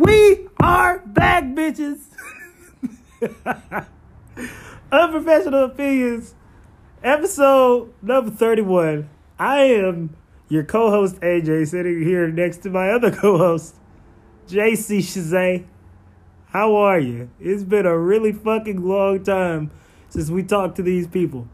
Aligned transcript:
We 0.00 0.48
are 0.58 1.00
back, 1.00 1.44
bitches. 1.44 1.98
Unprofessional 4.90 5.64
opinions, 5.64 6.34
episode 7.04 7.92
number 8.00 8.30
31. 8.30 9.10
I 9.38 9.58
am 9.64 10.16
your 10.48 10.64
co 10.64 10.88
host, 10.90 11.16
AJ, 11.16 11.68
sitting 11.68 12.02
here 12.02 12.28
next 12.28 12.62
to 12.62 12.70
my 12.70 12.88
other 12.88 13.10
co 13.14 13.36
host, 13.36 13.74
JC 14.48 15.00
Shazay. 15.00 15.66
How 16.46 16.76
are 16.76 16.98
you? 16.98 17.28
It's 17.38 17.62
been 17.62 17.84
a 17.84 17.98
really 17.98 18.32
fucking 18.32 18.82
long 18.82 19.22
time 19.22 19.70
since 20.08 20.30
we 20.30 20.42
talked 20.44 20.76
to 20.76 20.82
these 20.82 21.08
people. 21.08 21.46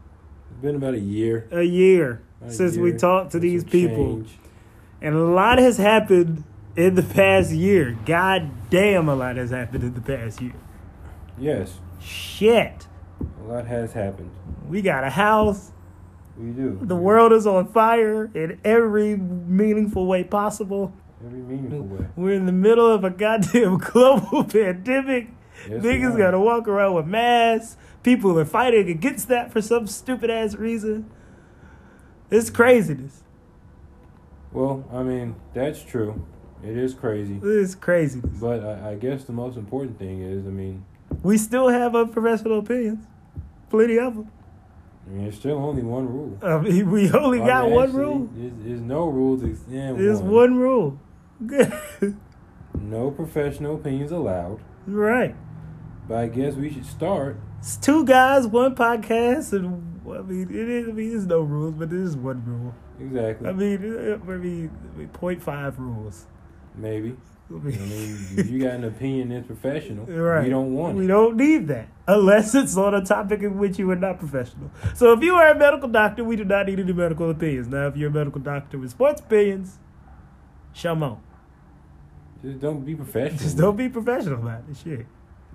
It's 0.51 0.61
been 0.61 0.75
about 0.77 0.93
a 0.93 1.01
year. 1.01 1.49
A 1.51 1.63
year 1.63 2.21
About 2.39 2.51
a 2.51 2.53
since 2.55 2.77
we 2.77 2.93
talked 2.93 3.31
to 3.33 3.39
With 3.39 3.43
these 3.43 3.65
people. 3.65 4.15
change. 4.19 4.37
And 5.01 5.15
a 5.15 5.25
lot 5.25 5.59
has 5.59 5.75
happened 5.75 6.45
in 6.77 6.95
the 6.95 7.03
past 7.03 7.51
year. 7.51 7.97
God 8.05 8.69
damn, 8.69 9.09
a 9.09 9.15
lot 9.15 9.35
has 9.35 9.49
happened 9.49 9.83
in 9.83 9.93
the 9.95 10.01
past 10.01 10.39
year. 10.39 10.53
Yes, 11.37 11.79
Shit. 11.99 12.87
a 13.19 13.43
lot 13.51 13.65
has 13.67 13.91
happened. 13.93 14.31
We 14.69 14.81
got 14.81 15.03
a 15.03 15.09
house. 15.09 15.71
We 16.37 16.51
do. 16.51 16.77
The 16.81 16.95
world 16.95 17.33
is 17.33 17.47
on 17.47 17.67
fire 17.67 18.25
in 18.33 18.59
every 18.63 19.17
meaningful 19.17 20.05
way 20.05 20.23
possible. 20.23 20.93
Every 21.25 21.39
meaningful 21.39 21.81
way. 21.81 22.05
We're 22.15 22.33
in 22.35 22.45
the 22.45 22.51
middle 22.51 22.89
of 22.89 23.03
a 23.03 23.09
goddamn 23.09 23.77
global 23.79 24.43
pandemic. 24.43 25.29
Yes, 25.67 25.83
Niggas 25.83 26.15
gotta 26.17 26.39
walk 26.39 26.67
around 26.67 26.93
with 26.93 27.07
masks. 27.07 27.75
People 28.03 28.37
are 28.37 28.45
fighting 28.45 28.87
against 28.89 29.27
that 29.29 29.51
for 29.51 29.61
some 29.61 29.87
stupid 29.87 30.29
ass 30.29 30.53
reason. 30.55 31.09
It's 32.29 32.51
craziness. 32.51 33.23
Well, 34.51 34.85
I 34.93 35.01
mean, 35.01 35.35
that's 35.55 35.81
true. 35.81 36.23
It 36.63 36.75
is 36.77 36.93
crazy. 36.93 37.39
It's 37.43 37.75
crazy. 37.75 38.21
But 38.23 38.63
I, 38.63 38.91
I 38.91 38.95
guess 38.95 39.23
the 39.25 39.33
most 39.33 39.57
important 39.57 39.97
thing 39.99 40.21
is, 40.21 40.45
I 40.45 40.49
mean, 40.49 40.83
We 41.23 41.37
still 41.37 41.69
have 41.69 41.95
unprofessional 41.95 42.59
opinions. 42.59 43.05
Plenty 43.69 43.97
of 43.99 44.15
them. 44.15 44.31
I 45.05 45.09
mean, 45.11 45.23
there's 45.23 45.35
still 45.35 45.57
only 45.57 45.83
one 45.83 46.07
rule. 46.07 46.37
I 46.41 46.57
mean, 46.59 46.91
we 46.91 47.09
only 47.11 47.39
Well, 47.39 47.47
I 47.47 47.51
got 47.51 47.65
mean, 47.65 47.73
one 47.75 47.83
actually, 47.85 47.99
rule. 48.03 48.29
There's, 48.33 48.53
there's 48.65 48.81
no 48.81 49.07
rules. 49.07 49.43
ex- 49.43 49.59
Yeah, 49.69 49.93
There's 49.93 50.21
one 50.21 50.57
rule. 50.57 50.99
No 52.79 53.11
professional 53.11 53.75
opinions 53.75 54.11
allowed. 54.11 54.59
right. 54.87 55.35
But 56.07 56.17
I 56.17 56.27
guess 56.27 56.55
we 56.55 56.71
should 56.71 56.85
start. 56.85 57.37
It's 57.59 57.75
two 57.77 58.05
guys, 58.05 58.47
one 58.47 58.75
podcast, 58.75 59.51
and 59.53 60.01
I 60.09 60.21
mean, 60.21 60.43
it 60.49 60.69
is. 60.69 60.87
I 60.87 60.91
mean, 60.91 61.09
there's 61.11 61.25
no 61.27 61.41
rules, 61.41 61.73
but 61.73 61.89
there 61.89 61.99
is 61.99 62.15
one 62.15 62.43
rule. 62.45 62.73
Exactly. 62.99 63.49
I 63.49 63.53
mean, 63.53 63.75
uh, 64.13 64.17
maybe 64.25 64.69
maybe 64.95 65.09
0.5 65.13 65.77
rules. 65.77 66.25
Maybe. 66.77 67.15
I 67.49 67.53
mean, 67.53 68.17
if 68.37 68.49
you 68.49 68.59
got 68.59 68.73
an 68.75 68.83
opinion 68.83 69.29
that's 69.29 69.47
professional, 69.47 70.05
right. 70.07 70.43
you 70.43 70.49
don't 70.49 70.73
want 70.73 70.97
We 70.97 71.05
it. 71.05 71.07
don't 71.07 71.37
need 71.37 71.67
that 71.69 71.87
unless 72.05 72.53
it's 72.53 72.75
on 72.75 72.93
a 72.93 73.03
topic 73.05 73.41
in 73.41 73.57
which 73.57 73.79
you 73.79 73.89
are 73.91 73.95
not 73.95 74.19
professional. 74.19 74.69
So 74.95 75.13
if 75.13 75.23
you 75.23 75.33
are 75.35 75.47
a 75.51 75.55
medical 75.57 75.87
doctor, 75.87 76.25
we 76.25 76.35
do 76.35 76.43
not 76.43 76.65
need 76.67 76.79
any 76.81 76.91
medical 76.91 77.29
opinions. 77.29 77.69
Now, 77.69 77.87
if 77.87 77.95
you're 77.95 78.09
a 78.09 78.13
medical 78.13 78.41
doctor 78.41 78.77
with 78.77 78.91
sports 78.91 79.21
opinions, 79.21 79.79
Shamo. 80.75 81.19
Just 82.43 82.59
don't 82.59 82.85
be 82.85 82.95
professional. 82.95 83.39
Just 83.39 83.57
don't 83.57 83.75
be 83.77 83.87
professional 83.89 84.39
about 84.39 84.67
this 84.67 84.81
Shit. 84.83 85.05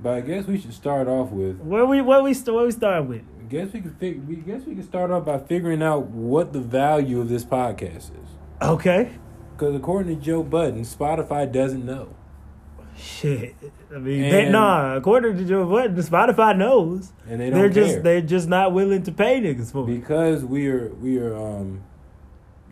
But 0.02 0.14
I 0.14 0.20
guess 0.22 0.46
we 0.46 0.58
should 0.58 0.72
start 0.74 1.06
off 1.08 1.30
with. 1.30 1.58
Where 1.60 1.84
we 1.86 2.00
what 2.00 2.24
we 2.24 2.32
what 2.32 2.64
we 2.64 2.70
start 2.72 3.06
with? 3.06 3.22
I 3.38 3.44
guess 3.50 3.72
we 3.72 3.82
could. 3.82 3.96
Fig- 3.98 4.26
we 4.26 4.36
guess 4.36 4.62
we 4.64 4.74
could 4.74 4.86
start 4.86 5.10
off 5.10 5.26
by 5.26 5.38
figuring 5.38 5.82
out 5.82 6.06
what 6.06 6.52
the 6.54 6.60
value 6.60 7.20
of 7.20 7.28
this 7.28 7.44
podcast 7.44 8.10
is. 8.10 8.28
Okay. 8.62 9.12
Because 9.62 9.76
according 9.76 10.18
to 10.18 10.20
Joe 10.20 10.42
Budden, 10.42 10.80
Spotify 10.82 11.50
doesn't 11.50 11.86
know. 11.86 12.08
Shit. 12.96 13.54
I 13.94 13.98
mean, 13.98 14.22
they, 14.28 14.48
nah. 14.48 14.96
According 14.96 15.36
to 15.36 15.44
Joe 15.44 15.64
Budden, 15.70 15.94
Spotify 15.98 16.58
knows. 16.58 17.12
And 17.28 17.40
they 17.40 17.48
don't 17.50 17.60
They're 17.60 17.70
care. 17.70 17.84
just 17.84 18.02
they're 18.02 18.20
just 18.22 18.48
not 18.48 18.72
willing 18.72 19.04
to 19.04 19.12
pay 19.12 19.40
niggas 19.40 19.70
for 19.70 19.88
it, 19.88 20.00
because 20.00 20.44
we 20.44 20.66
are 20.66 20.88
we 20.94 21.18
are 21.18 21.36
um 21.36 21.84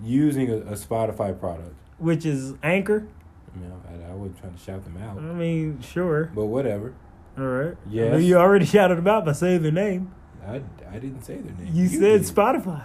using 0.03 0.51
a, 0.51 0.57
a 0.57 0.73
Spotify 0.73 1.39
product. 1.39 1.77
which 1.99 2.27
is 2.27 2.55
Anchor. 2.61 3.07
I 3.55 3.59
mean, 3.59 3.73
I, 3.89 4.11
I 4.11 4.15
wasn't 4.15 4.41
trying 4.41 4.55
to 4.55 4.59
shout 4.59 4.83
them 4.83 4.97
out. 4.97 5.17
I 5.19 5.21
mean, 5.21 5.81
sure. 5.83 6.33
but 6.35 6.47
whatever. 6.47 6.93
All 7.39 7.45
right. 7.45 7.77
Yeah. 7.89 8.17
You 8.17 8.37
already 8.37 8.65
shouted 8.75 8.99
them 8.99 9.07
out 9.07 9.25
by 9.25 9.33
saying 9.33 9.63
their 9.63 9.71
name. 9.71 10.13
I, 10.45 10.61
I 10.91 10.95
didn't 10.99 11.23
say 11.23 11.37
their 11.37 11.55
name. 11.55 11.73
You, 11.73 11.87
said 11.87 12.01
did. 12.01 12.23
Spotify. 12.23 12.83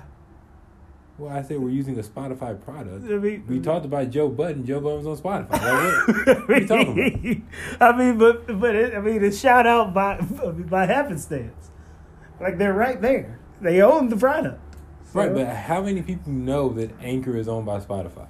Well, 1.18 1.34
I 1.34 1.42
said 1.44 1.60
we're 1.60 1.70
using 1.70 1.98
a 1.98 2.04
Spotify 2.04 2.60
product. 2.62 3.06
I 3.06 3.18
mean, 3.18 3.46
We 3.48 3.62
talked 3.62 3.86
about 3.86 4.10
Joe 4.10 4.28
Budden. 4.28 4.66
Joe 4.66 4.82
Budden 4.82 5.06
was 5.06 5.08
on 5.08 5.48
Spotify. 5.48 5.52
Like, 6.28 6.50
what? 6.50 6.68
talking 6.68 7.46
about? 7.80 7.94
I 7.94 7.98
mean, 7.98 8.18
but 8.18 8.60
but 8.60 8.76
it, 8.76 8.94
I 8.96 9.00
mean, 9.00 9.24
it's 9.24 9.40
shout 9.40 9.66
out 9.66 9.94
by 9.94 10.20
by 10.20 10.86
happenstance. 10.86 11.72
Like 12.42 12.58
they're 12.58 12.74
right 12.74 13.02
there. 13.02 13.40
They 13.62 13.82
own 13.82 14.10
the 14.10 14.18
product. 14.18 14.60
Right, 15.14 15.34
but 15.34 15.48
how 15.48 15.82
many 15.82 16.02
people 16.02 16.34
know 16.34 16.68
that 16.74 16.92
Anchor 17.00 17.38
is 17.38 17.48
owned 17.48 17.66
by 17.66 17.80
Spotify? 17.80 18.28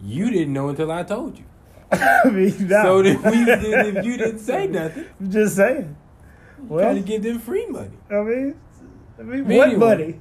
You 0.00 0.30
didn't 0.30 0.52
know 0.52 0.68
until 0.68 0.92
I 0.92 1.02
told 1.02 1.36
you. 1.36 1.44
I 1.90 2.30
mean, 2.30 2.68
no. 2.68 2.82
So 2.84 3.02
then 3.02 3.16
we, 3.22 3.44
then 3.44 3.96
if 3.96 4.04
you 4.04 4.16
didn't 4.16 4.38
say 4.38 4.66
nothing, 4.68 5.06
I'm 5.18 5.30
just 5.32 5.56
saying. 5.56 5.96
well, 6.60 6.84
trying 6.84 6.94
to 6.94 7.00
give 7.00 7.24
them 7.24 7.40
free 7.40 7.66
money. 7.66 7.96
I 8.08 8.20
mean, 8.20 8.60
I 9.18 9.22
mean, 9.22 9.44
But 9.44 9.56
what 9.56 9.78
money? 9.78 10.20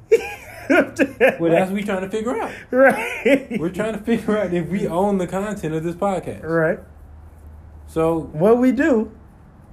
Well, 1.40 1.52
that's 1.52 1.70
what 1.70 1.74
we're 1.74 1.86
trying 1.86 2.02
to 2.02 2.10
figure 2.10 2.40
out. 2.40 2.52
right. 2.72 3.60
We're 3.60 3.70
trying 3.72 3.94
to 3.94 4.00
figure 4.04 4.38
out 4.38 4.54
if 4.54 4.68
we 4.70 4.88
own 4.88 5.18
the 5.18 5.28
content 5.28 5.74
of 5.76 5.84
this 5.84 5.96
podcast. 5.96 6.44
right. 6.44 6.80
So 7.88 8.20
What 8.34 8.58
we 8.58 8.72
do, 8.72 9.12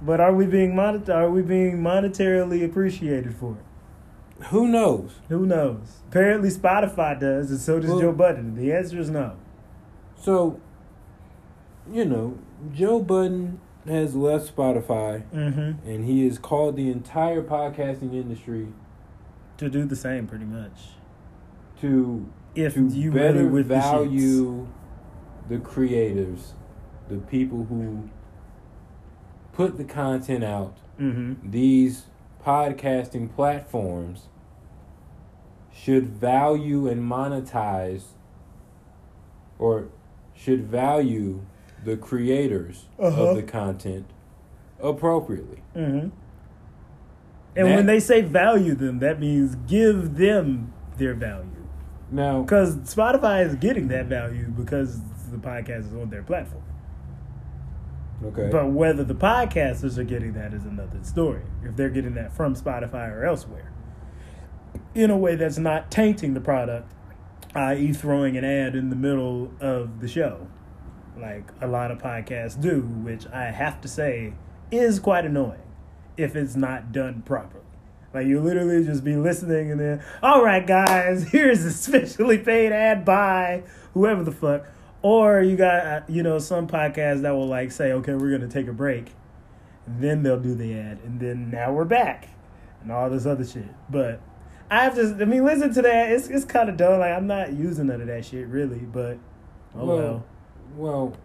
but 0.01 0.19
are 0.21 0.33
we 0.33 0.45
being 0.45 0.75
monet- 0.75 1.11
Are 1.11 1.29
we 1.29 1.41
being 1.41 1.79
monetarily 1.79 2.63
appreciated 2.63 3.35
for 3.35 3.53
it? 3.53 4.45
who 4.47 4.67
knows? 4.67 5.11
Who 5.29 5.45
knows? 5.45 6.01
Apparently, 6.09 6.49
Spotify 6.49 7.19
does, 7.19 7.51
and 7.51 7.59
so 7.59 7.79
does 7.79 7.89
Well- 7.89 7.99
Joe 7.99 8.11
Budden. 8.13 8.55
The 8.55 8.71
answer 8.73 8.99
is 8.99 9.09
no. 9.09 9.33
So, 10.17 10.59
you 11.91 12.05
know, 12.05 12.37
Joe 12.73 12.99
Budden 12.99 13.59
has 13.87 14.15
left 14.15 14.53
Spotify, 14.55 15.23
Mm-hmm. 15.33 15.87
and 15.87 16.05
he 16.05 16.25
has 16.25 16.37
called 16.39 16.75
the 16.75 16.89
entire 16.89 17.41
podcasting 17.43 18.13
industry 18.13 18.67
To 19.57 19.69
do 19.69 19.85
the 19.85 19.95
same, 19.95 20.27
pretty 20.27 20.45
much. 20.45 20.89
to 21.81 22.29
If 22.55 22.73
to 22.75 22.87
you 22.87 23.11
better 23.11 23.39
really 23.39 23.49
with 23.49 23.67
value 23.67 24.67
the 25.49 25.59
creators, 25.59 26.53
the 27.09 27.17
people 27.17 27.65
who 27.65 28.09
put 29.53 29.77
the 29.77 29.83
content 29.83 30.43
out. 30.43 30.77
Mm-hmm. 30.99 31.49
These 31.51 32.05
podcasting 32.43 33.33
platforms 33.35 34.27
should 35.73 36.07
value 36.07 36.87
and 36.87 37.01
monetize, 37.09 38.03
or 39.59 39.89
should 40.33 40.65
value 40.67 41.45
the 41.83 41.95
creators 41.97 42.85
Uh-huh. 42.99 43.27
of 43.27 43.35
the 43.35 43.43
content 43.43 44.05
appropriately. 44.81 45.61
Mm-hmm. 45.75 46.09
And 47.55 47.67
That- 47.67 47.75
when 47.75 47.85
they 47.85 47.99
say 47.99 48.21
value 48.21 48.75
them, 48.75 48.99
that 48.99 49.19
means 49.19 49.55
give 49.67 50.15
them 50.17 50.73
their 50.97 51.13
value. 51.13 51.49
Now, 52.11 52.41
Because 52.41 52.77
Spotify 52.77 53.45
is 53.45 53.55
getting 53.55 53.87
that 53.89 54.05
value 54.07 54.47
because 54.49 55.01
the 55.31 55.37
podcast 55.37 55.79
is 55.87 55.93
on 55.93 56.09
their 56.09 56.21
platform. 56.21 56.63
okay, 58.25 58.49
But 58.51 58.71
whether 58.71 59.03
the 59.03 59.15
podcasters 59.15 59.97
are 59.97 60.03
getting 60.03 60.33
that 60.33 60.53
is 60.53 60.65
another 60.65 60.99
story. 61.01 61.41
If 61.63 61.75
they're 61.75 61.89
getting 61.89 62.13
that 62.15 62.31
from 62.33 62.55
Spotify 62.55 63.11
or 63.11 63.25
elsewhere, 63.25 63.71
in 64.93 65.09
a 65.09 65.17
way 65.17 65.35
that's 65.35 65.57
not 65.57 65.89
tainting 65.91 66.33
the 66.33 66.41
product, 66.41 66.91
i.e., 67.55 67.91
throwing 67.93 68.37
an 68.37 68.43
ad 68.45 68.75
in 68.75 68.89
the 68.89 68.95
middle 68.95 69.51
of 69.59 69.99
the 70.01 70.07
show, 70.07 70.47
like 71.19 71.51
a 71.61 71.67
lot 71.67 71.91
of 71.91 71.97
podcasts 71.97 72.59
do, 72.59 72.81
which 72.81 73.25
I 73.33 73.45
have 73.45 73.81
to 73.81 73.87
say 73.87 74.33
is 74.71 74.99
quite 74.99 75.25
annoying 75.25 75.59
if 76.17 76.35
it's 76.35 76.55
not 76.55 76.91
done 76.91 77.21
properly. 77.23 77.63
Like 78.13 78.27
you 78.27 78.39
literally 78.39 78.85
just 78.85 79.03
be 79.03 79.17
listening 79.17 79.71
and 79.71 79.79
then, 79.79 80.03
all 80.23 80.41
right, 80.41 80.65
guys, 80.65 81.23
here's 81.31 81.63
a 81.65 81.71
specially 81.71 82.37
paid 82.37 82.71
ad 82.71 83.03
by 83.03 83.63
whoever 83.93 84.23
the 84.23 84.31
fuck. 84.31 84.65
Or 85.01 85.41
you 85.41 85.57
got, 85.57 85.85
uh, 85.85 86.01
you 86.07 86.23
know, 86.23 86.39
some 86.39 86.65
podcasts 86.65 87.21
that 87.23 87.31
will 87.31 87.47
like 87.47 87.71
say, 87.71 87.91
okay, 87.91 88.13
we're 88.13 88.31
gonna 88.31 88.49
take 88.49 88.67
a 88.67 88.73
break, 88.73 89.11
and 89.85 90.01
then 90.01 90.23
they'll 90.23 90.39
do 90.39 90.55
the 90.55 90.73
ad, 90.73 90.99
and 91.03 91.19
then 91.19 91.51
now 91.51 91.73
we're 91.73 91.85
back, 91.85 92.29
and 92.81 92.91
all 92.91 93.09
this 93.09 93.25
other 93.25 93.45
shit. 93.45 93.67
But 93.87 94.19
I 94.71 94.85
have 94.85 94.95
just, 94.95 95.21
I 95.21 95.25
mean, 95.25 95.45
listen 95.45 95.73
to 95.73 95.81
that. 95.83 96.11
It's 96.11 96.27
it's 96.27 96.45
kind 96.45 96.69
of 96.69 96.77
dumb. 96.77 96.99
Like 96.99 97.11
I'm 97.11 97.27
not 97.27 97.53
using 97.53 97.87
none 97.87 98.01
of 98.01 98.07
that 98.07 98.25
shit 98.25 98.47
really, 98.47 98.79
but 98.79 99.19
oh 99.75 99.85
well. 99.85 99.97
well, 99.97 100.25
well, 100.75 101.17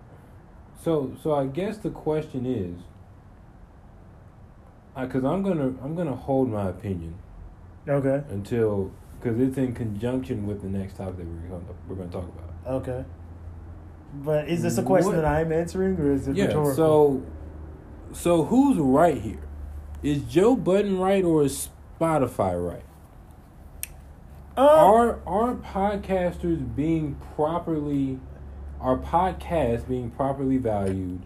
so 0.82 1.16
so 1.22 1.34
I 1.34 1.46
guess 1.46 1.78
the 1.78 1.90
question 1.90 2.44
is, 2.44 2.82
because 4.98 5.24
I'm 5.24 5.42
gonna 5.42 5.72
I'm 5.82 5.94
gonna 5.94 6.14
hold 6.16 6.50
my 6.50 6.68
opinion 6.68 7.14
Okay. 7.88 8.22
until 8.30 8.90
because 9.20 9.38
it's 9.40 9.58
in 9.58 9.74
conjunction 9.74 10.46
with 10.46 10.62
the 10.62 10.68
next 10.68 10.96
topic 10.96 11.18
that 11.18 11.26
we're 11.26 11.48
going 11.48 11.66
to, 11.66 11.74
we're 11.88 11.96
to 11.96 12.12
talk 12.12 12.24
about. 12.28 12.74
Okay. 12.74 13.04
But 14.14 14.48
is 14.48 14.62
this 14.62 14.78
a 14.78 14.82
question 14.82 15.12
What- 15.12 15.16
that 15.22 15.24
I'm 15.24 15.52
answering, 15.52 15.98
or 15.98 16.10
is 16.12 16.26
it 16.26 16.36
Yeah. 16.36 16.46
rhetorical? 16.46 16.74
So, 16.74 17.22
so 18.12 18.44
who's 18.44 18.78
right 18.78 19.18
here? 19.18 19.42
Is 20.02 20.22
Joe 20.22 20.56
Budden 20.56 20.98
right 20.98 21.22
or 21.24 21.42
is 21.44 21.68
Spotify 22.00 22.54
right? 22.70 22.82
Um, 24.56 24.66
are 24.66 25.18
are 25.26 25.54
podcasters 25.54 26.74
being 26.74 27.16
properly 27.36 28.18
are 28.80 28.96
podcasts 28.96 29.86
being 29.86 30.10
properly 30.10 30.56
valued 30.56 31.20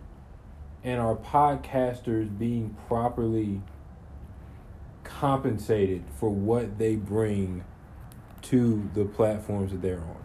and 0.84 1.00
are 1.00 1.16
podcasters 1.16 2.38
being 2.38 2.76
properly 2.86 3.62
compensated 5.02 6.04
for 6.20 6.28
what 6.30 6.78
they 6.78 6.94
bring 6.94 7.64
to 8.42 8.88
the 8.94 9.04
platforms 9.04 9.72
that 9.72 9.82
they're 9.82 9.98
on 10.00 10.16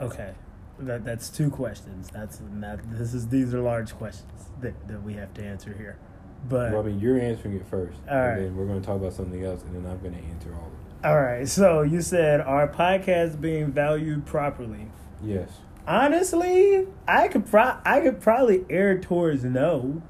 Okay, 0.00 0.32
that 0.78 1.04
that's 1.04 1.28
two 1.28 1.50
questions. 1.50 2.08
That's 2.12 2.40
not. 2.52 2.78
This 2.96 3.14
is 3.14 3.26
these 3.28 3.52
are 3.52 3.60
large 3.60 3.94
questions 3.94 4.30
that, 4.60 4.86
that 4.86 5.02
we 5.02 5.14
have 5.14 5.34
to 5.34 5.42
answer 5.44 5.74
here. 5.76 5.98
But 6.48 6.70
well, 6.70 6.82
i 6.82 6.84
mean 6.84 7.00
you're 7.00 7.18
answering 7.18 7.56
it 7.56 7.66
first 7.66 7.98
All 8.08 8.16
and 8.16 8.28
right. 8.28 8.40
then 8.42 8.56
we're 8.56 8.66
going 8.66 8.80
to 8.80 8.86
talk 8.86 8.96
about 8.96 9.12
something 9.12 9.44
else 9.44 9.60
and 9.62 9.74
then 9.74 9.90
i'm 9.90 9.98
going 9.98 10.14
to 10.14 10.20
answer 10.20 10.54
all 10.54 10.66
of 10.68 10.72
it 10.72 11.06
all 11.06 11.20
right, 11.20 11.48
so 11.48 11.82
you 11.82 12.00
said 12.00 12.40
are 12.40 12.68
podcasts 12.68 13.40
being 13.40 13.72
valued 13.72 14.24
properly? 14.24 14.86
yes 15.20 15.50
Honestly, 15.88 16.86
I 17.08 17.28
could 17.28 17.46
pro- 17.46 17.78
I 17.82 18.00
could 18.02 18.20
probably 18.20 18.66
err 18.68 18.98
towards 18.98 19.42
no. 19.42 20.02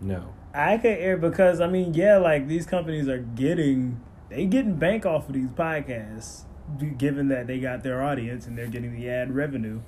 no 0.00 0.34
I 0.52 0.76
could 0.76 0.98
err 0.98 1.16
because 1.16 1.60
I 1.60 1.68
mean, 1.68 1.94
yeah, 1.94 2.16
like 2.16 2.48
these 2.48 2.66
companies 2.66 3.08
are 3.08 3.20
getting 3.20 4.00
they 4.28 4.44
getting 4.46 4.74
bank 4.74 5.06
off 5.06 5.28
of 5.28 5.34
these 5.34 5.50
podcasts, 5.50 6.42
given 6.98 7.28
that 7.28 7.46
they 7.46 7.60
got 7.60 7.84
their 7.84 8.02
audience 8.02 8.48
and 8.48 8.58
they're 8.58 8.66
getting 8.66 8.92
the 8.92 9.08
ad 9.08 9.32
revenue. 9.32 9.82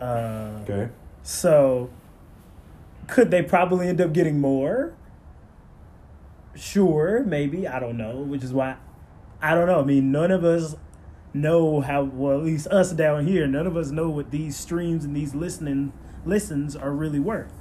Uh, 0.00 0.60
okay 0.62 0.88
So, 1.22 1.90
could 3.08 3.30
they 3.30 3.42
probably 3.42 3.88
end 3.88 4.00
up 4.00 4.14
getting 4.14 4.40
more? 4.40 4.94
Sure, 6.54 7.22
maybe. 7.24 7.68
I 7.68 7.78
don't 7.78 7.98
know. 7.98 8.16
Which 8.16 8.42
is 8.42 8.54
why 8.54 8.76
I 9.42 9.54
don't 9.54 9.66
know. 9.66 9.80
I 9.80 9.84
mean, 9.84 10.10
none 10.10 10.30
of 10.30 10.44
us 10.44 10.76
know 11.36 11.80
how. 11.80 12.04
Well, 12.04 12.38
at 12.38 12.44
least 12.44 12.66
us 12.68 12.92
down 12.92 13.26
here, 13.26 13.46
none 13.46 13.66
of 13.66 13.76
us 13.76 13.90
know 13.90 14.08
what 14.08 14.30
these 14.30 14.56
streams 14.56 15.04
and 15.04 15.14
these 15.14 15.34
listening 15.34 15.92
listens 16.24 16.74
are 16.74 16.92
really 16.92 17.20
worth. 17.20 17.52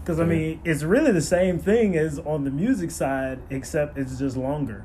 Because 0.00 0.20
I 0.20 0.24
mean, 0.24 0.60
it's 0.64 0.84
really 0.84 1.10
the 1.10 1.20
same 1.20 1.58
thing 1.58 1.96
as 1.96 2.20
on 2.20 2.44
the 2.44 2.50
music 2.50 2.92
side, 2.92 3.40
except 3.50 3.98
it's 3.98 4.18
just 4.20 4.36
longer. 4.36 4.84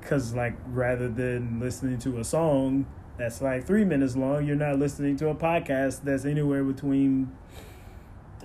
Because 0.00 0.34
like, 0.34 0.54
rather 0.66 1.08
than 1.08 1.58
listening 1.58 1.98
to 1.98 2.18
a 2.20 2.24
song 2.24 2.86
that's 3.18 3.42
like 3.42 3.66
three 3.66 3.84
minutes 3.84 4.16
long, 4.16 4.46
you're 4.46 4.54
not 4.56 4.78
listening 4.78 5.16
to 5.16 5.28
a 5.28 5.34
podcast 5.34 6.04
that's 6.04 6.24
anywhere 6.24 6.62
between. 6.62 7.32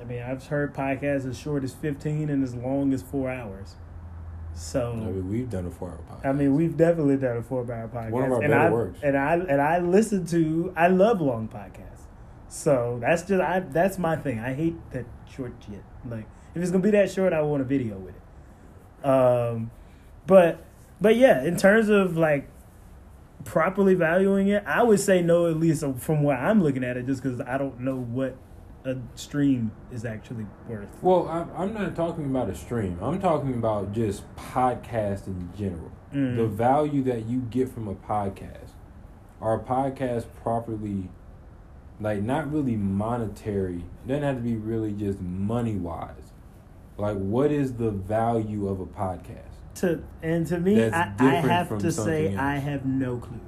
I 0.02 0.04
mean, 0.06 0.24
I've 0.24 0.46
heard 0.48 0.74
podcasts 0.74 1.30
as 1.30 1.38
short 1.38 1.64
as 1.64 1.74
fifteen 1.74 2.30
and 2.30 2.44
as 2.44 2.56
long 2.56 2.92
as 2.92 3.04
four 3.04 3.30
hours. 3.30 3.76
So. 4.56 4.94
I 4.94 4.96
mean, 4.96 5.30
we've 5.30 5.50
done 5.50 5.66
a 5.66 5.72
four 5.72 5.90
hour 5.90 6.00
podcast 6.10 6.26
I 6.26 6.32
mean, 6.32 6.56
we've 6.56 6.76
definitely 6.76 7.18
done 7.18 7.38
a 7.38 7.44
four 7.44 7.62
hour 7.62 7.90
podcast. 7.94 8.12
One 8.12 8.24
of 8.24 8.32
our 8.32 8.42
and 8.42 8.52
better 8.52 8.68
I, 8.68 8.70
works. 8.70 9.00
And 9.04 9.18
I 9.18 9.34
and 9.34 9.62
I 9.62 9.80
listen 9.80 10.26
to 10.28 10.74
I 10.76 10.88
love 10.88 11.22
long 11.22 11.48
podcasts. 11.50 12.06
So 12.48 12.98
that's 13.02 13.24
just 13.24 13.42
I 13.42 13.60
that's 13.60 13.98
my 13.98 14.16
thing. 14.16 14.40
I 14.40 14.54
hate 14.54 14.76
that 14.92 15.06
short 15.30 15.54
shit. 15.66 15.84
Like 16.10 16.26
if 16.56 16.62
it's 16.62 16.72
gonna 16.72 16.84
be 16.84 16.92
that 16.92 17.12
short, 17.12 17.34
I 17.34 17.42
want 17.42 17.62
a 17.62 17.66
video 17.66 17.98
with 17.98 18.16
it. 18.16 19.08
Um 19.08 19.72
but 20.26 20.64
but 21.02 21.18
yeah, 21.18 21.44
in 21.44 21.58
terms 21.58 21.90
of 21.90 22.16
like 22.16 22.48
properly 23.44 23.94
valuing 23.94 24.48
it, 24.48 24.64
I 24.66 24.84
would 24.84 25.02
say 25.02 25.22
no 25.22 25.50
at 25.50 25.58
least 25.58 25.84
from 25.98 26.24
where 26.24 26.38
I'm 26.38 26.64
looking 26.64 26.84
at 26.84 26.96
it, 26.96 27.06
just 27.06 27.22
because 27.22 27.42
I 27.42 27.58
don't 27.58 27.82
know 27.82 27.98
what 27.98 28.38
a 28.86 28.98
stream 29.16 29.72
is 29.92 30.06
actually 30.06 30.46
worth. 30.68 30.90
Well, 31.02 31.28
I'm, 31.28 31.50
I'm 31.58 31.74
not 31.74 31.96
talking 31.96 32.26
about 32.26 32.50
a 32.50 32.56
stream. 32.56 32.98
I'm 33.02 33.20
talking 33.20 33.54
about 33.56 33.92
just 33.92 34.24
podcast 34.36 35.28
in 35.28 35.50
general. 35.58 35.92
Mm. 36.14 36.38
The 36.38 36.48
value 36.48 37.04
that 37.04 37.26
you 37.26 37.40
get 37.42 37.70
from 37.70 37.88
a 37.88 37.96
podcast. 37.96 38.72
Are 39.42 39.60
podcasts 39.60 40.26
properly, 40.44 41.10
like, 42.00 42.22
not 42.22 42.52
really 42.52 42.78
monetary? 42.78 43.84
It 44.04 44.08
doesn't 44.08 44.24
have 44.24 44.38
to 44.38 44.42
be 44.42 44.56
really 44.56 44.94
just 44.94 45.20
money 45.20 45.76
wise. 45.76 46.32
Like, 46.98 47.18
what 47.18 47.52
is 47.52 47.74
the 47.74 47.92
value 47.92 48.70
of 48.70 48.80
a 48.80 48.86
podcast? 48.86 49.56
to 49.76 50.04
and 50.24 50.48
to 50.48 50.60
me, 50.60 50.84
I, 50.84 51.14
I 51.20 51.36
have 51.36 51.78
to 51.80 51.92
say 51.92 52.26
something 52.28 52.40
I 52.40 52.58
have 52.58 52.86
no 52.86 53.18
clue, 53.18 53.40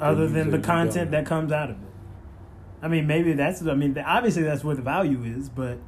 other 0.00 0.28
than 0.28 0.50
the 0.50 0.58
content 0.58 1.10
that 1.10 1.26
comes 1.26 1.52
out 1.52 1.70
of 1.70 1.76
it. 1.82 1.89
I 2.82 2.88
mean, 2.88 3.06
maybe 3.06 3.32
that's. 3.34 3.62
I 3.66 3.74
mean, 3.74 3.96
obviously 3.98 4.42
that's 4.42 4.64
where 4.64 4.74
the 4.74 4.82
value 4.82 5.22
is, 5.24 5.48
but 5.48 5.78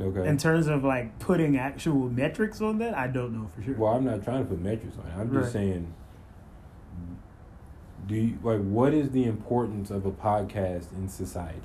Okay. 0.00 0.28
in 0.28 0.36
terms 0.36 0.66
of 0.66 0.84
like 0.84 1.18
putting 1.18 1.56
actual 1.56 2.08
metrics 2.10 2.60
on 2.60 2.78
that, 2.78 2.96
I 2.96 3.06
don't 3.06 3.32
know 3.32 3.48
for 3.54 3.62
sure. 3.62 3.74
Well, 3.76 3.92
I'm 3.94 4.04
not 4.04 4.22
trying 4.22 4.44
to 4.44 4.48
put 4.48 4.60
metrics 4.60 4.96
on 4.98 5.06
it. 5.06 5.14
I'm 5.20 5.32
just 5.32 5.44
Right. 5.46 5.52
saying. 5.52 5.92
Do 8.06 8.14
you 8.14 8.38
like 8.42 8.60
what 8.60 8.94
is 8.94 9.10
the 9.10 9.24
importance 9.24 9.90
of 9.90 10.06
a 10.06 10.12
podcast 10.12 10.92
in 10.96 11.08
society? 11.08 11.60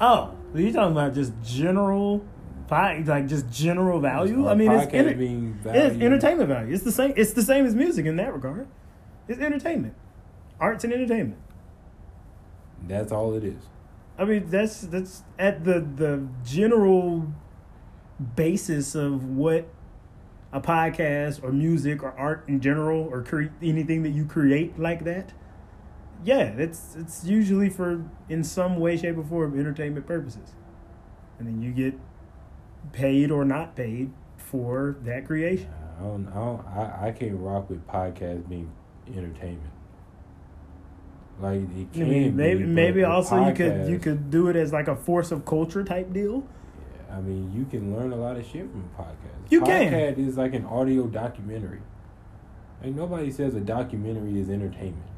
Oh, 0.00 0.34
are 0.54 0.60
you 0.60 0.72
talking 0.72 0.92
about 0.92 1.14
just 1.14 1.32
general, 1.42 2.24
like 2.70 3.26
just 3.26 3.50
general 3.50 4.00
value? 4.00 4.46
Are 4.46 4.48
uh, 4.48 4.52
I 4.52 4.54
mean, 4.54 4.72
it's, 4.72 4.92
enter- 4.94 5.14
being 5.14 5.58
it's 5.64 5.96
entertainment 6.00 6.48
value. 6.48 6.72
It's 6.72 6.84
the 6.84 6.92
same. 6.92 7.12
It's 7.16 7.34
the 7.34 7.42
same 7.42 7.66
as 7.66 7.74
music 7.74 8.06
in 8.06 8.16
that 8.16 8.32
regard. 8.32 8.66
It's 9.28 9.40
entertainment, 9.40 9.94
arts 10.58 10.84
and 10.84 10.92
entertainment. 10.92 11.38
That's 12.88 13.12
all 13.12 13.34
it 13.34 13.44
is. 13.44 13.62
I 14.18 14.24
mean, 14.24 14.48
that's 14.48 14.82
that's 14.82 15.22
at 15.38 15.64
the 15.64 15.80
the 15.80 16.26
general 16.44 17.26
basis 18.36 18.94
of 18.94 19.24
what 19.24 19.66
a 20.52 20.60
podcast 20.60 21.42
or 21.42 21.50
music 21.50 22.02
or 22.02 22.12
art 22.12 22.44
in 22.46 22.60
general 22.60 23.08
or 23.10 23.22
cre- 23.22 23.52
anything 23.60 24.04
that 24.04 24.10
you 24.10 24.24
create 24.24 24.78
like 24.78 25.04
that. 25.04 25.32
Yeah, 26.22 26.54
it's 26.56 26.94
it's 26.96 27.24
usually 27.24 27.68
for 27.68 28.04
in 28.28 28.44
some 28.44 28.78
way, 28.78 28.96
shape, 28.96 29.18
or 29.18 29.24
form 29.24 29.58
entertainment 29.58 30.06
purposes, 30.06 30.52
and 31.38 31.48
then 31.48 31.60
you 31.60 31.72
get 31.72 31.98
paid 32.92 33.30
or 33.30 33.44
not 33.44 33.74
paid 33.74 34.12
for 34.36 34.96
that 35.02 35.26
creation. 35.26 35.70
I 35.98 36.02
don't. 36.02 36.28
I 36.28 36.34
don't. 36.34 36.66
I, 36.66 37.08
I 37.08 37.10
can't 37.10 37.34
rock 37.36 37.68
with 37.68 37.86
podcasts 37.88 38.48
being 38.48 38.70
entertainment. 39.08 39.73
Like 41.40 41.62
it 41.62 41.88
I 41.92 41.94
can 41.94 42.08
mean, 42.08 42.36
maybe 42.36 42.60
be, 42.60 42.66
maybe 42.66 43.04
also 43.04 43.46
you 43.46 43.54
could 43.54 43.88
you 43.88 43.98
could 43.98 44.30
do 44.30 44.48
it 44.48 44.56
as 44.56 44.72
like 44.72 44.88
a 44.88 44.96
force 44.96 45.32
of 45.32 45.44
culture 45.44 45.82
type 45.82 46.12
deal. 46.12 46.46
Yeah, 47.08 47.16
I 47.16 47.20
mean, 47.20 47.52
you 47.52 47.64
can 47.64 47.94
learn 47.96 48.12
a 48.12 48.16
lot 48.16 48.36
of 48.36 48.46
shit 48.46 48.70
from 48.70 48.88
a 48.96 49.02
podcast. 49.02 49.50
You 49.50 49.60
can. 49.62 49.92
Podcast 49.92 50.18
is 50.18 50.36
like 50.36 50.54
an 50.54 50.64
audio 50.64 51.06
documentary. 51.06 51.80
Like 52.82 52.94
nobody 52.94 53.30
says 53.30 53.54
a 53.54 53.60
documentary 53.60 54.38
is 54.40 54.48
entertainment. 54.48 55.08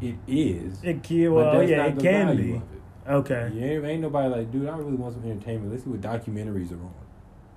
It 0.00 0.16
is. 0.26 0.82
It 0.82 1.02
can, 1.02 1.26
but 1.26 1.32
well, 1.34 1.58
that's 1.58 1.70
yeah, 1.70 1.76
not 1.78 1.88
it 1.88 1.94
the 1.96 2.02
can 2.02 2.26
value 2.26 2.42
be. 2.42 2.56
of 2.56 2.62
it. 2.62 2.82
Okay. 3.08 3.50
Yeah, 3.54 3.88
ain't 3.88 4.02
nobody 4.02 4.28
like, 4.28 4.52
dude. 4.52 4.68
I 4.68 4.76
really 4.76 4.94
want 4.94 5.14
some 5.14 5.24
entertainment. 5.24 5.72
Let's 5.72 5.84
see 5.84 5.90
what 5.90 6.00
documentaries 6.00 6.70
are 6.72 6.82
on. 6.82 6.94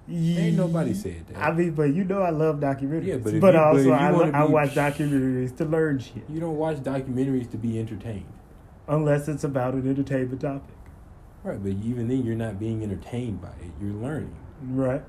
Ain't 0.08 0.56
nobody 0.58 0.94
said 0.94 1.26
that. 1.28 1.38
I 1.38 1.52
mean, 1.52 1.72
but 1.72 1.94
you 1.94 2.04
know, 2.04 2.22
I 2.22 2.30
love 2.30 2.58
documentaries. 2.60 3.06
Yeah, 3.06 3.16
but, 3.16 3.24
but 3.24 3.34
you- 3.34 3.40
but 3.42 3.56
also 3.56 3.82
you 3.82 3.92
I, 3.94 4.10
lo- 4.12 4.32
I 4.34 4.44
watch 4.46 4.70
documentaries 4.76 5.56
to 5.58 5.66
learn 5.66 5.98
shit, 6.00 6.24
You 6.30 6.40
don't 6.40 6.58
watch 6.58 6.78
documentaries 6.78 7.50
to 7.52 7.58
be 7.58 7.80
entertained. 7.80 8.32
unless 8.88 9.28
it's 9.28 9.44
about 9.44 9.74
an 9.74 9.88
entertainment 9.90 10.42
topic, 10.42 10.76
Right, 11.44 11.62
but 11.62 11.72
even 11.84 12.08
then, 12.08 12.24
you're 12.24 12.36
not 12.36 12.60
being 12.60 12.84
entertained 12.84 13.42
by 13.42 13.50
it. 13.50 13.72
You're 13.82 13.94
learning. 13.94 14.36
right? 14.62 15.02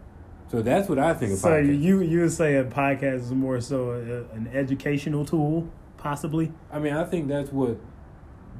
So 0.48 0.62
that's 0.62 0.88
what 0.88 0.98
I 0.98 1.12
think 1.12 1.32
of 1.32 1.38
So 1.40 1.48
podcasts. 1.50 1.82
you 1.82 2.00
you 2.02 2.20
would 2.20 2.32
say 2.32 2.56
a 2.56 2.64
podcast 2.64 3.16
is 3.16 3.32
more 3.32 3.60
so 3.60 3.90
a, 3.90 4.34
an 4.36 4.48
educational 4.52 5.24
tool, 5.26 5.68
possibly. 5.98 6.52
I 6.72 6.78
mean, 6.78 6.94
I 6.94 7.04
think 7.04 7.26
that's 7.28 7.50
what, 7.52 7.78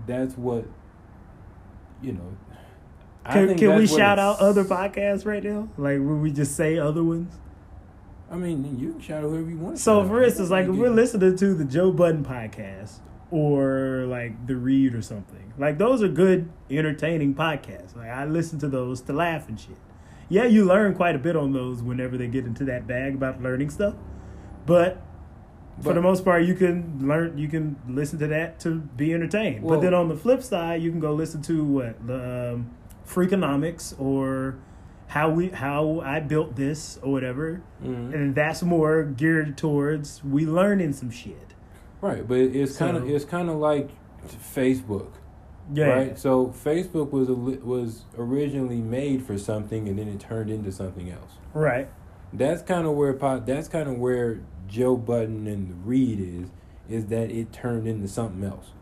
that's 0.07 0.37
what, 0.37 0.64
you 2.02 2.12
know. 2.12 2.37
Can, 3.33 3.59
can 3.59 3.76
we 3.76 3.87
shout 3.87 4.18
out 4.18 4.40
other 4.40 4.64
podcasts 4.64 5.25
right 5.26 5.42
now? 5.42 5.68
Like, 5.76 5.99
would 5.99 6.21
we 6.21 6.30
just 6.30 6.54
say 6.56 6.78
other 6.78 7.02
ones? 7.02 7.35
I 8.30 8.37
mean, 8.37 8.78
you 8.78 8.92
can 8.92 9.00
shout 9.00 9.25
out 9.25 9.30
whoever 9.30 9.49
you 9.50 9.56
want. 9.59 9.78
So, 9.78 10.06
for 10.06 10.23
instance, 10.23 10.50
like 10.50 10.66
if 10.66 10.75
we're 10.75 10.90
listening 10.90 11.37
to 11.37 11.54
the 11.54 11.64
Joe 11.64 11.92
Budden 11.92 12.25
podcast 12.25 12.99
or 13.30 14.04
like 14.09 14.47
The 14.47 14.56
Read 14.56 14.95
or 14.95 15.02
something, 15.02 15.52
like 15.59 15.78
those 15.78 16.02
are 16.02 16.09
good, 16.09 16.50
entertaining 16.71 17.35
podcasts. 17.35 17.97
Like 17.97 18.09
I 18.11 18.25
listen 18.25 18.59
to 18.61 18.68
those 18.68 19.00
to 19.02 19.12
laugh 19.12 19.49
and 19.49 19.59
shit. 19.59 19.76
Yeah, 20.28 20.45
you 20.45 20.64
learn 20.64 20.95
quite 20.95 21.14
a 21.14 21.21
bit 21.21 21.37
on 21.37 21.52
those 21.52 21.83
whenever 21.83 22.16
they 22.16 22.26
get 22.26 22.45
into 22.47 22.64
that 22.64 22.87
bag 22.87 23.14
about 23.14 23.40
learning 23.42 23.71
stuff, 23.71 23.95
but. 24.66 25.02
For 25.83 25.92
the 25.92 26.00
most 26.00 26.25
part, 26.25 26.45
you 26.45 26.54
can 26.54 27.06
learn. 27.06 27.37
You 27.37 27.49
can 27.49 27.76
listen 27.87 28.18
to 28.21 28.26
that 28.28 28.59
to 28.61 28.76
be 28.76 29.12
entertained. 29.12 29.62
Well- 29.62 29.76
but 29.76 29.83
then 29.85 29.92
on 29.92 30.09
the 30.09 30.16
flip 30.16 30.42
side, 30.42 30.80
you 30.80 30.90
can 30.90 31.00
go 31.00 31.12
listen 31.12 31.42
to 31.42 31.62
what 31.64 32.06
the 32.06 32.54
um, 32.54 32.71
Freakonomics 33.07 33.99
or 34.01 34.57
how 35.09 35.31
we 35.31 35.49
how 35.49 36.01
I 36.05 36.21
built 36.21 36.57
this 36.57 36.99
or 37.03 37.13
whatever, 37.13 37.63
Mhm. 37.83 38.13
and 38.15 38.35
that's 38.35 38.63
more 38.63 39.05
geared 39.05 39.57
towards 39.57 40.23
we 40.25 40.45
learning 40.47 40.93
some 40.93 41.11
shit. 41.11 41.55
Right, 42.01 42.27
but 42.27 42.39
it's 42.39 42.77
kind 42.77 42.97
of 42.97 43.05
So- 43.05 43.09
it's 43.09 43.25
kind 43.25 43.49
of 43.49 43.57
like 43.57 43.91
Facebook, 44.27 45.13
Yeah. 45.73 45.87
right? 45.87 46.19
So 46.19 46.49
Facebook 46.49 47.13
was 47.13 47.29
was 47.31 48.05
originally 48.19 48.81
made 48.81 49.23
for 49.23 49.39
something, 49.39 49.89
and 49.89 49.99
then 49.99 50.09
it 50.09 50.19
turned 50.21 50.51
into 50.51 50.73
something 50.73 51.09
else. 51.11 51.39
Right. 51.55 51.89
That's 52.33 52.63
kind 52.63 52.87
of 52.87 52.95
where 52.95 53.13
that's 53.13 53.69
kind 53.69 53.89
of 53.89 53.99
where 53.99 54.41
Joe 54.67 54.97
Budden 54.97 55.47
and 55.47 55.87
Read 55.87 56.19
is, 56.19 56.51
is 56.89 57.07
that 57.07 57.31
it 57.31 57.53
turned 57.53 57.87
into 57.87 58.09
something 58.09 58.43
else. 58.45 58.73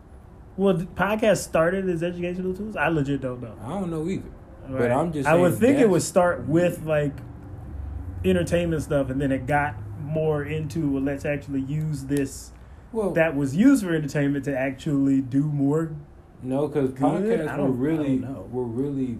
Well, 0.56 0.74
podcast 0.94 1.38
started 1.38 1.88
as 1.88 2.02
educational 2.02 2.54
tools. 2.54 2.76
I 2.76 2.88
legit 2.88 3.20
don't 3.20 3.40
know. 3.42 3.54
I 3.64 3.68
don't 3.70 3.90
know 3.90 4.08
either. 4.08 4.28
But 4.68 4.90
I'm 4.92 5.12
just 5.12 5.28
I 5.28 5.34
would 5.34 5.56
think 5.58 5.78
it 5.78 5.88
would 5.90 6.02
start 6.02 6.46
with 6.46 6.84
like 6.86 7.12
entertainment 8.24 8.82
stuff, 8.82 9.10
and 9.10 9.20
then 9.20 9.32
it 9.32 9.46
got 9.46 9.74
more 10.00 10.44
into 10.44 10.90
well, 10.90 11.02
let's 11.02 11.24
actually 11.24 11.60
use 11.62 12.04
this 12.04 12.52
Well, 12.92 13.10
that 13.12 13.34
was 13.36 13.56
used 13.56 13.84
for 13.84 13.94
entertainment 13.94 14.44
to 14.46 14.56
actually 14.56 15.20
do 15.20 15.44
more. 15.44 15.92
no, 16.42 16.68
because 16.68 16.90
podcasts 16.90 17.56
don't- 17.56 17.60
were 17.66 17.72
really 17.72 18.18
were 18.50 18.64
really, 18.64 19.18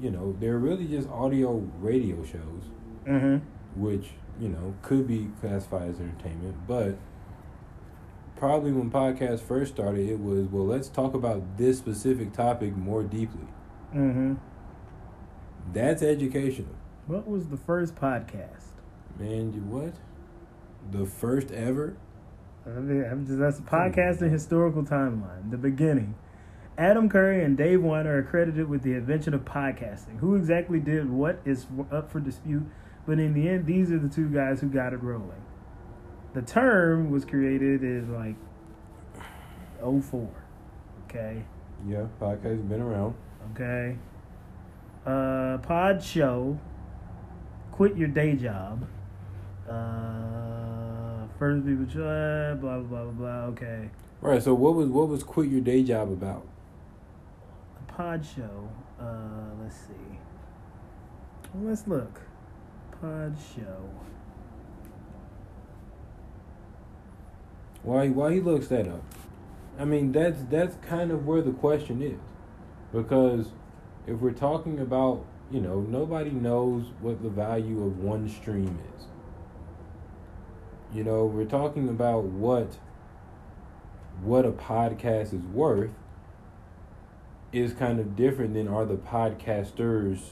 you 0.00 0.10
know, 0.10 0.34
they're 0.40 0.58
really 0.58 0.86
just 0.86 1.08
audio 1.08 1.56
radio 1.80 2.22
shows. 2.24 2.70
Mm-hmm. 3.06 3.36
which 3.82 4.12
you 4.40 4.48
know 4.48 4.74
could 4.80 5.06
be 5.06 5.28
classified 5.42 5.90
as 5.90 6.00
entertainment, 6.00 6.54
but 6.66 6.96
probably 8.44 8.72
when 8.72 8.90
podcasts 8.90 9.40
first 9.40 9.72
started, 9.72 10.06
it 10.06 10.20
was 10.20 10.46
well, 10.48 10.66
let's 10.66 10.88
talk 10.88 11.14
about 11.14 11.56
this 11.56 11.78
specific 11.78 12.30
topic 12.34 12.76
more 12.76 13.02
deeply. 13.02 13.46
Mm-hmm. 13.94 14.34
That's 15.72 16.02
educational, 16.02 16.74
What 17.06 17.26
was 17.26 17.46
the 17.46 17.56
first 17.56 17.94
podcast? 17.94 18.66
man. 19.18 19.54
You 19.54 19.62
what? 19.62 19.94
The 20.92 21.06
first 21.06 21.52
ever? 21.52 21.96
I 22.66 22.80
mean, 22.80 23.02
I'm 23.10 23.24
just, 23.26 23.38
that's 23.38 23.60
a 23.60 23.62
podcast 23.62 24.20
and 24.20 24.30
historical 24.30 24.82
timeline. 24.82 25.50
The 25.50 25.56
beginning. 25.56 26.14
Adam 26.76 27.08
Curry 27.08 27.42
and 27.42 27.56
Dave 27.56 27.78
Winer 27.78 28.18
are 28.18 28.22
credited 28.22 28.68
with 28.68 28.82
the 28.82 28.92
invention 28.92 29.32
of 29.32 29.46
podcasting. 29.46 30.18
Who 30.18 30.34
exactly 30.34 30.80
did 30.80 31.08
what 31.08 31.40
is 31.46 31.66
up 31.90 32.10
for 32.12 32.20
dispute, 32.20 32.66
but 33.06 33.18
in 33.18 33.32
the 33.32 33.48
end, 33.48 33.64
these 33.64 33.90
are 33.90 33.98
the 33.98 34.08
two 34.10 34.28
guys 34.28 34.60
who 34.60 34.68
got 34.68 34.92
it 34.92 35.02
rolling. 35.02 35.43
The 36.34 36.42
term 36.42 37.10
was 37.10 37.24
created 37.24 37.82
in 37.82 38.12
like 38.12 38.34
04. 39.80 40.28
Okay. 41.04 41.44
Yeah, 41.86 42.06
podcasts 42.20 42.68
been 42.68 42.80
around. 42.80 43.14
Okay. 43.52 43.96
Uh, 45.06 45.58
pod 45.58 46.02
show. 46.02 46.58
Quit 47.70 47.96
your 47.96 48.08
day 48.08 48.34
job. 48.34 48.84
Uh, 49.68 51.26
first 51.38 51.64
people 51.64 51.86
try. 51.86 52.54
Blah 52.54 52.78
blah 52.78 52.80
blah 52.80 53.04
blah 53.04 53.12
blah. 53.12 53.44
Okay. 53.52 53.90
Right. 54.20 54.42
So 54.42 54.54
what 54.54 54.74
was 54.74 54.88
what 54.88 55.08
was 55.08 55.22
quit 55.22 55.48
your 55.50 55.60
day 55.60 55.84
job 55.84 56.10
about? 56.10 56.46
Pod 57.86 58.24
show. 58.24 58.68
Uh, 58.98 59.54
let's 59.62 59.76
see. 59.76 60.18
Let's 61.62 61.86
look. 61.86 62.20
Pod 63.00 63.36
show. 63.54 63.90
Why 67.84 68.08
why 68.08 68.32
he 68.34 68.40
looks 68.40 68.68
that 68.68 68.88
up? 68.88 69.04
I 69.78 69.84
mean 69.84 70.10
that's 70.12 70.42
that's 70.50 70.76
kind 70.86 71.10
of 71.10 71.26
where 71.26 71.42
the 71.42 71.52
question 71.52 72.00
is, 72.00 72.18
because 72.92 73.52
if 74.06 74.18
we're 74.18 74.32
talking 74.32 74.80
about 74.80 75.24
you 75.50 75.60
know 75.60 75.80
nobody 75.80 76.30
knows 76.30 76.86
what 77.00 77.22
the 77.22 77.28
value 77.28 77.84
of 77.84 77.98
one 77.98 78.28
stream 78.28 78.78
is. 78.96 79.04
You 80.94 81.04
know 81.04 81.26
we're 81.26 81.44
talking 81.44 81.90
about 81.90 82.24
what 82.24 82.78
what 84.22 84.46
a 84.46 84.52
podcast 84.52 85.34
is 85.34 85.44
worth 85.52 85.90
is 87.52 87.74
kind 87.74 88.00
of 88.00 88.16
different 88.16 88.54
than 88.54 88.66
are 88.66 88.86
the 88.86 88.96
podcasters 88.96 90.30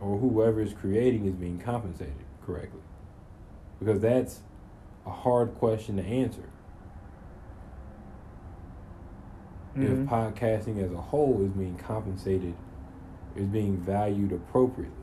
or 0.00 0.18
whoever 0.18 0.62
is 0.62 0.72
creating 0.72 1.26
is 1.26 1.34
being 1.34 1.58
compensated 1.58 2.14
correctly 2.44 2.80
because 3.78 4.00
that's 4.00 4.40
a 5.06 5.10
hard 5.10 5.54
question 5.56 5.96
to 5.96 6.02
answer 6.02 6.48
Mhm. 9.76 10.02
if 10.04 10.08
podcasting 10.08 10.82
as 10.82 10.92
a 10.92 11.00
whole 11.00 11.42
is 11.44 11.50
being 11.52 11.76
compensated, 11.76 12.54
is 13.36 13.46
being 13.46 13.76
valued 13.76 14.32
appropriately. 14.32 14.94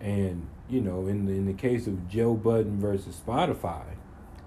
And 0.00 0.46
you 0.68 0.80
know, 0.80 1.06
in 1.06 1.26
the 1.26 1.32
in 1.32 1.46
the 1.46 1.52
case 1.52 1.86
of 1.86 2.08
Joe 2.08 2.34
Budden 2.34 2.78
versus 2.80 3.20
Spotify, 3.26 3.82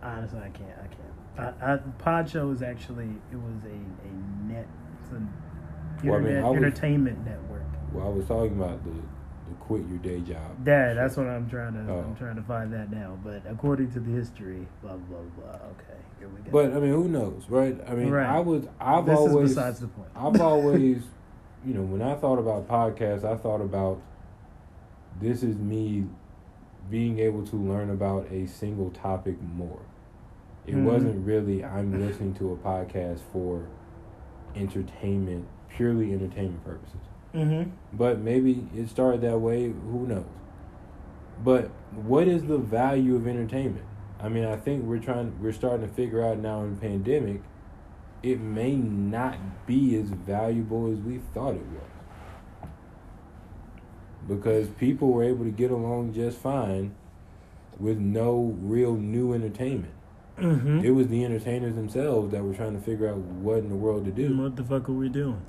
Honestly, 0.04 0.40
I 0.40 0.50
can't. 0.50 0.70
I 0.80 0.88
can't. 0.88 1.56
I, 1.62 1.74
I, 1.74 1.78
pod 1.98 2.30
show 2.30 2.52
is 2.52 2.62
actually 2.62 3.10
it 3.32 3.36
was 3.36 3.64
a 3.66 4.08
a 4.08 4.52
net. 4.52 4.68
It's 5.02 5.12
an 5.12 5.32
Well, 6.04 6.16
I 6.16 6.18
mean, 6.20 6.28
internet 6.30 6.44
I 6.46 6.50
was- 6.50 6.58
entertainment 6.58 7.26
network. 7.26 7.64
well, 7.94 8.06
I 8.08 8.10
was 8.10 8.26
talking 8.26 8.58
about 8.62 8.84
the 8.84 8.92
quit 9.62 9.88
your 9.88 9.98
day 10.00 10.22
job. 10.22 10.56
Yeah, 10.66 10.94
that's 10.94 11.18
what 11.18 11.28
I'm 11.28 11.50
trying 11.50 11.74
to. 11.74 11.92
Oh. 11.92 12.00
I'm 12.00 12.16
trying 12.16 12.36
to 12.36 12.42
find 12.44 12.72
that 12.74 12.92
now. 12.92 13.18
But 13.24 13.42
according 13.50 13.92
to 13.92 14.00
the 14.00 14.12
history, 14.12 14.68
blah 14.82 14.98
blah 14.98 15.20
blah. 15.38 15.56
Okay, 15.72 16.00
here 16.20 16.28
we 16.30 16.40
go. 16.42 16.52
But 16.52 16.66
I 16.74 16.80
mean, 16.80 16.92
who 16.92 17.08
knows, 17.08 17.44
right? 17.50 17.78
I 17.88 17.94
mean, 17.96 18.10
Right. 18.10 18.26
I 18.26 18.40
was 18.40 18.68
I've 18.80 19.06
this 19.06 19.18
always 19.18 19.50
is 19.52 19.56
besides 19.56 19.80
the 19.80 19.88
point. 19.88 20.10
I've 20.16 20.40
always, 20.52 21.04
you 21.66 21.74
know, 21.74 21.82
when 21.84 22.02
I 22.02 22.16
thought 22.16 22.40
about 22.40 22.68
podcasts, 22.68 23.24
I 23.24 23.36
thought 23.38 23.62
about 23.62 24.02
this 25.20 25.44
is 25.44 25.56
me 25.58 26.06
being 26.90 27.20
able 27.20 27.46
to 27.48 27.56
learn 27.56 27.90
about 27.90 28.32
a 28.32 28.48
single 28.48 28.92
topic 28.92 29.36
more. 29.42 29.80
It 30.66 30.76
Mhm. 30.76 30.84
wasn't 30.86 31.26
really 31.26 31.64
I'm 31.64 32.00
listening 32.00 32.34
to 32.36 32.52
a 32.52 32.56
podcast 32.56 33.20
for 33.34 33.64
entertainment, 34.56 35.46
purely 35.70 36.14
entertainment 36.14 36.64
purposes. 36.64 37.00
mm-hmm. 37.34 37.70
But 37.94 38.20
maybe 38.20 38.68
it 38.76 38.90
started 38.90 39.22
that 39.22 39.40
way, 39.40 39.72
who 39.72 40.08
knows. 40.08 40.26
But 41.44 41.70
what 41.94 42.28
is 42.28 42.46
the 42.46 42.58
value 42.58 43.16
of 43.16 43.28
entertainment? 43.28 43.86
I 44.22 44.30
mean, 44.30 44.46
I 44.46 44.56
think 44.56 44.84
we're 44.86 45.00
trying 45.00 45.40
we're 45.42 45.54
starting 45.54 45.88
to 45.88 45.94
figure 45.94 46.24
out 46.24 46.40
now 46.40 46.64
in 46.64 46.76
the 46.76 46.82
pandemic 46.82 47.42
it 48.24 48.40
may 48.40 48.76
not 48.76 49.38
be 49.68 49.96
as 49.96 50.10
valuable 50.10 50.92
as 50.92 50.98
we 51.00 51.20
thought 51.34 51.56
it 51.56 51.66
was. 51.66 52.72
Because 54.28 54.68
people 54.70 55.10
were 55.10 55.24
able 55.24 55.46
to 55.46 55.52
get 55.52 55.72
along 55.72 56.14
just 56.14 56.38
fine 56.38 56.96
with 57.80 57.98
no 57.98 58.56
real 58.60 58.96
new 58.96 59.34
entertainment. 59.34 59.94
Mm-hmm. 60.38 60.80
It 60.84 60.92
was 60.92 61.08
the 61.08 61.24
entertainers 61.24 61.76
themselves 61.76 62.32
that 62.32 62.44
were 62.44 62.54
trying 62.54 62.74
to 62.74 62.82
figure 62.82 63.10
out 63.10 63.18
what 63.18 63.60
in 63.60 63.70
the 63.70 63.76
world 63.76 64.06
to 64.06 64.12
do. 64.12 64.36
What 64.38 64.56
the 64.56 64.64
fuck 64.64 64.90
are 64.90 64.94
we 64.94 65.10
doing? 65.10 65.42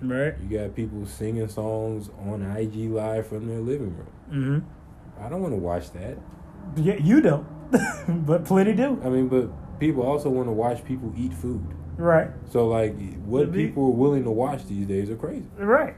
Right. 0.00 0.34
You 0.42 0.58
got 0.58 0.74
people 0.74 1.06
singing 1.06 1.48
songs 1.48 2.10
on 2.26 2.42
IG 2.42 2.90
Live 2.90 3.26
from 3.28 3.46
their 3.46 3.60
living 3.60 3.96
room. 3.96 4.12
Mm-hmm. 4.30 5.24
I 5.24 5.28
don't 5.28 5.42
want 5.42 5.52
to 5.54 5.58
watch 5.58 5.92
that. 5.92 6.18
Yeah, 6.76 6.94
you 6.94 7.20
don't, 7.20 7.46
but 8.08 8.44
plenty 8.44 8.72
do. 8.72 9.00
I 9.04 9.08
mean, 9.08 9.28
but 9.28 9.50
people 9.80 10.02
also 10.02 10.28
want 10.30 10.48
to 10.48 10.52
watch 10.52 10.84
people 10.84 11.12
eat 11.16 11.32
food. 11.32 11.64
Right. 11.96 12.28
So, 12.50 12.66
like, 12.68 12.94
what 13.24 13.50
Maybe- 13.50 13.66
people 13.68 13.84
are 13.86 13.90
willing 13.90 14.24
to 14.24 14.30
watch 14.30 14.66
these 14.66 14.86
days 14.86 15.10
are 15.10 15.16
crazy. 15.16 15.46
Right. 15.58 15.94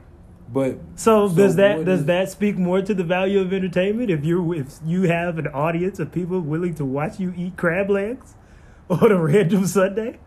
But 0.53 0.79
So, 0.95 1.29
So 1.29 1.35
does 1.35 1.57
that 1.57 1.85
does 1.85 2.01
is- 2.01 2.07
that 2.07 2.31
speak 2.31 2.57
more 2.57 2.81
to 2.83 2.95
the 2.95 3.03
value 3.03 3.41
of 3.41 3.53
entertainment 3.53 4.11
if 4.11 4.25
you 4.25 4.53
if 4.53 4.79
you 4.85 5.03
have 5.05 5.39
an 5.39 5.49
audience 5.49 5.99
of 5.99 6.13
people 6.13 6.41
willing 6.41 6.75
to 6.75 6.85
watch 6.85 7.19
you 7.19 7.33
eat 7.37 7.57
crab 7.57 7.91
legs 7.91 8.35
on 8.91 9.11
a 9.11 9.21
random 9.21 9.67
Sunday? 9.67 10.19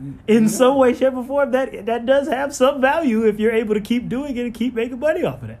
Mm, 0.00 0.14
In 0.26 0.42
No. 0.44 0.48
some 0.48 0.76
way, 0.78 0.94
shape, 0.94 1.14
or 1.14 1.22
form, 1.24 1.52
that 1.52 1.86
that 1.86 2.04
does 2.06 2.26
have 2.28 2.52
some 2.54 2.80
value 2.80 3.24
if 3.26 3.38
you're 3.38 3.52
able 3.52 3.74
to 3.74 3.80
keep 3.80 4.08
doing 4.08 4.36
it 4.36 4.44
and 4.44 4.54
keep 4.54 4.74
making 4.74 4.98
money 4.98 5.22
off 5.24 5.42
of 5.42 5.50
it. 5.50 5.58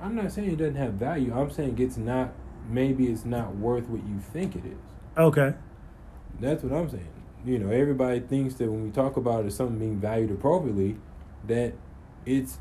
I'm 0.00 0.14
not 0.14 0.30
saying 0.30 0.50
it 0.52 0.56
doesn't 0.56 0.76
have 0.76 0.94
value. 0.94 1.34
I'm 1.36 1.50
saying 1.50 1.76
it's 1.78 1.96
not. 1.96 2.32
Maybe 2.68 3.06
it's 3.06 3.24
not 3.24 3.56
worth 3.56 3.88
what 3.88 4.06
you 4.06 4.18
think 4.18 4.56
it 4.56 4.64
is. 4.64 4.78
Okay. 5.16 5.54
That's 6.40 6.62
what 6.62 6.72
I'm 6.72 6.88
saying. 6.88 7.08
You 7.44 7.58
know, 7.58 7.70
everybody 7.70 8.20
thinks 8.20 8.54
that 8.56 8.70
when 8.70 8.84
we 8.84 8.90
talk 8.90 9.16
about 9.16 9.44
it 9.44 9.48
as 9.48 9.54
something 9.54 9.78
being 9.78 10.00
valued 10.00 10.30
appropriately, 10.30 10.96
that 11.46 11.74
it's 12.24 12.58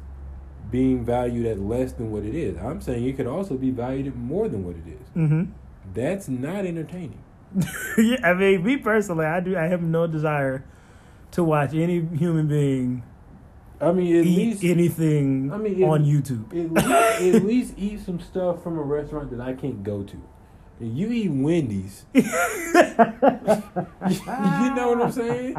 being 0.69 1.03
valued 1.03 1.45
at 1.45 1.59
less 1.59 1.93
than 1.93 2.11
what 2.11 2.23
it 2.23 2.35
is. 2.35 2.57
I'm 2.57 2.81
saying 2.81 3.05
it 3.05 3.17
could 3.17 3.27
also 3.27 3.55
be 3.55 3.71
valued 3.71 4.07
at 4.07 4.15
more 4.15 4.47
than 4.47 4.63
what 4.65 4.75
it 4.75 4.87
is. 4.87 5.07
Mm-hmm. 5.15 5.51
That's 5.93 6.27
not 6.27 6.65
entertaining. 6.65 7.23
yeah, 7.97 8.17
I 8.23 8.33
mean, 8.33 8.63
me 8.63 8.77
personally, 8.77 9.25
I 9.25 9.39
do. 9.39 9.57
I 9.57 9.67
have 9.67 9.81
no 9.81 10.07
desire 10.07 10.65
to 11.31 11.43
watch 11.43 11.73
any 11.73 12.05
human 12.05 12.47
being 12.47 13.03
I 13.81 13.91
mean, 13.91 14.15
at 14.15 14.25
eat 14.25 14.37
least 14.37 14.63
anything 14.63 15.51
I 15.51 15.57
mean, 15.57 15.81
it- 15.81 15.85
on 15.85 16.05
YouTube. 16.05 16.47
at 16.49 16.71
least, 16.71 16.87
at 17.35 17.43
least 17.49 17.73
eat 17.77 17.99
some 18.05 18.19
stuff 18.19 18.63
from 18.63 18.77
a 18.77 18.81
restaurant 18.81 19.29
that 19.31 19.41
I 19.41 19.53
can't 19.53 19.83
go 19.83 20.03
to. 20.03 20.17
You 20.79 21.09
eat 21.11 21.29
Wendy's. 21.31 22.05
you 22.13 22.21
know 24.75 24.89
what 24.89 25.01
I'm 25.03 25.11
saying? 25.11 25.55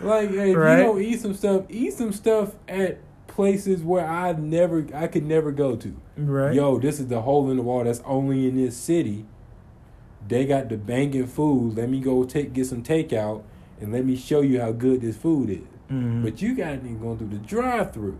Like, 0.00 0.30
hey, 0.30 0.50
if 0.50 0.56
Right. 0.56 0.78
you 0.78 0.84
don't 0.84 1.02
eat 1.02 1.20
some 1.20 1.34
stuff, 1.34 1.64
eat 1.68 1.92
some 1.92 2.12
stuff 2.12 2.54
at 2.68 2.98
places 3.26 3.82
where 3.82 4.06
I 4.06 4.32
never, 4.32 4.86
I 4.94 5.06
could 5.06 5.24
never 5.24 5.50
go 5.52 5.76
to. 5.76 5.96
right. 6.16 6.54
Yo, 6.54 6.78
this 6.78 7.00
is 7.00 7.08
the 7.08 7.22
hole 7.22 7.50
in 7.50 7.56
the 7.56 7.62
wall 7.62 7.84
that's 7.84 8.02
only 8.04 8.48
in 8.48 8.56
this 8.56 8.76
city. 8.76 9.24
they 10.26 10.46
got 10.46 10.68
the 10.68 10.76
banging 10.78 11.26
food. 11.26 11.76
Let 11.76 11.88
me 11.90 12.00
go 12.00 12.24
take 12.24 12.52
get 12.52 12.66
some 12.66 12.82
takeout 12.82 13.42
and 13.80 13.92
let 13.92 14.04
me 14.04 14.16
show 14.16 14.40
you 14.40 14.60
how 14.60 14.72
good 14.72 15.00
this 15.00 15.16
food 15.16 15.50
is. 15.50 15.58
Mhm. 15.90 16.22
But 16.22 16.40
you 16.42 16.54
got 16.54 16.78
niggas 16.78 17.00
going 17.00 17.18
through 17.18 17.28
the 17.28 17.36
drive 17.38 17.92
through. 17.92 18.18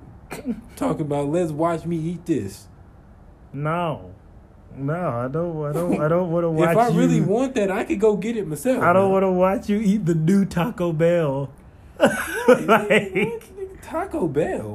Talking 0.77 1.03
about 1.03 1.29
let's 1.29 1.53
watch 1.53 1.85
me 1.85 1.97
eat 1.97 2.27
this. 2.27 2.67
no, 3.53 4.11
no, 4.77 4.95
I 5.09 5.29
don't. 5.29 5.65
I 5.65 5.73
don't. 5.73 6.01
I 6.03 6.09
don't 6.09 6.31
want 6.33 6.45
to 6.45 6.51
watch. 6.51 6.71
if 6.71 6.77
I 6.77 6.89
really 6.89 7.17
you, 7.19 7.25
want 7.25 7.55
that, 7.55 7.71
I 7.71 7.85
could 7.85 8.01
go 8.01 8.17
get 8.17 8.37
it 8.37 8.47
myself. 8.47 8.83
I 8.83 8.93
don't 8.93 9.13
want 9.13 9.23
to 9.23 9.31
watch 9.31 9.69
you 9.69 9.79
eat 9.79 10.05
the 10.05 10.15
new 10.15 10.45
Taco 10.45 10.93
Bell. 10.93 11.51
Like, 12.67 13.45
Taco 13.83 14.27
Bell. 14.29 14.75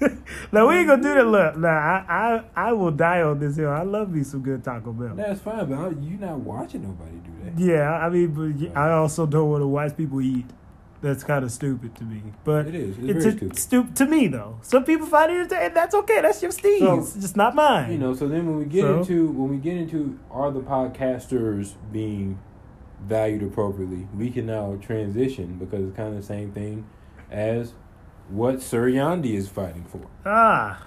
no, 0.52 0.66
we 0.68 0.76
ain't 0.76 0.88
gonna 0.88 1.02
do 1.02 1.14
that. 1.14 1.26
Look, 1.26 1.56
nah, 1.58 1.68
I, 1.68 2.04
I, 2.56 2.68
I 2.68 2.72
will 2.72 2.90
die 2.90 3.20
on 3.22 3.38
this 3.38 3.56
hill. 3.56 3.70
I 3.70 3.82
love 3.82 4.10
me 4.10 4.24
some 4.24 4.40
good 4.40 4.64
Taco 4.64 4.92
Bell. 4.92 5.14
That's 5.14 5.40
fine, 5.40 5.66
but 5.68 6.02
you 6.02 6.16
not 6.16 6.38
watching 6.38 6.82
nobody 6.82 7.18
do 7.18 7.30
that. 7.44 7.58
Yeah, 7.58 7.92
I 7.92 8.08
mean, 8.08 8.28
but 8.32 8.76
I 8.76 8.92
also 8.92 9.26
don't 9.26 9.50
want 9.50 9.62
to 9.62 9.66
watch 9.66 9.96
people 9.96 10.20
eat. 10.22 10.46
That's 11.02 11.24
kind 11.24 11.44
of 11.44 11.50
stupid 11.50 11.94
to 11.96 12.04
me. 12.04 12.22
But 12.44 12.66
It 12.66 12.74
is. 12.74 12.96
It's 12.98 13.24
it's 13.24 13.36
stupid. 13.36 13.58
stu- 13.58 13.88
to 13.94 14.06
me 14.06 14.26
though. 14.28 14.58
Some 14.62 14.84
people 14.84 15.06
find 15.06 15.30
it 15.32 15.36
entertaining. 15.40 15.72
That's 15.74 15.94
okay. 15.94 16.20
That's 16.20 16.42
your 16.42 16.50
steez. 16.52 16.78
So, 16.80 16.98
it's 16.98 17.14
just 17.14 17.36
not 17.36 17.54
mine. 17.54 17.90
You 17.92 17.98
know, 17.98 18.14
so 18.14 18.28
then 18.28 18.46
when 18.46 18.58
we 18.58 18.66
get 18.66 18.82
So? 18.82 18.98
into 19.00 19.28
when 19.32 19.48
we 19.48 19.56
get 19.56 19.76
into 19.78 20.18
are 20.30 20.50
the 20.50 20.60
podcasters 20.60 21.72
being 21.90 22.38
valued 23.02 23.42
appropriately, 23.42 24.06
we 24.14 24.30
can 24.30 24.44
now 24.46 24.76
transition 24.82 25.56
because 25.58 25.86
it's 25.86 25.96
kind 25.96 26.10
of 26.10 26.16
the 26.16 26.22
same 26.26 26.52
thing 26.52 26.84
as 27.30 27.72
what 28.28 28.60
Sir 28.60 28.90
Yandi 28.90 29.34
is 29.34 29.48
fighting 29.48 29.84
for. 29.84 30.02
Ah, 30.26 30.86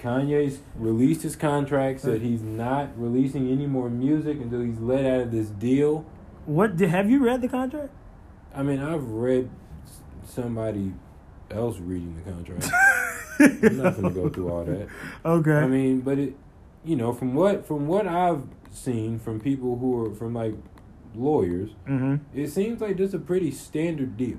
Kanye's 0.00 0.60
released 0.76 1.22
his 1.22 1.36
contract, 1.36 2.00
said 2.00 2.20
he's 2.22 2.42
not 2.42 2.88
releasing 2.98 3.50
any 3.50 3.66
more 3.66 3.88
music 3.90 4.40
until 4.40 4.60
he's 4.60 4.78
let 4.78 5.04
out 5.04 5.20
of 5.20 5.30
this 5.30 5.48
deal. 5.48 6.04
what? 6.46 6.78
Have 6.80 7.10
you 7.10 7.22
read 7.24 7.42
the 7.42 7.48
contract? 7.48 7.90
I 8.56 8.62
mean, 8.62 8.80
I've 8.80 9.04
read 9.04 9.50
somebody 10.24 10.92
else 11.50 11.78
reading 11.78 12.16
the 12.16 12.30
contract. 12.30 12.68
I'm 13.38 13.76
not 13.76 13.96
gonna 13.96 14.10
go 14.10 14.28
through 14.28 14.50
all 14.50 14.64
that. 14.64 14.88
Okay. 15.24 15.52
I 15.52 15.66
mean, 15.66 16.00
but 16.00 16.18
it, 16.18 16.34
you 16.84 16.96
know, 16.96 17.12
from 17.12 17.34
what 17.34 17.66
from 17.66 17.86
what 17.86 18.06
I've 18.06 18.44
seen 18.70 19.18
from 19.18 19.40
people 19.40 19.78
who 19.78 20.06
are 20.06 20.14
from 20.14 20.34
like 20.34 20.54
lawyers, 21.14 21.70
mm-hmm. 21.86 22.16
it 22.34 22.48
seems 22.48 22.80
like 22.80 22.96
this 22.96 23.08
is 23.08 23.14
a 23.14 23.18
pretty 23.18 23.50
standard 23.50 24.16
deal. 24.16 24.38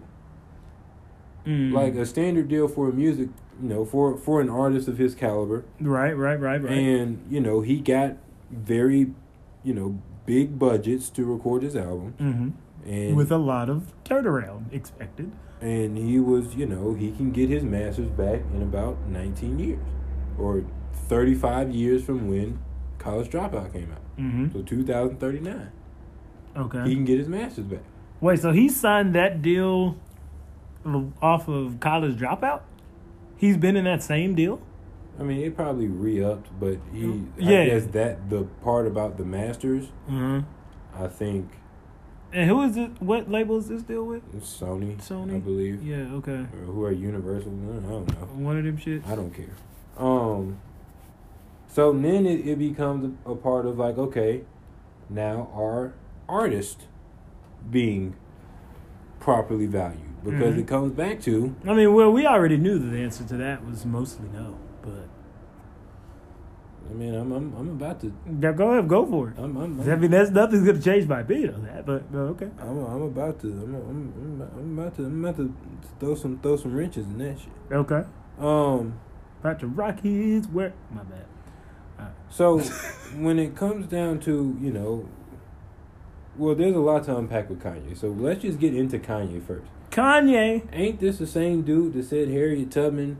Mm. 1.45 1.71
Like 1.71 1.95
a 1.95 2.05
standard 2.05 2.49
deal 2.49 2.67
for 2.67 2.89
a 2.89 2.93
music, 2.93 3.29
you 3.61 3.69
know, 3.69 3.85
for 3.85 4.17
for 4.17 4.41
an 4.41 4.49
artist 4.49 4.87
of 4.87 4.97
his 4.97 5.15
caliber, 5.15 5.63
right, 5.79 6.11
right, 6.11 6.39
right, 6.39 6.61
right. 6.61 6.71
and 6.71 7.25
you 7.29 7.39
know, 7.39 7.61
he 7.61 7.79
got 7.79 8.17
very, 8.51 9.13
you 9.63 9.73
know, 9.73 10.01
big 10.25 10.59
budgets 10.59 11.09
to 11.11 11.23
record 11.23 11.63
his 11.63 11.75
album, 11.75 12.15
mm-hmm. 12.19 12.49
And 12.87 13.15
With 13.15 13.31
a 13.31 13.37
lot 13.37 13.69
of 13.69 13.93
turnaround 14.05 14.71
expected. 14.73 15.31
and 15.61 15.97
he 15.97 16.19
was, 16.19 16.55
you 16.55 16.65
know, 16.65 16.93
he 16.93 17.11
can 17.11 17.31
get 17.31 17.49
his 17.49 17.63
masters 17.63 18.07
back 18.09 18.41
in 18.55 18.61
about 18.61 18.97
19 19.07 19.59
years, 19.59 19.79
or 20.39 20.63
35 20.93 21.71
years 21.71 22.03
from 22.03 22.29
when 22.29 22.59
College 22.99 23.29
Dropout 23.29 23.73
came 23.73 23.91
out. 23.91 24.01
Mm-hmm. 24.17 24.51
So 24.53 24.61
2039, 24.63 25.71
Okay. 26.55 26.83
he 26.89 26.95
can 26.95 27.05
get 27.05 27.19
his 27.19 27.27
masters 27.27 27.65
back. 27.65 27.83
Wait, 28.21 28.39
so 28.39 28.51
he 28.51 28.67
signed 28.69 29.13
that 29.15 29.41
deal 29.41 29.95
off 31.21 31.47
of 31.47 31.79
college 31.79 32.15
dropout? 32.17 32.61
He's 33.35 33.57
been 33.57 33.75
in 33.75 33.83
that 33.85 34.01
same 34.01 34.33
deal? 34.35 34.59
I 35.19 35.23
mean, 35.23 35.41
it 35.41 35.55
probably 35.55 35.87
re-upped, 35.87 36.47
but 36.59 36.77
he, 36.93 37.23
Yeah. 37.37 37.59
I 37.61 37.65
guess 37.67 37.85
that 37.87 38.29
the 38.29 38.43
part 38.63 38.87
about 38.87 39.17
the 39.17 39.25
masters, 39.25 39.87
Mm-hmm. 40.09 40.39
I 41.03 41.07
think 41.07 41.51
And 42.33 42.49
who 42.49 42.61
is 42.63 42.75
it? 42.77 43.01
What 43.01 43.31
label 43.31 43.57
is 43.57 43.67
this 43.69 43.83
deal 43.83 44.03
with? 44.03 44.21
it's 44.35 44.59
Sony, 44.59 44.97
Sony? 44.97 45.35
I 45.35 45.39
believe, 45.39 45.81
Yeah, 45.83 46.13
okay. 46.15 46.45
or 46.53 46.65
who 46.65 46.83
are 46.83 46.91
Universal? 46.91 47.51
I 47.51 47.89
don't 47.89 48.07
know. 48.19 48.43
One 48.45 48.57
of 48.57 48.65
them 48.65 48.77
shits. 48.77 49.07
I 49.07 49.15
don't 49.15 49.31
care. 49.33 49.55
Um, 49.97 50.59
so 51.69 51.91
then 51.93 52.25
it, 52.25 52.45
it 52.45 52.59
becomes 52.59 53.17
a, 53.25 53.33
part 53.35 53.65
of 53.65 53.77
like, 53.79 53.97
okay, 53.97 54.41
now 55.09 55.49
are 55.55 55.93
artists 56.27 56.83
being 57.71 58.15
properly 59.19 59.65
valued? 59.65 60.01
Because 60.23 60.55
Mhm. 60.55 60.59
it 60.59 60.67
comes 60.67 60.91
back 60.91 61.21
to 61.21 61.55
I 61.65 61.73
mean, 61.73 61.93
well, 61.93 62.11
we 62.11 62.25
already 62.25 62.57
knew 62.57 62.77
that 62.77 62.87
the 62.87 62.99
answer 62.99 63.23
to 63.23 63.37
that 63.37 63.65
was 63.65 63.85
mostly 63.85 64.27
no, 64.33 64.57
I 66.89 66.93
mean, 66.93 67.13
I'm 67.13 67.31
I'm, 67.31 67.53
I'm 67.55 67.69
about 67.69 67.99
to 68.01 68.13
yeah, 68.41 68.51
go 68.51 68.71
ahead, 68.71 68.87
go 68.87 69.05
for 69.05 69.29
it. 69.29 69.35
I'm 69.37 69.57
I'm, 69.57 69.81
I 69.81 69.95
mean, 69.95 70.11
that's 70.11 70.29
nothing's 70.29 70.65
gonna 70.65 70.81
change 70.81 71.07
my 71.07 71.21
opinion 71.21 71.55
on 71.55 71.65
that, 71.65 71.85
but, 71.85 72.11
but 72.11 72.19
okay. 72.19 72.49
I'm, 72.59 72.85
I'm 72.85 73.01
about 73.01 73.39
to 73.41 73.47
I'm, 73.47 73.75
I'm, 73.75 74.41
I'm, 74.41 74.41
I'm 74.41 74.79
about 74.79 74.95
to 74.97 75.05
I'm 75.05 75.25
about 75.25 75.37
to 75.37 75.53
throw 75.99 76.15
some 76.15 76.39
throw 76.39 76.55
some 76.55 76.73
wrenches 76.73 77.05
in 77.05 77.17
that 77.19 77.39
shit. 77.39 77.49
Okay. 77.71 78.03
Um, 78.39 78.99
About 79.39 79.59
to 79.61 79.67
rock 79.67 79.99
his 80.01 80.47
work. 80.47 80.73
My 80.91 81.01
bad. 81.03 82.11
so 82.29 82.59
when 83.17 83.39
it 83.39 83.55
comes 83.55 83.87
down 83.87 84.19
to 84.21 84.57
you 84.61 84.71
know, 84.71 85.09
well, 86.37 86.55
there's 86.55 86.75
a 86.75 86.79
lot 86.79 87.03
to 87.05 87.17
unpack 87.17 87.49
with 87.49 87.61
Kanye. 87.61 87.97
So 87.97 88.09
let's 88.09 88.43
just 88.43 88.59
get 88.59 88.75
into 88.75 88.99
Kanye 88.99 89.45
first. 89.45 89.67
Kanye. 89.91 90.67
Ain't 90.71 90.99
this 90.99 91.17
the 91.17 91.27
same 91.27 91.63
dude 91.63 91.93
that 91.93 92.03
said 92.03 92.29
Harriet 92.29 92.71
Tubman 92.71 93.17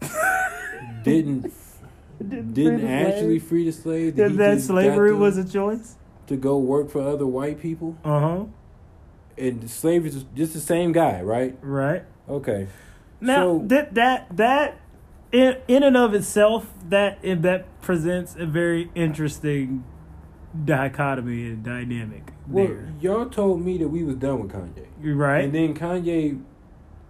didn't 1.02 1.52
didn't 2.18 2.86
actually 2.86 3.38
free 3.38 3.64
the 3.64 3.72
slaves? 3.72 4.16
That, 4.16 4.36
that 4.36 4.60
slavery 4.60 5.14
was 5.14 5.36
a 5.36 5.44
choice? 5.48 5.96
to 6.26 6.36
go 6.36 6.58
work 6.58 6.90
for 6.90 7.00
other 7.00 7.26
white 7.26 7.58
people, 7.58 7.96
Uh 8.04 8.20
huh. 8.20 8.44
and 9.38 9.70
slavery 9.70 10.10
is 10.10 10.24
just 10.34 10.52
the 10.52 10.60
same 10.60 10.92
guy, 10.92 11.22
right? 11.22 11.56
Right. 11.62 12.04
Okay. 12.28 12.68
Now 13.20 13.36
So- 13.60 13.62
that 13.68 13.94
that 13.94 14.36
that 14.36 14.80
in 15.32 15.56
in 15.68 15.82
and 15.82 15.96
of 15.96 16.12
itself 16.14 16.66
that 16.88 17.18
that 17.22 17.80
presents 17.80 18.36
a 18.36 18.44
very 18.46 18.90
interesting 18.94 19.84
dichotomy 20.64 21.46
and 21.46 21.62
dynamic 21.62 22.32
Well, 22.46 22.66
there. 22.66 22.92
y'all 23.00 23.26
told 23.26 23.64
me 23.64 23.78
that 23.78 23.88
we 23.88 24.02
was 24.02 24.16
done 24.16 24.40
with 24.42 24.52
Kanye, 24.52 24.86
right. 25.16 25.44
and 25.44 25.52
then 25.54 25.74
Kanye 25.74 26.40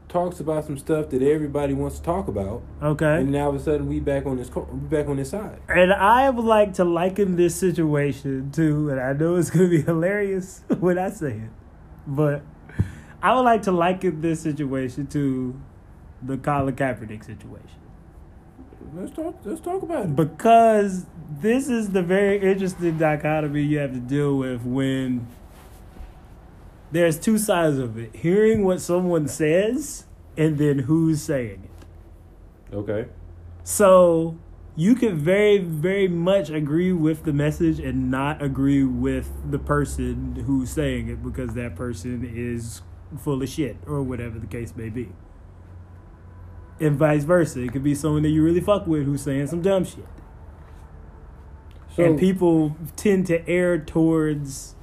talks 0.09 0.40
about 0.40 0.64
some 0.64 0.79
stuff 0.79 1.11
that 1.11 1.23
everybody 1.23 1.75
wants 1.75 1.99
to 1.99 2.03
talk 2.03 2.29
about, 2.29 2.62
okay. 2.83 3.16
and 3.16 3.31
now 3.31 3.44
all 3.44 3.51
of 3.51 3.57
a 3.57 3.61
sudden 3.61 3.88
we 3.88 4.01
back 4.01 4.27
on 4.27 4.37
this 4.37 4.49
co- 4.49 4.68
we 4.73 4.79
back 4.79 5.07
on 5.09 5.18
his 5.18 5.31
side. 5.31 5.61
And 5.68 5.92
I 5.92 6.31
would 6.31 6.44
like 6.44 6.75
to 6.75 6.85
liken 6.85 7.37
this 7.37 7.55
situation 7.55 8.51
to, 8.53 8.90
and 8.90 9.01
I 9.01 9.12
know 9.12 9.37
it's 9.37 9.51
going 9.51 9.71
to 9.71 9.77
be 9.77 9.83
hilarious 9.87 10.62
when 10.79 10.99
I 10.99 11.11
say 11.11 11.33
it, 11.33 11.51
but 12.07 12.42
I 13.23 13.35
would 13.35 13.42
like 13.42 13.62
to 13.62 13.73
liken 13.73 14.21
this 14.21 14.40
situation 14.40 15.07
to 15.09 15.61
the 16.23 16.37
Colin 16.37 16.75
Kaepernick 16.75 17.25
situation. 17.25 17.79
Let's 18.94 19.14
talk. 19.14 19.37
Let's 19.44 19.61
talk 19.61 19.83
about 19.83 20.07
it. 20.07 20.16
Because 20.16 21.05
this 21.40 21.68
is 21.68 21.90
the 21.90 22.03
very 22.03 22.40
interesting 22.40 22.97
dichotomy 22.97 23.62
you 23.62 23.79
have 23.79 23.92
to 23.92 24.01
deal 24.01 24.37
with 24.37 24.62
when 24.64 25.27
there's 26.90 27.18
two 27.18 27.38
sides 27.38 27.79
of 27.79 27.98
it 27.98 28.14
hearing 28.16 28.64
what 28.64 28.81
someone 28.81 29.29
says 29.29 30.07
and 30.37 30.59
then 30.59 30.81
who's 30.81 31.22
saying 31.22 31.64
it. 31.64 32.74
Okay. 32.74 33.07
So 33.64 34.38
you 34.77 34.94
can 34.94 35.16
very, 35.16 35.59
very 35.59 36.07
much 36.09 36.51
agree 36.51 36.92
with 36.92 37.24
the 37.24 37.33
message 37.33 37.81
and 37.81 38.11
not 38.11 38.40
agree 38.40 38.85
with 38.85 39.51
the 39.51 39.59
person 39.59 40.37
who's 40.46 40.70
saying 40.70 41.09
it 41.09 41.22
because 41.22 41.55
that 41.55 41.74
person 41.74 42.24
is 42.24 42.83
full 43.18 43.42
of 43.42 43.48
shit 43.48 43.77
or 43.87 44.03
whatever 44.03 44.38
the 44.38 44.46
case 44.46 44.74
may 44.77 44.88
be. 44.88 45.11
And 46.81 46.96
vice 46.96 47.24
versa. 47.24 47.61
It 47.61 47.72
could 47.72 47.83
be 47.83 47.94
someone 47.94 48.22
that 48.22 48.29
you 48.29 48.44
really 48.44 48.61
fuck 48.61 48.87
with 48.87 49.05
who's 49.05 49.22
saying 49.22 49.48
some 49.48 49.62
dumb 49.62 49.85
shit. 49.85 50.07
So 51.96 52.05
and 52.05 52.18
people 52.18 52.77
tend 52.94 53.27
to 53.27 53.46
err 53.48 53.79
towards 53.79 54.77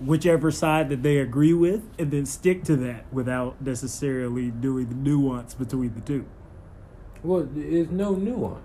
whichever 0.00 0.50
side 0.50 0.88
that 0.90 1.02
they 1.02 1.18
agree 1.18 1.52
with 1.54 1.82
and 1.98 2.10
then 2.10 2.24
stick 2.24 2.62
to 2.64 2.76
that 2.76 3.04
without 3.12 3.60
necessarily 3.60 4.50
doing 4.50 4.88
the 4.88 4.94
nuance 4.94 5.54
between 5.54 5.94
the 5.94 6.00
two. 6.00 6.24
Well, 7.22 7.48
there's 7.52 7.90
no 7.90 8.14
nuance. 8.14 8.62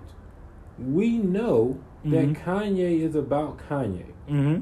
We 0.77 1.17
know 1.17 1.79
Mhm. 2.05 2.11
that 2.11 2.43
Kanye 2.45 2.99
is 2.99 3.15
about 3.15 3.57
Kanye. 3.69 4.05
Mm-hmm. 4.29 4.61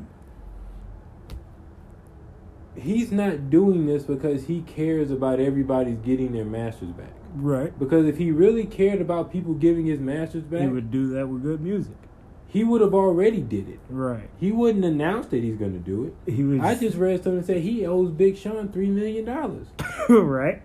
He's 2.75 3.11
not 3.11 3.49
doing 3.49 3.85
this 3.85 4.03
because 4.03 4.45
he 4.45 4.61
cares 4.61 5.11
about 5.11 5.39
everybody's 5.39 5.97
getting 5.99 6.31
their 6.31 6.45
masters 6.45 6.91
back. 6.91 7.13
Right. 7.35 7.77
Because 7.77 8.05
if 8.05 8.17
he 8.17 8.31
really 8.31 8.65
cared 8.65 9.01
about 9.01 9.31
people 9.31 9.53
giving 9.53 9.85
his 9.85 9.99
masters 9.99 10.43
back, 10.43 10.61
He 10.61 10.67
would 10.67 10.89
do 10.91 11.07
that 11.09 11.27
with 11.27 11.43
good 11.43 11.61
music. 11.61 11.95
He 12.51 12.65
would 12.65 12.81
have 12.81 12.93
already 12.93 13.39
did 13.41 13.69
it. 13.69 13.79
Right. 13.89 14.29
He 14.37 14.51
wouldn't 14.51 14.83
announce 14.83 15.27
that 15.27 15.41
he's 15.41 15.55
going 15.55 15.71
to 15.71 15.79
do 15.79 16.05
it. 16.25 16.31
He 16.33 16.43
would 16.43 16.59
I 16.59 16.75
just 16.75 16.97
read 16.97 17.23
something 17.23 17.37
that 17.39 17.45
said 17.47 17.57
he 17.61 17.85
owes 17.85 18.11
Big 18.11 18.37
Sean 18.37 18.69
three 18.69 18.89
million 18.89 19.23
dollars. 19.25 19.67
right. 20.09 20.61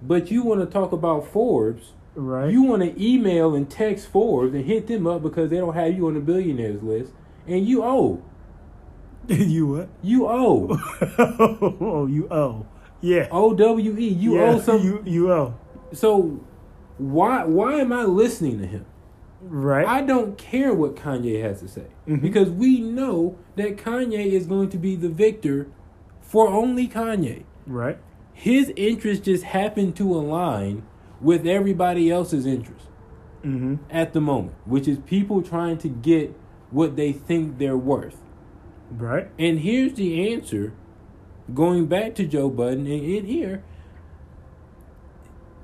But 0.00 0.30
you 0.30 0.44
want 0.44 0.60
to 0.60 0.66
talk 0.66 0.92
about 0.92 1.26
Forbes? 1.26 1.92
Right. 2.14 2.50
You 2.52 2.62
want 2.62 2.82
to 2.82 3.04
email 3.04 3.54
and 3.56 3.68
text 3.68 4.08
Forbes 4.08 4.54
and 4.54 4.64
hit 4.64 4.86
them 4.86 5.06
up 5.08 5.22
because 5.22 5.50
they 5.50 5.56
don't 5.56 5.74
have 5.74 5.96
you 5.96 6.06
on 6.06 6.14
the 6.14 6.20
billionaires 6.20 6.82
list, 6.82 7.12
and 7.46 7.66
you 7.66 7.82
owe 7.82 8.22
you 9.28 9.66
what? 9.66 9.88
You 10.02 10.26
owe. 10.28 10.78
oh, 11.80 12.06
you 12.06 12.28
owe. 12.30 12.64
Yeah. 13.00 13.26
O 13.30 13.54
W 13.54 13.98
E. 13.98 14.08
You 14.08 14.36
Yeah, 14.36 14.42
owe 14.42 14.60
some. 14.60 14.82
You 14.82 15.02
you 15.04 15.32
owe. 15.32 15.54
so 15.92 16.40
why 16.98 17.44
why 17.44 17.74
am 17.74 17.92
I 17.92 18.04
listening 18.04 18.58
to 18.60 18.66
him? 18.66 18.86
Right. 19.40 19.86
I 19.86 20.02
don't 20.02 20.36
care 20.36 20.74
what 20.74 20.96
Kanye 20.96 21.42
has 21.42 21.60
to 21.60 21.68
say 21.68 21.86
Mhm. 22.08 22.20
because 22.20 22.50
we 22.50 22.80
know 22.80 23.36
that 23.56 23.76
Kanye 23.76 24.26
is 24.32 24.46
going 24.46 24.68
to 24.70 24.78
be 24.78 24.96
the 24.96 25.08
victor 25.08 25.68
for 26.20 26.48
only 26.48 26.88
Kanye. 26.88 27.44
right. 27.66 27.98
His 28.32 28.72
interests 28.76 29.24
just 29.24 29.42
happen 29.44 29.92
to 29.94 30.14
align 30.14 30.82
with 31.20 31.46
everybody 31.46 32.10
else's 32.10 32.46
interests 32.46 32.88
Mm-hmm. 33.44 33.74
at 33.90 34.12
the 34.12 34.20
moment, 34.20 34.54
which 34.64 34.86
is 34.88 34.98
people 34.98 35.42
trying 35.42 35.78
to 35.78 35.88
get 35.88 36.34
what 36.70 36.96
they 36.96 37.12
think 37.12 37.58
they're 37.58 37.76
worth. 37.78 38.20
Right. 38.96 39.28
And 39.38 39.60
here's 39.60 39.94
the 39.94 40.32
answer 40.32 40.72
going 41.54 41.86
back 41.86 42.14
to 42.16 42.26
Joe 42.26 42.48
Budden 42.50 42.86
and 42.86 43.02
in 43.02 43.24
here 43.26 43.62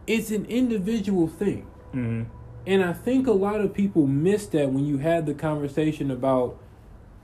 it's 0.06 0.30
an 0.30 0.44
individual 0.46 1.26
thing. 1.26 1.66
Mm-hmm. 1.94 2.22
And 2.66 2.82
I 2.82 2.92
think 2.92 3.26
a 3.26 3.32
lot 3.32 3.60
of 3.60 3.74
people 3.74 4.06
miss 4.06 4.46
that 4.48 4.72
when 4.72 4.86
you 4.86 4.98
had 4.98 5.26
the 5.26 5.34
conversation 5.34 6.10
about 6.10 6.58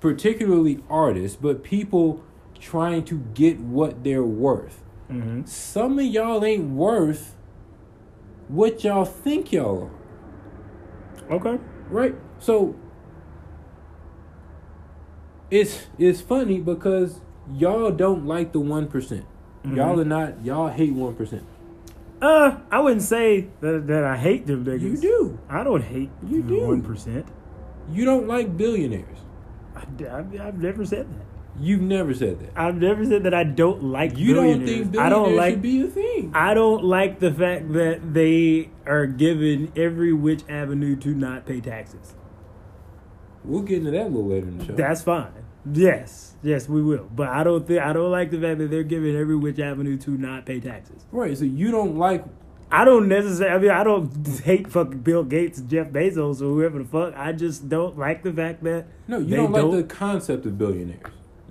particularly 0.01 0.83
artists, 0.89 1.37
but 1.37 1.63
people 1.63 2.23
trying 2.59 3.05
to 3.05 3.19
get 3.35 3.59
what 3.59 4.05
they're 4.05 4.25
worth. 4.25 4.83
Mm-hmm. 5.11 5.45
Some 5.47 5.99
of 5.99 6.05
y'all 6.05 6.45
ain't 6.45 6.71
worth 6.71 7.35
what 8.49 8.85
y'all 8.85 9.05
think 9.05 9.53
y'all 9.53 9.91
are. 11.29 11.35
Okay. 11.37 11.59
Right? 11.89 12.15
So 12.39 12.77
it's 15.51 15.87
it's 15.99 16.21
funny 16.21 16.61
because 16.61 17.21
y'all 17.53 17.91
don't 17.91 18.27
like 18.27 18.53
the 18.53 18.61
one 18.61 18.87
Y'all 19.77 20.01
are 20.01 20.05
not 20.05 20.45
y'all 20.45 20.69
hate 20.69 20.93
one 20.93 21.15
percent. 21.15 21.45
Uh, 22.23 22.59
I 22.71 22.81
wouldn't 22.81 23.03
say 23.03 23.49
that 23.61 23.87
that 23.87 24.05
I 24.05 24.17
hate 24.17 24.47
them 24.47 24.65
niggas. 24.65 24.81
You 24.83 24.97
do. 24.99 25.39
I 25.49 25.65
don't 25.65 25.83
hate 25.83 26.11
You 26.27 26.43
do. 26.43 26.67
one 26.67 26.83
percent. 26.83 27.27
You 27.91 28.05
don't 28.05 28.29
like 28.29 28.57
billionaires. 28.57 29.19
I've, 29.75 29.89
I've 30.41 30.59
never 30.59 30.85
said 30.85 31.11
that. 31.11 31.27
You've 31.59 31.81
never 31.81 32.15
said 32.15 32.39
that. 32.41 32.53
I've 32.57 32.77
never 32.77 33.05
said 33.05 33.25
that 33.25 33.35
I 33.35 33.45
don't 33.45 33.83
like. 33.85 34.17
You 34.17 34.35
don't 34.35 34.65
think 34.67 34.87
I 34.87 34.91
billionaires 34.91 35.11
don't 35.11 35.37
like. 35.37 35.53
should 35.55 35.63
be 35.63 35.81
a 35.83 35.87
thing. 35.89 36.33
I 36.35 36.55
don't 36.55 36.85
like 36.85 37.21
the 37.21 37.33
fact 37.33 37.73
that 37.73 38.15
they 38.15 38.71
are 38.87 39.07
given 39.07 39.73
every 39.77 40.13
which 40.13 40.43
avenue 40.49 40.97
to 40.97 41.09
not 41.15 41.47
pay 41.47 41.61
taxes. 41.61 42.15
We'll 43.45 43.63
get 43.63 43.79
into 43.79 43.91
that 43.93 44.03
a 44.03 44.09
little 44.09 44.27
later 44.27 44.47
in 44.49 44.59
the 44.59 44.65
show. 44.67 44.73
That's 44.75 45.03
fine. 45.03 45.33
Yes, 45.71 46.35
yes, 46.43 46.69
we 46.69 46.83
will. 46.83 47.09
But 47.15 47.29
I 47.29 47.45
don't 47.45 47.67
think 47.67 47.83
I 47.83 47.93
don't 47.93 48.11
like 48.11 48.31
the 48.31 48.41
fact 48.41 48.59
that 48.59 48.71
they're 48.71 48.83
giving 48.83 49.15
every 49.17 49.37
which 49.37 49.59
avenue 49.59 49.97
to 49.99 50.11
not 50.13 50.47
pay 50.47 50.61
taxes. 50.61 51.05
right. 51.13 51.37
So 51.37 51.45
you 51.45 51.71
don't 51.71 51.97
like 51.97 52.25
I 52.73 52.85
don't 52.85 53.09
necessarily. 53.09 53.55
I 53.55 53.59
mean, 53.59 53.71
I 53.71 53.85
don't 53.85 54.41
hate 54.45 54.69
fucking 54.69 55.01
Bill 55.01 55.25
Gates 55.25 55.59
and 55.59 55.69
Jeff 55.69 55.89
Bezos 55.89 56.41
or 56.41 56.45
whoever 56.45 56.79
the 56.79 56.85
fuck. 56.85 57.15
I 57.17 57.33
just 57.33 57.69
don't 57.69 57.99
like 57.99 58.23
the 58.23 58.33
fact 58.33 58.63
that 58.65 58.87
no. 59.09 59.19
You 59.19 59.37
don't 59.37 59.53
like 59.53 59.89
the 59.89 59.95
concept 59.95 60.47
of 60.47 60.57
billionaires. 60.57 61.03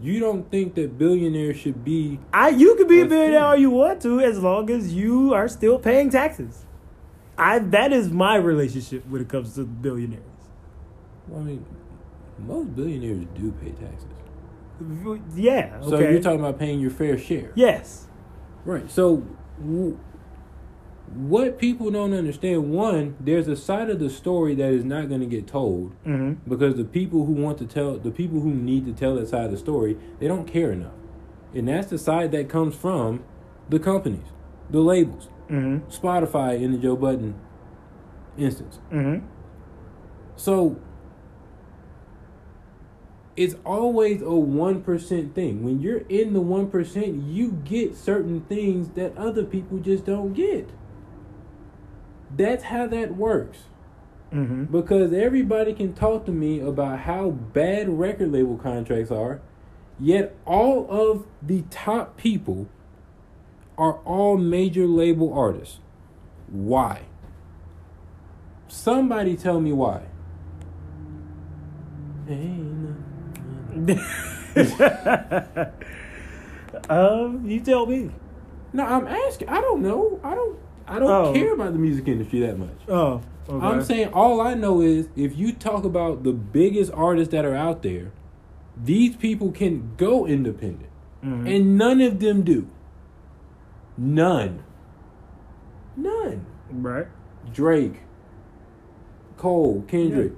You 0.02 0.22
don't 0.22 0.50
think 0.50 0.76
that 0.76 0.98
billionaires 0.98 1.58
should 1.58 1.84
be. 1.84 2.20
I 2.32 2.50
you 2.50 2.76
can 2.76 2.88
be 2.88 3.02
a 3.02 3.06
billionaire 3.06 3.44
all 3.44 3.56
you 3.58 3.70
want 3.70 4.02
to 4.04 4.22
as 4.22 4.40
long 4.40 4.70
as 4.70 4.94
you 4.94 5.34
are 5.34 5.50
still 5.50 5.78
paying 5.78 6.10
taxes. 6.10 6.66
I 7.38 7.60
that 7.60 7.92
is 7.92 8.10
my 8.10 8.38
relationship 8.38 9.06
when 9.08 9.22
it 9.22 9.28
comes 9.28 9.56
to 9.56 9.66
billionaires. 9.66 10.24
I 11.36 11.40
mean, 11.40 11.66
most 12.46 12.76
billionaires 12.76 13.26
do 13.36 13.52
pay 13.54 13.72
taxes. 13.72 14.08
Yeah. 15.36 15.78
Okay. 15.82 15.90
So 15.90 16.00
you're 16.00 16.22
talking 16.22 16.40
about 16.40 16.58
paying 16.60 16.80
your 16.80 16.92
fair 16.92 17.18
share. 17.18 17.52
yes. 17.56 18.08
Right. 18.66 18.90
So, 18.92 19.26
w- 19.60 19.98
what 21.16 21.58
people 21.58 21.90
don't 21.92 22.14
understand 22.14 22.72
one, 22.72 23.16
there's 23.20 23.48
a 23.48 23.56
side 23.56 23.90
of 23.90 24.00
the 24.00 24.10
story 24.10 24.54
that 24.56 24.72
is 24.72 24.84
not 24.84 25.08
going 25.10 25.22
to 25.22 25.26
get 25.28 25.48
told 25.48 25.94
Mm-hmm. 26.06 26.48
because 26.50 26.76
the 26.76 26.84
people 26.84 27.26
who 27.26 27.32
want 27.34 27.58
to 27.60 27.66
tell, 27.66 27.98
the 27.98 28.12
people 28.12 28.42
who 28.42 28.54
need 28.54 28.86
to 28.86 28.94
tell 28.94 29.16
that 29.16 29.28
side 29.28 29.46
of 29.46 29.52
the 29.52 29.58
story, 29.58 29.98
they 30.20 30.28
don't 30.28 30.46
care 30.46 30.72
enough. 30.72 30.94
And 31.54 31.68
that's 31.68 31.88
the 31.88 31.98
side 31.98 32.32
that 32.34 32.48
comes 32.50 32.76
from 32.76 33.24
the 33.70 33.80
companies, 33.80 34.28
the 34.70 34.80
labels, 34.82 35.30
Mm-hmm. 35.50 35.90
Spotify 35.90 36.62
in 36.62 36.74
the 36.74 36.78
Joe 36.78 36.96
Budden 36.96 37.34
instance. 38.38 38.80
Mm-hmm. 38.92 39.26
So 40.36 40.80
it's 43.40 43.56
always 43.66 44.22
a 44.22 44.26
1% 44.26 45.34
thing. 45.34 45.64
When 45.64 45.80
you're 45.80 46.04
in 46.10 46.34
the 46.34 46.42
1%, 46.42 47.34
you 47.34 47.54
get 47.64 47.96
certain 47.96 48.42
things 48.42 48.90
that 48.96 49.18
other 49.18 49.46
people 49.46 49.78
just 49.78 50.06
don't 50.06 50.34
get. 50.34 50.70
That's 52.36 52.66
how 52.66 52.86
that 52.88 53.16
works. 53.16 53.60
Mm-hmm. 54.34 54.66
Because 54.66 55.14
everybody 55.14 55.74
can 55.74 55.94
talk 55.94 56.26
to 56.26 56.34
me 56.34 56.60
about 56.60 57.00
how 57.00 57.30
bad 57.30 57.88
record 57.88 58.34
label 58.34 58.58
contracts 58.58 59.10
are, 59.10 59.40
yet 59.98 60.36
all 60.46 60.86
of 60.92 61.26
the 61.42 61.62
top 61.70 62.18
people 62.18 62.68
are 63.78 64.00
all 64.00 64.36
major 64.36 64.86
label 64.86 65.32
artists. 65.34 65.80
Why? 66.50 67.04
Somebody 68.68 69.38
tell 69.38 69.62
me 69.62 69.72
why. 69.72 70.08
Ain't 72.28 72.60
nothing- 72.60 73.09
um, 76.90 77.46
you 77.46 77.60
tell 77.62 77.86
me. 77.86 78.12
No, 78.74 78.84
I'm 78.86 79.08
asking. 79.08 79.50
I 79.50 79.62
don't 79.62 79.82
know. 79.82 80.20
I 80.24 80.36
don't. 80.36 80.58
I 80.88 81.00
don't 81.00 81.10
Oh. 81.10 81.34
care 81.34 81.54
about 81.54 81.74
the 81.74 81.80
music 81.80 82.08
industry 82.08 82.40
that 82.42 82.58
much. 82.58 82.78
Oh, 82.88 83.22
okay. 83.48 83.66
I'm 83.66 83.84
saying 83.84 84.10
all 84.14 84.42
I 84.42 84.54
know 84.56 84.82
is 84.82 85.08
if 85.16 85.38
you 85.38 85.54
talk 85.54 85.84
about 85.84 86.24
the 86.24 86.32
biggest 86.34 86.92
artists 86.94 87.32
that 87.32 87.46
are 87.46 87.56
out 87.56 87.84
there, 87.84 88.12
these 88.82 89.16
people 89.16 89.52
can 89.52 89.92
go 89.98 90.26
independent, 90.26 90.90
Mhm. 91.24 91.56
and 91.56 91.78
none 91.78 92.02
of 92.02 92.20
them 92.20 92.42
do. 92.42 92.68
None. 93.98 94.64
None. 95.96 96.46
right. 96.72 97.08
Drake, 97.52 98.02
Cole, 99.38 99.84
Kendrick, 99.88 100.34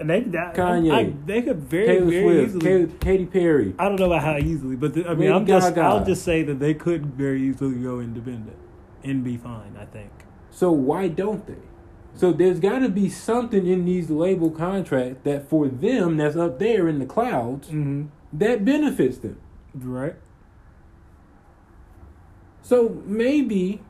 And 0.00 0.08
they, 0.08 0.20
that, 0.20 0.54
Kanye, 0.54 0.92
I, 0.92 1.12
they 1.26 1.42
could 1.42 1.58
very, 1.58 1.86
Taylor 1.86 2.10
very 2.10 2.22
Swift, 2.22 2.48
easily. 2.56 2.86
Katy, 2.86 2.98
Katy 3.00 3.26
Perry. 3.26 3.74
I 3.78 3.84
don't 3.84 4.00
know 4.00 4.06
about 4.06 4.22
how 4.22 4.38
easily, 4.38 4.74
but 4.74 4.94
the, 4.94 5.04
I 5.06 5.10
mean, 5.10 5.18
Lady 5.20 5.32
I'm 5.32 5.46
just, 5.46 5.74
Gaga. 5.74 5.80
I'll 5.86 6.04
just 6.04 6.24
say 6.24 6.42
that 6.42 6.58
they 6.58 6.72
could 6.74 7.04
very 7.14 7.42
easily 7.42 7.76
go 7.82 8.00
independent 8.00 8.56
and 9.04 9.22
be 9.22 9.36
fine. 9.36 9.76
I 9.78 9.84
think. 9.84 10.10
So 10.50 10.72
why 10.72 11.08
don't 11.08 11.46
they? 11.46 11.58
So 12.14 12.32
there's 12.32 12.58
got 12.60 12.80
to 12.80 12.88
be 12.88 13.08
something 13.10 13.66
in 13.66 13.84
these 13.84 14.10
label 14.10 14.50
contracts 14.50 15.20
that 15.24 15.48
for 15.48 15.68
them 15.68 16.16
that's 16.16 16.34
up 16.36 16.58
there 16.58 16.88
in 16.88 16.98
the 16.98 17.06
clouds 17.06 17.68
Mm-hmm. 17.68 18.06
that 18.32 18.64
benefits 18.64 19.18
them. 19.18 19.38
Right. 19.74 20.16
So 22.62 23.02
maybe 23.04 23.82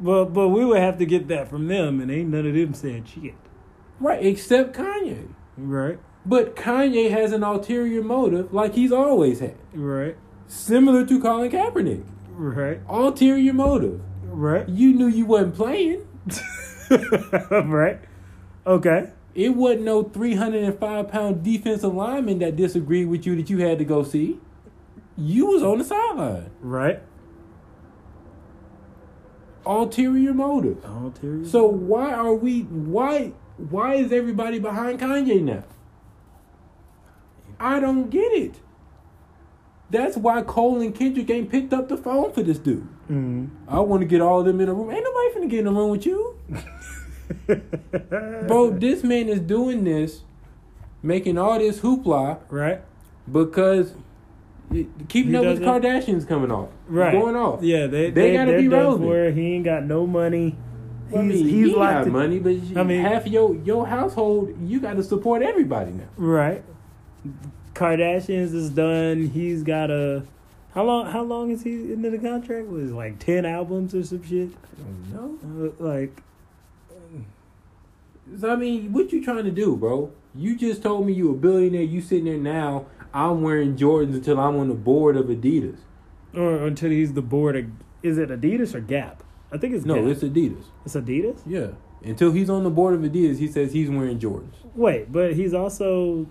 But 0.00 0.26
but 0.26 0.48
we 0.50 0.64
would 0.64 0.78
have 0.80 0.98
to 0.98 1.06
get 1.06 1.28
that 1.28 1.48
from 1.48 1.66
them, 1.68 2.00
and 2.00 2.10
ain't 2.10 2.28
none 2.28 2.46
of 2.46 2.54
them 2.54 2.74
said 2.74 3.08
shit. 3.08 3.34
right, 3.98 4.24
except 4.24 4.76
Kanye. 4.76 5.28
Right. 5.58 5.98
But 6.24 6.56
Kanye 6.56 7.10
has 7.10 7.32
an 7.32 7.42
ulterior 7.42 8.02
motive, 8.02 8.52
like 8.52 8.74
he's 8.74 8.92
always 8.92 9.40
had, 9.40 9.56
Right. 9.74 10.16
similar 10.46 11.04
to 11.06 11.20
Colin 11.20 11.50
Kaepernick. 11.50 12.04
Right. 12.30 12.80
Ulterior 12.88 13.52
motive. 13.52 14.00
Right. 14.24 14.68
You 14.68 14.94
knew 14.94 15.06
you 15.08 15.26
wasn't 15.26 15.54
playing. 15.56 16.06
right. 17.50 17.98
Okay. 18.66 19.10
It 19.34 19.50
wasn't 19.54 19.82
no 19.82 20.02
305 20.02 21.08
pound 21.08 21.42
defensive 21.42 21.94
lineman 21.94 22.38
that 22.40 22.56
disagreed 22.56 23.08
with 23.08 23.26
you 23.26 23.36
that 23.36 23.48
you 23.50 23.58
had 23.58 23.78
to 23.78 23.84
go 23.84 24.02
see. 24.02 24.38
You 25.16 25.46
was 25.46 25.62
on 25.62 25.78
the 25.78 25.84
sideline. 25.84 26.50
Right. 26.60 27.00
Ulterior 29.66 30.32
motive. 30.32 30.84
Ulterior. 30.84 31.44
So 31.44 31.66
why 31.66 32.12
are 32.12 32.34
we 32.34 32.62
why 32.62 33.32
why 33.58 33.94
is 33.94 34.12
everybody 34.12 34.58
behind 34.58 35.00
Kanye 35.00 35.42
now? 35.42 35.64
I 37.60 37.80
don't 37.80 38.08
get 38.08 38.32
it. 38.32 38.54
That's 39.90 40.16
why 40.16 40.42
Cole 40.42 40.80
and 40.80 40.94
Kendrick 40.94 41.28
ain't 41.30 41.50
picked 41.50 41.72
up 41.72 41.88
the 41.88 41.96
phone 41.96 42.32
for 42.32 42.42
this 42.42 42.58
dude. 42.58 42.82
Mm-hmm. 43.10 43.46
I 43.68 43.80
want 43.80 44.02
to 44.02 44.06
get 44.06 44.20
all 44.20 44.40
of 44.40 44.46
them 44.46 44.60
in 44.60 44.68
a 44.68 44.74
room. 44.74 44.90
Ain't 44.90 45.02
nobody 45.02 45.28
finna 45.46 45.50
get 45.50 45.60
in 45.60 45.66
a 45.66 45.72
room 45.72 45.90
with 45.90 46.04
you. 46.06 46.36
Bro, 48.46 48.78
this 48.78 49.02
man 49.02 49.28
is 49.28 49.40
doing 49.40 49.84
this, 49.84 50.22
making 51.02 51.38
all 51.38 51.58
this 51.58 51.80
hoopla 51.80 52.38
Right. 52.50 52.80
because 53.30 53.94
keeping 55.08 55.32
He 55.32 55.36
up 55.36 55.44
with 55.46 55.60
the 55.60 55.64
Kardashians 55.64 56.28
coming 56.28 56.50
off. 56.52 56.68
Right. 56.86 57.12
Going 57.12 57.36
off. 57.36 57.62
Yeah. 57.62 57.86
They 57.86 58.10
They 58.10 58.28
they, 58.28 58.32
gotta 58.34 58.56
be 58.58 58.68
relevant. 58.68 59.10
it. 59.10 59.34
He 59.34 59.54
ain't 59.54 59.64
got 59.64 59.84
no 59.84 60.06
money. 60.06 60.56
He's, 61.08 61.16
I 61.18 61.22
mean, 61.22 61.30
he's 61.30 61.50
he 61.50 61.64
locked 61.74 61.92
got 61.92 62.06
in- 62.06 62.12
money, 62.12 62.38
but 62.38 62.56
I 62.78 62.82
mean- 62.84 63.00
half 63.02 63.26
your 63.26 63.54
your 63.56 63.86
household, 63.86 64.54
you 64.62 64.80
got 64.80 64.94
to 64.96 65.02
support 65.02 65.42
everybody 65.42 65.92
now. 65.92 66.08
Right. 66.16 66.62
Kardashians 67.74 68.52
is 68.54 68.70
done. 68.70 69.28
He's 69.28 69.62
got 69.62 69.90
a 69.90 70.24
how 70.74 70.84
long? 70.84 71.06
How 71.10 71.22
long 71.22 71.50
is 71.50 71.62
he 71.62 71.92
into 71.92 72.10
the 72.10 72.18
contract? 72.18 72.68
Was 72.68 72.92
like 72.92 73.18
ten 73.18 73.44
albums 73.46 73.94
or 73.94 74.02
some 74.04 74.22
shit? 74.22 74.50
I 74.78 75.16
don't 75.16 75.42
know. 75.44 75.72
Uh, 75.80 75.82
like, 75.84 76.22
So, 78.38 78.50
I 78.50 78.56
mean, 78.56 78.92
what 78.92 79.12
you 79.12 79.24
trying 79.24 79.44
to 79.44 79.50
do, 79.50 79.76
bro? 79.76 80.10
You 80.34 80.56
just 80.56 80.82
told 80.82 81.06
me 81.06 81.12
you 81.14 81.30
a 81.30 81.34
billionaire. 81.34 81.82
You 81.82 82.00
sitting 82.00 82.26
there 82.26 82.36
now. 82.36 82.86
I'm 83.14 83.40
wearing 83.42 83.76
Jordans 83.76 84.14
until 84.14 84.38
I'm 84.38 84.56
on 84.56 84.68
the 84.68 84.74
board 84.74 85.16
of 85.16 85.26
Adidas. 85.26 85.78
or 86.34 86.66
until 86.66 86.90
he's 86.90 87.14
the 87.14 87.22
board 87.22 87.56
of 87.56 87.64
is 88.02 88.18
it 88.18 88.28
Adidas 88.28 88.74
or 88.74 88.80
Gap? 88.80 89.22
I 89.52 89.58
think 89.58 89.74
it's 89.74 89.84
No, 89.84 90.06
it's 90.06 90.22
Adidas. 90.22 90.64
it's 90.84 90.94
Adidas. 90.94 91.38
Yeah. 91.46 91.68
Until 92.04 92.32
he's 92.32 92.48
on 92.50 92.64
the 92.64 92.70
board 92.70 92.94
of 92.94 93.00
Adidas, 93.00 93.38
he 93.38 93.48
says 93.48 93.72
he's 93.72 93.90
wearing 93.90 94.18
Jordans. 94.18 94.54
Wait, 94.74 95.10
but 95.10 95.34
he's 95.34 95.54
also. 95.54 96.26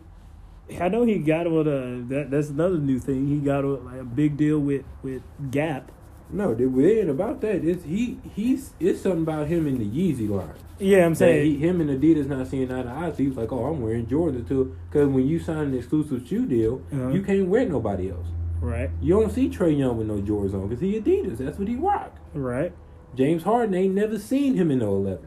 I 0.82 0.90
know 0.90 1.04
he 1.04 1.18
got 1.20 1.48
on 1.48 1.68
a 1.68 2.02
that 2.14 2.30
that's 2.32 2.50
another 2.50 2.78
new 2.78 3.00
thing. 3.00 3.28
He 3.28 3.38
got 3.40 3.64
on 3.66 3.86
like 3.86 4.02
a 4.02 4.04
big 4.04 4.38
deal 4.38 4.60
with 4.60 4.84
with 5.02 5.22
Gap. 5.52 5.92
No, 6.30 6.52
it 6.52 6.62
ain't 6.62 7.10
about 7.10 7.40
that. 7.42 7.64
It's 7.64 7.86
he. 7.86 8.20
He's. 8.36 8.74
It's 8.80 9.02
something 9.02 9.22
about 9.22 9.48
him 9.48 9.66
in 9.66 9.78
the 9.78 9.86
Yeezy 9.86 10.30
line. 10.30 10.50
Yeah, 10.78 11.06
I'm 11.06 11.16
saying. 11.16 11.46
he, 11.46 11.58
him 11.58 11.80
and 11.82 11.90
Adidas 11.90 12.28
not 12.28 12.48
seeing 12.48 12.70
eye 12.72 12.84
to 12.84 12.90
eye. 12.90 13.10
So 13.12 13.18
he 13.18 13.28
was 13.28 13.38
like, 13.38 13.52
"Oh, 13.52 13.66
I'm 13.66 13.82
wearing 13.82 14.06
Jordans 14.08 14.48
too." 14.48 14.76
Because 14.90 15.08
when 15.08 15.26
you 15.28 15.40
sign 15.40 15.68
an 15.68 15.74
exclusive 15.78 16.28
shoe 16.28 16.46
deal, 16.46 16.82
Uh-huh. 16.94 17.10
you 17.10 17.22
can't 17.24 17.48
wear 17.48 17.66
nobody 17.68 18.12
else. 18.12 18.28
right, 18.62 18.90
You 19.02 19.20
don't 19.20 19.32
see 19.32 19.50
Trae 19.50 19.78
Young 19.78 19.98
with 19.98 20.08
no 20.08 20.18
Jordans 20.22 20.54
on 20.54 20.68
because 20.68 20.82
he 20.82 21.00
Adidas. 21.00 21.38
That's 21.38 21.58
what 21.58 21.68
he 21.70 21.76
rock. 21.76 22.14
right, 22.34 22.74
James 23.16 23.44
Harden 23.44 23.74
ain't 23.76 23.96
never 23.96 24.20
seen 24.20 24.56
him 24.56 24.70
in 24.72 24.80
no 24.80 24.92
11s. 24.94 25.20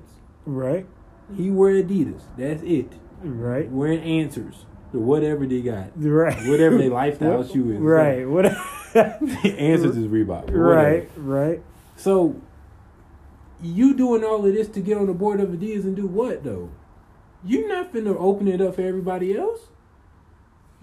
right, 0.47 0.87
He 1.37 1.51
wear 1.51 1.75
Adidas. 1.83 2.23
That's 2.39 2.63
it. 2.63 2.93
right, 3.23 3.71
Wearing 3.71 4.01
answers 4.01 4.65
or 4.93 5.01
whatever 5.01 5.47
they 5.47 5.61
got. 5.61 5.91
right. 5.97 6.49
Whatever 6.49 6.79
their 6.79 6.91
lifestyle 7.03 7.47
shoe 7.47 7.73
is. 7.73 7.79
Right. 7.79 8.29
What? 8.29 8.47
answers 8.95 9.97
is 9.97 10.07
Reebok. 10.07 10.51
right. 10.53 11.09
Right. 11.17 11.63
So 11.97 12.41
you 13.63 13.95
doing 13.95 14.25
all 14.25 14.45
of 14.47 14.53
this 14.55 14.69
to 14.69 14.81
get 14.81 14.97
on 14.97 15.07
the 15.07 15.13
board 15.13 15.41
of 15.41 15.51
Adidas 15.51 15.85
and 15.85 15.95
do 15.95 16.07
what 16.07 16.43
though? 16.45 16.71
You're 17.45 17.69
not 17.69 17.93
finna 17.93 18.17
open 18.19 18.49
it 18.49 18.61
up 18.61 18.75
for 18.77 18.83
everybody 18.83 19.37
else. 19.37 19.69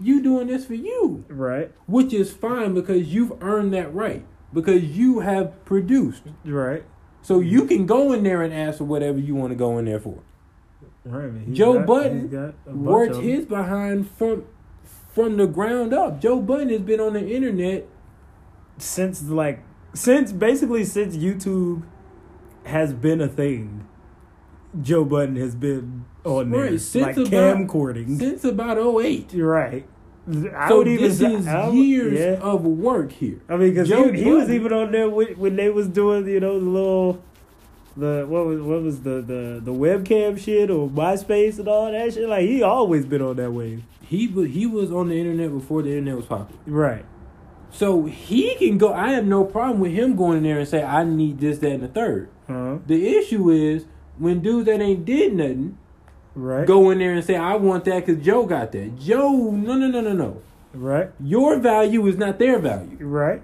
You 0.00 0.22
doing 0.22 0.46
this 0.46 0.64
for 0.64 0.74
you, 0.74 1.24
Right. 1.28 1.72
which 1.86 2.12
is 2.12 2.32
fine 2.32 2.72
because 2.74 3.12
you've 3.12 3.32
earned 3.42 3.72
that 3.74 3.92
right 3.94 4.24
because 4.52 4.82
you 4.84 5.20
have 5.20 5.64
produced. 5.64 6.22
Right. 6.44 6.84
So 7.22 7.40
you 7.40 7.64
can 7.66 7.86
go 7.86 8.12
in 8.12 8.22
there 8.22 8.42
and 8.42 8.54
ask 8.54 8.78
for 8.78 8.84
whatever 8.84 9.18
you 9.18 9.34
want 9.34 9.50
to 9.50 9.56
go 9.56 9.78
in 9.78 9.84
there 9.84 10.00
for. 10.00 10.18
Right. 11.04 11.52
Joe 11.52 11.74
got- 11.74 11.86
Budden 11.86 12.20
he's 12.22 12.30
got 12.30 12.48
a 12.66 12.70
bunch 12.70 12.76
Worked 12.76 13.16
his 13.16 13.46
behind 13.46 14.10
from 14.10 14.44
from 15.12 15.36
the 15.36 15.46
ground 15.46 15.92
up. 15.92 16.20
Joe 16.20 16.40
Budden 16.40 16.68
has 16.68 16.80
been 16.82 17.00
on 17.00 17.14
the 17.14 17.26
internet. 17.28 17.86
since 18.78 19.22
like 19.24 19.60
since 19.94 20.30
basically 20.32 20.84
since 20.84 21.16
YouTube 21.16 21.82
has 22.64 22.92
been 22.92 23.20
a 23.20 23.28
thing. 23.28 23.86
Joe 24.82 25.04
Budden 25.04 25.36
has 25.36 25.54
been 25.54 26.04
on 26.24 26.50
there, 26.50 26.78
since 26.78 27.16
like 27.16 27.16
about- 27.16 27.56
camcording. 27.56 28.18
Since 28.18 28.44
about 28.44 28.76
08. 28.78 29.32
right. 29.34 29.86
I 30.28 30.68
So 30.68 30.78
would 30.78 30.88
even 30.88 31.08
this 31.08 31.20
is 31.20 31.46
I 31.46 31.70
years 31.70 32.18
yeah. 32.18 32.46
of 32.46 32.64
work 32.64 33.12
here. 33.12 33.40
I 33.48 33.56
mean, 33.56 33.70
because 33.70 33.88
he, 33.88 34.24
he 34.24 34.30
was 34.30 34.50
even 34.50 34.72
on 34.72 34.92
there 34.92 35.08
when, 35.08 35.28
when 35.38 35.56
they 35.56 35.70
was 35.70 35.88
doing, 35.88 36.28
you 36.28 36.40
know, 36.40 36.58
the 36.58 36.66
little, 36.66 37.22
the 37.96 38.26
what 38.28 38.46
was 38.46 38.60
what 38.60 38.82
was 38.82 39.02
the 39.02 39.22
the 39.22 39.60
the 39.64 39.72
webcam 39.72 40.38
shit 40.38 40.70
or 40.70 40.88
MySpace 40.88 41.58
and 41.58 41.68
all 41.68 41.90
that 41.90 42.14
shit. 42.14 42.28
Like 42.28 42.46
he 42.46 42.62
always 42.62 43.06
been 43.06 43.22
on 43.22 43.36
that 43.36 43.52
wave. 43.52 43.82
He 44.02 44.26
he 44.26 44.66
was 44.66 44.92
on 44.92 45.08
the 45.08 45.18
internet 45.18 45.50
before 45.50 45.82
the 45.82 45.90
internet 45.90 46.16
was 46.16 46.26
popular. 46.26 46.60
Right. 46.66 47.04
So 47.70 48.04
he 48.04 48.54
can 48.56 48.78
go. 48.78 48.92
I 48.92 49.10
have 49.10 49.26
no 49.26 49.44
problem 49.44 49.80
with 49.80 49.92
him 49.92 50.16
going 50.16 50.38
in 50.38 50.42
there 50.42 50.58
and 50.58 50.68
say, 50.68 50.82
"I 50.82 51.04
need 51.04 51.40
this, 51.40 51.58
that, 51.58 51.70
and 51.70 51.82
the 51.82 51.88
third. 51.88 52.30
Huh. 52.46 52.78
The 52.86 53.16
issue 53.16 53.50
is 53.50 53.84
when 54.18 54.40
dudes 54.40 54.66
that 54.66 54.80
ain't 54.80 55.04
did 55.04 55.34
nothing 55.34 55.78
Right. 56.40 56.66
go 56.66 56.90
in 56.90 56.98
there 56.98 57.12
and 57.14 57.24
say, 57.24 57.36
"I 57.36 57.56
want 57.56 57.84
that 57.86 58.06
because 58.06 58.24
Joe 58.24 58.46
got 58.46 58.72
that." 58.72 58.98
Joe, 58.98 59.50
no, 59.50 59.74
no, 59.74 59.88
no, 59.88 60.00
no, 60.00 60.12
no. 60.12 60.42
Right. 60.72 61.10
Your 61.20 61.58
value 61.58 62.06
is 62.06 62.16
not 62.16 62.38
their 62.38 62.58
value. 62.58 62.96
Right. 63.00 63.42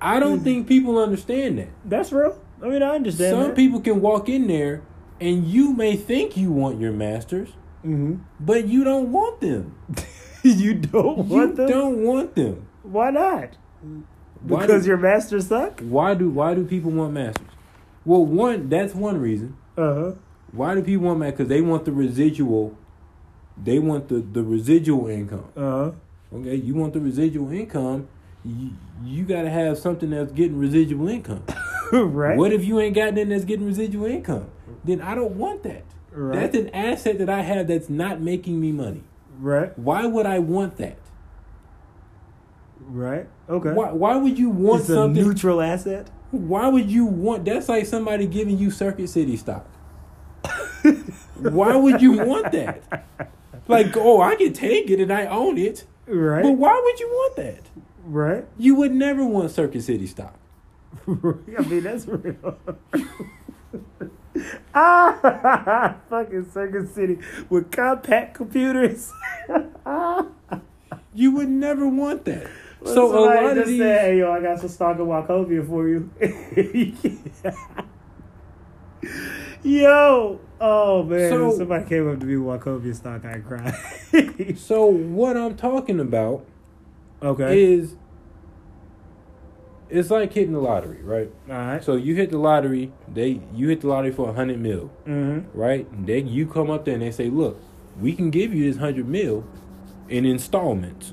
I 0.00 0.16
Mm. 0.16 0.20
don't 0.20 0.40
think 0.40 0.66
people 0.68 0.98
understand 0.98 1.58
that. 1.58 1.68
That's 1.84 2.12
real. 2.12 2.38
I 2.62 2.68
mean, 2.68 2.82
I 2.82 2.94
understand. 2.94 3.30
Some 3.36 3.48
that. 3.48 3.56
people 3.56 3.80
can 3.80 4.00
walk 4.00 4.28
in 4.28 4.46
there 4.46 4.82
and 5.20 5.44
you 5.46 5.72
may 5.74 5.96
think 5.96 6.36
you 6.36 6.52
want 6.52 6.80
your 6.80 6.92
masters, 6.92 7.48
hmm 7.82 8.16
but 8.38 8.66
you 8.68 8.84
don't 8.84 9.10
want 9.12 9.40
them. 9.40 9.74
you 10.42 10.74
don't 10.74 11.28
You 11.28 11.34
want 11.36 11.56
them. 11.56 11.68
don't 11.68 11.98
want 12.04 12.34
them. 12.34 12.66
Why 12.82 13.10
not? 13.10 13.56
Why 14.42 14.60
Because 14.60 14.82
do, 14.84 14.88
your 14.88 14.96
masters 14.98 15.48
suck. 15.48 15.80
why 15.80 16.14
do 16.14 16.30
why 16.30 16.54
do 16.54 16.64
people 16.64 16.90
want 16.90 17.12
masters? 17.14 17.46
Well, 18.04 18.24
one 18.24 18.68
that's 18.68 18.94
one 18.94 19.18
reason. 19.20 19.56
Uh 19.76 19.94
huh. 19.94 20.12
Why 20.52 20.74
do 20.74 20.82
people 20.82 21.06
want 21.06 21.20
masters? 21.20 21.38
Because 21.38 21.48
they 21.48 21.60
want 21.60 21.84
the 21.84 21.92
residual. 21.92 22.76
They 23.62 23.78
want 23.78 24.08
the 24.08 24.20
the 24.20 24.42
residual 24.42 25.08
income. 25.08 25.46
Uh 25.56 25.60
huh. 25.60 25.92
Okay, 26.32 26.54
you 26.54 26.74
want 26.74 26.92
the 26.92 27.00
residual 27.00 27.50
income. 27.50 28.08
You, 28.44 28.70
you 29.04 29.24
got 29.24 29.42
to 29.42 29.50
have 29.50 29.78
something 29.78 30.10
that's 30.10 30.32
getting 30.32 30.58
residual 30.58 31.08
income. 31.08 31.44
right. 31.92 32.38
What 32.38 32.52
if 32.52 32.64
you 32.64 32.80
ain't 32.80 32.94
got 32.94 33.14
nothing 33.14 33.30
that's 33.30 33.44
getting 33.44 33.66
residual 33.66 34.06
income? 34.06 34.48
Then 34.84 35.02
I 35.02 35.14
don't 35.14 35.32
want 35.32 35.62
that. 35.64 35.84
Right. 36.12 36.40
That's 36.40 36.56
an 36.56 36.70
asset 36.70 37.18
that 37.18 37.28
I 37.28 37.42
have 37.42 37.66
that's 37.66 37.88
not 37.90 38.20
making 38.20 38.60
me 38.60 38.72
money. 38.72 39.04
Right. 39.38 39.76
Why 39.78 40.06
would 40.06 40.26
I 40.26 40.38
want 40.38 40.76
that? 40.78 40.96
Right. 42.80 43.28
Okay. 43.48 43.72
Why, 43.72 43.92
why 43.92 44.16
would 44.16 44.38
you 44.38 44.50
want 44.50 44.80
it's 44.82 44.90
a 44.90 44.94
something? 44.94 45.22
neutral 45.22 45.60
asset. 45.60 46.10
why 46.30 46.68
would 46.68 46.90
you 46.90 47.04
want? 47.04 47.44
That's 47.44 47.68
like 47.68 47.86
somebody 47.86 48.26
giving 48.26 48.58
you 48.58 48.70
Circuit 48.70 49.08
City 49.08 49.36
stock. 49.36 49.66
why 51.36 51.76
would 51.76 52.00
you 52.02 52.12
want 52.24 52.52
that? 52.52 52.82
Like, 53.68 53.96
oh, 53.96 54.20
I 54.20 54.34
can 54.36 54.52
take 54.52 54.90
it 54.90 55.00
and 55.00 55.12
I 55.12 55.26
own 55.26 55.58
it, 55.58 55.84
Right. 56.06 56.42
but 56.42 56.52
why 56.52 56.80
would 56.84 57.00
you 57.00 57.08
want 57.08 57.36
that? 57.36 57.62
right. 58.04 58.44
You 58.58 58.74
would 58.76 58.92
never 58.92 59.24
want 59.24 59.50
Circuit 59.52 59.82
City 59.82 60.06
stock. 60.06 60.34
I 61.06 61.12
mean, 61.12 61.82
that's 61.82 62.06
real. 62.08 62.58
ah, 64.74 65.96
fucking 66.08 66.50
Circuit 66.50 66.92
City 66.94 67.18
with 67.48 67.70
Compaq 67.70 68.34
computers. 68.34 69.12
You 71.14 71.30
would 71.32 71.48
never 71.48 71.86
want 71.88 72.24
that. 72.24 72.48
so 72.84 73.16
a 73.16 73.20
lot 73.24 73.58
of 73.58 73.66
these, 73.66 73.78
said, 73.78 74.00
"Hey, 74.00 74.18
yo, 74.18 74.32
I 74.32 74.40
got 74.40 74.58
some 74.60 74.68
stock 74.68 74.98
in 74.98 75.06
Wachovia 75.06 75.66
for 75.68 75.88
you." 75.88 76.10
Yo, 79.62 80.40
oh 80.60 81.02
man, 81.02 81.30
So- 81.30 81.50
if 81.50 81.56
somebody 81.56 81.84
came 81.88 82.10
up 82.10 82.20
to 82.20 82.26
me 82.26 82.36
with 82.36 82.60
Wachovia 82.62 82.94
stock, 82.94 83.24
I'd 83.24 83.44
cry. 83.46 83.72
so 84.56 84.84
what 84.86 85.36
I'm 85.36 85.56
talking 85.56 86.00
about 86.00 86.44
okay, 87.22 87.62
is 87.74 87.96
it's 89.88 90.10
like 90.10 90.32
hitting 90.32 90.52
the 90.52 90.60
lottery, 90.60 91.02
right? 91.02 91.30
all 91.48 91.54
right. 91.56 91.82
So 91.84 91.96
you 91.96 92.14
hit 92.14 92.30
the 92.30 92.38
lottery, 92.38 92.92
they 93.12 93.40
you 93.54 93.68
hit 93.68 93.80
the 93.80 93.88
lottery 93.88 94.12
for 94.12 94.28
a 94.28 94.32
hundred 94.32 94.60
mil, 94.60 94.90
Mm-hmm. 95.06 95.56
right? 95.58 95.90
And 95.90 96.06
they 96.06 96.20
you 96.20 96.46
come 96.46 96.70
up 96.70 96.84
there 96.84 96.94
and 96.94 97.02
they 97.02 97.10
say, 97.10 97.28
look, 97.28 97.60
we 98.00 98.14
can 98.14 98.30
give 98.30 98.54
you 98.54 98.70
this 98.70 98.80
hundred 98.80 99.08
mil 99.08 99.44
in 100.08 100.24
installments, 100.24 101.12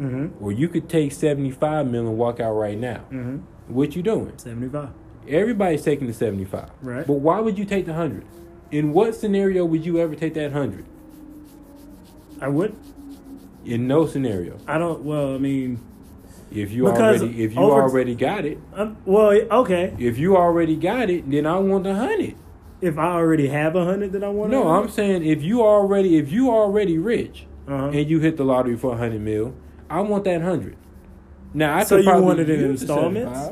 Mm-hmm. 0.00 0.42
or 0.44 0.52
you 0.52 0.68
could 0.68 0.88
take 0.88 1.10
seventy 1.12 1.50
five 1.50 1.90
mil 1.90 2.06
and 2.06 2.16
walk 2.18 2.38
out 2.38 2.52
right 2.52 2.78
now. 2.78 3.04
Mm-hmm. 3.10 3.38
What 3.74 3.96
you 3.96 4.02
doing? 4.02 4.32
Seventy-five. 4.36 4.90
Everybody's 5.28 5.82
taking 5.82 6.06
the 6.06 6.12
seventy 6.12 6.44
five, 6.44 6.70
Right. 6.82 7.06
But 7.06 7.14
why 7.14 7.40
would 7.40 7.58
you 7.58 7.64
take 7.64 7.86
the 7.86 7.94
hundred? 7.94 8.24
In 8.70 8.92
what 8.92 9.14
scenario 9.14 9.64
would 9.64 9.84
you 9.86 9.98
ever 9.98 10.14
take 10.14 10.34
that 10.34 10.52
hundred? 10.52 10.84
I 12.40 12.48
would. 12.48 12.74
In 13.64 13.86
no 13.86 14.06
scenario. 14.06 14.58
I 14.66 14.78
don't. 14.78 15.02
Well, 15.02 15.34
I 15.34 15.38
mean, 15.38 15.80
If 16.50 16.72
you 16.72 16.84
Because 16.84 17.20
already 17.22 17.42
if 17.44 17.52
you 17.54 17.60
over- 17.60 17.82
already 17.82 18.14
got 18.14 18.46
it, 18.46 18.58
I'm, 18.74 18.96
well, 19.04 19.32
okay. 19.32 19.94
if 19.98 20.16
you 20.18 20.34
already 20.36 20.76
got 20.76 21.10
it, 21.10 21.30
then 21.30 21.44
I 21.46 21.58
want 21.58 21.84
the 21.84 21.94
hundred. 21.94 22.36
If 22.80 22.96
I 22.96 23.12
already 23.12 23.48
have 23.48 23.76
a 23.76 23.84
hundred 23.84 24.12
that 24.12 24.24
I 24.24 24.28
want, 24.30 24.50
No, 24.50 24.68
I'm 24.68 24.88
saying 24.88 25.24
if 25.24 25.42
you 25.42 25.60
already 25.62 26.16
if 26.16 26.32
you 26.32 26.50
already 26.50 26.96
rich 26.96 27.44
Uh-huh. 27.66 27.88
and 27.88 28.08
you 28.08 28.20
hit 28.20 28.36
the 28.38 28.44
lottery 28.44 28.76
for 28.78 28.94
a 28.94 28.96
hundred 28.96 29.20
mil, 29.20 29.52
I 29.90 30.00
want 30.00 30.24
that 30.24 30.40
hundred. 30.40 30.76
Now 31.52 31.76
I 31.76 31.84
So 31.84 31.96
you 31.96 32.04
probably 32.04 32.24
want 32.24 32.40
it 32.40 32.48
in 32.48 32.64
installments? 32.64 33.50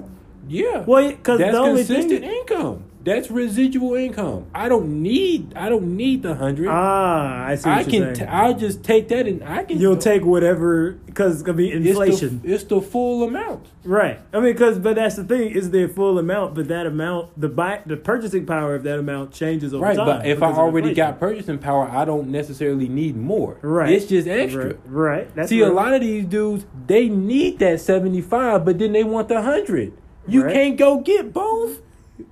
75. 0.49 0.51
Yeah. 0.51 0.85
Well, 0.87 1.11
because 1.11 1.39
that's 1.39 1.53
the 1.53 1.59
only 1.59 1.85
consistent 1.85 2.21
thing, 2.21 2.31
income. 2.31 2.85
That's 3.03 3.31
residual 3.31 3.95
income. 3.95 4.47
I 4.53 4.69
don't 4.69 5.01
need. 5.01 5.55
I 5.55 5.69
don't 5.69 5.97
need 5.97 6.25
the 6.25 6.35
hundred. 6.35 6.67
Ah, 6.69 7.47
I 7.47 7.55
see. 7.55 7.69
What 7.69 7.79
I 7.79 7.81
you're 7.83 8.05
can. 8.07 8.15
T- 8.15 8.25
I'll 8.25 8.55
just 8.59 8.83
take 8.83 9.07
that 9.11 9.29
and 9.29 9.45
I 9.45 9.63
can. 9.63 9.79
You'll 9.79 9.97
take 9.97 10.25
whatever 10.25 10.91
because 11.07 11.35
it's 11.35 11.43
gonna 11.45 11.57
be 11.57 11.71
it's 11.71 11.85
the- 11.85 11.89
inflation, 11.91 12.41
It's 12.43 12.65
the, 12.65 12.81
full 12.81 13.23
amount. 13.23 13.69
right? 13.85 14.19
I 14.33 14.41
mean, 14.41 14.53
because 14.55 14.81
but 14.81 14.97
that's 14.97 15.15
the 15.15 15.23
thing 15.23 15.53
is 15.53 15.71
the 15.71 15.87
full 15.87 16.19
amount, 16.19 16.57
but 16.57 16.67
that 16.67 16.85
amount, 16.85 17.41
the 17.41 17.49
buy, 17.49 17.81
the 17.87 17.97
purchasing 17.97 18.45
power 18.45 18.75
of 18.75 18.83
that 18.83 18.99
amount 18.99 19.31
changes 19.31 19.73
over 19.73 19.85
Right, 19.85 19.97
time. 19.97 20.05
but 20.07 20.27
if 20.27 20.43
I 20.43 20.51
already 20.51 20.93
got 20.93 21.21
purchasing 21.21 21.59
power, 21.59 21.89
I 21.89 22.05
don't 22.05 22.27
necessarily 22.31 22.89
need 22.89 23.17
more. 23.17 23.57
right, 23.63 23.93
It's 23.93 24.07
just 24.07 24.27
extra. 24.27 24.65
Right, 24.67 24.79
right. 24.87 25.35
That's 25.37 25.51
See, 25.51 25.61
a 25.61 25.71
lot 25.71 25.95
of 25.95 26.01
these 26.01 26.25
dudes, 26.25 26.67
they 26.89 27.09
need 27.09 27.61
that 27.61 27.81
75, 27.81 28.65
but 28.65 28.81
then 28.81 28.91
they 28.91 29.05
want 29.05 29.29
the 29.29 29.35
100. 29.37 29.93
You 30.29 30.45
Right. 30.45 30.53
can't 30.55 30.77
go 30.77 30.99
get 31.01 31.33
both. 31.33 31.81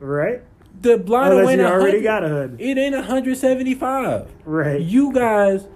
right. 0.00 0.42
The 0.80 0.98
blind 0.98 1.32
Unless 1.32 1.48
ain't 1.52 1.60
you 1.60 1.66
already 1.66 2.02
got 2.02 2.24
a 2.24 2.28
hundred, 2.28 2.60
It 2.60 2.76
ain't 2.76 2.94
175. 2.94 4.26
right? 4.44 4.80
You 4.80 5.12
guys, 5.12 5.66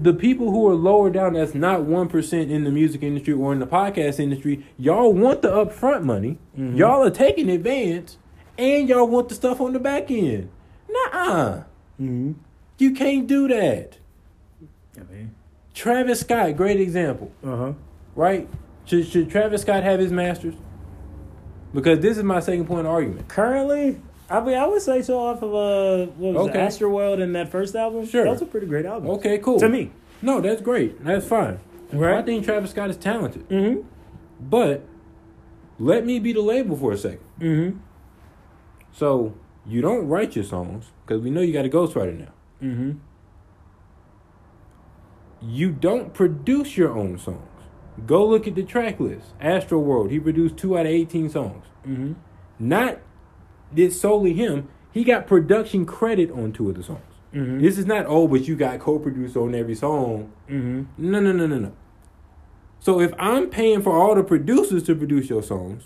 the 0.00 0.12
people 0.12 0.50
who 0.52 0.68
are 0.68 0.74
lower 0.74 1.10
down, 1.10 1.32
that's 1.32 1.54
not 1.54 1.82
1% 1.82 2.50
in 2.50 2.62
the 2.64 2.70
music 2.70 3.02
industry 3.02 3.32
or 3.32 3.52
in 3.52 3.58
the 3.58 3.66
podcast 3.66 4.20
industry, 4.20 4.64
y'all 4.78 5.12
want 5.12 5.42
the 5.42 5.48
upfront 5.48 6.04
money. 6.04 6.38
Mhm. 6.58 6.76
Y'all 6.76 7.02
are 7.02 7.10
taking 7.10 7.48
advance, 7.50 8.18
and 8.58 8.88
y'all 8.88 9.08
want 9.08 9.28
the 9.28 9.34
stuff 9.34 9.60
on 9.60 9.72
the 9.72 9.80
back 9.80 10.10
end. 10.10 10.48
nah-uh 10.88 11.62
mm-hmm. 12.00 12.32
You 12.78 12.90
can't 12.92 13.26
do 13.26 13.48
that. 13.48 13.98
I 14.96 15.12
mean, 15.12 15.30
Travis 15.74 16.20
Scott, 16.20 16.56
great 16.56 16.80
example. 16.80 17.32
uh 17.44 17.56
huh. 17.56 17.72
right? 18.14 18.48
Should 18.84 19.06
should 19.06 19.30
Travis 19.30 19.62
Scott 19.62 19.82
have 19.82 19.98
his 19.98 20.12
masters? 20.12 20.54
Because 21.74 21.98
this 21.98 22.16
is 22.16 22.22
my 22.22 22.40
second 22.40 22.66
point 22.66 22.86
of 22.86 22.92
argument. 22.92 23.28
Currently, 23.28 24.00
I 24.30 24.40
mean, 24.40 24.56
I 24.56 24.66
would 24.66 24.80
say 24.80 25.02
so 25.02 25.18
off 25.18 25.42
of 25.42 25.54
uh, 25.54 26.10
what 26.12 26.34
was 26.34 26.48
Okay. 26.48 26.64
it, 26.64 26.68
Astroworld 26.68 27.20
and 27.20 27.34
that 27.34 27.50
first 27.50 27.74
album. 27.74 28.06
Sure. 28.06 28.24
that's 28.24 28.40
a 28.42 28.46
pretty 28.46 28.66
great 28.66 28.86
album. 28.86 29.10
Okay, 29.10 29.38
cool. 29.38 29.58
to 29.58 29.68
me, 29.68 29.90
no, 30.22 30.40
that's 30.40 30.62
great. 30.62 31.04
That's 31.04 31.26
fine. 31.26 31.58
right? 31.92 32.18
I 32.18 32.22
think 32.22 32.44
Travis 32.44 32.70
Scott 32.70 32.90
is 32.90 32.96
talented, 32.96 33.48
mm-hmm. 33.48 33.86
but 34.40 34.84
let 35.78 36.06
me 36.06 36.18
be 36.20 36.32
the 36.32 36.40
label 36.40 36.76
for 36.76 36.92
a 36.92 36.96
second. 36.96 37.20
Mm-hmm. 37.40 37.78
So 38.92 39.34
you 39.66 39.80
don't 39.82 40.06
write 40.08 40.36
your 40.36 40.44
songs 40.44 40.86
because 41.04 41.20
we 41.22 41.30
know 41.30 41.40
you 41.40 41.52
got 41.52 41.64
a 41.66 41.68
ghostwriter 41.68 42.16
now. 42.18 42.32
Mm-hmm. 42.62 42.92
You 45.42 45.72
don't 45.72 46.14
produce 46.14 46.76
your 46.76 46.96
own 46.96 47.18
songs. 47.18 47.48
Go 48.06 48.26
look 48.26 48.46
at 48.46 48.54
the 48.54 48.62
track 48.62 48.98
list. 49.00 49.34
Astro 49.40 49.78
World, 49.78 50.10
he 50.10 50.18
produced 50.18 50.56
two 50.56 50.76
out 50.76 50.86
of 50.86 50.92
eighteen 50.92 51.28
songs. 51.30 51.66
Mm-hmm. 51.86 52.14
Not 52.58 52.98
did 53.72 53.92
solely 53.92 54.34
him. 54.34 54.68
He 54.92 55.04
got 55.04 55.26
production 55.26 55.86
credit 55.86 56.30
on 56.30 56.52
two 56.52 56.68
of 56.68 56.76
the 56.76 56.82
songs. 56.82 57.00
Mm-hmm. 57.32 57.60
This 57.60 57.78
is 57.78 57.86
not 57.86 58.06
oh, 58.06 58.28
but 58.28 58.46
you 58.46 58.56
got 58.56 58.78
co-producer 58.78 59.40
on 59.40 59.54
every 59.54 59.74
song. 59.74 60.32
mm-hmm. 60.48 60.84
No, 60.98 61.20
no, 61.20 61.32
no, 61.32 61.46
no, 61.46 61.58
no. 61.58 61.72
So 62.78 63.00
if 63.00 63.12
I'm 63.18 63.48
paying 63.48 63.82
for 63.82 63.92
all 63.92 64.14
the 64.14 64.22
producers 64.22 64.82
to 64.84 64.94
produce 64.94 65.30
your 65.30 65.42
songs, 65.42 65.84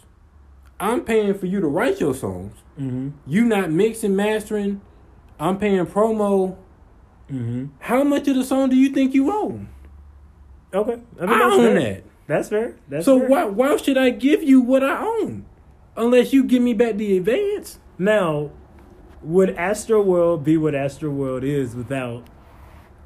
I'm 0.81 1.05
paying 1.05 1.35
for 1.35 1.47
you 1.47 1.61
to 1.61 1.67
write 1.67 2.01
your 2.01 2.15
songs. 2.15 2.57
Mm-hmm. 2.79 3.11
You 3.27 3.45
not 3.45 3.71
mixing, 3.71 4.17
mastering. 4.17 4.81
I'm 5.41 5.59
paying 5.59 5.87
promo. 5.87 6.57
Mm-hmm. 7.31 7.67
How 7.81 8.03
much 8.05 8.29
of 8.29 8.37
the 8.37 8.45
song 8.45 8.71
do 8.71 8.77
you 8.77 8.89
think 8.91 9.15
you 9.15 9.33
own? 9.33 9.69
Okay, 10.73 11.01
I 11.21 11.25
I, 11.25 11.27
mean, 11.27 11.39
that's 11.39 11.55
own 11.55 11.61
fair. 11.61 11.75
that. 11.81 12.05
That's 12.27 12.49
fair. 12.49 12.77
That's 12.89 13.05
so 13.07 13.19
fair. 13.19 13.29
why 13.29 13.45
why 13.45 13.77
should 13.77 13.97
I 13.97 14.11
give 14.11 14.43
you 14.43 14.61
what 14.61 14.83
I 14.85 15.03
own? 15.03 15.47
Unless 15.97 16.33
you 16.33 16.45
give 16.45 16.63
me 16.63 16.75
back 16.75 16.97
the 16.97 17.17
advance. 17.17 17.79
Now, 17.99 18.51
would 19.23 19.51
Astro 19.57 20.03
World 20.03 20.45
be 20.45 20.57
what 20.57 20.75
Astro 20.75 21.11
World 21.11 21.43
is 21.43 21.75
without 21.75 22.25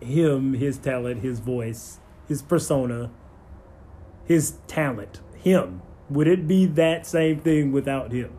him, 0.01 0.55
his 0.55 0.77
talent, 0.77 1.22
his 1.22 1.38
voice, 1.38 2.01
his 2.29 2.42
persona, 2.42 3.11
his 4.27 4.57
talent, 4.66 5.20
him? 5.37 5.83
Would 6.11 6.27
it 6.27 6.46
be 6.46 6.66
that 6.66 7.07
same 7.07 7.40
thing 7.40 7.72
without 7.72 8.12
him? 8.12 8.31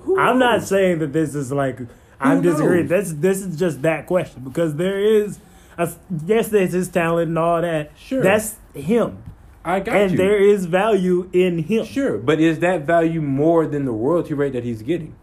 Who 0.00 0.18
I'm 0.18 0.38
not 0.38 0.64
saying 0.64 0.98
that 0.98 1.12
this 1.12 1.34
is 1.34 1.52
like 1.52 1.78
I'm 2.20 2.42
Who 2.42 2.50
disagreeing. 2.50 2.88
This 2.88 3.12
this 3.16 3.40
is 3.40 3.58
just 3.58 3.82
that 3.82 4.06
question 4.06 4.42
because 4.44 4.76
there 4.76 5.00
is, 5.00 5.38
a, 5.78 5.90
yes, 6.26 6.48
there's 6.48 6.72
his 6.72 6.88
talent 6.88 7.28
and 7.28 7.38
all 7.38 7.62
that. 7.62 7.92
Sure. 7.96 8.22
that's 8.22 8.56
him, 8.74 9.22
I 9.64 9.80
got 9.80 9.94
and 9.96 10.10
you. 10.12 10.16
there 10.18 10.38
is 10.38 10.66
value 10.66 11.28
in 11.32 11.58
him. 11.58 11.84
Sure, 11.84 12.18
but 12.18 12.40
is 12.40 12.58
that 12.60 12.86
value 12.86 13.20
more 13.20 13.66
than 13.66 13.84
the 13.84 13.92
royalty 13.92 14.34
rate 14.34 14.52
that 14.54 14.64
he's 14.64 14.82
getting? 14.82 15.14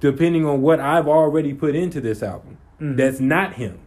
Depending 0.00 0.44
on 0.44 0.62
what 0.62 0.80
I've 0.80 1.06
already 1.06 1.54
put 1.54 1.74
into 1.76 2.00
this 2.00 2.22
album, 2.22 2.58
Mhm. 2.80 2.96
that's 2.96 3.20
not 3.20 3.54
him. 3.54 3.78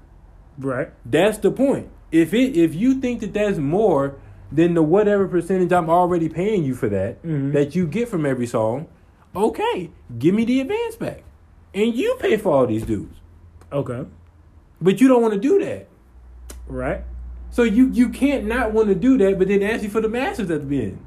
Right. 0.57 0.89
That's 1.05 1.37
the 1.37 1.51
point. 1.51 1.89
If 2.11 2.33
it 2.33 2.55
if 2.57 2.73
you 2.73 2.95
think 2.95 3.19
that 3.19 3.33
that's 3.33 3.57
more 3.57 4.15
than 4.51 4.73
the 4.75 4.83
whatever 4.83 5.27
percentage 5.27 5.73
I'm 5.73 5.89
already 5.89 6.29
paying 6.29 6.63
you 6.63 6.73
for 6.75 6.87
that 6.87 7.21
Mhm. 7.23 7.51
that 7.53 7.75
you 7.75 7.85
get 7.87 8.07
from 8.07 8.25
every 8.25 8.45
song, 8.45 8.87
okay, 9.35 9.89
give 10.17 10.33
me 10.33 10.45
the 10.45 10.61
advance 10.61 10.95
back, 10.95 11.23
and 11.73 11.93
you 11.93 12.15
pay 12.19 12.37
for 12.37 12.53
all 12.53 12.65
these 12.67 12.85
dudes. 12.85 13.19
Okay. 13.73 14.05
But 14.81 15.01
you 15.01 15.07
don't 15.09 15.21
want 15.21 15.33
to 15.33 15.39
do 15.39 15.59
that. 15.65 15.87
Right. 16.67 17.01
So 17.55 17.63
you 17.63 17.87
you 17.87 18.09
can't 18.09 18.43
not 18.43 18.73
want 18.73 18.89
to 18.89 18.95
do 18.95 19.17
that, 19.19 19.39
but 19.39 19.47
then 19.47 19.63
ask 19.63 19.81
you 19.81 19.89
for 19.89 20.01
the 20.01 20.09
masters 20.09 20.51
at 20.51 20.67
the 20.67 20.81
end 20.81 20.99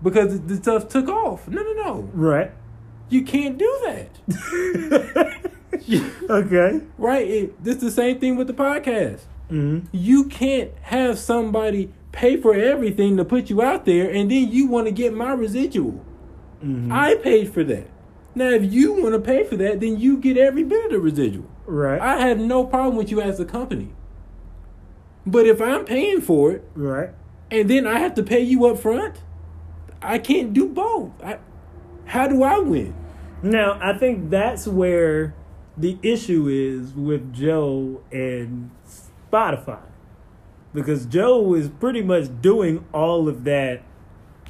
because 0.00 0.40
the 0.42 0.54
stuff 0.54 0.86
took 0.86 1.08
off. 1.08 1.48
No, 1.48 1.60
no, 1.64 1.72
no. 1.72 2.08
Right. 2.12 2.52
You 3.08 3.24
can't 3.24 3.58
do 3.58 3.80
that. 3.86 5.40
Okay. 6.30 6.80
right? 6.96 7.26
It, 7.26 7.64
this 7.64 7.78
the 7.78 7.90
same 7.90 8.20
thing 8.20 8.36
with 8.36 8.46
the 8.46 8.52
podcast. 8.52 9.22
Mm-hmm. 9.50 9.86
You 9.90 10.26
can't 10.26 10.70
have 10.82 11.18
somebody 11.18 11.92
pay 12.12 12.36
for 12.36 12.54
everything 12.54 13.16
to 13.16 13.24
put 13.24 13.50
you 13.50 13.60
out 13.60 13.84
there 13.84 14.08
and 14.08 14.30
then 14.30 14.52
you 14.52 14.68
want 14.68 14.86
to 14.86 14.92
get 14.92 15.12
my 15.12 15.32
residual. 15.32 16.04
Mm-hmm. 16.62 16.92
I 16.92 17.16
paid 17.16 17.52
for 17.52 17.64
that. 17.64 17.88
Now, 18.36 18.50
if 18.50 18.72
you 18.72 18.92
want 18.92 19.14
to 19.14 19.20
pay 19.20 19.42
for 19.42 19.56
that, 19.56 19.80
then 19.80 19.98
you 19.98 20.18
get 20.18 20.36
every 20.36 20.62
bit 20.62 20.84
of 20.84 20.90
the 20.92 21.00
residual. 21.00 21.50
Right. 21.66 22.00
I 22.00 22.28
have 22.28 22.38
no 22.38 22.64
problem 22.64 22.96
with 22.96 23.10
you 23.10 23.20
as 23.20 23.40
a 23.40 23.44
company. 23.44 23.92
But 25.26 25.46
if 25.46 25.60
I'm 25.60 25.84
paying 25.84 26.20
for 26.20 26.52
it 26.52 26.64
right. 26.74 27.10
and 27.50 27.68
then 27.68 27.86
I 27.86 27.98
have 27.98 28.14
to 28.14 28.22
pay 28.22 28.40
you 28.40 28.66
up 28.66 28.78
front, 28.78 29.22
I 30.02 30.18
can't 30.18 30.52
do 30.52 30.68
both. 30.68 31.10
I, 31.22 31.38
how 32.06 32.26
do 32.26 32.42
I 32.42 32.58
win? 32.58 32.94
Now, 33.42 33.78
I 33.80 33.96
think 33.96 34.30
that's 34.30 34.66
where 34.66 35.34
the 35.76 35.98
issue 36.02 36.48
is 36.48 36.92
with 36.92 37.32
Joe 37.32 38.02
and 38.10 38.70
Spotify. 39.32 39.80
Because 40.72 41.06
Joe 41.06 41.54
is 41.54 41.68
pretty 41.68 42.02
much 42.02 42.28
doing 42.40 42.84
all 42.92 43.28
of 43.28 43.44
that 43.44 43.82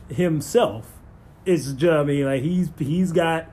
himself. 0.08 0.92
It's 1.46 1.72
just, 1.72 1.92
I 1.92 2.04
mean, 2.04 2.26
like 2.26 2.42
he's 2.42 2.70
he's 2.78 3.12
got 3.12 3.50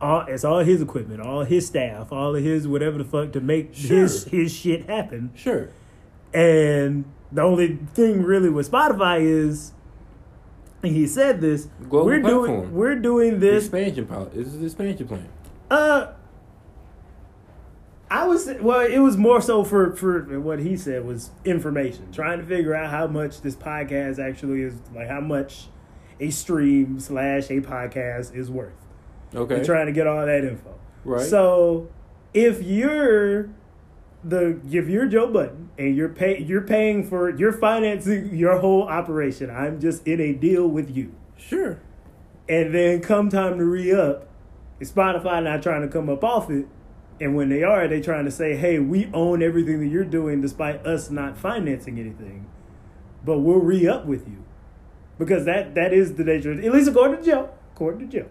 all 0.00 0.24
it's 0.26 0.44
all 0.44 0.58
his 0.60 0.82
equipment, 0.82 1.20
all 1.20 1.44
his 1.44 1.66
staff, 1.66 2.10
all 2.10 2.34
of 2.34 2.42
his 2.42 2.66
whatever 2.66 2.98
the 2.98 3.04
fuck 3.04 3.32
to 3.32 3.40
make 3.40 3.74
his 3.74 4.24
his 4.24 4.52
shit 4.52 4.88
happen. 4.88 5.30
Sure. 5.34 5.70
And 6.34 7.04
the 7.30 7.42
only 7.42 7.78
thing 7.94 8.22
really 8.22 8.48
with 8.48 8.70
Spotify 8.70 9.20
is 9.20 9.72
and 10.82 10.94
he 10.96 11.06
said 11.06 11.40
this, 11.40 11.68
Global 11.88 12.06
we're 12.06 12.20
doing 12.20 12.72
we're 12.72 12.96
doing 12.96 13.40
this 13.40 13.64
expansion 13.64 14.06
pilot. 14.06 14.34
This 14.34 14.48
is 14.48 14.58
the 14.58 14.66
expansion 14.66 15.06
plan. 15.06 15.28
uh, 15.70 16.12
I 18.10 18.26
was 18.26 18.50
well. 18.60 18.80
It 18.80 18.98
was 18.98 19.16
more 19.16 19.40
so 19.40 19.64
for 19.64 19.94
for 19.94 20.40
what 20.40 20.58
he 20.58 20.76
said 20.76 21.06
was 21.06 21.30
information, 21.44 22.12
trying 22.12 22.40
to 22.40 22.44
figure 22.44 22.74
out 22.74 22.90
how 22.90 23.06
much 23.06 23.40
this 23.42 23.56
podcast 23.56 24.18
actually 24.18 24.62
is, 24.62 24.74
like 24.94 25.08
how 25.08 25.20
much 25.20 25.68
a 26.20 26.30
stream 26.30 27.00
slash 27.00 27.48
a 27.48 27.60
podcast 27.60 28.34
is 28.34 28.50
worth. 28.50 28.74
Okay. 29.34 29.56
And 29.56 29.64
trying 29.64 29.86
to 29.86 29.92
get 29.92 30.06
all 30.06 30.26
that 30.26 30.44
info. 30.44 30.74
Right. 31.04 31.24
So 31.24 31.88
if 32.34 32.62
you're 32.62 33.48
the 34.24 34.60
if 34.70 34.88
you're 34.88 35.06
Joe 35.06 35.30
Budden 35.30 35.70
and 35.78 35.96
you're 35.96 36.08
pay 36.08 36.40
you're 36.42 36.62
paying 36.62 37.08
for 37.08 37.30
you're 37.30 37.52
financing 37.52 38.34
your 38.34 38.58
whole 38.58 38.84
operation, 38.84 39.50
I'm 39.50 39.80
just 39.80 40.06
in 40.06 40.20
a 40.20 40.32
deal 40.32 40.68
with 40.68 40.94
you. 40.94 41.14
Sure. 41.36 41.80
And 42.48 42.74
then 42.74 43.00
come 43.00 43.28
time 43.28 43.58
to 43.58 43.64
re 43.64 43.92
up, 43.92 44.28
Spotify 44.80 45.42
not 45.42 45.62
trying 45.62 45.82
to 45.82 45.88
come 45.88 46.08
up 46.08 46.22
off 46.24 46.50
it. 46.50 46.66
And 47.20 47.36
when 47.36 47.50
they 47.50 47.62
are, 47.62 47.86
they 47.86 48.00
trying 48.00 48.24
to 48.24 48.30
say, 48.30 48.56
hey, 48.56 48.78
we 48.80 49.08
own 49.12 49.42
everything 49.42 49.78
that 49.80 49.86
you're 49.86 50.04
doing 50.04 50.40
despite 50.40 50.84
us 50.84 51.08
not 51.08 51.36
financing 51.36 51.98
anything. 51.98 52.46
But 53.24 53.38
we'll 53.38 53.60
re 53.60 53.86
up 53.86 54.06
with 54.06 54.26
you. 54.26 54.44
Because 55.18 55.44
that 55.44 55.74
that 55.74 55.92
is 55.92 56.14
the 56.14 56.24
nature, 56.24 56.52
at 56.52 56.72
least 56.72 56.88
according 56.88 57.18
to 57.18 57.24
Joe. 57.24 57.50
According 57.74 58.08
to 58.08 58.18
Joe. 58.18 58.28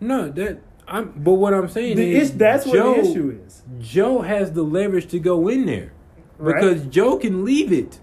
No, 0.00 0.28
that 0.30 0.60
I'm. 0.88 1.12
But 1.16 1.34
what 1.34 1.54
I'm 1.54 1.68
saying 1.68 1.96
The 1.96 2.14
is 2.16 2.36
that's 2.36 2.64
Joe, 2.64 2.92
what 2.92 3.04
the 3.04 3.10
issue 3.10 3.40
is. 3.46 3.62
Joe 3.80 4.22
has 4.22 4.52
the 4.52 4.62
leverage 4.62 5.06
to 5.08 5.18
go 5.18 5.48
in 5.48 5.66
there 5.66 5.92
Right. 6.38 6.54
because 6.60 6.84
Joe 6.86 7.16
can 7.18 7.44
leave 7.44 7.72
it 7.72 7.98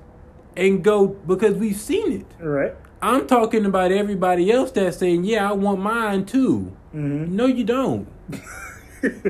and 0.55 0.83
go 0.83 1.07
because 1.07 1.55
we've 1.55 1.75
seen 1.77 2.11
it. 2.11 2.25
Right? 2.43 2.73
I'm 3.01 3.27
talking 3.27 3.65
about 3.65 3.91
everybody 3.91 4.51
else 4.51 4.71
that's 4.71 4.97
saying, 4.97 5.23
"Yeah, 5.25 5.49
I 5.49 5.53
want 5.53 5.79
mine 5.81 6.25
too." 6.25 6.71
Mm-hmm. 6.95 7.35
No, 7.35 7.45
you 7.45 7.63
don't. 7.63 8.07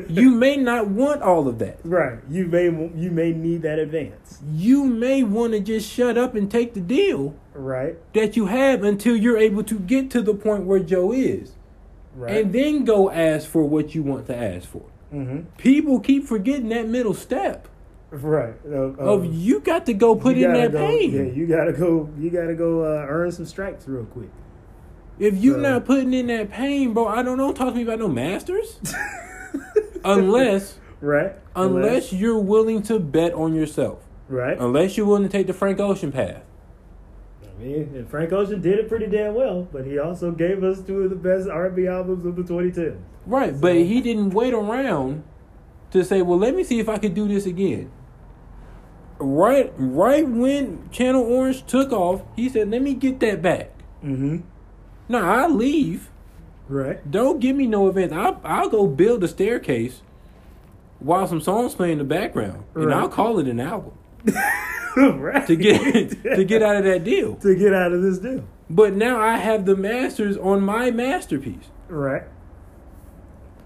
you 0.10 0.32
may 0.32 0.58
not 0.58 0.88
want 0.88 1.22
all 1.22 1.48
of 1.48 1.60
that. 1.60 1.80
right. 1.84 2.18
You 2.30 2.46
may 2.46 2.66
you 2.66 3.12
may 3.12 3.32
need 3.34 3.62
that 3.62 3.78
advance. 3.78 4.40
You 4.52 4.86
may 4.86 5.22
want 5.24 5.54
to 5.54 5.60
just 5.60 5.88
shut 5.90 6.18
up 6.18 6.34
and 6.36 6.50
take 6.50 6.74
the 6.74 6.80
deal 6.80 7.36
Right. 7.54 7.98
that 8.14 8.36
you 8.36 8.48
have 8.48 8.84
until 8.84 9.16
you're 9.16 9.38
able 9.38 9.64
to 9.66 9.78
get 9.78 10.10
to 10.12 10.22
the 10.22 10.34
point 10.34 10.64
where 10.64 10.80
Joe 10.80 11.12
is. 11.12 11.52
Right. 12.20 12.38
And 12.38 12.52
then 12.54 12.84
go 12.84 13.10
ask 13.10 13.48
for 13.48 13.64
what 13.64 13.96
you 13.96 14.04
want 14.04 14.28
to 14.28 14.36
ask 14.36 14.68
for. 14.68 14.84
mm-hmm. 15.14 15.42
People 15.58 16.00
keep 16.02 16.26
forgetting 16.26 16.70
that 16.70 16.88
middle 16.88 17.14
step 17.14 17.68
Right. 18.12 18.56
Of, 18.66 19.26
you 19.34 19.60
got 19.60 19.86
to 19.86 19.94
go 19.94 20.16
put 20.16 20.36
in 20.36 20.52
that 20.52 20.72
go, 20.72 20.80
pain. 20.80 21.12
Yeah, 21.14 21.22
you 21.32 21.46
gotta 21.46 21.72
go. 21.74 22.10
You 22.18 22.32
gotta 22.32 22.56
go 22.56 22.82
uh, 22.82 23.06
earn 23.08 23.32
some 23.32 23.46
stripes 23.46 23.88
real 23.88 24.06
quick. 24.06 24.30
If 25.20 25.36
you're 25.38 25.58
So- 25.58 25.62
not 25.62 25.86
putting 25.86 26.14
in 26.16 26.26
that 26.28 26.50
pain, 26.50 26.94
bro, 26.94 27.08
I 27.08 27.22
don't 27.22 27.38
know. 27.38 27.54
Talk 27.54 27.70
to 27.70 27.76
me 27.76 27.84
about 27.84 28.00
no 28.00 28.08
masters. 28.08 28.80
unless, 30.04 30.80
Right. 31.02 31.34
unless 31.56 32.12
you're 32.12 32.40
willing 32.40 32.82
to 32.84 33.00
bet 33.00 33.34
on 33.34 33.54
yourself. 33.54 34.04
Right. 34.28 34.58
Unless 34.60 34.98
you're 34.98 35.06
willing 35.06 35.24
to 35.24 35.30
take 35.30 35.48
the 35.48 35.54
Frank 35.54 35.80
Ocean 35.80 36.12
path. 36.12 36.42
I 37.60 37.64
mean, 37.64 37.92
and 37.94 38.10
Frank 38.10 38.32
Ocean 38.32 38.62
did 38.62 38.80
it 38.80 38.88
pretty 38.88 39.08
damn 39.08 39.34
well, 39.34 39.68
but 39.72 39.86
he 39.86 40.00
also 40.00 40.32
gave 40.32 40.64
us 40.64 40.82
two 40.82 41.04
of 41.04 41.10
the 41.10 41.16
best 41.16 41.50
R&B 41.50 41.88
albums 41.88 42.26
of 42.26 42.36
the 42.36 42.44
2010s. 42.44 43.00
Right, 43.26 43.60
but 43.60 43.76
he 43.76 44.02
didn't 44.02 44.30
wait 44.30 44.54
around 44.54 45.24
to 45.92 46.04
say, 46.04 46.22
"Well, 46.22 46.40
let 46.40 46.56
me 46.56 46.64
see 46.64 46.80
if 46.80 46.88
I 46.88 46.98
could 46.98 47.14
do 47.14 47.28
this 47.28 47.46
again." 47.46 47.92
Right, 49.20 49.74
right 49.76 50.28
when 50.28 50.90
Channel 50.92 51.22
Orange 51.22 51.66
took 51.66 51.92
off, 51.92 52.22
he 52.36 52.48
said, 52.48 52.72
"Let 52.72 52.82
me 52.82 52.94
get 52.94 53.20
that 53.20 53.42
back." 53.42 53.72
Mm-hmm. 54.04 54.38
Now 55.10 55.30
I 55.30 55.48
leave. 55.48 56.10
Right. 56.70 57.10
Don't 57.10 57.40
give 57.40 57.56
me 57.56 57.68
no 57.68 57.88
events. 57.88 58.14
I'll, 58.14 58.40
I'll 58.44 58.70
go 58.70 58.88
build 58.88 59.24
a 59.24 59.28
staircase 59.28 60.02
while 61.00 61.28
some 61.28 61.42
songs 61.42 61.76
play 61.76 61.92
in 61.92 61.98
the 61.98 62.04
background, 62.04 62.64
and 62.76 62.94
I'll 62.94 63.10
call 63.10 63.40
it 63.40 63.48
an 63.48 63.60
album 63.60 63.94
right. 65.20 65.46
to 65.48 65.56
get 65.56 66.10
to 66.24 66.44
get 66.44 66.62
out 66.64 66.76
of 66.78 66.84
that 66.84 67.04
deal. 67.04 67.36
to 67.38 67.56
get 67.56 67.74
out 67.74 67.92
of 67.92 68.02
this 68.02 68.20
deal. 68.20 68.44
But 68.70 68.94
now 68.96 69.20
I 69.20 69.38
have 69.38 69.66
the 69.66 69.76
masters 69.76 70.38
on 70.38 70.62
my 70.62 70.92
masterpiece. 70.92 71.70
Right. 71.88 72.24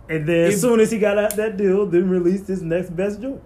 And 0.09 0.27
then 0.27 0.47
If- 0.47 0.53
as 0.55 0.61
soon 0.61 0.79
as 0.79 0.91
he 0.91 0.99
got 0.99 1.17
out 1.17 1.35
that 1.37 1.57
deal, 1.57 1.85
then 1.85 2.09
released 2.09 2.47
his 2.47 2.61
next 2.61 2.95
best 2.95 3.21
joint. 3.21 3.41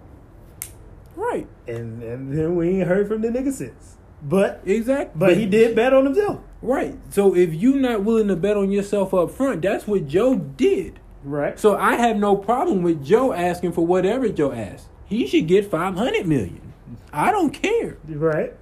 Right, 1.16 1.48
And 1.66 2.00
and 2.02 2.32
then 2.36 2.54
we 2.54 2.68
ain't 2.78 2.86
heard 2.86 3.08
from 3.08 3.22
the 3.22 3.28
nigga 3.28 3.52
since. 3.52 3.96
But 4.22 4.60
exactly. 4.64 5.18
but 5.18 5.36
he 5.36 5.46
did 5.46 5.74
bet 5.74 5.92
on 5.92 6.04
himself. 6.04 6.40
Right. 6.62 6.96
So 7.10 7.34
if 7.34 7.52
you're 7.54 7.76
not 7.76 8.04
willing 8.04 8.28
to 8.28 8.36
bet 8.36 8.56
on 8.56 8.70
yourself 8.70 9.12
up 9.14 9.32
front, 9.32 9.62
that's 9.62 9.86
what 9.86 10.06
Joe 10.06 10.36
did. 10.36 11.00
Right. 11.24 11.58
So 11.58 11.76
I 11.76 11.94
have 11.96 12.16
no 12.16 12.36
problem 12.36 12.82
with 12.82 13.04
Joe 13.04 13.32
asking 13.32 13.72
for 13.72 13.84
whatever 13.84 14.28
Joe 14.28 14.52
asked. 14.52 14.86
He 15.06 15.26
should 15.26 15.48
get 15.48 15.68
five 15.70 15.96
hundred 15.96 16.26
million. 16.26 16.67
I 17.12 17.30
don't 17.30 17.50
care. 17.52 17.96
Right. 18.08 18.54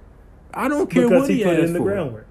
I 0.53 0.67
don't 0.67 0.89
care 0.89 1.03
Because 1.07 1.21
what 1.23 1.29
he 1.29 1.37
he, 1.37 1.43
put 1.43 1.59
in 1.59 1.73
the 1.73 1.79
for. 1.79 1.85
groundwork. 1.85 2.27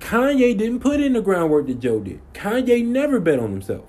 Kanye 0.00 0.56
didn't 0.56 0.80
put 0.80 0.98
in 1.00 1.12
the 1.12 1.20
groundwork 1.20 1.66
that 1.66 1.78
Joe 1.78 2.00
did. 2.00 2.20
Kanye 2.32 2.84
never 2.84 3.20
bet 3.20 3.38
on 3.38 3.50
himself. 3.50 3.84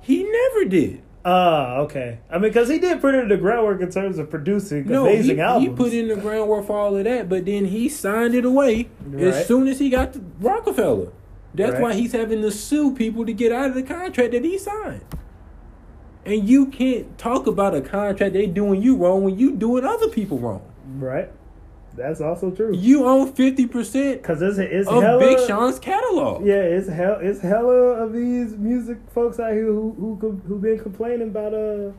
He 0.00 0.22
never 0.24 0.66
did. 0.66 1.00
Ah, 1.24 1.76
okay. 1.78 2.18
I 2.30 2.34
mean, 2.34 2.42
because 2.42 2.68
he 2.68 2.78
did 2.78 3.00
put 3.00 3.14
in 3.14 3.28
the 3.28 3.38
groundwork 3.38 3.80
in 3.80 3.90
terms 3.90 4.18
of 4.18 4.28
producing 4.28 4.86
No, 4.86 5.06
amazing 5.06 5.36
he, 5.36 5.40
albums. 5.42 5.68
he 5.70 5.74
put 5.74 5.92
in 5.94 6.08
the 6.08 6.16
groundwork 6.16 6.66
for 6.66 6.76
all 6.78 6.94
of 6.96 7.04
that, 7.04 7.30
but 7.30 7.46
then 7.46 7.64
he 7.64 7.88
signed 7.88 8.34
it 8.34 8.44
away 8.44 8.88
Right. 9.06 9.24
as 9.28 9.46
soon 9.46 9.66
as 9.66 9.78
he 9.78 9.88
got 9.88 10.12
to 10.12 10.20
Roc-A-Fella. 10.40 11.06
That's 11.54 11.72
Right. 11.74 11.80
why 11.82 11.94
he's 11.94 12.12
having 12.12 12.42
to 12.42 12.50
sue 12.50 12.92
people 12.94 13.24
to 13.24 13.32
get 13.32 13.52
out 13.52 13.70
of 13.70 13.74
the 13.74 13.82
contract 13.82 14.32
that 14.32 14.44
he 14.44 14.58
signed. 14.58 15.00
And 16.26 16.48
you 16.48 16.66
can't 16.66 17.16
talk 17.18 17.46
about 17.46 17.74
a 17.74 17.80
contract 17.80 18.32
they 18.32 18.46
doing 18.46 18.82
you 18.82 18.96
wrong 18.96 19.24
when 19.24 19.38
you 19.38 19.52
doing 19.52 19.84
other 19.84 20.08
people 20.08 20.38
wrong. 20.38 20.62
Right. 20.96 21.30
That's 21.96 22.20
also 22.20 22.50
true. 22.50 22.74
You 22.74 23.04
own 23.06 23.32
fifty 23.32 23.66
percent 23.66 24.20
Because 24.22 24.42
it's 24.42 24.58
it's 24.58 24.88
of 24.88 25.02
hella, 25.02 25.20
Big 25.20 25.38
Sean's 25.46 25.78
catalog. 25.78 26.44
Yeah, 26.44 26.54
it's 26.54 26.88
hell. 26.88 27.18
It's 27.20 27.40
hella 27.40 27.72
of 27.72 28.12
these 28.12 28.56
music 28.56 28.98
folks 29.12 29.38
out 29.38 29.52
here 29.52 29.66
who 29.66 30.16
who 30.20 30.42
who 30.46 30.58
been 30.58 30.78
complaining 30.80 31.28
about 31.28 31.54
uh, 31.54 31.92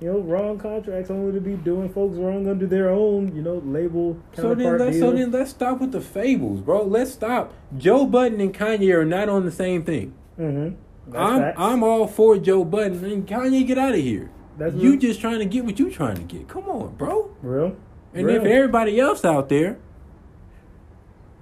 you 0.00 0.12
know, 0.12 0.20
wrong 0.20 0.58
contracts 0.58 1.10
only 1.10 1.32
to 1.32 1.40
be 1.40 1.54
doing 1.54 1.88
folks 1.88 2.16
wrong 2.16 2.48
under 2.48 2.66
their 2.66 2.90
own 2.90 3.34
you 3.34 3.42
know 3.42 3.58
label 3.64 4.20
So 4.34 4.54
then, 4.54 4.78
let's, 4.78 4.96
deal. 4.96 5.10
so 5.10 5.16
then 5.16 5.30
let's 5.32 5.50
stop 5.50 5.80
with 5.80 5.92
the 5.92 6.00
fables, 6.00 6.60
bro. 6.60 6.84
Let's 6.84 7.12
stop. 7.12 7.52
Joe 7.76 8.06
Budden 8.06 8.40
and 8.40 8.54
Kanye 8.54 8.94
are 8.94 9.04
not 9.04 9.28
on 9.28 9.44
the 9.44 9.52
same 9.52 9.84
thing. 9.84 10.14
mm-hmm. 10.38 10.76
That's 11.06 11.16
I'm 11.32 11.40
facts. 11.40 11.56
I'm 11.60 11.82
all 11.82 12.06
for 12.06 12.38
Joe 12.38 12.64
Budden 12.64 13.04
and 13.04 13.26
Kanye. 13.26 13.66
Get 13.66 13.78
out 13.78 13.92
of 13.94 14.00
here. 14.00 14.30
That's 14.58 14.74
you 14.74 14.92
real. 14.92 15.00
just 15.00 15.20
trying 15.20 15.40
to 15.40 15.44
get 15.44 15.64
what 15.64 15.78
you 15.78 15.90
trying 15.90 16.16
to 16.16 16.22
get. 16.22 16.48
Come 16.48 16.64
on, 16.68 16.94
bro. 16.94 17.34
real. 17.42 17.76
And 18.14 18.26
real. 18.26 18.36
if 18.36 18.44
everybody 18.44 18.98
else 19.00 19.24
out 19.24 19.48
there, 19.48 19.78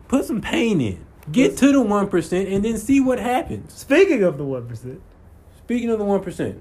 put 0.09 0.25
some 0.25 0.41
pain 0.41 0.81
in. 0.81 1.05
Get 1.31 1.57
to 1.59 1.73
the 1.73 1.81
one 1.81 2.09
percent 2.09 2.49
and 2.49 2.65
then 2.65 2.79
see 2.79 3.01
what 3.01 3.19
happens. 3.21 3.73
Speaking 3.75 4.23
of 4.25 4.39
the 4.39 4.45
one 4.45 4.67
percent, 4.67 5.01
Speaking 5.59 5.91
of 5.91 5.99
the 6.01 6.05
one 6.05 6.21
percent, 6.21 6.61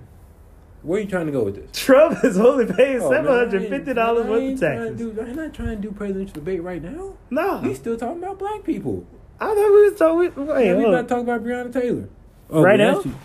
where 0.83 0.99
are 0.99 1.03
you 1.03 1.09
trying 1.09 1.25
to 1.25 1.31
go 1.31 1.43
with 1.43 1.55
this? 1.55 1.69
Trump 1.83 2.23
is 2.23 2.37
only 2.37 2.71
paying 2.71 3.01
Oh, 3.01 3.09
seven 3.09 3.31
hundred 3.31 3.67
fifty 3.69 3.93
dollars 3.93 4.27
worth 4.27 4.53
of 4.53 4.59
taxes. 4.59 4.97
do- 4.97 5.21
I'm 5.21 5.35
not 5.35 5.53
trying 5.53 5.69
to 5.69 5.75
do 5.77 5.91
presidential 5.91 6.35
debate 6.35 6.61
right 6.61 6.81
now. 6.81 7.13
No, 7.31 7.61
We 7.63 7.73
still 7.73 7.97
talking 7.97 8.21
about 8.23 8.37
black 8.37 8.63
people. 8.63 9.05
I 9.39 9.47
thought 9.47 9.55
we 9.73 9.89
was 9.89 9.97
talking. 9.97 10.45
Wait, 10.47 10.65
Yeah, 10.67 10.75
we 10.75 10.83
hold 10.83 10.93
not 10.95 11.07
talking 11.07 11.23
about 11.23 11.43
Breonna 11.43 11.73
Taylor. 11.73 12.07
Oh, 12.51 12.61
right 12.61 12.77
now? 12.77 12.95
that's 12.95 13.05
you. 13.05 13.15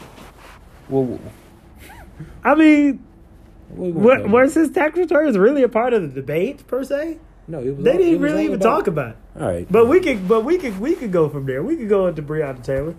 Well, 0.89 1.05
well, 1.05 1.21
I 2.45 2.55
mean, 2.55 3.05
what 3.69 3.87
we 3.87 3.93
gonna 3.93 4.05
what, 4.05 4.17
talk 4.23 4.33
was 4.33 4.55
his 4.55 4.71
tax 4.71 4.97
returns 4.97 5.37
really 5.37 5.63
a 5.63 5.69
part 5.69 5.93
of 5.93 6.03
the 6.03 6.09
debate 6.09 6.67
per 6.67 6.85
se? 6.85 7.19
No, 7.49 7.61
it 7.61 7.77
was. 7.77 7.85
They 7.85 7.93
all- 7.93 7.99
didn't 7.99 8.21
really 8.21 8.45
even 8.45 8.57
about- 8.57 8.77
talk 8.79 8.87
about 8.87 9.11
it. 9.11 9.17
All 9.41 9.49
right, 9.49 9.67
But 9.71 9.87
we 9.87 10.01
could, 10.01 10.27
but 10.29 10.45
we 10.45 10.57
could, 10.59 10.81
we 10.81 10.95
could 10.95 11.13
go 11.13 11.29
from 11.29 11.45
there. 11.47 11.63
We 11.63 11.77
could 11.77 11.89
go 11.89 12.07
into 12.07 12.23
Breonna 12.23 12.63
Taylor. 12.63 12.95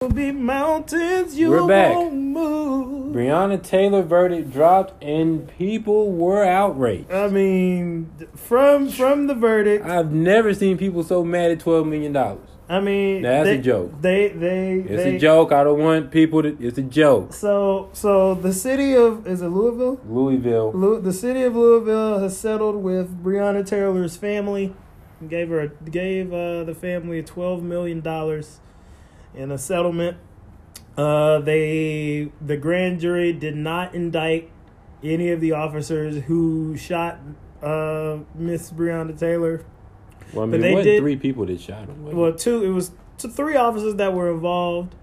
Will 0.00 0.08
be 0.10 0.32
mountains 0.32 1.38
you 1.38 1.50
We're 1.50 1.66
back. 1.68 1.94
won't 1.94 2.14
move. 2.14 3.14
Breonna 3.14 3.62
Taylor 3.62 4.02
verdict 4.02 4.52
dropped 4.52 5.02
and 5.02 5.46
people 5.56 6.10
were 6.12 6.44
outraged. 6.44 7.12
I 7.12 7.28
mean, 7.28 8.10
from 8.34 8.88
from 8.88 9.28
the 9.28 9.34
verdict. 9.34 9.84
I've 9.86 10.10
never 10.12 10.52
seen 10.54 10.76
people 10.78 11.04
so 11.04 11.22
mad 11.24 11.50
at 11.52 11.60
twelve 11.60 11.86
million 11.86 12.12
dollars. 12.12 12.48
I 12.68 12.80
mean, 12.80 13.22
That's 13.22 13.48
a 13.48 13.58
joke. 13.58 14.00
They 14.00 14.28
they 14.28 14.76
It's 14.76 15.02
they, 15.04 15.16
a 15.16 15.18
joke. 15.18 15.52
I 15.52 15.64
don't 15.64 15.80
want 15.80 16.10
people 16.10 16.42
to. 16.42 16.56
It's 16.58 16.78
a 16.78 16.82
joke. 16.82 17.34
So 17.34 17.90
so 17.92 18.34
the 18.34 18.54
city 18.54 18.94
of 18.94 19.26
is 19.26 19.42
it 19.42 19.48
Louisville? 19.48 20.00
Louisville. 20.06 20.72
Lou, 20.72 21.00
the 21.00 21.12
city 21.12 21.42
of 21.42 21.54
Louisville 21.54 22.20
has 22.20 22.38
settled 22.38 22.76
with 22.76 23.22
Breonna 23.22 23.66
Taylor's 23.66 24.16
family. 24.16 24.74
Gave 25.28 25.50
her 25.50 25.68
gave 25.90 26.32
uh, 26.32 26.64
the 26.64 26.74
family 26.74 27.22
twelve 27.22 27.62
million 27.62 28.00
dollars 28.00 28.60
in 29.34 29.50
a 29.50 29.58
settlement. 29.58 30.16
Uh, 30.96 31.40
they 31.40 32.32
the 32.40 32.56
grand 32.56 33.00
jury 33.00 33.32
did 33.32 33.56
not 33.56 33.94
indict 33.94 34.50
any 35.02 35.30
of 35.30 35.40
the 35.40 35.52
officers 35.52 36.24
who 36.24 36.76
shot 36.76 37.18
uh, 37.62 38.18
Miss 38.34 38.70
Breonna 38.70 39.18
Taylor. 39.18 39.64
Well, 40.34 40.46
I 40.46 40.50
But 40.50 40.60
they 40.60 40.82
did- 40.82 41.00
three 41.00 41.16
people 41.16 41.46
that 41.46 41.60
shot 41.60 41.88
him. 41.88 42.06
it? 42.08 42.14
Well, 42.14 42.32
two 42.32 42.64
it 42.64 42.70
was 42.70 42.90
t- 43.18 43.28
three 43.28 43.56
officers 43.56 43.94
that 43.96 44.12
were 44.12 44.30
involved. 44.30 44.94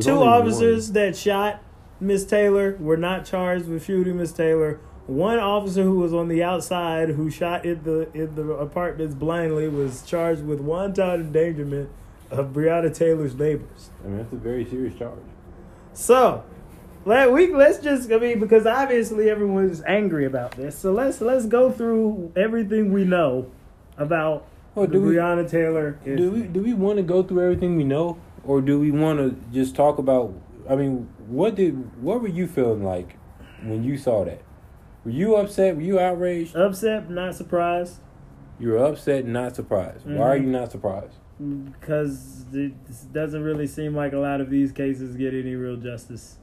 Two 0.00 0.18
officers 0.22 0.88
one. 0.88 0.94
that 0.94 1.16
shot 1.16 1.62
Miss 2.00 2.24
Taylor 2.24 2.76
were 2.80 2.96
not 2.96 3.24
charged 3.24 3.68
with 3.68 3.84
shooting 3.84 4.16
Miss 4.18 4.32
Taylor. 4.32 4.80
One 5.06 5.38
officer 5.38 5.82
who 5.84 5.98
was 6.00 6.12
on 6.12 6.26
the 6.28 6.42
outside 6.42 7.10
who 7.10 7.30
shot 7.30 7.64
in 7.64 7.82
the 7.84 8.08
in 8.12 8.34
the 8.34 8.50
apartments 8.54 9.14
blindly 9.14 9.68
was 9.68 10.02
charged 10.02 10.42
with 10.44 10.60
wanton 10.60 11.20
endangerment 11.20 11.88
of 12.30 12.52
Breonna 12.52 12.92
Taylor's 12.92 13.34
neighbors. 13.36 13.90
I 14.04 14.08
mean, 14.08 14.16
that's 14.18 14.32
a 14.32 14.36
very 14.36 14.64
serious 14.64 14.96
charge. 14.98 15.12
So, 15.92 16.42
let 17.04 17.32
we 17.32 17.54
let's 17.54 17.78
just 17.78 18.10
I 18.10 18.18
mean 18.18 18.40
because 18.40 18.66
obviously 18.66 19.30
everyone 19.30 19.70
is 19.70 19.82
angry 19.86 20.24
about 20.26 20.52
this. 20.52 20.76
So 20.76 20.92
let's 20.92 21.20
let's 21.20 21.46
go 21.46 21.70
through 21.70 22.32
everything 22.34 22.92
we 22.92 23.04
know 23.04 23.46
about 23.96 24.44
Well, 24.76 24.86
the 24.86 24.92
do 24.92 25.02
we- 25.02 25.14
Breonna 25.16 25.48
Taylor. 25.50 25.98
Do 26.04 26.30
we 26.30 26.42
do 26.42 26.62
we 26.62 26.72
want 26.72 26.98
to 26.98 27.02
go 27.02 27.24
through 27.24 27.42
everything 27.42 27.76
we 27.76 27.82
know, 27.82 28.18
or 28.44 28.60
do 28.60 28.78
we 28.78 28.92
want 28.92 29.18
to 29.18 29.36
just 29.52 29.74
talk 29.74 29.98
about? 29.98 30.32
I 30.70 30.76
mean, 30.76 31.08
what 31.26 31.56
did 31.56 32.00
what 32.00 32.22
were 32.22 32.28
you 32.28 32.46
feeling 32.46 32.84
like 32.84 33.16
when 33.64 33.82
you 33.82 33.96
saw 33.96 34.24
that? 34.24 34.42
Were 35.04 35.10
you 35.10 35.34
upset? 35.34 35.74
Were 35.74 35.82
you 35.82 35.98
outraged? 35.98 36.54
Upset, 36.54 37.10
not 37.10 37.34
surprised. 37.34 38.00
You 38.60 38.70
were 38.70 38.84
upset, 38.84 39.26
not 39.26 39.56
surprised. 39.56 40.06
Why 40.06 40.28
are 40.28 40.36
you 40.36 40.44
mm-hmm. 40.44 40.52
not 40.52 40.70
surprised? 40.70 41.16
because 41.38 42.46
it 42.52 42.72
doesn't 43.12 43.42
really 43.42 43.66
seem 43.66 43.94
like 43.94 44.12
a 44.12 44.18
lot 44.18 44.40
of 44.40 44.48
these 44.48 44.72
cases 44.72 45.16
get 45.16 45.34
any 45.34 45.54
real 45.54 45.76
justice. 45.76 46.38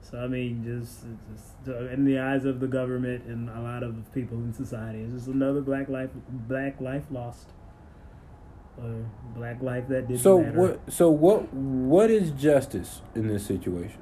So 0.00 0.18
I 0.18 0.26
mean, 0.26 0.64
just, 0.64 1.04
just 1.32 1.92
in 1.92 2.04
the 2.04 2.18
eyes 2.18 2.44
of 2.44 2.60
the 2.60 2.66
government 2.66 3.24
and 3.24 3.48
a 3.48 3.60
lot 3.60 3.82
of 3.82 4.12
people 4.12 4.36
in 4.38 4.52
society, 4.52 5.00
it's 5.00 5.12
just 5.12 5.28
another 5.28 5.60
black 5.60 5.88
life, 5.88 6.10
black 6.28 6.80
life 6.80 7.04
lost, 7.10 7.48
or 8.78 9.04
black 9.36 9.62
life 9.62 9.88
that 9.88 10.08
didn't 10.08 10.20
So 10.20 10.40
matter. 10.40 10.58
what? 10.60 10.92
So 10.92 11.10
what? 11.10 11.52
What 11.54 12.10
is 12.10 12.30
justice 12.32 13.02
in 13.14 13.28
this 13.28 13.46
situation? 13.46 14.00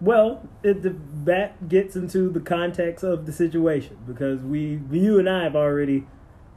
Well, 0.00 0.46
it, 0.62 1.24
that 1.24 1.68
gets 1.70 1.96
into 1.96 2.28
the 2.28 2.40
context 2.40 3.02
of 3.02 3.24
the 3.24 3.32
situation 3.32 3.96
because 4.06 4.40
we, 4.40 4.80
you 4.90 5.18
and 5.18 5.28
I 5.28 5.44
have 5.44 5.56
already 5.56 6.06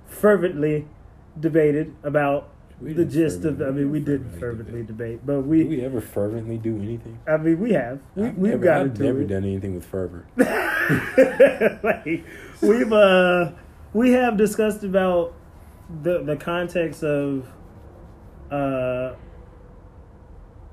fervently 0.06 0.88
debated 1.40 1.96
about 2.04 2.50
the 2.82 3.06
gist 3.06 3.46
of. 3.46 3.62
I 3.62 3.70
mean, 3.72 3.92
we 3.92 4.00
didn't 4.02 4.38
fervently 4.40 4.84
debate. 4.84 4.88
debate, 4.88 5.26
but 5.26 5.42
we. 5.42 5.64
we 5.64 5.82
ever 5.86 6.02
fervently 6.02 6.58
do 6.58 6.76
anything? 6.82 7.20
I 7.28 7.38
mean, 7.38 7.60
we 7.60 7.72
have. 7.74 8.00
We, 8.16 8.24
we've 8.32 8.38
never, 8.52 8.64
got 8.64 8.82
I've 8.82 9.00
never 9.00 9.22
it. 9.22 9.28
done 9.28 9.44
anything 9.46 9.76
with 9.76 9.86
fervor. 9.86 10.26
like, 11.84 12.26
we've 12.62 12.92
uh 12.94 13.52
we 13.94 14.12
have 14.12 14.38
discussed 14.38 14.84
about 14.84 15.34
the 16.02 16.24
the 16.24 16.36
context 16.36 17.04
of 17.04 17.48
uh 18.52 19.14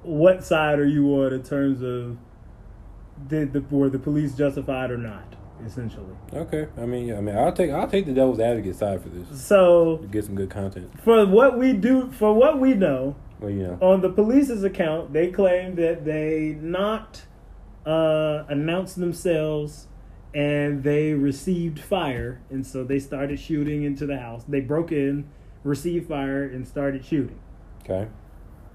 what 0.03 0.45
side 0.45 0.79
are 0.79 0.87
you 0.87 1.07
on 1.23 1.33
in 1.33 1.43
terms 1.43 1.83
of 1.83 2.17
did 3.29 3.53
the 3.53 3.61
were 3.71 3.89
the 3.89 3.99
police 3.99 4.35
justified 4.35 4.91
or 4.91 4.99
not 4.99 5.37
essentially? 5.65 6.15
Okay, 6.33 6.69
I 6.77 6.85
mean, 6.87 7.07
yeah, 7.07 7.19
I 7.19 7.21
mean, 7.21 7.37
I'll 7.37 7.53
take 7.53 7.71
I'll 7.71 7.89
take 7.89 8.07
the 8.07 8.13
devil's 8.13 8.41
advocate 8.41 8.77
side 8.77 9.03
for 9.03 9.09
this. 9.09 9.41
So 9.41 9.99
to 9.99 10.07
get 10.07 10.25
some 10.25 10.35
good 10.35 10.51
content. 10.51 10.91
for 11.03 11.25
what 11.27 11.59
we 11.59 11.73
do 11.73 12.11
for 12.13 12.35
what 12.35 12.61
we 12.61 12.75
know 12.75 13.17
Well, 13.41 13.51
you 13.51 13.63
know, 13.63 13.79
on 13.81 14.01
the 14.01 14.11
police's 14.11 14.65
account, 14.65 15.13
they 15.13 15.31
claim 15.31 15.77
that 15.77 16.05
they 16.05 16.59
not 16.61 17.23
uh, 17.85 18.45
announced 18.49 18.97
themselves 18.97 19.89
and 20.37 20.83
they 20.85 21.15
received 21.15 21.79
fire, 21.81 22.43
and 22.51 22.67
so 22.67 22.85
they 22.85 22.99
started 22.99 23.41
shooting 23.41 23.85
into 23.85 24.05
the 24.05 24.19
house. 24.19 24.45
They 24.47 24.61
broke 24.61 24.93
in, 24.93 25.25
received 25.65 26.09
fire, 26.09 26.45
and 26.45 26.69
started 26.69 27.07
shooting. 27.07 27.39
okay, 27.83 28.09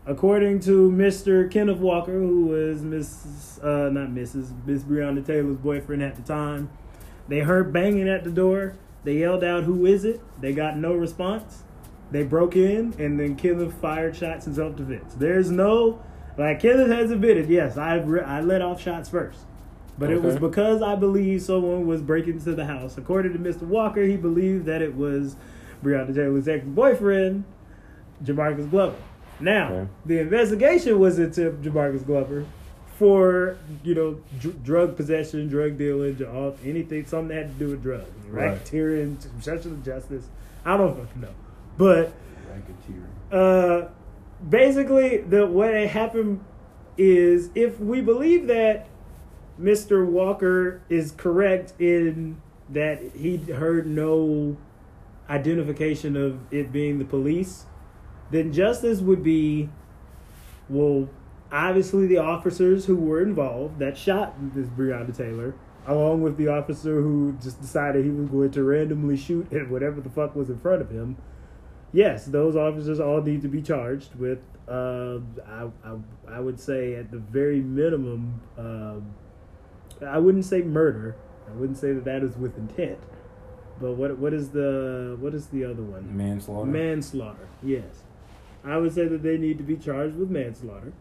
According 0.08 0.62
to 0.62 0.90
Mr. 0.90 1.50
Kenneth 1.52 1.78
Walker, 1.78 2.14
who 2.18 2.48
was 2.48 2.82
Miss, 2.82 3.60
uh, 3.62 3.90
not 3.92 4.10
Mrs. 4.10 4.52
Miss 4.66 4.82
Breonna 4.82 5.24
Taylor's 5.24 5.58
boyfriend 5.58 6.02
at 6.02 6.16
the 6.16 6.24
time, 6.24 6.72
they 7.28 7.42
heard 7.42 7.72
banging 7.72 8.10
at 8.10 8.24
the 8.24 8.32
door. 8.32 8.74
They 9.04 9.20
yelled 9.20 9.44
out, 9.44 9.66
"Who 9.66 9.86
is 9.86 10.04
it?" 10.04 10.20
They 10.42 10.54
got 10.54 10.80
no 10.80 10.96
response. 10.96 11.64
They 12.10 12.24
broke 12.24 12.56
in, 12.56 12.96
and 12.98 13.20
then 13.20 13.36
Kenneth 13.36 13.76
fired 13.76 14.16
shots 14.16 14.48
in 14.48 14.56
self-defense. 14.56 15.14
There's 15.14 15.52
no, 15.52 16.00
like 16.40 16.60
Kenneth 16.60 16.90
has 16.90 17.12
admitted, 17.12 17.48
yes, 17.50 17.78
I 17.78 17.98
re- 17.98 18.22
I 18.22 18.42
let 18.42 18.64
off 18.64 18.82
shots 18.82 19.08
first, 19.10 19.46
but 20.02 20.10
it 20.12 20.22
was 20.22 20.38
because 20.38 20.82
I 20.82 20.96
believe 20.96 21.42
someone 21.42 21.86
was 21.88 22.02
breaking 22.02 22.34
into 22.34 22.54
the 22.56 22.66
house. 22.66 22.98
According 22.98 23.34
to 23.34 23.40
Mr. 23.40 23.62
Walker, 23.64 24.04
he 24.04 24.18
believed 24.18 24.66
that 24.66 24.82
it 24.82 24.96
was 24.96 25.36
Breonna 25.84 26.14
Taylor's 26.14 26.48
ex-boyfriend, 26.48 27.44
Jamarcus 28.24 28.70
Glover. 28.70 28.96
Now, 29.40 29.72
Okay. 29.72 29.88
the 30.06 30.20
investigation 30.20 31.00
was 31.00 31.18
into 31.20 31.52
Jamarcus 31.64 32.06
Glover 32.06 32.46
for 32.98 33.58
you 33.84 33.96
know 33.96 34.18
dr- 34.40 34.64
drug 34.64 34.96
possession, 34.96 35.48
drug 35.48 35.78
dealing, 35.78 36.18
all- 36.26 36.56
anything 36.66 37.06
something 37.06 37.30
that 37.30 37.36
had 37.48 37.58
to 37.60 37.66
do 37.66 37.72
with 37.72 37.82
drugs, 37.82 38.06
Right. 38.30 38.54
racketeering, 38.64 39.16
obstruction 39.36 39.72
of 39.72 39.84
justice. 39.84 40.28
I 40.66 40.78
don't 40.78 40.96
fucking 40.96 41.22
know, 41.22 41.28
but 41.78 42.12
racketeering. 42.52 43.32
uh, 43.32 43.88
basically, 44.48 45.18
the 45.18 45.48
what 45.48 45.74
happened 45.74 46.42
is 46.98 47.50
if 47.56 47.80
we 47.80 48.02
believe 48.02 48.46
that 48.48 48.88
Mr. 49.62 50.06
Walker 50.06 50.82
is 50.90 51.12
correct 51.12 51.74
in 51.80 52.42
that 52.70 53.02
he 53.16 53.38
heard 53.38 53.86
no 53.86 54.58
identification 55.30 56.16
of 56.16 56.40
it 56.52 56.72
being 56.72 57.00
the 57.00 57.06
police, 57.06 57.66
then 58.32 58.52
justice 58.52 59.00
would 59.00 59.24
be 59.24 59.70
well, 60.70 61.10
obviously 61.52 62.08
the 62.08 62.18
officers 62.18 62.86
who 62.86 62.96
were 62.96 63.22
involved 63.22 63.80
that 63.80 63.98
shot 63.98 64.34
this 64.56 64.68
Breonna 64.68 65.16
Taylor, 65.16 65.54
along 65.86 66.22
with 66.22 66.38
the 66.38 66.48
officer 66.48 67.02
who 67.02 67.38
just 67.42 67.62
decided 67.62 68.06
he 68.06 68.12
was 68.12 68.30
going 68.30 68.52
to 68.52 68.64
randomly 68.64 69.18
shoot 69.18 69.52
at 69.52 69.70
whatever 69.70 70.00
the 70.00 70.10
fuck 70.10 70.36
was 70.36 70.50
in 70.50 70.60
front 70.60 70.82
of 70.82 70.90
him 70.90 71.18
yes, 71.94 72.26
those 72.26 72.56
officers 72.56 73.00
all 73.00 73.22
need 73.22 73.42
to 73.42 73.48
be 73.48 73.62
charged 73.62 74.16
with. 74.16 74.40
Uh, 74.68 75.20
I, 75.48 75.68
I 75.84 75.98
I 76.30 76.40
would 76.40 76.60
say 76.60 76.96
at 76.96 77.12
the 77.12 77.18
very 77.18 77.62
minimum, 77.62 78.42
um 78.58 79.14
I 80.04 80.18
wouldn't 80.18 80.46
say 80.46 80.62
murder. 80.62 81.16
I 81.50 81.54
wouldn't 81.54 81.78
say 81.78 81.94
that 81.94 82.06
that 82.06 82.24
is 82.24 82.38
with 82.38 82.58
intent. 82.58 83.00
But 83.80 83.94
what 83.94 84.18
what 84.18 84.34
is 84.34 84.50
the 84.50 85.18
what 85.20 85.34
is 85.34 85.48
the 85.48 85.66
other 85.66 85.84
one? 85.84 86.16
Manslaughter. 86.16 86.70
Manslaughter. 86.70 87.48
Yes, 87.64 88.04
I 88.64 88.78
would 88.78 88.94
say 88.94 89.08
that 89.08 89.24
they 89.24 89.38
need 89.38 89.58
to 89.58 89.64
be 89.64 89.76
charged 89.76 90.16
with 90.16 90.30
manslaughter. 90.30 90.94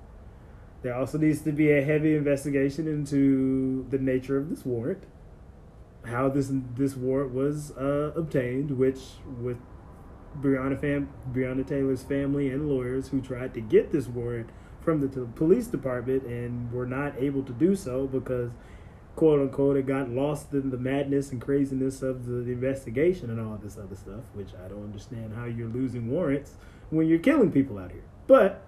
There 0.83 0.95
also 0.95 1.19
needs 1.19 1.43
to 1.43 1.53
be 1.53 1.71
a 1.73 1.83
heavy 1.83 2.17
investigation 2.17 2.89
into 2.89 3.87
the 3.91 3.99
nature 3.99 4.39
of 4.39 4.49
this 4.49 4.65
warrant, 4.65 5.05
how 6.07 6.31
this 6.31 6.51
this 6.75 6.97
warrant 6.97 7.35
was 7.35 7.73
uh, 7.73 8.13
obtained, 8.17 8.79
which 8.79 8.99
with 9.41 9.59
Breonna, 10.41 10.81
fam- 10.81 11.11
Breonna 11.33 11.67
Taylor's 11.67 12.03
family 12.03 12.49
and 12.51 12.69
lawyers 12.69 13.09
who 13.09 13.21
tried 13.21 13.53
to 13.55 13.61
get 13.61 13.91
this 13.91 14.07
warrant 14.07 14.49
from 14.81 15.01
the 15.01 15.09
t- 15.09 15.31
police 15.35 15.67
department 15.67 16.23
and 16.23 16.73
were 16.73 16.87
not 16.87 17.15
able 17.19 17.43
to 17.43 17.53
do 17.53 17.75
so 17.77 18.07
because, 18.07 18.51
quote 19.21 19.39
unquote, 19.39 19.77
it 19.77 19.85
got 19.85 20.09
lost 20.09 20.51
in 20.55 20.71
the 20.71 20.79
madness 20.79 21.31
and 21.31 21.43
craziness 21.43 22.01
of 22.01 22.25
the, 22.25 22.37
investigation 22.51 23.29
and 23.29 23.39
all 23.39 23.59
this 23.63 23.77
other 23.77 23.95
stuff, 23.95 24.25
which 24.33 24.49
I 24.65 24.67
don't 24.67 24.83
understand 24.83 25.35
how 25.37 25.45
you're 25.45 25.69
losing 25.69 26.11
warrants 26.11 26.55
when 26.89 27.07
you're 27.07 27.19
killing 27.19 27.53
people 27.53 27.79
out 27.79 27.91
here. 27.91 28.01
But 28.27 28.63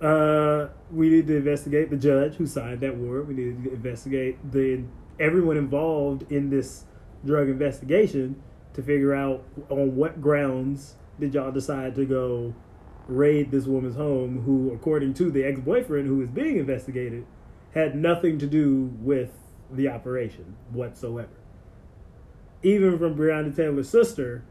uh, 0.00 0.70
we 0.90 1.10
need 1.10 1.28
to 1.28 1.36
investigate 1.36 1.90
the 1.90 1.96
judge 1.96 2.34
who 2.34 2.46
signed 2.48 2.80
that 2.80 2.96
warrant. 2.96 3.28
We 3.28 3.34
need 3.34 3.62
to 3.62 3.72
investigate 3.72 4.36
the 4.50 4.82
everyone 5.20 5.56
involved 5.56 6.32
in 6.32 6.50
this 6.50 6.86
drug 7.24 7.48
investigation 7.48 8.42
to 8.74 8.82
figure 8.82 9.14
out 9.14 9.44
on 9.68 9.94
what 9.94 10.20
grounds 10.20 10.96
did 11.20 11.34
y'all 11.34 11.52
decide 11.52 11.94
to 11.94 12.04
go 12.04 12.52
raid 13.06 13.52
this 13.52 13.66
woman's 13.66 13.94
home 13.94 14.42
who 14.42 14.72
according 14.72 15.14
to 15.14 15.30
the 15.30 15.44
ex-boyfriend 15.44 16.08
who 16.08 16.20
is 16.20 16.28
being 16.30 16.56
investigated 16.56 17.24
had 17.74 17.94
nothing 17.94 18.38
to 18.38 18.46
do 18.46 18.92
with 19.00 19.32
the 19.70 19.88
operation 19.88 20.56
whatsoever 20.70 21.28
even 22.62 22.98
from 22.98 23.16
Breonna 23.16 23.54
Taylor's 23.54 23.88
sister 23.88 24.44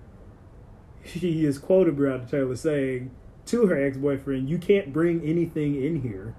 she 1.03 1.45
is 1.45 1.57
quoted 1.57 1.97
Breonna 1.97 2.29
Taylor 2.29 2.55
saying 2.55 3.11
to 3.45 3.67
her 3.67 3.81
ex-boyfriend 3.81 4.49
you 4.49 4.57
can't 4.57 4.93
bring 4.93 5.21
anything 5.23 5.75
in 5.75 6.01
here 6.01 6.35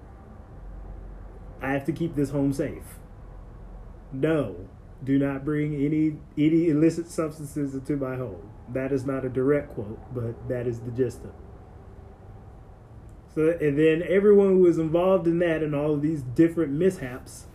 I 1.61 1.71
have 1.71 1.85
to 1.85 1.91
keep 1.91 2.15
this 2.15 2.31
home 2.31 2.53
safe 2.53 2.99
no 4.11 4.67
do 5.03 5.17
not 5.17 5.43
bring 5.43 5.73
any 5.73 6.17
any 6.37 6.69
illicit 6.69 7.09
substances 7.09 7.73
into 7.73 7.97
my 7.97 8.15
home. 8.15 8.51
That 8.69 8.91
is 8.91 9.05
not 9.05 9.25
a 9.25 9.29
direct 9.29 9.73
quote, 9.73 9.99
but 10.13 10.47
that 10.47 10.67
is 10.67 10.79
the 10.81 10.91
gist 10.91 11.19
of 11.19 11.25
it. 11.25 11.35
So, 13.33 13.57
and 13.61 13.77
then 13.77 14.03
everyone 14.07 14.49
who 14.49 14.59
was 14.59 14.77
involved 14.77 15.25
in 15.25 15.39
that 15.39 15.63
and 15.63 15.73
all 15.73 15.93
of 15.93 16.01
these 16.01 16.21
different 16.21 16.73
mishaps, 16.73 17.45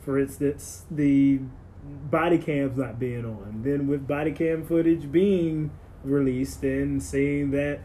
for 0.00 0.18
instance, 0.18 0.84
the 0.90 1.40
body 2.10 2.38
cams 2.38 2.78
not 2.78 2.98
being 2.98 3.24
on, 3.24 3.62
then 3.62 3.86
with 3.86 4.06
body 4.06 4.32
cam 4.32 4.64
footage 4.64 5.12
being 5.12 5.70
released 6.02 6.62
and 6.62 7.02
saying 7.02 7.50
that 7.50 7.80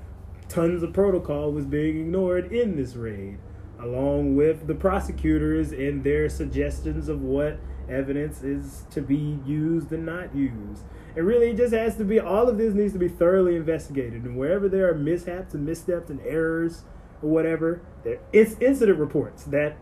tons 0.48 0.82
of 0.82 0.94
protocol 0.94 1.52
was 1.52 1.66
being 1.66 2.00
ignored 2.00 2.52
in 2.52 2.78
this 2.78 2.96
raid, 2.96 3.38
along 3.80 4.36
with 4.36 4.68
the 4.68 4.76
prosecutors 4.76 5.72
and 5.72 6.04
their 6.04 6.30
suggestions 6.30 7.10
of 7.10 7.22
what 7.22 7.60
evidence 7.90 8.44
is 8.44 8.84
to 8.92 9.02
be 9.02 9.40
used 9.46 9.92
and 9.92 10.06
not 10.06 10.34
used. 10.34 10.84
It 11.16 11.22
really 11.22 11.50
it 11.50 11.58
just 11.58 11.74
has 11.74 11.98
to 11.98 12.06
be 12.06 12.20
all 12.20 12.48
of 12.48 12.58
this 12.58 12.74
needs 12.74 12.94
to 12.94 13.00
be 13.00 13.10
thoroughly 13.10 13.58
investigated, 13.58 14.24
and 14.24 14.38
wherever 14.38 14.70
there 14.70 14.90
are 14.90 14.96
mishaps 14.96 15.54
and 15.54 15.66
missteps 15.66 16.10
and 16.10 16.22
errors 16.22 16.84
or 17.22 17.30
whatever, 17.30 17.82
there 18.04 18.20
it's 18.32 18.56
incident 18.60 19.00
reports 19.00 19.44
that 19.46 19.78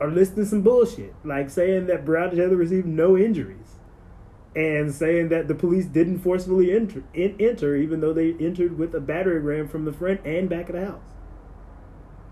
are 0.00 0.10
listing 0.10 0.44
some 0.44 0.62
bullshit, 0.62 1.14
like 1.24 1.50
saying 1.50 1.86
that 1.86 2.04
Breonna 2.04 2.34
Taylor 2.34 2.56
received 2.56 2.86
no 2.86 3.16
injuries, 3.16 3.78
and 4.54 4.92
saying 4.92 5.28
that 5.28 5.48
the 5.48 5.54
police 5.54 5.86
didn't 5.86 6.18
forcefully 6.18 6.72
enter, 6.72 7.04
in, 7.14 7.36
enter 7.38 7.76
even 7.76 8.00
though 8.00 8.12
they 8.12 8.34
entered 8.34 8.78
with 8.78 8.94
a 8.94 9.00
battery 9.00 9.38
ram 9.38 9.68
from 9.68 9.84
the 9.84 9.92
front 9.92 10.24
and 10.26 10.48
back 10.48 10.68
of 10.68 10.74
the 10.74 10.86
house. 10.86 11.02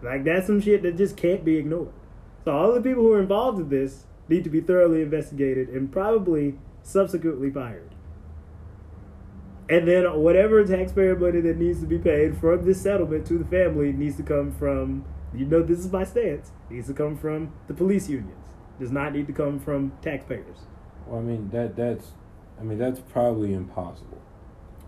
Like 0.03 0.25
that's 0.25 0.47
some 0.47 0.61
shit 0.61 0.83
that 0.83 0.97
just 0.97 1.17
can't 1.17 1.45
be 1.45 1.57
ignored. 1.57 1.93
So 2.45 2.53
all 2.53 2.73
the 2.73 2.81
people 2.81 3.03
who 3.03 3.13
are 3.13 3.21
involved 3.21 3.61
in 3.61 3.69
this 3.69 4.07
need 4.29 4.45
to 4.45 4.51
be 4.51 4.61
thoroughly 4.61 5.03
investigated 5.03 5.69
and 5.69 5.93
probably 5.93 6.59
subsequently 6.83 7.51
fired. 7.51 7.95
And 9.71 9.87
then 9.87 10.21
whatever 10.21 10.67
taxpayer 10.67 11.17
money 11.17 11.41
that 11.41 11.57
needs 11.57 11.81
to 11.81 11.87
be 11.87 11.99
paid 11.99 12.37
from 12.37 12.65
this 12.65 12.83
settlement 12.83 13.27
to 13.29 13.39
the 13.39 13.45
family 13.45 13.93
needs 13.93 14.17
to 14.17 14.25
come 14.25 14.53
from 14.53 15.05
you 15.33 15.47
know 15.47 15.63
this 15.63 15.79
is 15.79 15.93
my 15.93 16.05
stance. 16.05 16.53
Needs 16.69 16.89
to 16.89 16.95
come 16.95 17.17
from 17.17 17.53
the 17.69 17.75
police 17.75 18.09
unions. 18.09 18.37
Does 18.79 18.91
not 18.91 19.13
need 19.13 19.27
to 19.29 19.33
come 19.33 19.61
from 19.61 19.93
taxpayers. 20.03 20.59
Well, 21.07 21.21
I 21.21 21.23
mean 21.23 21.51
that 21.51 21.77
that's, 21.77 22.13
I 22.59 22.65
mean 22.65 22.79
that's 22.79 23.01
probably 23.01 23.53
impossible. 23.53 24.21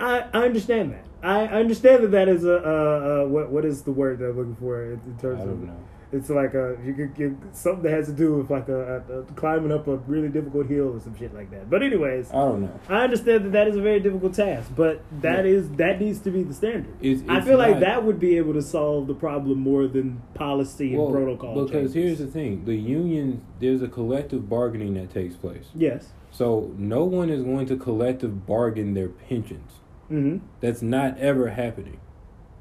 I, 0.00 0.24
I 0.32 0.44
understand 0.44 0.92
that. 0.92 1.06
I 1.22 1.46
understand 1.46 2.02
that 2.02 2.10
that 2.10 2.28
is 2.28 2.44
a 2.44 2.56
uh, 2.56 3.22
uh, 3.24 3.28
what 3.28 3.50
what 3.50 3.64
is 3.64 3.82
the 3.82 3.92
word 3.92 4.18
that 4.18 4.30
I'm 4.30 4.36
looking 4.36 4.56
for 4.56 4.82
in, 4.82 5.00
in 5.06 5.14
I 5.18 5.20
terms 5.20 5.42
of 5.42 5.48
don't 5.48 5.66
know. 5.66 5.88
It's 6.12 6.28
like 6.28 6.54
a 6.54 6.76
you 6.84 6.92
could 6.94 7.14
get 7.14 7.32
something 7.52 7.82
that 7.84 7.92
has 7.92 8.06
to 8.06 8.12
do 8.12 8.34
with 8.36 8.50
like 8.50 8.68
a, 8.68 9.02
a, 9.08 9.20
a 9.20 9.22
climbing 9.34 9.72
up 9.72 9.88
a 9.88 9.96
really 9.96 10.28
difficult 10.28 10.66
hill 10.66 10.94
or 10.94 11.00
some 11.00 11.16
shit 11.18 11.34
like 11.34 11.50
that. 11.50 11.70
But 11.70 11.82
anyways, 11.82 12.30
I 12.30 12.34
don't 12.36 12.62
know. 12.62 12.80
I 12.88 13.04
understand 13.04 13.46
that 13.46 13.52
that 13.52 13.68
is 13.68 13.76
a 13.76 13.80
very 13.80 14.00
difficult 14.00 14.34
task, 14.34 14.70
but 14.76 15.02
that 15.22 15.46
is 15.46 15.70
that 15.72 16.00
needs 16.00 16.20
to 16.20 16.30
be 16.30 16.42
the 16.42 16.54
standard. 16.54 16.94
It's, 17.00 17.22
I 17.28 17.38
it's 17.38 17.46
feel 17.46 17.58
like 17.58 17.80
that 17.80 18.04
would 18.04 18.20
be 18.20 18.36
able 18.36 18.52
to 18.54 18.62
solve 18.62 19.06
the 19.06 19.14
problem 19.14 19.58
more 19.58 19.86
than 19.86 20.22
policy 20.34 20.94
and 20.94 21.10
protocol. 21.12 21.54
Because 21.54 21.92
changes. 21.92 21.94
here's 21.94 22.18
the 22.18 22.26
thing: 22.26 22.64
the 22.64 22.76
union, 22.76 23.44
there's 23.60 23.82
a 23.82 23.88
collective 23.88 24.48
bargaining 24.48 24.94
that 24.94 25.10
takes 25.12 25.34
place. 25.36 25.66
yes, 25.74 26.08
So 26.30 26.72
no 26.76 27.04
one 27.04 27.30
is 27.30 27.42
going 27.42 27.66
to 27.66 27.76
collective 27.76 28.46
bargain 28.46 28.94
their 28.94 29.08
pensions. 29.08 29.72
hmm 30.08 30.38
That's 30.60 30.82
not 30.82 31.18
ever 31.18 31.50
happening. 31.50 32.00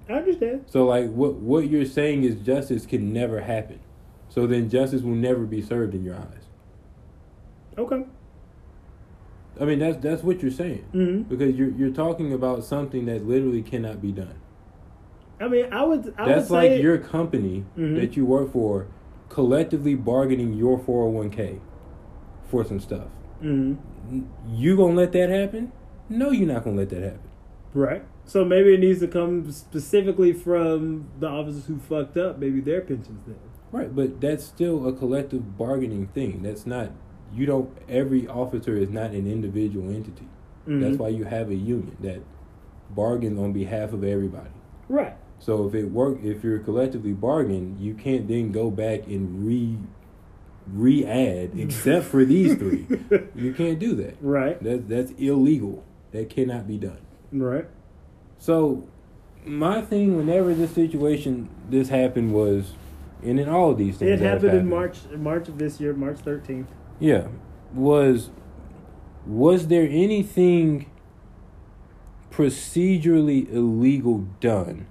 I 0.09 0.13
understand. 0.13 0.65
So 0.67 0.85
like 0.85 1.09
what 1.11 1.35
what 1.35 1.69
you're 1.69 1.85
saying 1.85 2.23
is 2.23 2.35
justice 2.35 2.85
can 2.85 3.13
never 3.13 3.41
happen. 3.41 3.79
So 4.29 4.47
then 4.47 4.69
justice 4.69 5.01
will 5.01 5.15
never 5.15 5.45
be 5.45 5.61
served 5.61 5.93
in 5.93 6.03
your 6.03 6.15
eyes. 6.15 6.45
Okay. 7.77 8.03
I 9.59 9.65
mean 9.65 9.79
that's 9.79 9.97
that's 9.97 10.23
what 10.23 10.41
you're 10.41 10.51
saying. 10.51 10.83
hmm 10.91 11.21
Because 11.23 11.55
you're 11.55 11.69
you're 11.71 11.91
talking 11.91 12.33
about 12.33 12.63
something 12.63 13.05
that 13.05 13.25
literally 13.25 13.61
cannot 13.61 14.01
be 14.01 14.11
done. 14.11 14.35
I 15.39 15.47
mean, 15.47 15.73
I 15.73 15.83
would. 15.83 16.13
I 16.19 16.25
that's 16.27 16.49
would 16.51 16.55
like 16.55 16.81
your 16.81 16.99
company 16.99 17.65
Mhm. 17.77 17.95
that 17.99 18.15
you 18.15 18.25
work 18.25 18.51
for 18.51 18.87
collectively 19.29 19.95
bargaining 19.95 20.53
your 20.53 20.77
401k 20.77 21.59
for 22.43 22.63
some 22.63 22.79
stuff. 22.79 23.07
Mhm. 23.41 23.77
You 24.51 24.75
gonna 24.77 24.93
let 24.93 25.13
that 25.13 25.29
happen? 25.29 25.71
No, 26.09 26.29
you're 26.31 26.47
not 26.47 26.63
gonna 26.63 26.75
let 26.77 26.89
that 26.89 27.01
happen. 27.01 27.30
Right. 27.73 28.03
So 28.25 28.43
maybe 28.45 28.73
it 28.73 28.79
needs 28.79 28.99
to 28.99 29.07
come 29.07 29.51
specifically 29.51 30.33
from 30.33 31.07
the 31.19 31.27
officers 31.27 31.65
who 31.65 31.79
fucked 31.79 32.17
up. 32.17 32.37
Maybe 32.39 32.59
their 32.61 32.81
pensions 32.81 33.23
then. 33.25 33.37
Right, 33.71 33.95
but 33.95 34.19
that's 34.19 34.43
still 34.43 34.87
a 34.87 34.93
collective 34.93 35.57
bargaining 35.57 36.07
thing. 36.07 36.41
That's 36.43 36.65
not 36.65 36.91
you 37.33 37.45
don't 37.45 37.69
every 37.87 38.27
officer 38.27 38.75
is 38.75 38.89
not 38.89 39.11
an 39.11 39.25
individual 39.25 39.89
entity. 39.89 40.27
That's 40.67 40.95
Mhm. 40.97 40.99
why 40.99 41.07
you 41.09 41.23
have 41.23 41.49
a 41.49 41.55
union 41.55 41.95
that 42.01 42.19
bargains 42.93 43.39
on 43.39 43.53
behalf 43.53 43.93
of 43.93 44.03
everybody. 44.03 44.49
Right. 44.89 45.13
So 45.39 45.65
if 45.67 45.73
it 45.73 45.85
work 45.91 46.19
if 46.23 46.43
you're 46.43 46.59
collectively 46.59 47.13
bargain, 47.13 47.77
you 47.79 47.93
can't 47.93 48.27
then 48.27 48.51
go 48.51 48.69
back 48.69 49.07
and 49.07 49.45
re 49.47 49.77
re 50.71 51.05
add 51.05 51.51
except 51.57 52.05
for 52.05 52.25
these 52.25 52.55
three. 52.55 52.85
You 53.35 53.53
can't 53.53 53.79
do 53.79 53.95
that. 53.95 54.17
Right. 54.21 54.61
That 54.61 54.89
that's 54.89 55.11
illegal. 55.13 55.83
That 56.11 56.29
cannot 56.29 56.67
be 56.67 56.77
done. 56.77 56.97
Right. 57.31 57.67
So 58.37 58.87
my 59.45 59.81
thing 59.81 60.17
whenever 60.17 60.53
this 60.53 60.71
situation 60.71 61.49
this 61.69 61.89
happened 61.89 62.33
was 62.33 62.73
and 63.23 63.39
in 63.39 63.47
all 63.49 63.71
of 63.71 63.77
these 63.77 63.97
things 63.97 64.11
It 64.11 64.19
have 64.23 64.41
happened 64.41 64.59
in 64.59 64.69
March. 64.69 64.97
March 65.15 65.47
of 65.47 65.57
this 65.59 65.79
year, 65.79 65.93
March 65.93 66.17
thirteenth. 66.19 66.67
Yeah. 66.99 67.27
Was 67.73 68.31
was 69.25 69.67
there 69.67 69.87
anything 69.89 70.89
procedurally 72.31 73.51
illegal 73.51 74.27
done 74.39 74.87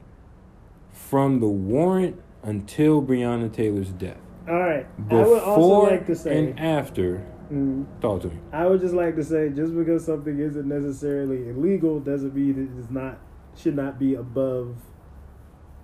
from 0.92 1.40
the 1.40 1.48
warrant 1.48 2.20
until 2.42 3.02
Breonna 3.02 3.52
Taylor's 3.52 3.90
death? 3.90 4.18
All 4.48 4.54
right. 4.58 4.86
I 5.10 5.14
would 5.14 5.42
also 5.42 5.56
Before 5.60 5.90
like 5.90 6.06
to 6.06 6.14
say. 6.14 6.38
and 6.38 6.58
after. 6.60 7.26
Mhm. 7.50 7.84
Talk 8.00 8.22
to 8.22 8.28
me. 8.28 8.38
I 8.52 8.66
would 8.66 8.80
just 8.80 8.94
like 8.94 9.16
to 9.16 9.24
say, 9.24 9.48
just 9.50 9.74
because 9.76 10.04
something 10.04 10.38
isn't 10.38 10.66
necessarily 10.68 11.48
illegal 11.48 11.98
doesn't 12.00 12.34
mean 12.34 12.50
it 12.72 12.78
is 12.78 12.90
not 12.90 13.18
should 13.56 13.74
not 13.76 13.98
be 13.98 14.14
above. 14.14 14.76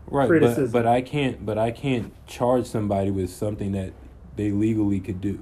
Right, 0.08 0.28
Criticism. 0.28 0.70
but 0.70 0.84
but 0.84 0.86
I 0.86 1.00
can't 1.02 1.44
but 1.44 1.58
I 1.58 1.72
can't 1.72 2.12
charge 2.26 2.66
somebody 2.66 3.10
with 3.10 3.30
something 3.30 3.72
that 3.72 3.92
they 4.36 4.52
legally 4.52 5.00
could 5.00 5.20
do. 5.20 5.40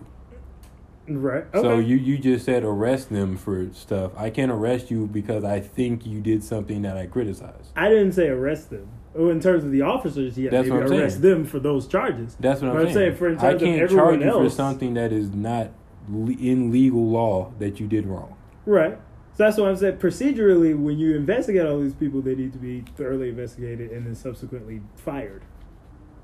Right. 1.07 1.45
So 1.53 1.79
you 1.79 1.97
you 1.97 2.17
just 2.17 2.47
said 2.47 2.65
arrest 2.65 3.11
them 3.11 3.37
for 3.37 3.69
stuff. 3.75 4.13
I 4.17 4.31
can't 4.31 4.51
arrest 4.51 4.91
you 4.91 5.07
because 5.07 5.45
I 5.45 5.61
think 5.61 6.07
you 6.07 6.23
did 6.23 6.43
something 6.43 6.81
that 6.83 6.97
I 6.97 7.05
criticized. 7.07 7.73
I 7.77 7.91
didn't 7.91 8.13
say 8.13 8.29
arrest 8.29 8.71
them. 8.71 8.89
Oh, 9.15 9.29
in 9.29 9.39
terms 9.39 9.65
of 9.65 9.71
the 9.71 9.83
officers, 9.83 10.39
yeah, 10.39 10.49
That's 10.51 10.67
maybe 10.69 10.79
what 10.83 10.87
I'm 10.91 10.99
arrest 10.99 11.21
saying. 11.21 11.35
them 11.35 11.45
for 11.45 11.61
those 11.61 11.87
charges. 11.87 12.35
That's 12.41 12.63
what 12.63 12.69
I'm, 12.71 12.75
But 12.77 12.87
I'm 12.87 12.93
saying. 12.95 12.95
saying 13.11 13.17
for 13.17 13.29
in 13.29 13.39
terms 13.39 13.55
of 13.55 13.61
can't 13.61 13.83
everyone 13.83 14.07
charge 14.21 14.25
you 14.25 14.33
for 14.45 14.51
something 14.51 14.95
that 14.95 15.13
is 15.13 15.31
not 15.35 15.67
le- 15.67 15.71
in 16.09 16.71
legal 16.71 17.07
law 17.09 17.53
that 17.59 17.81
you 17.81 17.87
did 17.87 18.07
wrong. 18.07 18.37
Right. 18.67 18.99
So 19.37 19.43
that's 19.45 19.57
what 19.59 19.69
I'm 19.69 19.77
saying. 19.77 19.97
Procedurally, 19.97 20.79
when 20.79 20.99
you 20.99 21.17
investigate 21.17 21.67
all 21.67 21.81
these 21.81 21.95
people, 21.95 22.21
they 22.23 22.35
need 22.35 22.53
to 22.53 22.59
be 22.59 22.85
thoroughly 22.97 23.31
investigated 23.31 23.91
and 23.91 24.07
then 24.07 24.15
subsequently 24.15 24.81
fired. 24.97 25.43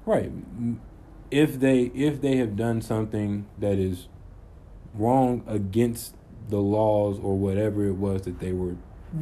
Right. 0.07 0.31
If 1.31 1.59
they 1.61 1.83
if 1.95 2.21
they 2.21 2.37
have 2.37 2.57
done 2.57 2.81
something 2.83 3.47
that 3.59 3.79
is 3.79 4.09
wrong 4.95 5.43
against 5.47 6.15
the 6.49 6.59
laws 6.59 7.19
or 7.21 7.37
whatever 7.37 7.87
it 7.87 7.95
was 7.95 8.23
that 8.23 8.41
they 8.41 8.53
were 8.53 8.77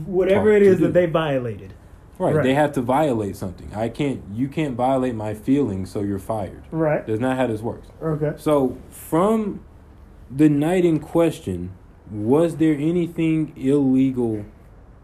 Whatever 0.07 0.53
it 0.53 0.63
is 0.63 0.81
that 0.81 0.93
they 0.93 1.07
violated. 1.07 1.73
right, 2.19 2.35
Right. 2.37 2.43
they 2.43 2.55
have 2.55 2.73
to 2.73 2.83
violate 2.83 3.37
something. 3.37 3.71
I 3.75 3.89
can't 3.89 4.23
you 4.33 4.49
can't 4.49 4.75
violate 4.77 5.15
my 5.15 5.35
feelings 5.35 5.91
so 5.91 6.01
you're 6.03 6.19
fired. 6.19 6.63
Right. 6.71 7.07
That's 7.07 7.21
not 7.21 7.37
how 7.37 7.47
this 7.47 7.61
works. 7.63 7.89
Okay. 8.03 8.33
So 8.37 8.77
from 8.91 9.61
the 10.31 10.49
night 10.49 10.85
in 10.85 10.99
question, 11.01 11.72
was 12.11 12.57
there 12.57 12.74
anything 12.74 13.53
illegal 13.57 14.45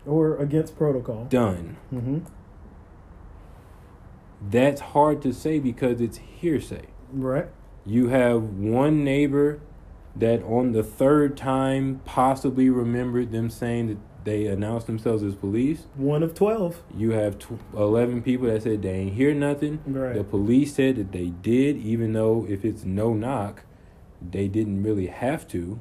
Or 0.07 0.37
against 0.37 0.77
protocol. 0.77 1.25
done? 1.27 1.77
Mm-hmm. 1.93 2.19
That's 4.51 4.81
hard 4.81 5.23
to 5.23 5.33
say 5.33 5.59
because 5.59 6.01
it's 6.01 6.19
hearsay. 6.19 6.87
Right. 7.13 7.47
You 7.87 8.09
have 8.09 8.43
one 8.43 9.05
neighbor 9.05 9.61
that 10.17 10.43
on 10.45 10.73
the 10.73 10.83
third 10.83 11.37
time 11.37 12.01
possibly 12.05 12.71
remembered 12.71 13.33
them 13.33 13.51
saying 13.51 13.89
that 13.89 13.99
they 14.25 14.47
announced 14.47 14.87
themselves 14.87 15.23
as 15.23 15.35
police. 15.35 15.87
One 15.97 16.23
of 16.23 16.35
twelve. 16.35 16.83
You 16.97 17.11
have 17.11 17.39
tw- 17.39 17.59
11 17.77 18.23
people 18.23 18.47
that 18.47 18.63
said 18.63 18.81
they 18.83 18.91
ain't 18.91 19.15
hear 19.15 19.35
nothing. 19.35 19.81
Right. 19.87 20.15
The 20.15 20.25
police 20.25 20.75
said 20.75 20.97
that 20.97 21.13
they 21.13 21.27
did, 21.27 21.77
even 21.77 22.13
though 22.15 22.47
if 22.49 22.65
it's 22.65 22.85
no 22.85 23.13
knock, 23.13 23.65
they 24.31 24.49
didn't 24.49 24.83
really 24.83 25.07
have 25.07 25.47
to. 25.49 25.81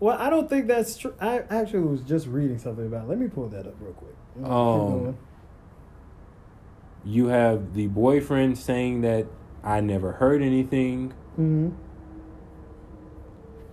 Well, 0.00 0.16
I 0.18 0.28
don't 0.30 0.48
think 0.48 0.66
that's 0.66 0.96
true. 0.96 1.14
I 1.20 1.44
actually 1.50 1.84
was 1.84 2.02
just 2.02 2.26
reading 2.26 2.58
something 2.58 2.86
about. 2.86 3.04
It. 3.04 3.10
Let 3.10 3.18
me 3.18 3.28
pull 3.28 3.48
that 3.48 3.66
up 3.66 3.74
real 3.80 3.92
quick. 3.92 4.14
Um. 4.44 5.16
You 7.06 7.26
have 7.26 7.74
the 7.74 7.86
boyfriend 7.88 8.56
saying 8.58 9.02
that 9.02 9.26
I 9.62 9.80
never 9.80 10.12
heard 10.12 10.42
anything. 10.42 11.12
Mhm. 11.38 11.72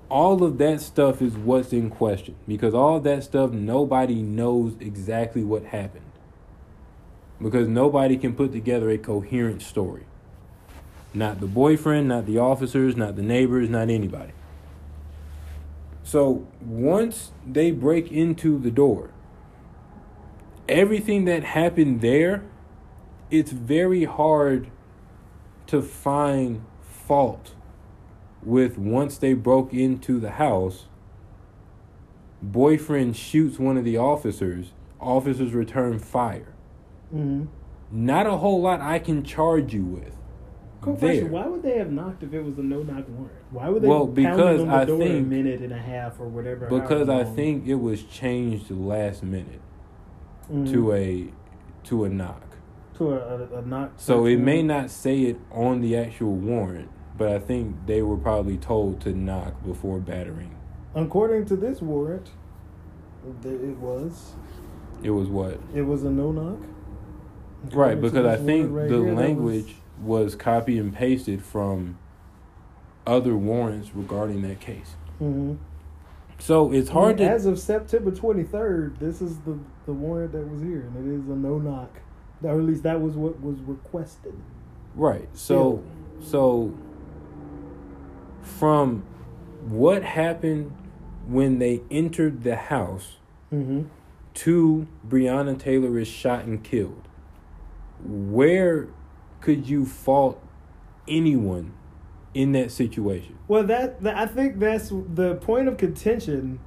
All 0.10 0.44
of 0.44 0.58
that 0.58 0.82
stuff 0.82 1.22
is 1.22 1.38
what's 1.38 1.72
in 1.72 1.90
question 1.90 2.36
because 2.46 2.74
all 2.74 2.98
of 2.98 3.04
that 3.04 3.24
stuff 3.24 3.52
nobody 3.54 4.22
knows 4.22 4.76
exactly 4.82 5.44
what 5.44 5.66
happened. 5.66 6.06
Because 7.42 7.68
nobody 7.68 8.18
can 8.18 8.34
put 8.34 8.52
together 8.52 8.90
a 8.90 8.98
coherent 8.98 9.62
story. 9.62 10.04
Not 11.14 11.40
the 11.40 11.48
boyfriend, 11.48 12.08
not 12.08 12.26
the 12.26 12.38
officers, 12.38 12.96
not 12.96 13.16
the 13.16 13.22
neighbors, 13.22 13.70
not 13.70 13.90
anybody. 13.90 14.32
So 16.04 16.48
once 16.62 17.32
they 17.46 17.72
break 17.72 18.12
into 18.12 18.58
the 18.58 18.72
door, 18.72 19.12
everything 20.68 21.26
that 21.26 21.44
happened 21.44 22.02
there, 22.02 22.44
it's 23.30 23.52
very 23.52 24.06
hard 24.06 24.70
to 25.68 25.82
find 25.82 26.66
fault 26.82 27.54
with 28.44 28.78
once 28.78 29.18
they 29.18 29.34
broke 29.34 29.74
into 29.74 30.20
the 30.20 30.32
house. 30.32 30.88
Boyfriend 32.42 33.16
shoots 33.16 33.60
one 33.60 33.78
of 33.78 33.86
the 33.86 33.98
officers, 33.98 34.74
officers 35.00 35.54
return 35.54 36.00
fire. 36.00 36.54
Mhm. 37.14 37.48
Not 37.92 38.26
a 38.26 38.38
whole 38.38 38.62
lot 38.62 38.82
I 38.82 39.00
can 39.00 39.24
charge 39.24 39.74
you 39.74 39.84
with. 39.84 40.18
Quick 40.82 40.98
question: 41.00 41.32
Why 41.32 41.48
would 41.48 41.62
they 41.62 41.78
have 41.78 41.92
knocked 41.92 42.24
if 42.24 42.34
it 42.34 42.44
was 42.44 42.58
a 42.58 42.64
no 42.64 42.82
knock 42.82 43.06
warrant? 43.10 43.38
Why 43.52 43.70
would 43.70 43.84
they 43.84 43.88
Well, 43.88 44.08
because 44.08 44.62
on 44.62 44.68
the 44.68 44.74
I 44.74 44.86
door 44.86 44.98
think- 44.98 45.26
a 45.26 45.30
minute 45.30 45.62
and 45.62 45.72
a 45.74 45.78
half 45.78 46.20
or 46.20 46.28
whatever? 46.28 46.68
Because 46.68 47.08
I 47.08 47.24
think 47.24 47.68
it 47.68 47.76
was 47.76 48.04
changed 48.04 48.72
last 48.72 49.22
minute 49.24 49.62
Mhm. 50.52 50.72
to 50.72 50.92
a 50.94 51.32
to 51.84 52.04
a 52.06 52.10
knock. 52.10 52.44
to 52.96 53.14
a, 53.14 53.16
a, 53.18 53.60
a 53.60 53.62
knock. 53.66 53.94
So 53.98 54.26
it 54.26 54.38
may 54.38 54.62
not 54.62 54.92
say 54.92 55.22
it 55.22 55.38
on 55.52 55.82
the 55.82 55.96
actual 55.98 56.34
warrant, 56.36 56.90
but 57.18 57.30
I 57.30 57.40
think 57.40 57.76
they 57.88 58.02
were 58.04 58.18
probably 58.18 58.58
told 58.58 59.00
to 59.02 59.12
knock 59.14 59.64
before 59.66 60.00
battering. 60.00 60.52
According 60.94 61.46
to 61.46 61.56
this 61.56 61.82
warrant, 61.82 62.30
it 63.44 63.78
was 63.80 64.36
It 65.02 65.10
was 65.12 65.30
what? 65.30 65.58
it 65.74 65.82
was 65.84 66.04
a 66.04 66.12
no 66.12 66.32
knock. 66.32 66.60
Right, 67.74 68.00
because 68.00 68.26
I 68.26 68.36
think 68.36 68.70
warrant 68.72 68.90
the 68.92 69.04
here, 69.04 69.14
language 69.16 69.81
was 70.02 70.36
copy 70.36 70.78
and 70.78 70.94
pasted 70.94 71.44
from 71.44 71.98
other 73.06 73.36
warrants 73.36 73.96
regarding 73.96 74.42
that 74.44 74.60
case. 74.60 74.96
Mhm. 75.22 75.58
So 76.40 76.72
it's 76.72 76.90
hard 76.90 77.18
to 77.18 77.24
As 77.24 77.46
of 77.46 77.60
September 77.60 78.10
23rd, 78.12 78.98
this 79.00 79.22
is 79.22 79.38
the, 79.40 79.58
the 79.86 79.94
warrant 79.94 80.32
that 80.32 80.50
was 80.50 80.62
here, 80.62 80.82
and 80.96 80.98
it 81.08 81.14
is 81.24 81.30
a 81.30 81.36
no 81.36 81.60
knock. 81.60 82.02
Or 82.44 82.50
at 82.52 82.64
least 82.64 82.82
that 82.84 83.00
was 83.00 83.16
what 83.16 83.40
was 83.42 83.60
requested. 83.62 84.34
Right. 84.96 85.30
So 85.34 85.84
so 86.20 86.74
from 88.42 89.04
what 89.70 90.04
happened 90.04 90.72
when 91.28 91.60
they 91.60 91.82
entered 91.92 92.44
the 92.44 92.56
house 92.56 93.18
Mm-hmm. 93.54 93.82
to 94.34 94.88
Breonna 95.08 95.60
Taylor 95.60 96.00
is 96.00 96.08
shot 96.08 96.46
and 96.46 96.64
killed, 96.64 97.08
where 98.02 98.88
could 99.42 99.68
you 99.68 99.86
fault 99.86 100.42
anyone 101.08 101.74
in 102.34 102.52
that 102.54 102.72
situation? 102.72 103.38
Well, 103.48 103.64
that, 103.64 104.02
that 104.02 104.16
I 104.18 104.26
think 104.26 104.60
that's 104.60 104.90
the 104.90 105.36
point 105.42 105.68
of 105.68 105.78
contention 105.78 106.60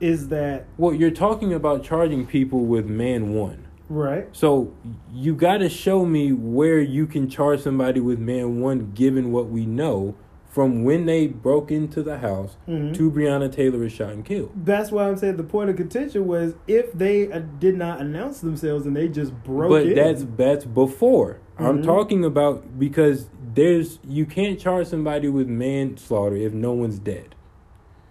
is 0.00 0.28
that 0.28 0.66
Well, 0.76 0.92
you're 0.92 1.10
talking 1.10 1.54
about 1.54 1.82
charging 1.82 2.26
people 2.26 2.66
with 2.66 2.86
man 2.86 3.32
one. 3.34 3.66
right. 3.88 4.28
So 4.32 4.74
you 5.12 5.34
got 5.34 5.58
to 5.58 5.68
show 5.70 6.04
me 6.04 6.32
where 6.32 6.80
you 6.80 7.06
can 7.06 7.30
charge 7.30 7.60
somebody 7.62 8.00
with 8.00 8.18
man 8.18 8.60
one, 8.60 8.92
given 8.94 9.32
what 9.32 9.48
we 9.48 9.64
know 9.64 10.14
from 10.50 10.84
when 10.84 11.04
they 11.06 11.26
broke 11.26 11.70
into 11.70 12.02
the 12.02 12.18
house 12.18 12.56
Mhm. 12.66 12.94
to 12.94 13.10
Breonna 13.10 13.52
Taylor 13.52 13.84
is 13.84 13.92
shot 13.92 14.12
and 14.12 14.24
killed. 14.24 14.50
That's 14.64 14.90
why 14.90 15.06
I'm 15.08 15.16
saying 15.16 15.36
the 15.36 15.42
point 15.44 15.68
of 15.70 15.76
contention 15.76 16.26
was 16.26 16.54
if 16.66 16.92
they 16.92 17.30
uh, 17.30 17.40
did 17.58 17.76
not 17.76 18.00
announce 18.00 18.40
themselves 18.40 18.86
and 18.86 18.96
they 18.96 19.06
just 19.08 19.32
broke 19.44 19.68
but 19.70 19.86
in. 19.86 19.94
that's 19.94 20.26
that's 20.36 20.64
before. 20.64 21.38
I'm 21.58 21.78
Mhm. 21.82 21.84
talking 21.84 22.24
about 22.24 22.78
because 22.78 23.28
there's 23.54 23.98
you 24.06 24.26
can't 24.26 24.58
charge 24.58 24.88
somebody 24.88 25.28
with 25.28 25.48
manslaughter 25.48 26.36
if 26.36 26.52
no 26.52 26.72
one's 26.72 26.98
dead. 26.98 27.34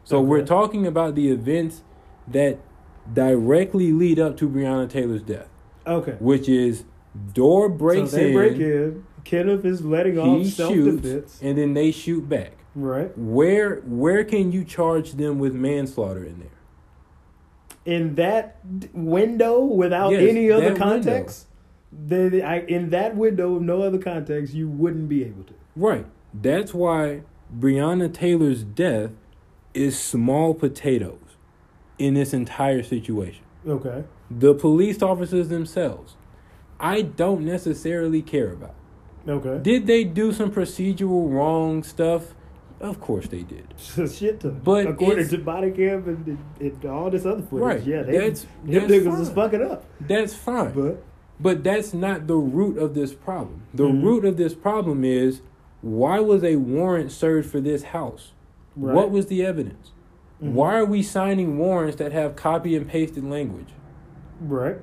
So 0.03 0.17
Okay. 0.17 0.25
we're 0.27 0.45
talking 0.45 0.85
about 0.87 1.15
the 1.15 1.29
events 1.29 1.83
that 2.27 2.57
directly 3.13 3.91
lead 3.91 4.19
up 4.19 4.35
to 4.37 4.49
Breonna 4.49 4.89
Taylor's 4.89 5.21
death, 5.21 5.49
okay. 5.85 6.15
which 6.19 6.49
is 6.49 6.85
door 7.33 7.69
breaks 7.69 8.11
so 8.11 8.17
they 8.17 8.27
in, 8.29 8.33
break 8.33 8.57
in. 8.59 9.03
Kenneth 9.23 9.63
is 9.65 9.83
letting 9.85 10.17
off 10.19 10.45
self 10.47 10.73
defense, 10.73 11.39
and 11.43 11.57
then 11.57 11.73
they 11.73 11.91
shoot 11.91 12.27
back. 12.27 12.53
Right. 12.75 13.15
Where 13.17 13.81
where 13.87 14.23
can 14.23 14.51
you 14.51 14.63
charge 14.63 15.13
them 15.13 15.37
with 15.39 15.53
manslaughter 15.53 16.23
in 16.23 16.39
there? 16.39 16.49
In 17.85 18.15
that 18.15 18.79
d- 18.79 18.89
window 18.93 19.63
without 19.63 20.11
Yes, 20.11 20.29
any 20.29 20.51
other 20.51 20.75
context, 20.75 21.47
then 21.91 22.41
I, 22.41 22.61
in 22.65 22.89
that 22.89 23.15
window 23.15 23.53
with 23.53 23.63
no 23.63 23.81
other 23.81 23.97
context, 23.97 24.53
you 24.53 24.67
wouldn't 24.67 25.07
be 25.09 25.23
able 25.23 25.43
to. 25.43 25.53
Right. 25.75 26.05
That's 26.33 26.73
why 26.73 27.21
Breonna 27.55 28.13
Taylor's 28.13 28.63
death 28.63 29.11
is 29.73 29.97
small 29.99 30.53
potatoes 30.53 31.19
in 31.97 32.13
this 32.13 32.33
entire 32.33 32.83
situation. 32.83 33.43
Okay. 33.67 34.03
The 34.29 34.53
police 34.53 35.01
officers 35.01 35.49
themselves, 35.49 36.15
I 36.79 37.01
don't 37.01 37.45
necessarily 37.45 38.21
care 38.21 38.51
about. 38.51 38.75
Okay. 39.27 39.59
Did 39.61 39.88
they 39.88 40.03
do 40.03 40.33
some 40.33 40.51
procedural 40.51 41.31
wrong 41.31 41.83
stuff? 41.83 42.36
Of 42.79 42.99
course 42.99 43.27
they 43.27 43.43
did. 43.43 43.73
Shit 44.13 44.41
ton. 44.41 44.61
But 44.63 44.86
according 44.88 45.29
to 45.29 45.38
body 45.38 45.71
cam 45.71 46.07
and, 46.07 46.38
and, 46.59 46.86
all 46.86 47.09
this 47.09 47.25
other 47.25 47.41
footage, 47.41 47.63
Right. 47.65 47.83
yeah, 47.83 48.03
they, 48.03 48.11
That's- 48.13 48.41
them 48.41 48.73
that's 48.73 48.86
niggas 48.86 49.21
is 49.21 49.27
fine. 49.29 49.36
fucking 49.36 49.61
up. 49.63 49.86
That's 50.01 50.36
fine. 50.36 50.71
But 50.73 51.03
But 51.39 51.63
that's 51.63 51.93
not 51.93 52.27
the 52.27 52.36
root 52.36 52.77
of 52.77 52.93
this 52.93 53.13
problem. 53.13 53.61
The 53.73 53.83
Mhm. 53.86 54.03
root 54.03 54.25
of 54.25 54.38
this 54.38 54.53
problem 54.53 55.03
is 55.03 55.41
why 55.81 56.19
was 56.19 56.43
a 56.43 56.55
warrant 56.55 57.11
served 57.11 57.49
for 57.49 57.59
this 57.59 57.83
house? 57.83 58.33
Right. 58.75 58.95
What 58.95 59.11
was 59.11 59.27
the 59.27 59.45
evidence? 59.45 59.91
Mhm. 60.41 60.53
Why 60.53 60.77
are 60.77 60.86
we 60.86 61.01
signing 61.01 61.57
warrants 61.57 61.97
that 61.97 62.11
have 62.11 62.36
copy 62.36 62.75
and 62.75 62.88
pasted 62.88 63.23
language? 63.29 63.73
right. 64.41 64.77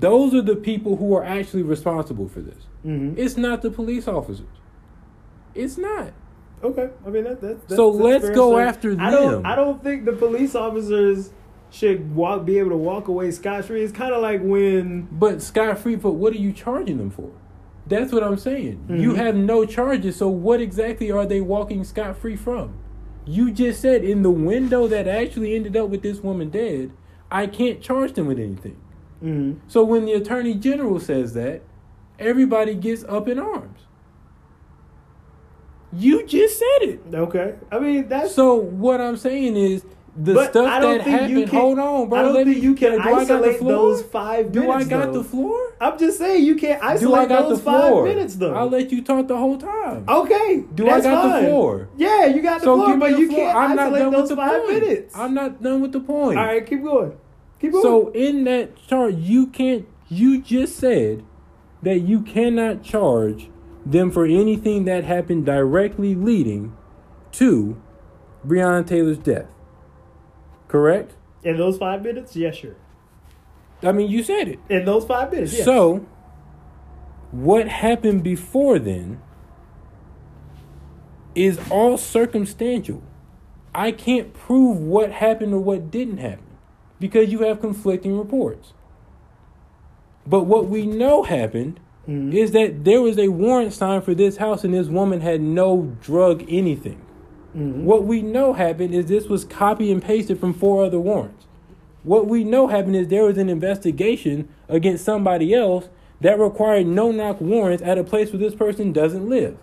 Those 0.00 0.32
are 0.32 0.40
the 0.40 0.56
people 0.56 0.96
who 0.96 1.14
are 1.14 1.22
actually 1.24 1.62
responsible 1.62 2.26
for 2.26 2.40
this. 2.40 2.66
Mm-hmm. 2.86 3.18
It's 3.18 3.36
not 3.36 3.60
the 3.60 3.70
police 3.70 4.08
officers. 4.08 4.46
It's 5.54 5.76
not. 5.76 6.12
Okay, 6.62 6.88
I 7.06 7.10
mean 7.10 7.24
that, 7.24 7.40
that 7.42 7.60
that's 7.68 7.76
So 7.76 7.90
let's 7.90 8.30
go 8.30 8.56
after 8.58 8.96
I 8.98 9.10
don't. 9.10 9.30
them. 9.32 9.42
I 9.44 9.54
don't 9.54 9.82
think 9.84 10.06
the 10.06 10.12
police 10.12 10.54
officers 10.54 11.32
should 11.74 12.14
walk, 12.14 12.44
be 12.44 12.58
able 12.58 12.70
to 12.70 12.76
walk 12.76 13.08
away 13.08 13.30
scot 13.32 13.64
free. 13.64 13.82
It's 13.82 13.92
kind 13.92 14.14
of 14.14 14.22
like 14.22 14.40
when 14.42 15.08
But 15.10 15.42
scot 15.42 15.78
free, 15.78 15.96
but 15.96 16.12
what 16.12 16.32
are 16.32 16.38
you 16.38 16.52
charging 16.52 16.98
them 16.98 17.10
for? 17.10 17.30
That's 17.86 18.12
what 18.12 18.22
I'm 18.22 18.36
saying. 18.38 18.84
You 18.88 19.12
Mhm. 19.12 19.16
have 19.16 19.36
no 19.36 19.64
charges, 19.66 20.16
so 20.16 20.28
what 20.28 20.60
exactly 20.60 21.10
are 21.10 21.26
they 21.26 21.40
walking 21.40 21.82
scot 21.82 22.16
free 22.16 22.36
from? 22.36 22.74
You 23.26 23.50
just 23.50 23.80
said 23.80 24.04
in 24.04 24.22
the 24.22 24.30
window 24.30 24.86
that 24.86 25.08
actually 25.08 25.54
ended 25.56 25.76
up 25.76 25.88
with 25.90 26.02
this 26.02 26.22
woman 26.22 26.48
dead, 26.50 26.92
I 27.30 27.46
can't 27.48 27.80
charge 27.80 28.12
them 28.12 28.26
with 28.28 28.38
anything. 28.38 28.76
mm, 29.22 29.56
So 29.66 29.82
when 29.82 30.04
the 30.04 30.12
attorney 30.12 30.54
general 30.54 31.00
says 31.00 31.34
that, 31.34 31.62
everybody 32.18 32.74
gets 32.74 33.02
up 33.04 33.26
in 33.28 33.38
arms. 33.40 33.80
You 35.92 36.24
just 36.26 36.58
said 36.58 36.88
it. 36.88 37.00
okay, 37.14 37.54
I 37.70 37.78
mean 37.78 38.08
that's. 38.08 38.34
So 38.34 38.54
what 38.54 39.00
I'm 39.00 39.16
saying 39.16 39.56
is 39.56 39.84
the 40.16 40.34
but 40.34 40.50
stuff 40.50 40.66
I 40.68 40.78
don't 40.78 40.98
that 40.98 41.04
think 41.04 41.22
you 41.28 41.36
happened. 41.38 41.50
can. 41.50 41.60
Hold 41.60 41.78
on, 41.80 42.08
bro. 42.08 42.18
I 42.18 42.22
don't 42.22 42.34
Let 42.34 42.44
think 42.46 42.58
me- 42.58 42.62
you 42.62 42.74
can 42.74 42.92
do 42.92 42.98
I 43.00 43.04
got 43.04 43.26
the 43.26 43.34
isolate 43.34 43.60
those 43.60 44.02
five 44.02 44.52
Do 44.52 44.60
minutes. 44.60 44.86
I 44.86 44.88
got 44.88 45.06
though. 45.12 45.18
the 45.22 45.24
floor? 45.28 45.72
I'm 45.80 45.98
just 45.98 46.18
saying 46.18 46.44
you 46.44 46.54
can't 46.54 46.80
Do 46.80 46.86
isolate 46.86 47.20
I 47.22 47.26
got 47.26 47.48
those 47.48 47.60
five 47.60 48.04
minutes 48.04 48.36
though. 48.36 48.54
I'll 48.54 48.68
let 48.70 48.92
you 48.92 49.02
talk 49.02 49.26
the 49.26 49.36
whole 49.36 49.58
time. 49.58 50.04
okay, 50.08 50.64
Do 50.74 50.88
I 50.88 51.00
got 51.00 51.22
fine. 51.32 51.42
the 51.42 51.48
floor? 51.48 51.88
Yeah, 51.96 52.26
you 52.26 52.42
got 52.42 52.60
the 52.60 52.64
so 52.64 52.76
floor, 52.76 52.96
but 52.96 53.10
the 53.12 53.18
you 53.18 53.26
floor. 53.28 53.40
can't 53.40 53.56
I'm 53.58 53.76
not 53.76 53.86
isolate 53.86 54.02
done 54.02 54.12
those 54.12 54.20
with 54.22 54.30
the 54.30 54.36
five 54.36 54.62
point. 54.62 54.82
minutes. 54.82 55.16
I'm 55.16 55.34
not 55.34 55.62
done 55.62 55.80
with 55.82 55.92
the 55.92 56.00
point. 56.00 56.38
All 56.38 56.44
right, 56.44 56.64
keep 56.66 56.82
going. 56.84 57.12
Keep 57.60 57.72
going. 57.72 57.82
So 57.82 58.08
in 58.10 58.44
that 58.44 58.76
chart, 58.86 59.14
you 59.14 59.48
can't. 59.48 59.86
You 60.08 60.40
just 60.40 60.76
said 60.76 61.24
that 61.82 62.00
you 62.02 62.20
cannot 62.20 62.82
charge 62.84 63.48
them 63.84 64.10
for 64.12 64.24
anything 64.26 64.84
that 64.84 65.02
happened 65.04 65.44
directly 65.44 66.14
leading 66.14 66.72
to 67.32 67.76
Breonna 68.46 68.86
Taylor's 68.86 69.18
death. 69.18 69.46
Correct? 70.74 71.14
in 71.44 71.56
those 71.56 71.78
five 71.78 72.02
minutes, 72.02 72.34
yes, 72.34 72.56
sure. 72.56 72.74
I 73.80 73.92
mean, 73.92 74.10
you 74.10 74.24
said 74.24 74.48
it. 74.48 74.58
In 74.68 74.84
those 74.84 75.04
five 75.04 75.30
minutes, 75.30 75.52
yes. 75.52 75.64
So, 75.64 76.04
what 77.30 77.68
happened 77.68 78.24
before 78.24 78.80
then 78.80 79.20
is 81.36 81.60
all 81.70 81.96
circumstantial. 81.96 83.04
I 83.72 83.92
can't 83.92 84.34
prove 84.34 84.78
what 84.78 85.12
happened 85.12 85.54
or 85.54 85.60
what 85.60 85.92
didn't 85.92 86.18
happen 86.18 86.56
because 86.98 87.30
you 87.30 87.40
have 87.44 87.60
conflicting 87.60 88.18
reports. 88.18 88.72
But 90.26 90.42
what 90.44 90.66
we 90.66 90.86
know 90.86 91.22
happened 91.22 91.78
Mhm. 92.08 92.34
is 92.34 92.50
that 92.50 92.84
there 92.84 93.00
was 93.00 93.16
a 93.16 93.28
warrant 93.28 93.72
signed 93.72 94.02
for 94.02 94.14
this 94.14 94.38
house 94.38 94.64
and 94.64 94.74
this 94.74 94.88
woman 94.88 95.20
had 95.20 95.40
no 95.40 95.92
drug 96.00 96.44
anything. 96.48 97.00
Mhm. 97.56 97.84
What 97.84 98.04
we 98.04 98.22
know 98.22 98.52
happened 98.52 98.94
is 98.94 99.06
this 99.06 99.28
was 99.28 99.44
copy 99.44 99.90
and 99.92 100.02
pasted 100.02 100.38
from 100.40 100.52
four 100.54 100.84
other 100.84 100.98
warrants. 101.00 101.46
What 102.02 102.26
we 102.26 102.44
know 102.44 102.66
happened 102.68 102.96
is 102.96 103.08
there 103.08 103.24
was 103.24 103.38
an 103.38 103.48
investigation 103.48 104.48
against 104.68 105.04
somebody 105.04 105.54
else 105.54 105.88
that 106.20 106.38
required 106.38 106.86
no 106.86 107.10
knock 107.10 107.40
warrants 107.40 107.82
at 107.82 107.98
a 107.98 108.04
place 108.04 108.30
where 108.32 108.38
this 108.38 108.54
person 108.54 108.92
doesn't 108.92 109.28
live. 109.28 109.56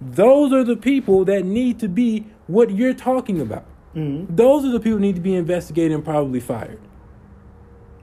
Those 0.00 0.52
are 0.52 0.64
the 0.64 0.76
people 0.76 1.24
that 1.26 1.44
need 1.44 1.78
to 1.80 1.88
be 1.88 2.26
what 2.46 2.70
you're 2.70 2.94
talking 2.94 3.40
about. 3.40 3.64
Mhm. 3.94 4.26
Those 4.34 4.64
are 4.64 4.70
the 4.70 4.80
people 4.80 4.98
need 4.98 5.16
to 5.16 5.20
be 5.20 5.34
investigated 5.34 5.92
and 5.92 6.04
probably 6.04 6.40
fired. 6.40 6.78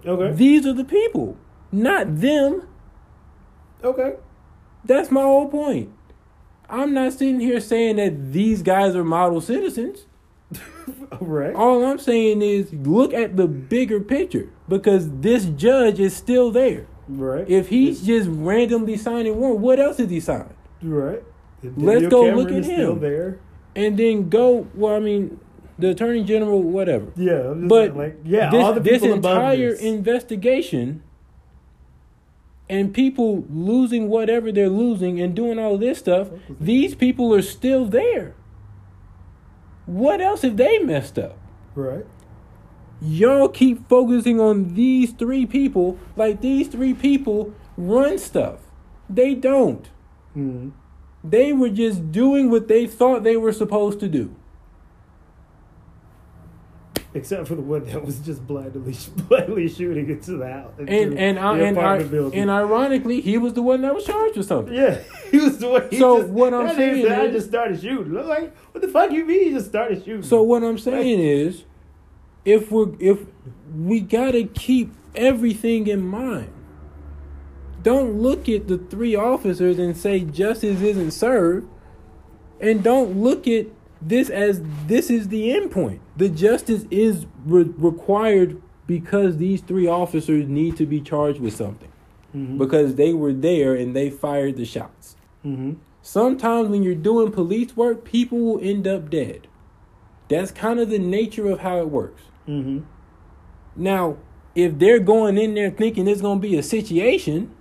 Okay. 0.05 0.31
These 0.35 0.65
are 0.65 0.73
the 0.73 0.83
people, 0.85 1.35
not 1.71 2.17
them. 2.21 2.63
okay. 3.83 4.15
That's 4.85 5.11
my 5.11 5.21
whole 5.21 5.47
point. 5.47 5.89
I'm 6.69 6.93
not 6.93 7.13
sitting 7.13 7.39
here 7.39 7.59
saying 7.59 7.95
that 7.97 8.31
these 8.33 8.61
guys 8.61 8.95
are 8.95 9.03
model 9.03 9.41
citizens. 9.41 10.05
All 11.11 11.17
right. 11.21 11.53
All 11.55 11.83
I'm 11.85 11.99
saying 11.99 12.41
is 12.41 12.71
look 12.73 13.13
at 13.13 13.35
the 13.37 13.47
bigger 13.47 13.99
picture 13.99 14.49
because 14.67 15.09
this 15.19 15.45
judge 15.45 15.99
is 15.99 16.15
still 16.15 16.51
there. 16.51 16.87
Right. 17.07 17.49
If 17.49 17.69
he's 17.69 18.05
just 18.05 18.29
randomly 18.29 18.97
signing 18.97 19.37
one, 19.37 19.61
what 19.61 19.79
else 19.79 19.99
is 19.99 20.09
he 20.09 20.19
signing? 20.19 20.53
right. 20.81 21.23
Let's 21.63 22.07
go 22.07 22.23
camera 22.25 22.37
look 22.37 22.51
at 22.51 22.63
him. 22.65 22.99
there. 22.99 23.39
And 23.75 23.97
then 23.97 24.29
go. 24.29 24.67
Well, 24.75 24.95
I 24.95 24.99
mean, 24.99 25.39
the 25.79 25.89
attorney 25.89 26.23
general, 26.23 26.61
whatever. 26.61 27.11
Yeah. 27.15 27.49
I'm 27.51 27.61
just 27.61 27.69
But 27.69 27.95
like 27.97 28.17
yeah, 28.23 28.49
this, 28.51 28.63
all 28.63 28.73
the 28.73 28.79
this 28.79 29.01
entire 29.03 29.71
this. 29.71 29.81
investigation 29.81 31.03
and 32.69 32.93
people 32.93 33.45
losing 33.49 34.09
whatever 34.09 34.51
they're 34.51 34.69
losing 34.69 35.19
and 35.21 35.35
doing 35.35 35.57
all 35.59 35.77
this 35.77 35.99
stuff, 35.99 36.29
these 36.59 36.95
people 36.95 37.33
are 37.33 37.41
still 37.41 37.85
there. 37.85 38.35
What 39.85 40.19
else 40.21 40.41
have 40.41 40.57
they 40.57 40.79
messed 40.79 41.17
up? 41.17 41.37
right. 41.75 42.05
Y'all 42.99 43.47
keep 43.47 43.87
focusing 43.87 44.39
on 44.41 44.73
these 44.73 45.11
three 45.11 45.45
people 45.45 45.99
like 46.15 46.41
these 46.41 46.67
three 46.67 46.95
people 46.95 47.53
run 47.77 48.17
stuff. 48.17 48.61
They 49.07 49.35
don't. 49.35 49.87
Mhm. 50.35 50.71
They 51.23 51.53
were 51.53 51.69
just 51.69 52.11
doing 52.11 52.49
what 52.49 52.67
they 52.67 52.87
thought 52.87 53.23
they 53.23 53.37
were 53.37 53.51
supposed 53.53 53.99
to 53.99 54.07
do. 54.09 54.31
Except 57.13 57.47
for 57.47 57.55
the 57.55 57.61
one 57.61 57.85
that 57.85 58.03
was 58.03 58.19
just 58.19 58.45
blindly, 58.45 58.95
blindly 59.27 59.67
shooting 59.69 60.09
into 60.09 60.37
the 60.37 60.51
house. 60.51 60.73
into 60.77 60.91
And 60.91 61.17
and 61.17 61.37
the 61.37 61.41
uh, 61.41 61.83
I, 61.83 61.97
and, 61.97 62.11
building. 62.11 62.39
and 62.39 62.51
ironically, 62.51 63.21
he 63.21 63.37
was 63.37 63.53
the 63.53 63.61
one 63.61 63.81
that 63.81 63.95
was 63.95 64.05
charged 64.05 64.37
with 64.37 64.45
something. 64.45 64.73
yeah, 64.73 64.99
he 65.31 65.37
was 65.39 65.57
the 65.57 65.69
one. 65.69 65.87
He 65.89 65.97
So 65.99 66.19
just, 66.19 66.29
what 66.33 66.53
I'm 66.53 66.75
saying 66.75 67.05
said, 67.05 67.19
I 67.19 67.31
just 67.31 67.47
started 67.47 67.79
shooting. 67.79 68.17
I'm 68.17 68.27
like, 68.27 68.55
what 68.73 68.81
the 68.81 68.89
fuck 68.89 69.11
you 69.11 69.25
mean? 69.25 69.47
You 69.47 69.53
just 69.55 69.67
started 69.69 70.03
shooting? 70.03 70.23
So 70.23 70.43
what 70.43 70.63
I'm 70.63 70.77
saying 70.77 71.19
is, 71.19 71.63
if 72.45 72.71
we're 72.71 72.93
if 72.99 73.19
we 73.73 74.01
gotta 74.01 74.43
keep 74.43 74.93
everything 75.15 75.87
in 75.87 76.05
mind. 76.05 76.53
Don't 77.83 78.19
look 78.19 78.49
at 78.49 78.67
the 78.67 78.77
three 78.77 79.15
officers 79.15 79.79
and 79.79 79.95
say 79.95 80.21
justice 80.21 80.81
isn't 80.81 81.11
served, 81.11 81.67
and 82.59 82.83
don't 82.83 83.17
look 83.21 83.47
at 83.47 83.67
this 84.01 84.29
as 84.29 84.61
this 84.87 85.09
is 85.09 85.27
the 85.29 85.51
end 85.51 85.71
point. 85.71 86.01
The 86.15 86.29
justice 86.29 86.85
is 86.91 87.25
re- 87.45 87.71
required 87.77 88.61
because 88.85 89.37
these 89.37 89.61
three 89.61 89.87
officers 89.87 90.47
need 90.47 90.77
to 90.77 90.85
be 90.85 91.01
charged 91.01 91.39
with 91.41 91.53
something 91.55 91.89
Mhm. 92.35 92.57
because 92.57 92.95
they 92.95 93.13
were 93.13 93.33
there 93.33 93.73
and 93.75 93.95
they 93.95 94.09
fired 94.09 94.55
the 94.55 94.65
shots. 94.65 95.15
Mhm. 95.45 95.77
Sometimes 96.01 96.69
when 96.69 96.83
you're 96.83 96.95
doing 96.95 97.31
police 97.31 97.75
work, 97.75 98.03
people 98.05 98.37
will 98.39 98.59
end 98.61 98.87
up 98.87 99.09
dead. 99.09 99.47
That's 100.29 100.51
kind 100.51 100.79
of 100.79 100.89
the 100.89 100.99
nature 100.99 101.49
of 101.49 101.59
how 101.59 101.79
it 101.79 101.89
works. 101.89 102.23
Mhm. 102.47 102.83
Now, 103.75 104.17
if 104.55 104.77
they're 104.79 104.99
going 104.99 105.37
in 105.37 105.53
there 105.53 105.69
thinking 105.69 106.07
it's 106.07 106.21
going 106.21 106.39
to 106.39 106.47
be 106.47 106.57
a 106.57 106.63
situation 106.63 107.51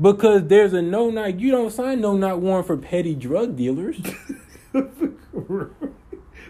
because 0.00 0.44
there's 0.48 0.72
a 0.72 0.82
no 0.82 1.10
knock, 1.10 1.34
you 1.38 1.50
don't 1.50 1.70
sign 1.72 2.00
no 2.00 2.16
knock 2.16 2.40
warrant 2.40 2.66
for 2.66 2.76
petty 2.76 3.14
drug 3.14 3.56
dealers. 3.56 4.00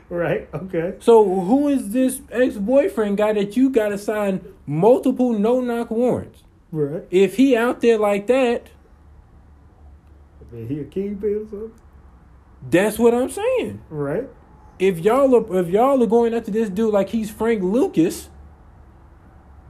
right. 0.09 0.49
Okay. 0.55 0.95
so 1.01 1.25
who 1.41 1.69
is 1.69 1.91
this 1.91 2.21
ex-boyfriend 2.31 3.17
guy 3.17 3.33
that 3.33 3.57
you 3.57 3.71
got 3.71 3.89
to 3.91 3.99
sign 3.99 4.45
multiple 4.67 5.33
no 5.39 5.61
knock 5.61 5.91
warrants? 5.91 6.43
Right. 6.73 7.05
If 7.11 7.37
he 7.37 7.57
out 7.57 7.81
there 7.81 7.99
like 7.99 8.27
that, 8.27 8.69
Is 10.53 10.69
he 10.69 10.81
a 10.81 10.85
kingpin 10.85 11.35
or 11.35 11.51
something? 11.51 11.73
that's 12.71 12.99
what 12.99 13.15
I'm 13.15 13.31
saying. 13.31 13.83
Right. 13.91 14.29
If 14.79 14.99
y'all 14.99 15.35
are, 15.35 15.57
if 15.61 15.69
y'all 15.69 16.03
are 16.03 16.07
going 16.07 16.35
after 16.35 16.51
this 16.51 16.69
dude 16.69 16.93
like 16.93 17.09
he's 17.11 17.31
Frank 17.31 17.63
Lucas, 17.63 18.29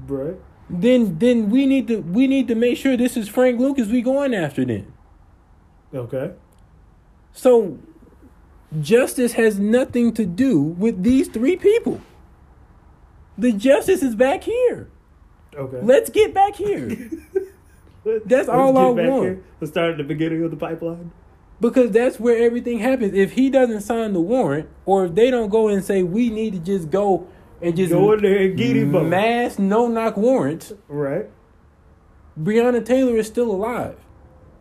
Right. 0.09 0.37
then 0.69 1.19
then 1.19 1.49
we 1.51 1.67
need 1.67 1.87
to 1.89 1.99
we 2.01 2.27
need 2.27 2.49
to 2.49 2.55
make 2.55 2.77
sure 2.77 2.97
this 2.97 3.17
is 3.17 3.29
Frank 3.29 3.61
Lucas 3.61 3.89
we 3.89 4.03
going 4.03 4.35
after 4.35 4.65
then. 4.65 4.93
Okay. 5.95 6.33
So 7.33 7.79
justice 8.81 9.33
has 9.35 9.59
nothing 9.59 10.13
to 10.15 10.25
do 10.27 10.61
with 10.61 11.03
these 11.03 11.29
three 11.29 11.57
people. 11.57 12.01
The 13.39 13.53
justice 13.53 14.03
is 14.03 14.15
back 14.15 14.45
here. 14.45 14.89
Okay. 15.55 15.81
Let's 15.83 16.11
get 16.11 16.35
back 16.35 16.57
here. 16.57 16.89
Let's 18.05 18.25
that's 18.27 18.49
all 18.49 18.73
get 18.95 19.05
I 19.05 19.09
want. 19.09 19.23
here. 19.25 19.45
Let's 19.61 19.73
start 19.73 19.93
at 19.93 19.97
the 19.99 20.05
beginning 20.05 20.43
of 20.45 20.51
the 20.51 20.57
pipeline. 20.57 21.11
because 21.61 21.91
that's 21.91 22.21
where 22.21 22.37
everything 22.43 22.79
happens. 22.79 23.15
If 23.15 23.33
he 23.33 23.51
doesn't 23.51 23.81
sign 23.81 24.13
the 24.13 24.21
warrant, 24.21 24.69
or 24.85 25.07
if 25.07 25.15
they 25.15 25.31
don't 25.31 25.49
go 25.49 25.69
and 25.69 25.85
say 25.85 26.03
we 26.03 26.31
need 26.31 26.53
to 26.53 26.59
just 26.59 26.91
go 26.91 27.27
and 27.63 27.75
just 27.77 27.93
Go 27.93 28.13
in 28.13 28.23
there 28.23 28.39
and 28.43 28.57
get 28.57 28.77
him. 28.77 29.09
mass 29.11 29.59
no 29.59 29.89
knock 29.89 30.17
warrants, 30.17 30.73
Right. 30.89 31.27
Breonna 32.39 32.85
Taylor 32.85 33.17
is 33.17 33.27
still 33.27 33.51
alive. 33.51 33.97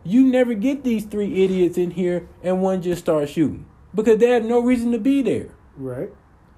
You 0.02 0.24
never 0.24 0.54
get 0.54 0.82
these 0.82 1.04
three 1.04 1.44
idiots 1.44 1.76
in 1.76 1.90
here 1.92 2.26
and 2.42 2.62
one 2.62 2.80
just 2.80 3.02
starts 3.02 3.30
shooting 3.32 3.66
because 3.96 4.18
they 4.18 4.28
have 4.28 4.44
no 4.44 4.60
reason 4.60 4.92
to 4.92 4.98
be 4.98 5.22
there. 5.22 5.48
Right. 5.76 6.10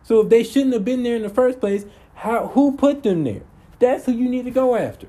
So 0.03 0.21
if 0.21 0.29
they 0.29 0.43
shouldn't 0.43 0.75
have 0.75 0.85
been 0.85 1.03
there 1.03 1.17
in 1.17 1.23
the 1.23 1.31
first 1.31 1.61
place, 1.61 1.87
how 2.15 2.49
who 2.49 2.77
put 2.77 3.03
them 3.03 3.25
there? 3.25 3.43
That's 3.79 4.05
who 4.05 4.13
you 4.13 4.29
need 4.29 4.45
to 4.45 4.51
go 4.51 4.75
after. 4.75 5.07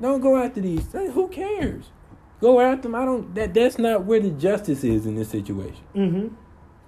Don't 0.00 0.20
go 0.20 0.36
after 0.42 0.60
these. 0.60 0.90
Who 0.92 1.28
cares? 1.28 1.90
Go 2.40 2.60
after 2.60 2.82
them. 2.82 2.94
I 2.94 3.04
don't. 3.04 3.34
That 3.34 3.54
that's 3.54 3.78
not 3.78 4.04
where 4.04 4.20
the 4.20 4.30
justice 4.30 4.82
is 4.82 5.06
in 5.06 5.14
this 5.14 5.28
situation. 5.28 5.84
Mm-hmm. 5.94 6.34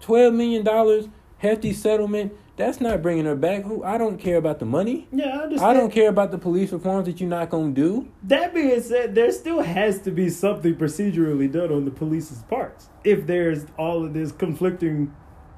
Twelve 0.01 0.35
million 0.35 0.65
dollars, 0.65 1.09
hefty 1.39 1.73
settlement. 1.73 2.33
That's 2.57 2.81
not 2.81 3.03
bringing 3.03 3.25
her 3.25 3.35
back. 3.35 3.65
Who? 3.65 3.83
I 3.83 3.99
don't 3.99 4.19
care 4.19 4.37
about 4.37 4.61
the 4.61 4.65
money. 4.65 5.09
Yeah, 5.11 5.27
I 5.27 5.43
understand. 5.43 5.71
I 5.71 5.75
don't 5.75 5.91
care 5.91 6.09
about 6.09 6.31
the 6.31 6.39
police 6.39 6.73
reforms 6.73 7.07
that 7.07 7.21
you're 7.21 7.29
not 7.29 7.51
gonna 7.51 7.73
do. 7.73 8.09
That 8.23 8.55
being 8.55 8.81
said, 8.81 9.15
there 9.15 9.33
still 9.33 9.61
has 9.63 10.01
to 10.03 10.11
be 10.11 10.31
something 10.31 10.77
procedurally 10.77 11.51
done 11.51 11.73
on 11.73 11.85
the 11.85 11.91
police's 11.91 12.43
parts. 12.45 12.89
If 13.03 13.27
there's 13.27 13.67
all 13.77 14.05
of 14.05 14.15
this 14.15 14.31
conflicting 14.31 15.13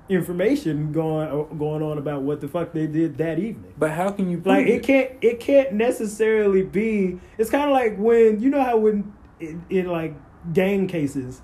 information 0.08 0.92
going 0.92 1.28
uh, 1.28 1.42
going 1.54 1.82
on 1.82 1.98
about 1.98 2.22
what 2.22 2.40
the 2.40 2.48
fuck 2.48 2.72
they 2.72 2.86
did 2.86 3.18
that 3.18 3.38
evening. 3.38 3.74
But 3.76 3.90
how 3.90 4.10
can 4.10 4.30
you 4.30 4.40
Like 4.44 4.66
it 4.66 4.82
can't 4.82 5.12
it 5.20 5.40
can't 5.40 5.72
necessarily 5.72 6.62
be. 6.62 7.20
It's 7.38 7.50
kind 7.50 7.70
of 7.70 7.74
like 7.74 7.96
when 7.98 8.40
you 8.40 8.50
know 8.50 8.62
how 8.62 8.78
when 8.78 9.12
in, 9.40 9.64
in 9.68 9.86
like 9.86 10.14
gang 10.52 10.86
cases, 10.86 11.42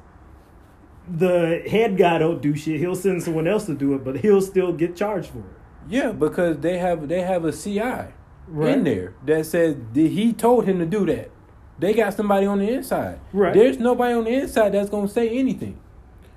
the 1.08 1.62
head 1.68 1.96
guy 1.96 2.18
don't 2.18 2.40
do 2.40 2.54
shit. 2.56 2.78
He'll 2.80 2.94
send 2.94 3.22
someone 3.22 3.46
else 3.48 3.66
to 3.66 3.74
do 3.74 3.94
it, 3.94 4.04
but 4.04 4.18
he'll 4.18 4.40
still 4.42 4.72
get 4.72 4.96
charged 4.96 5.30
for 5.30 5.38
it. 5.38 5.44
Yeah, 5.88 6.12
because 6.12 6.58
they 6.58 6.78
have 6.78 7.08
they 7.08 7.22
have 7.22 7.44
a 7.44 7.52
CI 7.52 8.12
Right. 8.48 8.76
in 8.76 8.84
there 8.84 9.14
that 9.26 9.46
says 9.46 9.76
that 9.94 10.00
he 10.08 10.32
told 10.32 10.64
him 10.64 10.78
to 10.78 10.86
do 10.86 11.06
that. 11.06 11.30
They 11.78 11.94
got 11.94 12.14
somebody 12.14 12.46
on 12.46 12.58
the 12.58 12.68
inside. 12.70 13.18
Right. 13.32 13.54
There's 13.54 13.78
nobody 13.78 14.14
on 14.14 14.24
the 14.24 14.30
inside 14.30 14.70
that's 14.72 14.90
gonna 14.90 15.08
say 15.08 15.28
anything. 15.30 15.78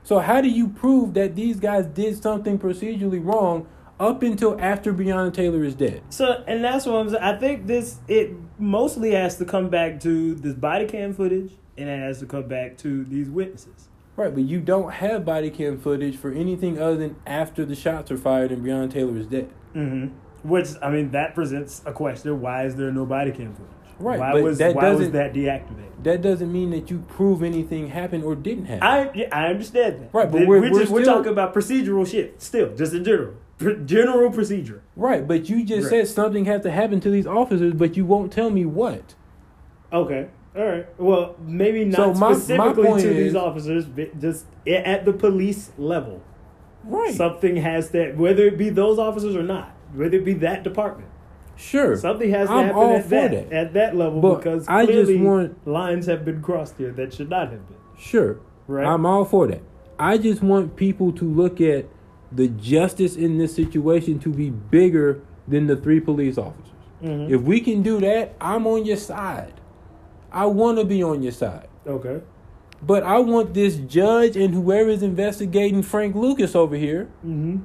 So 0.03 0.19
how 0.19 0.41
do 0.41 0.47
you 0.47 0.67
prove 0.67 1.13
that 1.15 1.35
these 1.35 1.59
guys 1.59 1.85
did 1.87 2.21
something 2.21 2.57
procedurally 2.59 3.23
wrong 3.23 3.67
up 3.99 4.23
until 4.23 4.59
after 4.59 4.93
Breonna 4.93 5.33
Taylor 5.33 5.63
is 5.63 5.75
dead? 5.75 6.01
So, 6.09 6.43
and 6.47 6.63
that's 6.63 6.85
what 6.85 6.95
I'm 6.95 7.09
saying. 7.09 7.23
I 7.23 7.37
think 7.37 7.67
this 7.67 7.99
it 8.07 8.31
mostly 8.57 9.11
has 9.11 9.37
to 9.37 9.45
come 9.45 9.69
back 9.69 9.99
to 10.01 10.35
this 10.35 10.53
body 10.53 10.85
cam 10.85 11.13
footage, 11.13 11.53
and 11.77 11.89
it 11.89 11.99
has 11.99 12.19
to 12.19 12.25
come 12.25 12.47
back 12.47 12.77
to 12.77 13.03
these 13.03 13.29
witnesses. 13.29 13.89
Right, 14.17 14.33
but 14.33 14.43
you 14.43 14.61
don't 14.61 14.91
have 14.93 15.25
body 15.25 15.49
cam 15.49 15.77
footage 15.77 16.15
for 16.17 16.31
anything 16.31 16.79
other 16.81 16.95
than 16.95 17.17
after 17.25 17.65
the 17.65 17.75
shots 17.75 18.09
are 18.11 18.17
fired 18.17 18.51
and 18.51 18.63
Breonna 18.65 18.89
Taylor 18.91 19.17
is 19.17 19.27
dead. 19.27 19.49
Mm-hmm. 19.75 20.47
Which 20.47 20.69
I 20.81 20.89
mean, 20.89 21.11
that 21.11 21.35
presents 21.35 21.81
a 21.85 21.91
question: 21.91 22.39
Why 22.39 22.63
is 22.65 22.75
there 22.75 22.91
no 22.91 23.05
body 23.05 23.31
cam 23.31 23.53
footage? 23.53 23.71
Right, 23.97 24.19
Why 24.19 24.31
but 24.33 24.43
was 24.43 24.57
that 24.59 24.75
why 24.75 24.91
was 24.91 25.11
that 25.11 25.33
deactivated? 25.33 26.03
That 26.03 26.21
doesn't 26.21 26.51
mean 26.51 26.69
that 26.71 26.91
you 26.91 26.99
prove 27.07 27.41
anything 27.43 27.87
happened 27.89 28.23
or 28.25 28.35
didn't 28.35 28.65
happen. 28.65 28.83
I 28.83 29.11
yeah, 29.13 29.27
I 29.31 29.47
understand 29.47 30.01
that. 30.01 30.13
Right, 30.13 30.29
but 30.31 30.45
we're- 30.45 30.47
we're, 30.47 30.71
we're 30.71 30.79
just, 30.81 30.91
we're 30.91 31.03
talking 31.05 31.31
about 31.31 31.53
procedural 31.53 32.09
shit 32.09 32.41
still, 32.41 32.75
just 32.75 32.93
in 32.93 33.03
general, 33.05 33.33
Pr- 33.57 33.71
general 33.85 34.31
procedure. 34.31 34.81
right, 34.97 35.25
but 35.27 35.49
you 35.49 35.63
just 35.65 35.89
Right. 35.91 36.05
said 36.05 36.07
something 36.09 36.43
has 36.45 36.61
to 36.63 36.71
happen 36.71 36.99
to 37.01 37.09
these 37.09 37.25
officers, 37.25 37.73
but 37.73 37.95
you 37.97 38.05
won't 38.05 38.31
tell 38.33 38.49
me 38.49 38.65
what. 38.65 39.15
Okay. 39.93 40.27
All 40.57 40.65
right. 40.65 40.85
Well, 40.97 41.35
maybe 41.45 41.83
not 41.85 42.17
my- 42.17 42.29
my 42.29 42.33
specifically 42.33 42.85
point 42.85 43.01
to 43.01 43.09
is- 43.09 43.15
these 43.17 43.35
officers, 43.35 43.85
but 43.85 44.19
just 44.19 44.45
at 44.67 45.05
the 45.05 45.13
police 45.13 45.71
level. 45.77 46.21
Right. 46.85 47.13
Something 47.13 47.57
has 47.57 47.89
to, 47.91 48.13
whether 48.13 48.43
it 48.43 48.57
be 48.57 48.69
those 48.69 48.99
officers 48.99 49.35
or 49.35 49.43
not, 49.43 49.71
whether 49.95 50.17
it 50.17 50.25
be 50.25 50.33
that 50.35 50.63
department. 50.63 51.09
sure. 51.57 51.95
Something 51.95 52.31
has 52.31 52.49
to 52.49 52.53
I'm 52.53 52.65
happen 52.67 52.81
at 52.91 53.09
that, 53.09 53.31
that. 53.31 53.53
at 53.53 53.73
that 53.75 53.95
level 53.95 54.19
But 54.21 54.35
because 54.39 54.65
I 54.67 54.85
just 54.85 55.05
clearly 55.05 55.21
want- 55.25 55.65
lines 55.67 56.05
have 56.07 56.25
been 56.25 56.41
crossed 56.41 56.77
here 56.77 56.91
that 56.91 57.13
should 57.13 57.29
not 57.29 57.49
have 57.51 57.65
been. 57.67 57.77
Sure. 57.97 58.37
Right. 58.67 58.85
I'm 58.85 59.05
all 59.05 59.23
for 59.23 59.47
that. 59.47 59.61
I 59.97 60.17
just 60.17 60.43
want 60.43 60.75
people 60.75 61.13
to 61.13 61.23
look 61.23 61.61
at 61.61 61.85
the 62.31 62.49
justice 62.49 63.15
in 63.15 63.37
this 63.37 63.53
situation 63.55 64.19
to 64.19 64.29
be 64.29 64.49
bigger 64.49 65.19
than 65.47 65.67
the 65.67 65.77
three 65.77 66.01
police 66.01 66.37
officers. 66.37 66.73
Mhm. 67.01 67.29
If 67.29 67.41
we 67.43 67.61
can 67.61 67.81
do 67.81 67.99
that, 68.01 68.33
I'm 68.41 68.67
on 68.67 68.83
your 68.85 68.97
side. 68.97 69.53
I 70.35 70.45
want 70.45 70.77
to 70.77 70.85
be 70.85 71.01
on 71.01 71.23
your 71.23 71.31
side. 71.31 71.67
Okay. 71.87 72.21
But 72.83 73.03
I 73.03 73.19
want 73.19 73.53
this 73.53 73.77
judge 73.77 74.35
and 74.35 74.53
whoever 74.53 74.89
is 74.89 75.01
investigating 75.01 75.81
Frank 75.81 76.13
Lucas 76.15 76.55
over 76.55 76.75
here, 76.75 77.07
Mm-hmm. 77.25 77.59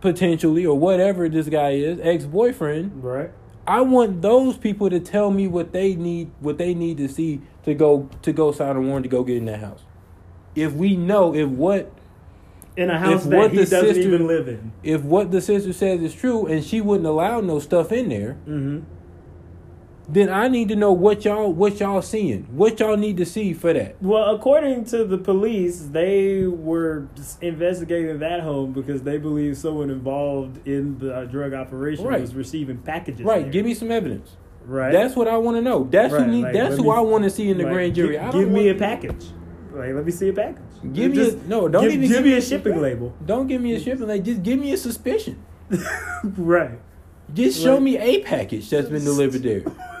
potentially, 0.00 0.64
or 0.66 0.76
whatever 0.78 1.28
this 1.28 1.48
guy 1.48 1.70
is, 1.72 1.98
ex 2.02 2.24
boyfriend, 2.24 3.04
Right. 3.04 3.30
I 3.66 3.80
want 3.82 4.20
those 4.22 4.56
people 4.58 4.90
to 4.90 5.00
tell 5.00 5.30
me 5.30 5.46
what 5.48 5.72
they 5.72 5.94
need, 5.94 6.30
what 6.40 6.58
they 6.58 6.74
need 6.74 6.96
to 6.98 7.08
see 7.08 7.40
to 7.64 7.72
go 7.74 8.08
to 8.22 8.32
go 8.32 8.52
sign 8.52 8.76
a 8.76 8.80
warrant 8.80 9.04
to 9.04 9.08
go 9.08 9.22
get 9.22 9.36
in 9.38 9.44
that 9.46 9.60
house. 9.60 9.84
If 10.54 10.72
we 10.74 10.96
know 10.96 11.34
if 11.34 11.48
what 11.48 11.90
In 12.76 12.90
a 12.90 12.98
house 12.98 13.24
that 13.24 13.50
he 13.52 13.58
doesn't 13.58 13.80
sister- 13.94 14.00
even 14.02 14.26
live 14.26 14.48
in. 14.48 14.72
if 14.82 15.02
what 15.02 15.30
the 15.30 15.40
sister 15.40 15.72
says 15.72 16.00
is 16.02 16.14
true 16.14 16.46
and 16.46 16.62
she 16.64 16.80
wouldn't 16.80 17.06
allow 17.06 17.40
no 17.40 17.58
stuff 17.58 17.92
in 17.92 18.08
there, 18.08 18.36
Mm-hmm. 18.48 18.80
Then 20.08 20.28
I 20.28 20.48
need 20.48 20.68
to 20.68 20.76
know 20.76 20.92
what 20.92 21.24
y'all 21.24 21.52
what 21.52 21.80
y'all 21.80 22.02
seeing, 22.02 22.42
what 22.54 22.78
y'all 22.80 22.96
need 22.96 23.16
to 23.16 23.24
see 23.26 23.52
for 23.54 23.72
that. 23.72 23.96
Well, 24.02 24.34
according 24.34 24.84
to 24.86 25.04
the 25.04 25.16
police, 25.18 25.80
they 25.80 26.46
were 26.46 27.08
investigating 27.40 28.18
that 28.18 28.40
home 28.40 28.72
because 28.72 29.02
they 29.02 29.16
believe 29.18 29.56
someone 29.56 29.88
involved 29.90 30.66
in 30.68 30.98
the 30.98 31.14
uh, 31.14 31.24
drug 31.24 31.54
operation 31.54 32.04
Right. 32.04 32.20
was 32.20 32.34
receiving 32.34 32.78
packages. 32.78 33.24
Right, 33.24 33.42
there. 33.44 33.50
give 33.52 33.64
me 33.64 33.72
some 33.74 33.90
evidence. 33.90 34.36
right. 34.66 34.92
That's 34.92 35.16
what 35.16 35.26
I 35.28 35.36
want 35.38 35.56
to 35.56 35.62
know. 35.62 35.84
That's 35.90 36.12
Right, 36.12 36.26
who 36.26 36.30
need, 36.32 36.42
like, 36.44 36.52
that's 36.52 36.76
who 36.76 36.84
me- 36.84 36.90
I 36.90 37.00
want 37.00 37.24
to 37.24 37.30
see 37.30 37.48
in 37.50 37.56
the 37.58 37.64
Like, 37.64 37.72
grand 37.72 37.94
jury. 37.94 38.18
Give, 38.18 38.32
don't 38.32 38.52
me 38.52 38.68
a 38.68 38.74
package. 38.74 39.24
Like, 39.72 39.94
let 39.94 40.04
me 40.04 40.12
see 40.12 40.28
a 40.28 40.32
package. 40.32 40.62
Give 40.92 41.10
me 41.12 41.16
Just 41.16 41.36
a, 41.38 41.48
no. 41.48 41.66
Don't 41.66 41.82
give, 41.84 41.92
even 41.92 42.02
give 42.08 42.16
give 42.18 42.24
me 42.26 42.32
a 42.34 42.40
shipping 42.42 42.80
label. 42.80 43.14
Don't 43.24 43.46
give 43.46 43.60
me 43.62 43.74
a 43.74 43.80
shipping. 43.80 44.06
label. 44.06 44.24
just 44.24 44.42
give 44.42 44.58
me 44.58 44.72
a 44.72 44.76
suspicion. 44.76 45.42
right. 46.36 46.78
Just 47.32 47.60
show 47.62 47.74
Like- 47.74 47.82
me 47.82 47.98
a 47.98 48.20
package 48.22 48.68
that's 48.68 48.88
been 48.90 49.02
delivered 49.04 49.42
there. 49.42 49.62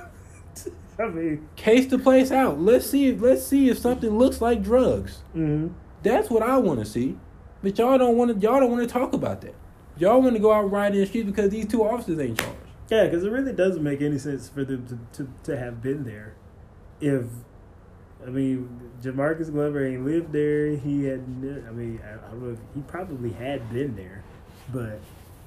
I 0.98 1.06
mean, 1.08 1.48
Case 1.56 1.86
the 1.86 1.98
place 1.98 2.30
out. 2.30 2.60
Let's 2.60 2.88
see. 2.88 3.08
If, 3.08 3.20
let's 3.20 3.44
see 3.46 3.68
if 3.68 3.78
something 3.78 4.10
looks 4.18 4.40
like 4.40 4.62
drugs. 4.62 5.22
mhm. 5.34 5.72
That's 6.02 6.28
what 6.30 6.42
I 6.42 6.58
want 6.58 6.80
to 6.80 6.84
see. 6.86 7.18
But 7.62 7.78
y'all 7.78 7.96
don't 7.98 8.16
want 8.16 8.30
to. 8.34 8.38
Y'all 8.46 8.60
don't 8.60 8.70
want 8.70 8.86
to 8.86 8.92
talk 8.92 9.12
about 9.14 9.40
that. 9.40 9.54
Y'all 9.96 10.20
want 10.20 10.34
to 10.34 10.40
go 10.40 10.52
out 10.52 10.70
riding 10.70 11.00
the 11.00 11.06
street 11.06 11.24
because 11.26 11.50
these 11.50 11.66
two 11.66 11.82
officers 11.82 12.18
ain't 12.18 12.38
charged. 12.38 12.56
yeah, 12.90 13.04
because 13.04 13.24
it 13.24 13.30
really 13.30 13.52
doesn't 13.52 13.82
make 13.82 14.02
any 14.02 14.18
sense 14.18 14.48
for 14.48 14.64
them 14.64 14.86
to, 14.86 15.24
to, 15.24 15.30
to 15.44 15.56
have 15.58 15.82
been 15.82 16.04
there. 16.04 16.34
If 17.00 17.24
I 18.26 18.30
mean, 18.30 18.90
Jamarcus 19.02 19.50
Glover 19.50 19.84
ain't 19.86 20.04
lived 20.04 20.32
there. 20.32 20.76
He 20.76 21.04
had. 21.04 21.20
I 21.20 21.72
mean, 21.72 22.00
I, 22.04 22.12
I 22.26 22.30
don't 22.30 22.42
know. 22.42 22.52
If, 22.52 22.58
he 22.74 22.80
probably 22.82 23.30
had 23.32 23.72
been 23.72 23.96
there, 23.96 24.22
but 24.72 25.00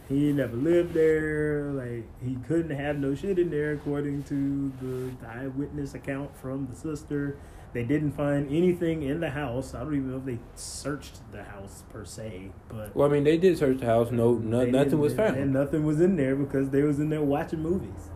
he 0.09 0.31
never 0.31 0.55
lived 0.55 0.93
there. 0.93 1.71
Like 1.71 2.05
he 2.23 2.35
couldn't 2.47 2.75
have 2.75 2.97
no 2.97 3.15
shit 3.15 3.39
in 3.39 3.49
there, 3.49 3.73
according 3.73 4.23
to 4.23 4.71
the 4.81 5.27
eyewitness 5.27 5.93
account 5.93 6.35
from 6.37 6.67
the 6.67 6.75
sister. 6.75 7.37
They 7.73 7.83
didn't 7.83 8.13
find 8.13 8.47
anything 8.47 9.03
in 9.03 9.19
the 9.19 9.29
house. 9.29 9.75
I 9.75 9.79
don't 9.83 9.93
even 9.93 10.11
know 10.11 10.17
if 10.17 10.25
they 10.25 10.39
searched 10.55 11.19
the 11.31 11.43
house 11.43 11.83
per 11.91 12.05
se, 12.05 12.51
but 12.69 12.95
Well, 12.95 13.07
I 13.07 13.11
mean, 13.11 13.23
they 13.25 13.37
did 13.37 13.57
search 13.57 13.79
the 13.79 13.85
house. 13.85 14.09
No, 14.09 14.35
no 14.35 14.65
nothing 14.65 14.99
was 14.99 15.13
found. 15.13 15.35
and 15.35 15.51
nothing 15.53 15.85
was 15.85 15.99
in 15.99 16.15
there 16.15 16.35
because 16.35 16.69
they 16.69 16.81
was 16.83 16.99
in 16.99 17.09
there 17.09 17.21
watching 17.21 17.61
movies. 17.61 18.09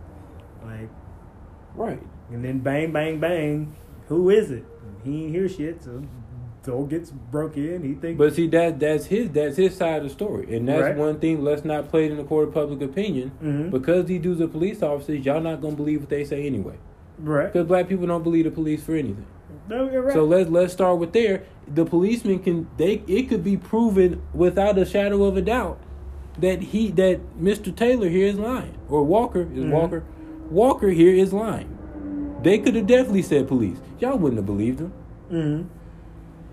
Like, 0.64 0.88
right. 1.74 2.02
and 2.30 2.44
then 2.44 2.60
bang, 2.60 2.92
bang, 2.92 3.20
bang. 3.20 3.76
Who 4.08 4.30
is 4.30 4.50
it? 4.50 4.64
He 5.04 5.24
ain't 5.24 5.34
hear 5.34 5.48
shit, 5.48 5.82
so 5.84 6.02
door 6.64 6.86
gets 6.86 7.10
broke 7.10 7.56
in. 7.56 7.82
He 7.82 7.94
thinks, 7.94 8.18
But 8.18 8.34
see, 8.34 8.46
that 8.48 8.78
that's 8.78 9.06
his 9.06 9.30
that's 9.30 9.56
his 9.56 9.76
side 9.76 9.98
of 9.98 10.04
the 10.04 10.10
story, 10.10 10.54
and 10.56 10.68
that's 10.68 10.82
Right. 10.82 10.96
one 10.96 11.18
thing. 11.18 11.42
Let's 11.42 11.64
not 11.64 11.88
play 11.90 12.06
it 12.06 12.10
in 12.12 12.16
the 12.18 12.24
court 12.24 12.48
of 12.48 12.54
public 12.54 12.80
opinion 12.82 13.32
Mhm. 13.42 13.70
because 13.70 14.06
these 14.06 14.20
dudes 14.22 14.40
are 14.40 14.46
police 14.48 14.82
officers. 14.82 15.24
Y'all 15.24 15.40
not 15.40 15.60
gonna 15.60 15.76
believe 15.76 16.00
what 16.00 16.08
they 16.10 16.24
say 16.24 16.46
anyway. 16.46 16.74
right? 17.22 17.52
Because 17.52 17.68
black 17.68 17.88
people 17.88 18.06
don't 18.06 18.24
believe 18.24 18.44
the 18.44 18.50
police 18.50 18.82
for 18.82 18.94
anything. 18.94 19.26
No, 19.68 19.88
you're 19.88 20.02
right. 20.02 20.12
So 20.14 20.24
let's 20.24 20.50
let's 20.50 20.72
start 20.72 20.98
with 20.98 21.12
there. 21.12 21.42
The 21.72 21.84
policeman 21.84 22.38
can 22.40 22.66
they 22.78 23.02
it 23.06 23.28
could 23.28 23.44
be 23.44 23.56
proven 23.56 24.20
without 24.34 24.76
a 24.78 24.84
shadow 24.84 25.22
of 25.24 25.36
a 25.36 25.42
doubt 25.42 25.78
that 26.40 26.60
he 26.62 26.90
that 26.92 27.20
Mr. 27.40 27.72
Taylor 27.74 28.08
here 28.08 28.26
is 28.26 28.38
lying 28.38 28.72
or 28.88 29.04
Walker 29.04 29.46
is 29.54 29.64
Mhm. 29.64 29.70
Walker 29.72 30.02
Walker 30.50 30.88
here 30.88 31.14
is 31.14 31.32
lying. 31.32 31.68
They 32.42 32.58
could 32.58 32.74
have 32.74 32.86
definitely 32.88 33.22
said 33.22 33.46
police. 33.46 33.80
Y'all 34.00 34.18
wouldn't 34.18 34.38
have 34.38 34.46
believed 34.46 34.80
him. 34.80 34.92
hmm 35.30 35.62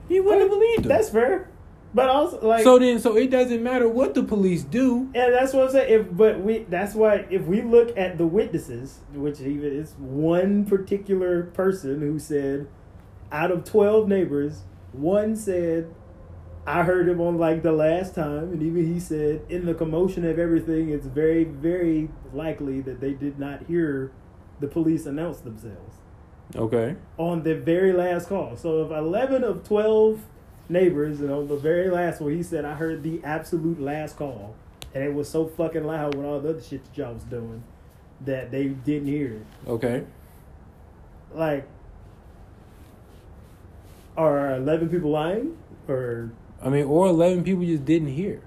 He 0.10 0.20
wouldn't 0.20 0.41
have 0.41 0.49
believed 0.49 0.82
him. 0.86 0.89
That's 0.89 1.10
fair, 1.10 1.49
but 1.93 2.10
also 2.10 2.45
like 2.45 2.64
so 2.64 2.80
then 2.80 2.99
so 2.99 3.16
it 3.16 3.30
doesn't 3.30 3.64
matter 3.64 3.88
what 3.88 4.16
the 4.16 4.24
police 4.24 4.64
do. 4.64 5.10
And 5.14 5.34
that's 5.34 5.53
what 5.53 5.66
I'm 5.66 5.72
saying. 5.72 6.01
If 6.01 6.18
but 6.18 6.41
we 6.41 6.66
that's 6.68 6.95
why 6.95 7.28
if 7.30 7.43
we 7.43 7.62
look 7.62 7.95
at 7.97 8.18
the 8.18 8.26
witnesses, 8.28 8.99
which 9.14 9.39
even 9.39 9.72
is 9.72 9.93
one 9.99 10.66
particular 10.66 11.43
person 11.43 12.01
who 12.01 12.20
said, 12.20 12.68
out 13.32 13.51
of 13.51 13.64
twelve 13.64 14.07
neighbors, 14.07 14.64
one 14.91 15.36
said, 15.36 15.93
I 16.66 16.84
heard 16.84 17.07
him 17.07 17.22
on 17.22 17.38
like 17.38 17.62
the 17.62 17.72
last 17.72 18.16
time, 18.16 18.51
and 18.51 18.64
even 18.64 18.91
he 18.91 18.99
said, 18.99 19.43
in 19.47 19.66
the 19.66 19.74
commotion 19.76 20.26
of 20.26 20.39
everything, 20.39 20.89
it's 20.89 21.05
very 21.05 21.43
very 21.43 22.10
likely 22.34 22.82
that 22.82 22.99
they 22.99 23.14
did 23.14 23.38
not 23.38 23.68
hear 23.68 24.12
the 24.60 24.68
police 24.68 25.05
announce 25.05 25.39
themselves 25.39 25.89
Okay. 26.56 26.95
on 27.18 27.43
the 27.43 27.56
very 27.56 27.93
last 27.93 28.28
call. 28.30 28.56
So 28.58 28.84
if 28.84 28.91
eleven 28.91 29.43
of 29.43 29.68
twelve 29.68 30.22
neighbors, 30.68 31.20
and 31.20 31.32
on 31.32 31.47
the 31.47 31.58
very 31.58 31.89
last 31.89 32.22
one, 32.22 32.32
he 32.36 32.43
said, 32.43 32.66
"I 32.66 32.74
heard 32.76 33.04
the 33.04 33.22
absolute 33.24 33.80
last 33.82 34.18
call, 34.18 34.56
and 34.93 35.04
it 35.04 35.14
was 35.14 35.30
so 35.30 35.45
fucking 35.47 35.84
loud 35.84 36.16
with 36.16 36.26
all 36.26 36.39
the 36.39 36.50
other 36.50 36.62
shit 36.62 36.84
that 36.86 36.97
y'all 36.97 37.14
was 37.14 37.24
doing 37.24 37.64
that 38.26 38.52
they 38.52 38.68
didn't 38.70 39.08
hear 39.08 39.34
it." 39.34 39.70
Okay. 39.70 40.04
Like, 41.34 41.68
are 44.18 44.56
eleven 44.56 44.89
people 44.89 45.12
lying, 45.12 45.56
or 45.88 46.32
I 46.62 46.70
mean, 46.70 46.86
or 46.86 47.08
eleven 47.08 47.43
people 47.43 47.64
just 47.66 47.86
didn't 47.86 48.10
hear. 48.10 48.41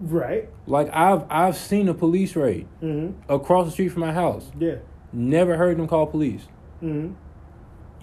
right? 0.00 0.48
Like 0.66 0.88
I've 0.94 1.24
I've 1.30 1.56
seen 1.56 1.88
a 1.88 1.94
police 1.94 2.36
raid 2.36 2.66
Mm-hmm. 2.82 3.32
across 3.32 3.66
the 3.66 3.72
street 3.72 3.88
from 3.88 4.00
my 4.00 4.12
house. 4.12 4.50
Yeah. 4.58 4.76
Never 5.12 5.56
heard 5.56 5.78
them 5.78 5.88
call 5.88 6.06
police. 6.06 6.46
Mm-hmm. 6.82 7.14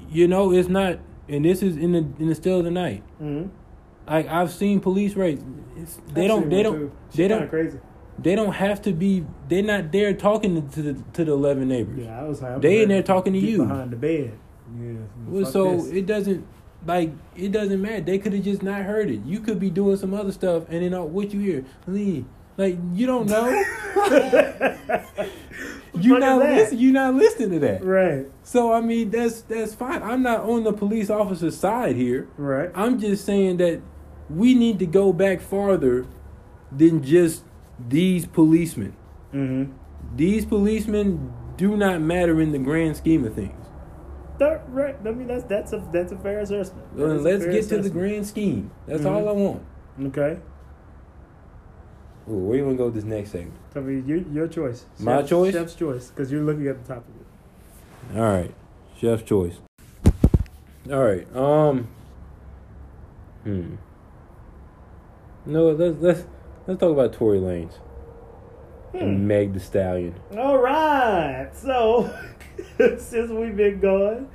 You 0.09 0.27
know, 0.27 0.51
it's 0.51 0.69
not, 0.69 0.99
and 1.27 1.45
this 1.45 1.61
is 1.61 1.77
in 1.77 1.93
the 1.93 2.05
in 2.21 2.27
the 2.27 2.35
still 2.35 2.59
of 2.59 2.65
the 2.65 2.71
night. 2.71 3.03
Mm-hmm. 3.21 3.49
Like 4.07 4.27
I've 4.27 4.51
seen 4.51 4.79
police 4.79 5.15
raids. 5.15 5.43
It's, 5.75 5.99
they 6.13 6.27
don't. 6.27 6.49
They 6.49 6.63
don't. 6.63 6.91
They 7.11 7.27
don't. 7.27 7.49
crazy. 7.49 7.79
They 8.17 8.35
don't 8.35 8.53
have 8.53 8.81
to 8.83 8.93
be. 8.93 9.25
They're 9.49 9.63
not 9.63 9.91
there 9.91 10.13
talking 10.13 10.69
to 10.69 10.81
the 10.81 11.03
to 11.13 11.25
the 11.25 11.31
eleven 11.31 11.67
neighbors. 11.67 11.99
Yeah, 11.99 12.21
I 12.21 12.23
was. 12.23 12.43
I'm 12.43 12.61
They 12.61 12.83
in 12.83 12.89
there 12.89 13.03
talking 13.03 13.33
to 13.33 13.39
you. 13.39 13.65
behind 13.65 13.91
the 13.91 13.97
bed. 13.97 14.37
Yeah. 14.79 14.93
Well, 15.27 15.45
so 15.45 15.77
this. 15.77 15.87
it 15.87 16.05
doesn't 16.05 16.47
like 16.85 17.11
it 17.35 17.51
doesn't 17.51 17.81
matter. 17.81 18.01
They 18.01 18.19
could 18.19 18.33
have 18.33 18.43
just 18.43 18.63
not 18.63 18.83
heard 18.83 19.09
it. 19.09 19.21
You 19.25 19.39
could 19.39 19.59
be 19.59 19.69
doing 19.69 19.97
some 19.97 20.13
other 20.13 20.31
stuff, 20.31 20.63
and 20.69 20.83
then 20.83 20.93
uh, 20.93 21.01
what 21.01 21.33
you 21.33 21.39
hear, 21.39 21.65
Lee, 21.87 22.25
like 22.57 22.77
you 22.93 23.05
don't 23.07 23.27
know. 23.27 23.63
you 26.01 26.19
not 26.19 26.37
is 26.41 26.43
that? 26.43 26.55
listen. 26.55 26.77
You 26.79 26.91
not 26.91 27.15
listening 27.15 27.51
to 27.51 27.59
that. 27.59 27.83
right. 27.83 28.25
So 28.43 28.71
I 28.73 28.81
mean, 28.81 29.09
that's 29.11 29.41
that's 29.41 29.73
fine. 29.73 30.01
I'm 30.03 30.21
not 30.23 30.41
on 30.41 30.63
the 30.63 30.73
police 30.73 31.09
officer's 31.09 31.57
side 31.57 31.95
here. 31.95 32.27
Right. 32.37 32.69
I'm 32.75 32.99
just 32.99 33.25
saying 33.25 33.57
that 33.57 33.81
we 34.29 34.53
need 34.55 34.79
to 34.79 34.85
go 34.85 35.13
back 35.13 35.41
farther 35.41 36.05
than 36.71 37.03
just 37.03 37.43
these 37.87 38.25
policemen. 38.25 38.95
Mm-hmm. 39.33 39.71
These 40.15 40.45
policemen 40.45 41.33
do 41.57 41.75
not 41.77 42.01
matter 42.01 42.39
in 42.41 42.51
the 42.51 42.59
grand 42.59 42.97
scheme 42.97 43.25
of 43.25 43.33
things. 43.35 43.65
That, 44.39 44.63
right. 44.69 44.95
I 45.05 45.11
mean, 45.11 45.27
that's 45.27 45.43
that's 45.45 45.73
a 45.73 45.87
that's 45.93 46.11
a 46.11 46.17
fair 46.17 46.39
assessment. 46.39 46.95
That 46.97 47.07
Well, 47.07 47.15
let's 47.17 47.43
fair 47.43 47.53
get 47.53 47.69
to 47.69 47.81
the 47.81 47.89
grand 47.89 48.27
scheme. 48.27 48.71
That's 48.87 49.03
Mhm. 49.03 49.11
all 49.11 49.29
I 49.29 49.31
want. 49.31 49.61
Okay. 50.07 50.39
Ooh, 52.29 52.33
where 52.37 52.57
you 52.57 52.65
want 52.65 52.75
to 52.75 52.77
go 52.79 52.85
with 52.85 52.95
this 52.95 53.03
next 53.03 53.31
segment? 53.31 53.53
I 53.75 53.79
mean, 53.79 54.05
your 54.07 54.17
your 54.17 54.47
choice. 54.47 54.85
My 54.99 55.17
Chef's- 55.17 55.29
choice? 55.29 55.53
Chef's 55.53 55.75
choice, 55.75 56.07
because 56.09 56.31
you're 56.31 56.41
looking 56.43 56.67
at 56.67 56.83
the 56.85 56.93
top 56.95 57.03
of 57.07 57.13
it. 58.15 58.19
All 58.19 58.23
right, 58.33 58.53
chef's 58.97 59.23
choice. 59.23 59.57
All 60.91 61.03
right. 61.03 61.27
Um. 61.35 61.87
Hmm. 63.43 63.75
No, 65.45 65.69
let's 65.69 65.97
let's 66.01 66.23
let's 66.67 66.79
talk 66.79 66.91
about 66.91 67.13
Tory 67.13 67.39
Lanez 67.39 67.73
Hmm. 68.91 68.97
and 68.97 69.27
Meg 69.27 69.53
Thee 69.53 69.59
Stallion. 69.59 70.15
All 70.37 70.57
right. 70.57 71.49
So, 71.53 72.09
since 72.77 73.29
we've 73.31 73.55
been 73.55 73.79
gone, 73.79 74.27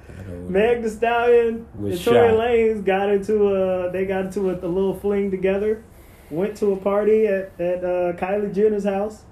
Meg 0.49 0.83
Thee 0.83 0.89
Stallion 0.89 1.67
and 1.79 2.01
Tory. 2.05 2.29
Lanez 2.29 2.85
got 2.85 3.09
into 3.11 3.49
a 3.55 3.91
they 3.91 4.05
got 4.07 4.27
into 4.27 4.51
a, 4.51 4.55
a 4.55 4.69
little 4.69 4.95
fling 4.95 5.31
together. 5.31 5.83
Went 6.31 6.57
to 6.59 6.73
a 6.73 6.77
party 6.77 7.27
at 7.27 7.53
at 7.61 7.85
uh, 7.85 8.13
Kylie 8.15 8.55
Jenner's 8.55 8.85
house. 8.85 9.25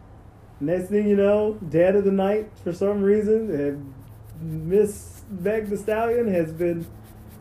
Next 0.60 0.88
thing 0.88 1.08
you 1.08 1.14
know, 1.16 1.54
dead 1.68 1.94
of 1.94 2.04
the 2.04 2.10
night 2.10 2.50
for 2.64 2.72
some 2.72 3.02
reason, 3.02 3.50
and 3.54 4.68
Miss 4.68 5.22
Meg 5.30 5.68
Thee 5.68 5.76
Stallion 5.76 6.26
has 6.32 6.52
been 6.52 6.86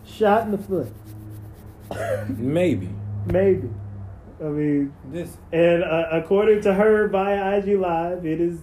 shot 0.06 0.44
in 0.44 0.52
the 0.52 0.58
foot. 0.58 0.92
Maybe 2.38 2.90
Maybe. 3.26 3.70
I 4.40 4.44
mean, 4.44 4.94
this. 5.06 5.36
and 5.52 5.84
uh, 5.84 6.10
according 6.12 6.62
to 6.62 6.74
her 6.74 7.08
via 7.08 7.58
IG 7.58 7.80
Live, 7.80 8.26
it 8.26 8.40
is 8.40 8.60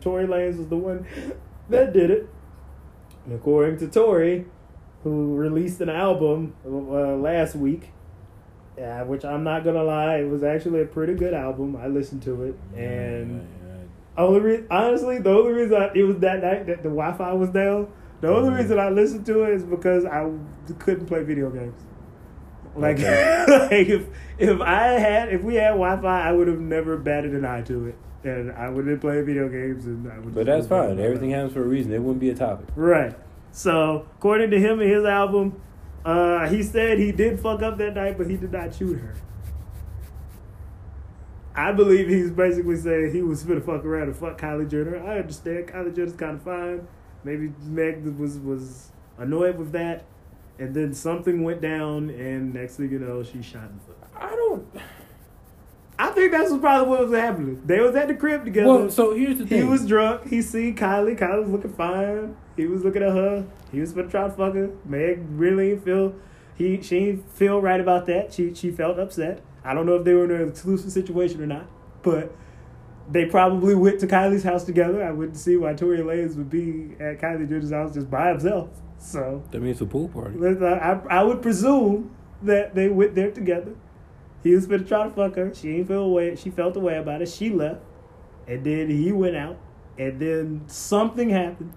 Tory 0.00 0.26
Lanez 0.26 0.56
was 0.56 0.68
the 0.68 0.76
one 0.76 1.06
that 1.68 1.92
did 1.92 2.10
it. 2.10 2.28
And 3.26 3.34
according 3.34 3.78
to 3.80 3.88
Tory, 3.88 4.46
who 5.04 5.34
released 5.36 5.82
an 5.82 5.90
album 5.90 6.54
uh, 6.64 6.68
last 7.16 7.54
week, 7.54 7.90
uh, 8.80 9.04
which 9.04 9.24
I'm 9.24 9.44
not 9.44 9.64
gonna 9.64 9.82
lie, 9.84 10.16
it 10.18 10.28
was 10.28 10.42
actually 10.42 10.80
a 10.82 10.86
pretty 10.86 11.14
good 11.14 11.34
album. 11.34 11.76
I 11.76 11.86
listened 11.88 12.22
to 12.22 12.42
it, 12.44 12.54
and 12.76 13.46
only 14.16 14.40
re- 14.40 14.64
honestly, 14.70 15.18
the 15.18 15.30
only 15.30 15.52
reason 15.52 15.80
I, 15.82 15.90
it 15.94 16.02
was 16.02 16.18
that 16.18 16.42
night 16.42 16.66
that 16.66 16.78
the 16.82 16.88
Wi-Fi 16.88 17.32
was 17.34 17.50
down. 17.50 17.88
The 18.20 18.28
only 18.28 18.50
Mhm. 18.50 18.58
reason 18.58 18.78
I 18.80 18.88
listened 18.90 19.24
to 19.26 19.44
it 19.44 19.54
is 19.54 19.62
because 19.64 20.04
I 20.04 20.28
couldn't 20.80 21.06
play 21.06 21.22
video 21.22 21.50
games. 21.50 21.80
Like, 22.76 22.96
Okay. 22.98 23.44
like 23.70 23.88
if 23.88 24.06
if 24.38 24.60
I 24.60 24.84
had 24.98 25.32
if 25.32 25.42
we 25.42 25.54
had 25.54 25.70
Wi-Fi, 25.70 26.28
I 26.28 26.32
would 26.32 26.48
have 26.48 26.60
never 26.60 26.96
batted 26.96 27.32
an 27.34 27.44
eye 27.44 27.62
to 27.62 27.86
it, 27.86 27.94
and 28.24 28.50
I 28.52 28.68
would 28.70 28.86
have 28.88 29.00
played 29.00 29.24
video 29.24 29.48
games, 29.48 29.86
and 29.86 30.10
I 30.10 30.18
would. 30.18 30.34
but 30.34 30.46
that's 30.46 30.66
fine. 30.66 30.98
Everything 30.98 31.30
happens 31.30 31.52
for 31.52 31.60
a 31.62 31.66
reason. 31.68 31.92
It 31.92 32.00
wouldn't 32.00 32.20
be 32.20 32.30
a 32.30 32.34
topic. 32.34 32.66
Right. 32.76 33.14
So 33.52 34.06
according 34.16 34.50
to 34.50 34.58
him 34.60 34.80
and 34.80 34.90
his 34.90 35.04
album, 35.04 35.60
uh, 36.08 36.48
he 36.48 36.62
said 36.62 36.98
he 36.98 37.12
did 37.12 37.38
fuck 37.38 37.62
up 37.62 37.76
that 37.76 37.94
night, 37.94 38.16
but 38.16 38.30
he 38.30 38.36
did 38.38 38.50
not 38.50 38.74
shoot 38.74 38.98
her. 38.98 39.14
I 41.54 41.72
believe 41.72 42.08
he's 42.08 42.30
basically 42.30 42.76
saying 42.76 43.12
he 43.12 43.20
was 43.20 43.42
gonna 43.42 43.60
fuck 43.60 43.84
around 43.84 44.04
and 44.04 44.16
fuck 44.16 44.40
Kylie 44.40 44.70
Jenner. 44.70 44.96
I 44.96 45.18
understand 45.18 45.66
Kylie 45.66 45.94
Jenner's 45.94 46.14
kind 46.14 46.36
of 46.36 46.42
fine. 46.42 46.86
Maybe 47.24 47.52
Meg 47.62 48.06
was 48.18 48.38
was 48.38 48.90
annoyed 49.18 49.58
with 49.58 49.72
that, 49.72 50.04
and 50.58 50.74
then 50.74 50.94
something 50.94 51.42
went 51.42 51.60
down, 51.60 52.08
and 52.08 52.54
next 52.54 52.76
thing 52.76 52.90
you 52.90 53.00
know, 53.00 53.22
she 53.22 53.42
shot 53.42 53.64
in 53.64 53.74
the 53.74 53.84
foot. 53.84 53.98
I 54.16 54.30
don't. 54.30 54.66
I 55.98 56.10
think 56.12 56.32
that's 56.32 56.56
probably 56.56 56.88
what 56.88 57.08
was 57.08 57.18
happening. 57.18 57.60
They 57.66 57.80
was 57.80 57.94
at 57.96 58.08
the 58.08 58.14
crib 58.14 58.44
together. 58.44 58.68
Well, 58.68 58.90
so 58.90 59.14
here's 59.14 59.38
the 59.38 59.46
thing. 59.46 59.58
he 59.62 59.68
was 59.68 59.84
drunk. 59.84 60.28
He 60.28 60.40
seen 60.40 60.74
Kylie. 60.74 61.18
Kylie 61.18 61.42
was 61.42 61.50
looking 61.50 61.72
fine. 61.74 62.36
He 62.58 62.66
was 62.66 62.84
looking 62.84 63.02
at 63.02 63.12
her. 63.12 63.46
He 63.72 63.80
was 63.80 63.92
gonna 63.92 64.08
try 64.08 64.24
to 64.24 64.30
fuck 64.30 64.54
her. 64.54 64.70
Meg 64.84 65.20
really 65.30 65.70
didn't 65.70 65.84
feel 65.84 66.14
he 66.56 66.82
she 66.82 67.00
didn't 67.06 67.30
feel 67.30 67.60
right 67.62 67.80
about 67.80 68.06
that. 68.06 68.32
She 68.34 68.52
she 68.54 68.70
felt 68.70 68.98
upset. 68.98 69.40
I 69.64 69.74
don't 69.74 69.86
know 69.86 69.94
if 69.94 70.04
they 70.04 70.12
were 70.14 70.24
in 70.24 70.30
an 70.30 70.48
exclusive 70.48 70.92
situation 70.92 71.42
or 71.42 71.46
not, 71.46 71.66
but 72.02 72.34
they 73.10 73.26
probably 73.26 73.74
went 73.74 74.00
to 74.00 74.06
Kylie's 74.06 74.42
house 74.42 74.64
together. 74.64 75.02
I 75.02 75.12
wouldn't 75.12 75.36
see 75.36 75.56
why 75.56 75.74
Tory 75.74 75.98
Lanez 75.98 76.36
would 76.36 76.50
be 76.50 76.94
at 77.00 77.20
Kylie 77.20 77.48
Jenner's 77.48 77.70
house 77.70 77.94
just 77.94 78.10
by 78.10 78.30
himself. 78.30 78.68
So 78.98 79.42
that 79.52 79.60
means 79.60 79.80
a 79.80 79.86
pool 79.86 80.08
party. 80.08 80.38
Uh, 80.44 80.64
I, 80.64 81.20
I 81.20 81.22
would 81.22 81.40
presume 81.40 82.14
that 82.42 82.74
they 82.74 82.88
went 82.88 83.14
there 83.14 83.30
together. 83.30 83.74
He 84.42 84.54
was 84.54 84.66
gonna 84.66 84.84
try 84.84 85.04
to 85.04 85.10
fuck 85.10 85.36
her. 85.36 85.54
She 85.54 85.72
didn't 85.72 85.86
feel 85.86 86.02
away. 86.02 86.36
She 86.36 86.50
felt 86.50 86.76
away 86.76 86.96
about 86.96 87.22
it. 87.22 87.28
She 87.28 87.50
left, 87.50 87.82
and 88.46 88.64
then 88.64 88.90
he 88.90 89.12
went 89.12 89.36
out, 89.36 89.58
and 89.96 90.20
then 90.20 90.64
something 90.66 91.30
happened, 91.30 91.72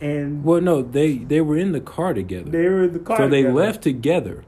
and 0.00 0.44
Well, 0.44 0.60
no, 0.60 0.82
they 0.82 1.18
they 1.18 1.40
were 1.40 1.56
in 1.56 1.72
the 1.72 1.80
car 1.80 2.12
together. 2.14 2.50
they 2.50 2.68
were 2.68 2.84
in 2.84 2.92
the 2.92 2.98
car. 2.98 3.16
so 3.16 3.28
they 3.28 3.44
left 3.50 3.82
together. 3.82 4.44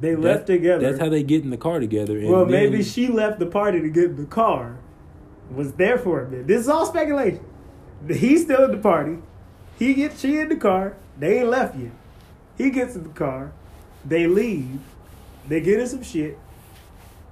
They 0.00 0.16
left 0.16 0.46
That- 0.46 0.54
together. 0.54 0.82
That's 0.88 0.98
how 1.00 1.08
they 1.10 1.22
get 1.22 1.44
in 1.44 1.50
the 1.50 1.56
car 1.58 1.78
together. 1.80 2.18
And 2.18 2.28
well, 2.30 2.44
then- 2.46 2.52
maybe 2.52 2.82
she 2.82 3.08
left 3.08 3.38
the 3.38 3.46
party 3.46 3.80
to 3.80 3.88
get 3.88 4.04
in 4.04 4.16
the 4.16 4.24
car. 4.24 4.76
Was 5.54 5.72
there 5.72 5.98
for 5.98 6.22
a 6.22 6.26
bit. 6.26 6.46
This 6.46 6.60
is 6.62 6.68
all 6.68 6.86
speculation. 6.86 7.40
He's 8.08 8.42
still 8.44 8.62
at 8.62 8.70
the 8.70 8.78
party. 8.78 9.18
He 9.78 9.94
gets 9.94 10.20
she 10.20 10.38
in 10.38 10.48
the 10.48 10.56
car. 10.56 10.94
They 11.18 11.40
ain't 11.40 11.48
left 11.48 11.76
yet. 11.76 11.90
He 12.56 12.70
gets 12.70 12.94
in 12.94 13.02
the 13.02 13.08
car. 13.10 13.52
They 14.04 14.26
leave. 14.26 14.78
They 15.48 15.60
get 15.60 15.80
in 15.80 15.86
some 15.86 16.02
shit, 16.02 16.38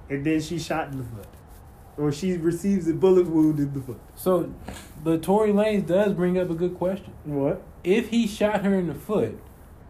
and 0.09 0.25
then 0.25 0.41
she 0.41 0.59
shot 0.59 0.91
in 0.91 0.97
the 0.97 1.03
foot, 1.05 1.27
or 1.97 2.11
she 2.11 2.35
receives 2.37 2.87
a 2.87 2.93
bullet 2.93 3.27
wound 3.27 3.59
in 3.59 3.73
the 3.73 3.79
foot. 3.79 3.99
So, 4.15 4.49
but 5.03 5.21
Tory 5.23 5.51
Lanez 5.51 5.85
does 5.85 6.13
bring 6.13 6.37
up 6.37 6.49
a 6.49 6.53
good 6.55 6.77
question. 6.77 7.13
What? 7.25 7.61
If 7.83 8.09
he 8.09 8.27
shot 8.27 8.63
her 8.65 8.73
in 8.75 8.87
the 8.87 8.93
foot, 8.93 9.39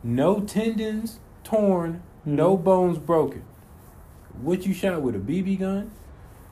no 0.03 0.39
tendons 0.41 1.19
torn, 1.43 2.01
no 2.25 2.57
Mhm. 2.57 2.63
bones 2.63 2.97
broken. 2.99 3.43
What 4.41 4.65
you 4.65 4.73
shot 4.73 5.01
with 5.01 5.15
a 5.15 5.19
BB 5.19 5.57
gun? 5.57 5.91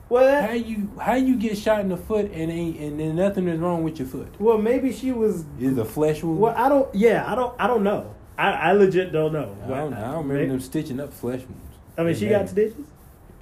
Well, 0.08 0.24
that, 0.24 0.48
How 0.48 0.54
you 0.56 0.90
how 0.98 1.14
you 1.16 1.36
get 1.36 1.58
shot 1.58 1.80
in 1.80 1.90
the 1.90 1.96
foot 1.96 2.30
and 2.32 2.50
ain't 2.50 2.78
and 2.80 2.98
then 2.98 3.16
nothing 3.16 3.46
is 3.46 3.60
wrong 3.60 3.82
with 3.84 3.98
your 3.98 4.08
foot? 4.08 4.28
well, 4.38 4.56
maybe 4.58 4.90
she 4.92 5.12
was. 5.12 5.44
Is 5.60 5.76
a 5.76 5.84
flesh 5.84 6.22
wound? 6.22 6.40
Well, 6.40 6.54
I 6.56 6.68
don't. 6.70 6.92
Yeah, 6.94 7.30
I 7.30 7.34
don't. 7.34 7.54
I 7.58 7.66
don't 7.66 7.82
know. 7.82 8.14
I, 8.38 8.50
I 8.52 8.72
legit 8.72 9.12
don't 9.12 9.32
know. 9.32 9.54
I 9.64 9.68
don't, 9.68 9.92
I 9.92 10.00
don't 10.00 10.12
remember 10.28 10.34
Maybe- 10.34 10.48
them 10.48 10.60
stitching 10.60 10.98
up 11.00 11.12
flesh 11.12 11.40
wounds. 11.40 11.76
I 11.98 12.04
mean, 12.04 12.14
she 12.14 12.28
got 12.28 12.48
stitches. 12.48 12.86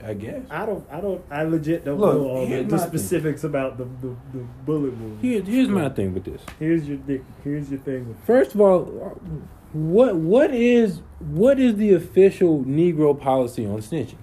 I 0.04 0.12
guess. 0.14 0.42
I 0.50 0.66
don't. 0.66 0.84
I 0.90 1.00
don't. 1.00 1.22
I 1.30 1.42
legit 1.44 1.84
don't 1.84 1.98
Look, 1.98 2.14
know 2.14 2.28
all 2.28 2.46
the, 2.46 2.56
the 2.56 2.62
my 2.64 2.78
thing. 2.78 2.88
specifics 2.88 3.44
about 3.44 3.78
the, 3.78 3.84
the, 3.84 4.14
the 4.32 4.44
bullet 4.66 4.96
wound. 4.96 5.20
Here, 5.22 5.40
here's 5.42 5.68
my 5.68 5.88
thing 5.88 6.12
with 6.14 6.24
this. 6.24 6.42
Here's 6.58 6.86
your. 6.88 6.98
Here's 7.42 7.70
your 7.70 7.80
thing. 7.80 8.08
With, 8.08 8.18
First 8.24 8.54
of 8.54 8.60
all, 8.60 8.82
what 9.72 10.16
what 10.16 10.52
is 10.54 11.00
what 11.18 11.58
is 11.58 11.76
the 11.76 11.92
official 11.94 12.62
Negro 12.64 13.18
policy 13.18 13.64
on 13.66 13.78
snitching? 13.80 14.18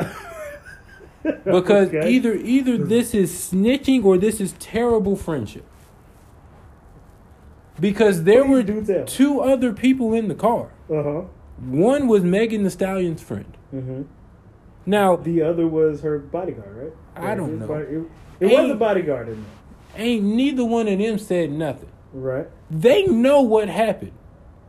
Because 1.44 1.88
Okay. 1.88 2.08
either 2.10 2.34
either 2.34 2.78
this 2.78 3.12
is 3.12 3.32
snitching 3.32 4.04
or 4.04 4.16
this 4.18 4.40
is 4.40 4.52
terrible 4.58 5.14
friendship. 5.16 5.64
Because 7.80 8.24
there 8.24 8.44
were 8.44 8.62
two 9.04 9.40
other 9.40 9.72
people 9.72 10.12
in 10.14 10.28
the 10.28 10.34
car. 10.34 10.70
Uh 10.90 11.02
huh. 11.02 11.20
One 11.60 12.08
was 12.08 12.22
Megan 12.24 12.62
Thee 12.62 12.70
Stallion's 12.70 13.20
friend. 13.22 13.56
hmm 13.70 14.02
Now, 14.88 15.16
The 15.16 15.42
other 15.42 15.66
was 15.66 16.00
her 16.00 16.18
bodyguard, 16.18 16.74
right? 16.76 16.92
I 17.30 17.34
don't 17.34 17.50
His 17.50 17.60
know. 17.60 17.66
body- 17.68 17.84
it 18.40 18.50
it 18.52 18.58
was 18.62 18.70
a 18.70 18.74
bodyguard 18.74 19.28
in 19.28 19.34
there. 19.34 20.06
ain't 20.06 20.24
neither 20.24 20.64
one 20.64 20.88
of 20.88 20.98
them 20.98 21.18
said 21.18 21.52
nothing. 21.52 21.90
Right. 22.14 22.46
They 22.70 23.06
know 23.06 23.42
what 23.42 23.68
happened. 23.68 24.12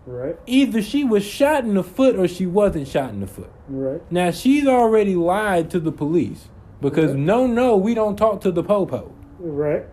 Right. 0.05 0.35
Either 0.45 0.81
she 0.81 1.03
was 1.05 1.23
shot 1.23 1.63
in 1.63 1.75
the 1.75 1.83
foot 1.83 2.17
or 2.17 2.27
she 2.27 2.45
wasn't 2.45 2.87
shot 2.87 3.11
in 3.11 3.21
the 3.21 3.27
foot. 3.27 3.51
Right. 3.69 4.01
Now 4.11 4.31
she's 4.31 4.67
already 4.67 5.15
lied 5.15 5.69
to 5.71 5.79
the 5.79 5.91
police 5.91 6.49
because 6.81 7.11
Okay. 7.11 7.19
no, 7.19 7.47
no, 7.47 7.77
we 7.77 7.93
don't 7.93 8.17
talk 8.17 8.41
to 8.41 8.51
the 8.51 8.63
popo, 8.63 9.11
Right. 9.39 9.85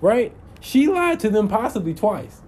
right? 0.00 0.32
She 0.60 0.86
lied 0.86 1.20
to 1.20 1.28
them 1.28 1.48
possibly 1.48 1.92
twice. 1.92 2.40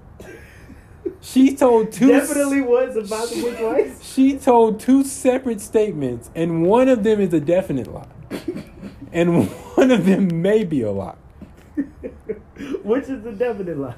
She 1.26 1.56
told 1.56 1.90
two. 1.90 2.06
Definitely 2.06 2.60
was 2.60 2.94
about 2.96 3.28
to 3.30 3.56
twice. 3.56 4.00
She 4.00 4.38
told 4.38 4.78
two 4.78 5.02
separate 5.02 5.60
statements, 5.60 6.30
and 6.36 6.64
one 6.64 6.88
of 6.88 7.02
them 7.02 7.20
is 7.20 7.34
a 7.34 7.40
definite 7.40 7.92
lie, 7.92 8.06
and 9.12 9.48
one 9.50 9.90
of 9.90 10.06
them 10.06 10.40
may 10.40 10.62
be 10.62 10.82
a 10.82 10.92
lie. 10.92 11.16
Which 12.84 13.08
is 13.08 13.24
the 13.24 13.32
definite 13.32 13.76
lie. 13.76 13.96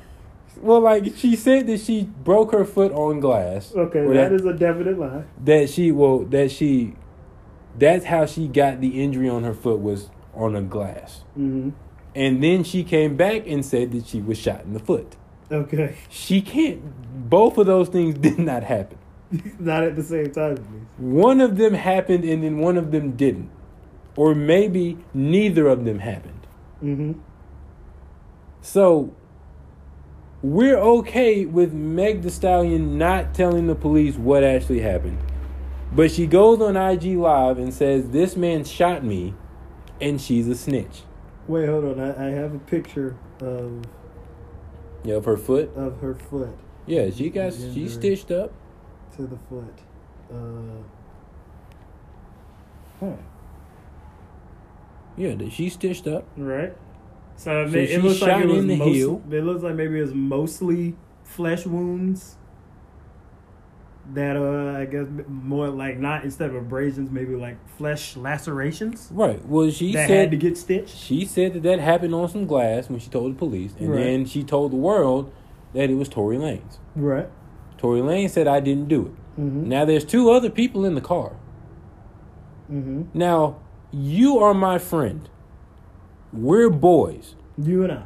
Well, 0.62 0.80
like 0.80 1.16
she 1.16 1.36
said 1.36 1.66
that 1.66 1.80
she 1.80 2.04
broke 2.04 2.52
her 2.52 2.64
foot 2.64 2.92
on 2.92 3.20
glass. 3.20 3.74
Okay, 3.76 4.00
or 4.00 4.14
that 4.14 4.32
is 4.32 4.46
a 4.46 4.54
definite 4.54 4.98
lie. 4.98 5.24
that 5.44 5.68
she 5.68 5.92
well 5.92 6.20
that 6.20 6.50
she 6.50 6.94
that's 7.78 8.06
how 8.06 8.24
she 8.24 8.48
got 8.48 8.80
the 8.80 9.02
injury 9.02 9.28
on 9.28 9.44
her 9.44 9.54
foot 9.54 9.80
was 9.80 10.08
on 10.34 10.56
a 10.56 10.62
glass. 10.62 11.24
hmm 11.34 11.70
And 12.14 12.42
then 12.42 12.64
she 12.64 12.84
came 12.84 13.16
back 13.18 13.46
and 13.46 13.64
said 13.64 13.92
that 13.92 14.06
she 14.06 14.22
was 14.22 14.38
shot 14.38 14.64
in 14.64 14.72
the 14.72 14.80
foot. 14.80 15.14
Okay. 15.50 15.96
She 16.10 16.40
can't 16.40 16.82
both 17.28 17.58
of 17.58 17.66
those 17.66 17.88
things 17.88 18.14
did 18.18 18.38
not 18.38 18.62
happen. 18.62 18.98
Not 19.58 19.82
at 19.84 19.96
the 19.96 20.02
same 20.02 20.30
time, 20.30 20.56
please. 20.56 20.86
One 20.96 21.40
of 21.40 21.56
them 21.56 21.74
happened 21.74 22.24
and 22.24 22.42
then 22.42 22.58
one 22.58 22.76
of 22.76 22.92
them 22.92 23.12
didn't. 23.12 23.50
Or 24.16 24.34
maybe 24.34 24.98
neither 25.12 25.68
of 25.68 25.84
them 25.84 25.98
happened. 25.98 26.46
Mm-hmm. 26.82 27.12
So 28.62 29.14
we're 30.42 30.78
okay 30.78 31.44
with 31.44 31.72
Meg 31.72 32.22
Thee 32.22 32.30
Stallion 32.30 32.96
not 32.96 33.34
telling 33.34 33.66
the 33.66 33.74
police 33.74 34.16
what 34.16 34.42
actually 34.42 34.80
happened. 34.80 35.18
But 35.92 36.10
she 36.10 36.26
goes 36.26 36.60
on 36.60 36.76
IG 36.76 37.16
Live 37.16 37.58
and 37.58 37.72
says, 37.72 38.10
This 38.10 38.36
man 38.36 38.64
shot 38.64 39.04
me 39.04 39.34
and 40.00 40.20
she's 40.20 40.48
a 40.48 40.54
snitch. 40.54 41.02
Wait, 41.46 41.68
hold 41.68 41.84
on. 41.84 42.00
I, 42.00 42.28
I 42.28 42.30
have 42.30 42.54
a 42.54 42.58
picture 42.58 43.16
of 43.40 43.82
Yeah, 45.08 45.14
of 45.16 45.24
her 45.24 45.36
foot. 45.38 45.70
of 45.74 45.98
her 46.00 46.14
foot 46.14 46.54
Yeah, 46.86 47.08
she 47.10 47.30
got 47.30 47.52
she 47.54 47.88
stitched 47.88 48.30
up. 48.30 48.52
to 49.16 49.22
the 49.22 49.38
foot. 49.48 49.74
Uh, 50.30 50.82
huh. 53.00 53.12
Yeah, 55.16 55.34
she 55.50 55.68
stitched 55.70 56.06
up. 56.06 56.24
Right. 56.36 56.76
So, 57.36 57.64
it, 57.64 57.70
So 57.70 57.76
ma- 57.76 57.82
it 57.82 58.02
looks 58.04 58.20
like 58.20 58.30
shot 58.32 58.42
it 58.42 58.48
was 58.48 58.58
in 58.58 58.66
the 58.68 58.76
most, 58.76 58.94
heel. 58.94 59.22
It 59.30 59.44
looks 59.44 59.62
like 59.62 59.74
maybe 59.76 59.98
it's 59.98 60.12
mostly 60.12 60.94
flesh 61.24 61.64
wounds. 61.66 62.36
That 64.14 64.36
uh, 64.36 64.78
I 64.78 64.86
guess 64.86 65.06
more 65.28 65.68
like 65.68 65.98
not 65.98 66.24
instead 66.24 66.48
of 66.48 66.56
abrasions, 66.56 67.10
maybe 67.10 67.34
like 67.34 67.56
flesh 67.76 68.16
lacerations 68.16 69.08
Right. 69.12 69.44
Well, 69.46 69.70
she 69.70 69.92
that 69.92 70.08
said 70.08 70.18
had 70.18 70.30
to 70.30 70.36
get 70.38 70.56
stitched. 70.56 70.96
she 70.96 71.26
said 71.26 71.52
that 71.52 71.62
that 71.64 71.78
happened 71.80 72.14
on 72.14 72.28
some 72.28 72.46
glass 72.46 72.88
when 72.88 73.00
she 73.00 73.10
told 73.10 73.34
the 73.34 73.38
police, 73.38 73.74
and 73.78 73.90
Right. 73.90 73.98
then 74.04 74.24
she 74.24 74.42
told 74.44 74.72
the 74.72 74.76
world 74.76 75.30
that 75.74 75.90
it 75.90 75.94
was 75.94 76.08
Tory 76.08 76.38
Lanez. 76.38 76.78
Right. 76.96 77.28
Tory 77.76 78.00
Lanez 78.00 78.30
said 78.30 78.46
I 78.48 78.60
didn't 78.60 78.88
do 78.88 79.06
it. 79.06 79.40
Mm-hmm. 79.40 79.68
Now 79.68 79.84
there's 79.84 80.04
two 80.06 80.30
other 80.30 80.48
people 80.48 80.86
in 80.86 80.94
the 80.94 81.02
car. 81.02 81.32
Mm-hmm. 82.72 83.02
Now, 83.18 83.56
you 83.90 84.38
are 84.38 84.54
my 84.54 84.78
friend. 84.78 85.28
We're 86.32 86.70
boys. 86.70 87.34
You 87.56 87.82
and 87.84 87.92
I. 87.92 88.02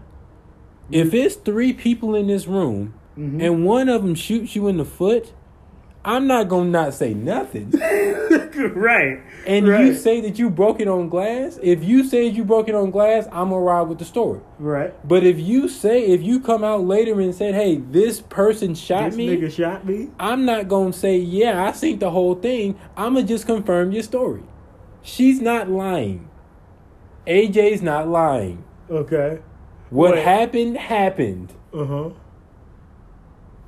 If 0.91 1.15
it's 1.15 1.35
three 1.37 1.73
people 1.73 2.15
in 2.15 2.27
this 2.27 2.47
room 2.47 2.95
Mhm. 3.17 3.43
and 3.43 3.65
one 3.65 3.89
of 3.89 4.03
them 4.03 4.15
shoots 4.15 4.55
you 4.57 4.69
in 4.69 4.77
the 4.79 4.85
foot, 4.85 5.33
I'm 6.05 6.27
not 6.27 6.49
going 6.49 6.67
to 6.67 6.71
not 6.71 6.95
say 6.95 7.15
nothing. 7.15 7.71
right. 8.75 9.21
And 9.47 9.69
right. 9.69 9.85
you 9.85 9.95
say 9.95 10.21
that 10.23 10.39
you 10.39 10.51
broke 10.51 10.81
it 10.81 10.89
on 10.89 11.09
glass. 11.09 11.61
If 11.63 11.85
you 11.85 12.03
say 12.05 12.27
you 12.27 12.45
broke 12.45 12.69
it 12.69 12.75
on 12.75 12.91
glass, 12.91 13.29
I'm 13.31 13.51
to 13.51 13.57
ride 13.57 13.83
with 13.83 13.99
the 13.99 14.05
story. 14.05 14.41
right. 14.59 14.93
But 15.07 15.25
if 15.25 15.39
you 15.39 15.69
say, 15.69 16.07
if 16.07 16.23
you 16.23 16.41
come 16.41 16.65
out 16.65 16.85
later 16.85 17.21
and 17.21 17.33
said, 17.33 17.55
hey, 17.55 17.77
this 17.77 18.21
person 18.21 18.75
shot 18.75 19.11
This 19.11 19.17
me, 19.17 19.29
nigga 19.29 19.53
shot 19.53 19.87
me. 19.87 20.11
I'm 20.19 20.45
not 20.45 20.69
going 20.69 20.93
to 20.93 20.99
say, 20.99 21.19
yeah, 21.19 21.65
I 21.65 21.73
seen 21.73 22.01
the 22.01 22.11
whole 22.11 22.35
thing. 22.35 22.79
I'm 22.97 23.15
to 23.15 23.23
just 23.23 23.47
confirm 23.47 23.93
your 23.93 24.03
story. 24.03 24.43
She's 25.03 25.41
not 25.41 25.69
lying. 25.69 26.29
AJ's 27.27 27.83
not 27.83 28.09
lying. 28.09 28.65
Okay. 28.91 29.41
What 29.91 30.15
Wait. 30.15 30.25
happened, 30.25 30.77
happened. 30.77 31.53
Uh 31.73 31.85
huh. 31.85 32.11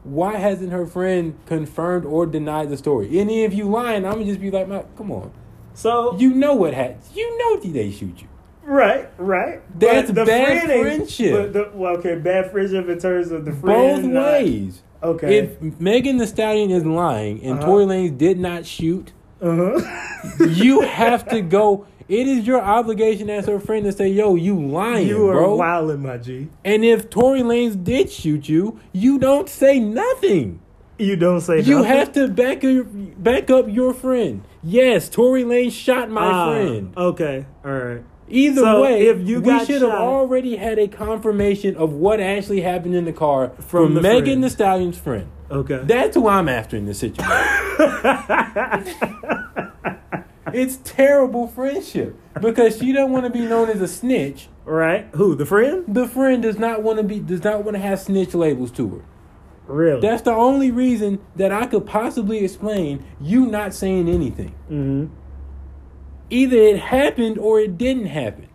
Why 0.05 0.37
hasn't 0.37 0.71
her 0.73 0.87
friend 0.87 1.35
confirmed 1.47 2.05
or 2.05 2.27
denied 2.27 2.69
the 2.71 2.77
story? 2.77 3.19
Any 3.19 3.45
of 3.45 3.53
you 3.55 3.65
lying, 3.69 4.05
I'm 4.05 4.13
gonna 4.15 4.25
just 4.27 4.41
be 4.41 4.51
like, 4.51 4.69
"Man, 4.69 4.85
come 4.97 5.11
on. 5.11 5.31
So 5.75 6.15
You 6.19 6.33
know 6.35 6.55
what 6.55 6.73
happened. 6.75 7.01
You 7.15 7.39
know 7.39 7.57
they 7.57 7.91
shoot 7.91 8.21
you. 8.21 8.29
right, 8.65 9.09
right. 9.19 9.61
That's 9.79 10.09
But 10.11 10.15
the 10.15 10.25
bad 10.25 10.65
friend 10.65 10.83
friendship. 10.83 11.33
But 11.33 11.53
the, 11.53 11.71
well, 11.75 11.97
okay, 11.97 12.17
bad 12.17 12.51
friendship 12.53 12.89
in 12.89 12.99
terms 12.99 13.31
of 13.31 13.45
the 13.45 13.53
friend. 13.53 14.03
Both 14.03 14.11
not- 14.11 14.25
ways. 14.33 14.83
Okay. 15.03 15.39
If 15.39 15.81
Megan 15.81 16.17
Thee 16.19 16.25
Stallion 16.27 16.71
is 16.71 16.85
lying 16.87 17.43
and 17.43 17.59
Uh-huh. 17.59 17.67
Tory 17.67 17.85
Lanez 17.85 18.17
did 18.17 18.39
not 18.39 18.65
shoot, 18.65 19.13
uh 19.43 19.55
huh. 19.79 20.45
you 20.49 20.81
have 20.83 21.29
to 21.29 21.41
go. 21.43 21.87
It 22.09 22.27
is 22.29 22.47
your 22.47 22.61
obligation 22.61 23.31
as 23.31 23.47
her 23.47 23.59
friend 23.59 23.85
to 23.87 23.93
say, 23.93 24.09
"Yo, 24.09 24.35
you 24.35 24.61
lying, 24.61 25.09
you 25.09 25.29
are 25.29 25.35
bro." 25.35 25.55
wilding, 25.57 26.03
my 26.03 26.19
G. 26.19 26.49
And 26.65 26.85
if 26.85 27.09
Tory 27.11 27.41
Lanez 27.41 27.83
did 27.83 28.11
shoot 28.11 28.49
you, 28.49 28.79
you 28.93 29.19
don't 29.19 29.49
say 29.49 29.79
nothing. 29.81 30.61
You 30.99 31.17
don't 31.17 31.41
say 31.41 31.61
You 31.61 31.77
nothing? 31.79 31.91
have 31.93 32.13
to 32.13 32.29
back 32.29 32.63
your, 32.63 32.85
back 32.85 33.51
up 33.51 33.67
your 33.69 33.93
friend. 33.95 34.43
Yes, 34.63 35.09
Tory 35.09 35.43
Lanez 35.45 35.73
shot 35.73 36.09
my 36.11 36.27
Ah, 36.27 36.51
friend. 36.53 36.93
Okay. 36.97 37.47
All 37.65 37.73
right. 37.73 38.03
Either 38.29 38.63
So, 38.63 38.81
way, 38.83 39.07
if 39.09 39.27
you 39.27 39.41
we 39.41 39.65
should 39.67 39.83
have 39.83 39.91
already 39.91 40.57
had 40.57 40.79
a 40.79 40.89
confirmation 40.89 41.77
of 41.77 41.93
what 41.93 42.21
actually 42.21 42.61
happened 42.63 42.95
in 42.95 43.05
the 43.07 43.13
car 43.13 43.49
From 43.59 43.63
from, 43.89 43.95
the 43.95 44.01
Megan 44.03 44.25
friend. 44.25 44.45
the 44.45 44.51
Stallion's 44.51 44.97
friend. 44.99 45.27
Okay. 45.51 45.81
That's 45.85 46.15
who 46.17 46.27
I'm 46.29 46.49
after 46.49 46.77
in 46.77 46.87
this 46.87 46.99
situation. 47.01 47.31
it's 50.61 50.77
terrible 50.77 51.49
friendship 51.49 52.17
because 52.41 52.79
she 52.79 52.93
don't 52.93 53.11
want 53.11 53.25
to 53.25 53.31
be 53.31 53.41
known 53.41 53.69
as 53.69 53.81
a 53.81 53.89
snitch. 53.89 54.49
right. 54.65 55.09
Who? 55.15 55.35
The 55.35 55.47
friend? 55.47 55.85
The 55.89 56.09
friend 56.09 56.43
does 56.43 56.59
not 56.59 56.83
want 56.83 56.99
to 56.99 57.05
be 57.05 57.21
does 57.21 57.43
not 57.43 57.65
want 57.65 57.77
to 57.77 57.83
have 57.83 58.01
snitch 58.01 58.35
labels 58.35 58.71
to 58.73 58.89
her. 58.89 59.05
Really? 59.67 60.01
That's 60.01 60.23
the 60.23 60.33
only 60.33 60.71
reason 60.71 61.21
that 61.37 61.51
I 61.51 61.67
could 61.67 61.87
possibly 61.87 62.45
explain 62.45 63.05
you 63.21 63.47
not 63.47 63.75
saying 63.75 64.09
anything. 64.09 64.55
mm-hmm. 64.71 65.07
Either 66.31 66.57
it 66.57 66.81
happened 66.81 67.39
or 67.39 67.61
it 67.61 67.77
didn't 67.77 68.07
happen. 68.07 68.49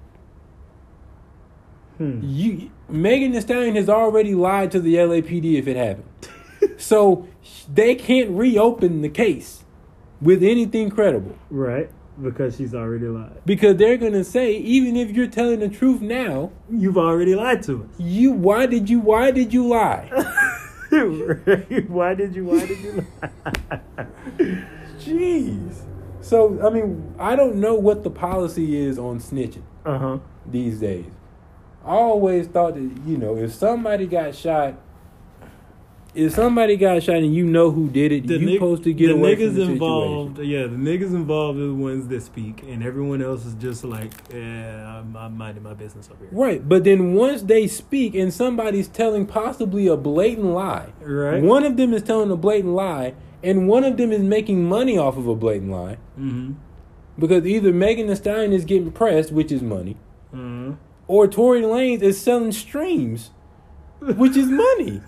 Hmm. 1.97 2.19
You 2.23 2.71
Megan 2.87 3.31
Thee 3.31 3.41
Stallion 3.41 3.75
has 3.75 3.89
already 3.89 4.33
lied 4.33 4.71
to 4.71 4.79
the 4.79 4.95
LAPD 4.95 5.55
if 5.55 5.67
it 5.67 5.75
happened. 5.75 6.07
so 6.77 7.27
they 7.71 7.93
can't 7.95 8.29
reopen 8.31 9.01
the 9.01 9.09
case 9.09 9.58
with 10.21 10.43
anything 10.43 10.89
credible 10.89 11.35
Right. 11.49 11.89
Because 12.21 12.57
she's 12.57 12.75
already 12.75 13.07
lied. 13.07 13.41
because 13.45 13.77
they're 13.77 13.95
going 13.95 14.11
to 14.11 14.25
say 14.25 14.51
even 14.57 14.97
if 14.97 15.11
you're 15.11 15.27
telling 15.27 15.59
the 15.61 15.69
truth 15.69 16.01
now, 16.01 16.51
You've 16.69 16.97
already 16.97 17.33
lied 17.33 17.63
to 17.63 17.83
us. 17.85 17.89
you 17.97 18.31
why 18.31 18.65
did 18.65 18.89
you 18.89 18.99
why 18.99 19.31
did 19.31 19.53
you 19.53 19.65
lie? 19.67 20.09
why 21.87 22.13
did 22.15 22.35
you? 22.35 22.43
Why 22.45 22.65
did 22.65 22.79
you 22.79 23.05
lie? 23.21 23.79
Jeez. 24.99 25.81
So 26.21 26.59
I 26.65 26.69
mean, 26.69 27.13
I 27.19 27.35
don't 27.35 27.55
know 27.55 27.75
what 27.75 28.03
the 28.03 28.09
policy 28.09 28.75
is 28.77 28.99
on 28.99 29.19
snitching 29.19 29.61
Uh 29.85 29.97
huh. 29.97 30.17
these 30.45 30.79
days. 30.79 31.05
I 31.85 31.91
always 31.91 32.47
thought 32.47 32.73
that 32.75 32.81
you 33.05 33.17
know 33.17 33.37
if 33.37 33.53
somebody 33.53 34.05
got 34.07 34.35
shot, 34.35 34.75
if 36.15 36.33
somebody 36.33 36.75
got 36.75 37.03
shot 37.03 37.17
and 37.17 37.33
you 37.35 37.45
know 37.45 37.69
who 37.71 37.87
did 37.89 38.11
it, 38.11 38.25
you 38.25 38.53
supposed 38.53 38.83
to 38.83 38.93
get 38.93 39.07
the 39.07 39.13
away 39.13 39.35
niggas 39.35 39.45
from 39.47 39.55
the 39.55 39.61
involved. 39.73 40.37
situation. 40.37 40.51
Yeah, 40.51 40.67
the 40.67 40.75
niggas 40.75 41.13
involved 41.15 41.59
are 41.59 41.67
the 41.67 41.73
ones 41.73 42.07
that 42.07 42.21
speak, 42.23 42.63
and 42.63 42.83
everyone 42.83 43.21
else 43.21 43.45
is 43.45 43.53
just 43.55 43.83
like, 43.83 44.11
yeah, 44.33 44.99
I'm, 44.99 45.15
I'm 45.15 45.37
minding 45.37 45.63
my 45.63 45.73
business 45.75 46.09
over 46.11 46.25
here. 46.25 46.29
Right, 46.31 46.67
but 46.67 46.83
then 46.83 47.13
once 47.13 47.43
they 47.43 47.67
speak 47.67 48.15
and 48.15 48.33
somebody's 48.33 48.87
telling 48.87 49.25
possibly 49.27 49.87
a 49.87 49.95
blatant 49.97 50.47
lie, 50.47 50.89
Right. 51.01 51.41
one 51.43 51.63
of 51.63 51.77
them 51.77 51.93
is 51.93 52.01
telling 52.03 52.31
a 52.31 52.35
blatant 52.37 52.73
lie, 52.73 53.13
and 53.43 53.67
one 53.67 53.83
of 53.83 53.97
them 53.97 54.11
is 54.11 54.21
making 54.21 54.65
money 54.65 54.97
off 54.97 55.15
of 55.17 55.27
a 55.27 55.35
blatant 55.35 55.71
lie 55.71 55.97
Mm-hmm. 56.19 56.53
because 57.17 57.45
either 57.45 57.71
Megan 57.71 58.07
Thee 58.07 58.15
Stallion 58.15 58.51
is 58.51 58.65
getting 58.65 58.91
pressed, 58.91 59.31
which 59.31 59.51
is 59.51 59.61
money, 59.61 59.95
Mm-hmm. 60.33 60.73
or 61.07 61.27
Tory 61.27 61.61
Lanez 61.61 62.01
is 62.01 62.19
selling 62.21 62.51
streams, 62.51 63.31
which 63.99 64.35
is 64.37 64.47
money. 64.47 65.01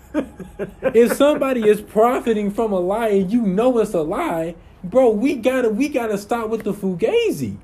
if 0.94 1.12
somebody 1.14 1.68
is 1.68 1.80
profiting 1.80 2.50
from 2.50 2.72
a 2.72 2.80
lie 2.80 3.08
and 3.08 3.32
you 3.32 3.42
know 3.42 3.78
it's 3.78 3.94
a 3.94 4.02
lie, 4.02 4.54
bro, 4.84 5.10
we 5.10 5.34
gotta 5.36 5.68
we 5.68 5.88
gotta 5.88 6.18
stop 6.18 6.48
with 6.48 6.64
the 6.64 6.72
fugazi. 6.72 7.58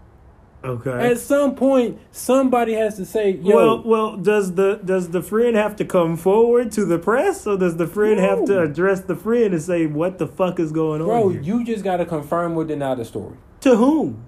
Okay. 0.65 1.11
At 1.13 1.19
some 1.19 1.55
point, 1.55 2.01
somebody 2.11 2.73
has 2.75 2.97
to 2.97 3.07
say, 3.07 3.31
"Yo, 3.31 3.55
well, 3.55 3.83
well, 3.85 4.17
does 4.17 4.55
the 4.55 4.81
does 4.85 5.11
the 5.11 5.23
friend 5.23 5.55
have 5.55 5.77
to 5.77 5.85
come 5.85 6.17
forward 6.17 6.73
to 6.73 6.85
the 6.85 6.99
press, 6.99 7.47
or 7.47 7.57
does 7.57 7.77
the 7.77 7.87
friend 7.87 8.19
have 8.19 8.45
to 8.47 8.63
address 8.63 9.01
the 9.01 9.15
friend 9.15 9.55
and 9.55 9.63
say 9.63 9.87
what 9.87 10.19
the 10.19 10.27
fuck 10.27 10.59
is 10.59 10.73
going 10.73 11.01
bro, 11.01 11.27
on? 11.27 11.33
here? 11.35 11.43
you 11.43 11.65
just 11.65 11.85
gotta 11.85 12.05
confirm 12.05 12.57
or 12.57 12.65
deny 12.65 12.95
the 12.95 13.05
story." 13.05 13.37
to 13.61 13.77
whom? 13.77 14.25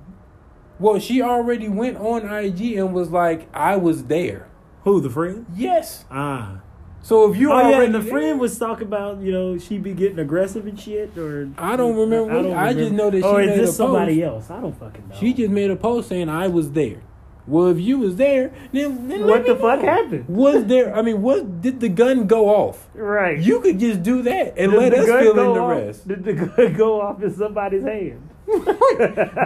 Well, 0.79 0.99
she 0.99 1.21
already 1.21 1.69
went 1.69 1.99
on 1.99 2.29
IG 2.29 2.75
and 2.77 2.95
was 2.95 3.11
like, 3.11 3.49
"I 3.53 3.77
was 3.77 4.05
there." 4.05 4.47
Who 4.85 5.01
the 5.01 5.11
friend? 5.11 5.47
Yes. 5.55 6.05
Ah. 6.11 6.61
So 7.03 7.31
if 7.33 7.39
you 7.39 7.51
oh 7.51 7.55
already 7.55 7.71
yeah, 7.71 7.83
and 7.85 7.95
the 7.95 7.99
there- 8.01 8.11
friend 8.13 8.41
was 8.41 8.59
talking 8.59 8.87
about 8.87 9.21
you 9.21 9.33
know 9.33 9.57
she 9.59 9.79
be 9.79 9.95
getting 9.95 10.19
aggressive 10.19 10.67
and 10.67 10.79
shit, 10.79 11.17
or 11.17 11.49
I 11.57 11.77
don't 11.77 11.97
remember 11.97 12.43
what- 12.49 12.57
I 12.57 12.73
just 12.75 12.93
know 12.93 13.11
that 13.11 13.23
oh, 13.25 13.31
she 13.33 13.37
or 13.37 13.41
is 13.43 13.49
made 13.49 13.59
this 13.61 13.71
a 13.71 13.73
somebody 13.73 14.21
post. 14.21 14.33
else? 14.51 14.51
I 14.51 14.61
don't 14.61 14.77
fucking 14.79 15.09
know. 15.09 15.17
She 15.19 15.33
just 15.33 15.51
made 15.51 15.71
a 15.71 15.77
post 15.77 16.09
saying 16.11 16.29
I 16.29 16.49
was 16.49 16.73
there. 16.73 16.99
Well, 17.47 17.67
if 17.69 17.81
you 17.81 17.99
was 17.99 18.15
there, 18.17 18.53
then, 18.71 19.09
then 19.09 19.23
let 19.23 19.29
what 19.29 19.43
me 19.43 19.49
the 19.49 19.57
fuck 19.57 19.81
know. 19.83 19.89
happened? 19.89 20.25
Was 20.29 20.67
there? 20.67 20.95
I 20.95 21.03
mean, 21.03 21.21
what 21.23 21.61
did 21.63 21.81
the 21.81 21.89
gun 21.89 22.27
go 22.29 22.49
off? 22.49 22.87
Right. 22.95 23.39
You 23.41 23.61
could 23.61 23.81
just 23.81 24.03
do 24.05 24.23
that 24.23 24.55
and 24.59 24.71
Did 24.73 24.79
let 24.79 24.95
us 24.95 25.07
fill 25.07 25.31
in 25.31 25.55
the 25.55 25.61
off- 25.61 25.71
rest. 25.71 26.07
Did 26.07 26.23
the 26.23 26.33
gun 26.47 26.75
go 26.75 27.01
off 27.01 27.21
in 27.23 27.35
somebody's 27.35 27.83
hand? 27.83 28.29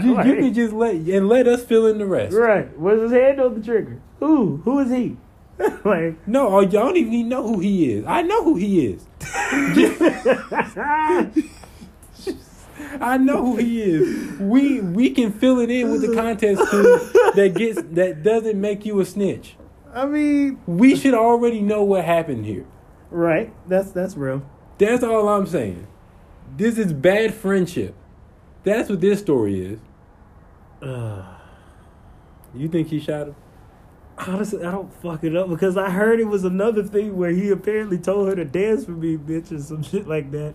You, 0.03 0.23
you 0.25 0.35
could 0.37 0.55
just 0.55 0.73
let 0.73 0.95
and 0.97 1.29
let 1.29 1.47
us 1.47 1.63
fill 1.65 1.87
in 1.87 1.99
the 1.99 2.07
rest. 2.07 2.35
Right. 2.37 2.77
Was 2.79 3.01
his 3.01 3.13
hand 3.13 3.41
on 3.41 3.55
the 3.55 3.61
trigger? 3.65 4.01
Who? 4.19 4.57
Who 4.65 4.81
is 4.81 4.91
he? 4.91 5.17
like. 5.85 6.27
No, 6.27 6.61
y'all 6.61 6.71
don't 6.71 6.97
even 6.97 7.29
know 7.29 7.47
who 7.47 7.61
he 7.61 7.93
is. 7.93 8.05
I 8.07 8.23
know 8.23 8.43
who 8.45 8.57
he 8.57 8.87
is. 8.87 9.07
I 13.01 13.19
know 13.19 13.45
who 13.45 13.57
he 13.57 13.83
is. 13.83 14.39
We 14.41 14.81
we 14.81 15.11
can 15.11 15.33
fill 15.33 15.61
it 15.61 15.71
in 15.71 15.91
with 15.91 16.01
the 16.03 16.15
context 16.15 16.65
clue 16.67 16.99
that 17.35 17.55
gets 17.57 17.81
that 17.93 18.23
doesn't 18.23 18.61
make 18.61 18.85
you 18.85 19.01
a 19.01 19.05
snitch. 19.05 19.57
I 19.93 20.07
mean, 20.07 20.59
We 20.67 20.97
should 20.97 21.15
already 21.15 21.61
know 21.61 21.85
what 21.85 22.05
happened 22.05 22.47
here. 22.47 22.67
right? 23.11 23.53
That's 23.69 23.91
that's 23.93 24.17
real. 24.17 24.43
That's 24.79 25.05
all 25.05 25.29
I'm 25.29 25.47
saying. 25.47 25.87
This 26.57 26.79
is 26.79 26.93
bad 26.93 27.33
friendship. 27.35 27.95
That's 28.65 28.89
what 28.89 29.01
this 29.01 29.21
story 29.21 29.65
is. 29.65 29.79
You 32.55 32.69
think 32.69 32.89
he 32.89 32.99
shot 33.01 33.29
him? 33.29 33.37
Honestly, 34.17 34.65
I 34.65 34.71
don't 34.71 34.93
fuck 35.03 35.25
it 35.25 35.35
up 35.37 35.49
because 35.49 35.77
I 35.77 35.91
heard 35.91 36.21
it 36.21 36.27
was 36.27 36.45
another 36.45 36.85
thing 36.85 37.17
where 37.17 37.31
he 37.31 37.51
apparently 37.51 37.99
told 37.99 38.29
her 38.29 38.37
to 38.37 38.45
dance 38.45 38.85
for 38.85 38.93
me, 38.93 39.17
bitch, 39.17 39.51
or 39.51 39.61
some 39.61 39.83
shit 39.91 40.07
like 40.07 40.31
that, 40.31 40.55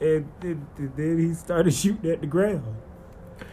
and, 0.00 0.28
and, 0.42 0.66
and 0.76 0.96
then 0.96 1.18
he 1.18 1.34
started 1.34 1.72
shooting 1.74 2.10
at 2.10 2.20
the 2.20 2.26
ground. 2.26 2.76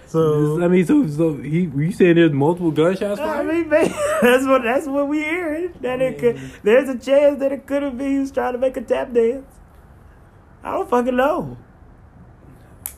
So 0.10 0.62
I 0.64 0.68
mean, 0.68 0.86
so 0.86 1.08
so 1.08 1.38
he 1.38 1.62
you 1.62 1.92
saying 1.92 2.16
there's 2.16 2.32
multiple 2.32 2.72
gunshots 2.72 3.22
I 3.22 3.44
mean, 3.44 3.70
man, 3.70 3.90
that's 4.22 4.44
what 4.46 4.64
that's 4.64 4.88
what 4.88 5.08
we 5.08 5.20
hearing. 5.20 5.72
That 5.82 6.02
it 6.02 6.18
could, 6.18 6.40
there's 6.64 6.90
a 6.90 6.98
chance 6.98 7.40
that 7.40 7.52
it 7.52 7.68
could 7.68 7.84
have 7.84 7.98
been 7.98 8.12
he 8.14 8.20
was 8.20 8.32
trying 8.32 8.54
to 8.54 8.60
make 8.60 8.76
a 8.76 8.82
tap 8.82 9.14
dance. 9.14 9.46
I 10.64 10.72
don't 10.72 10.90
fucking 10.90 11.16
know. 11.16 11.58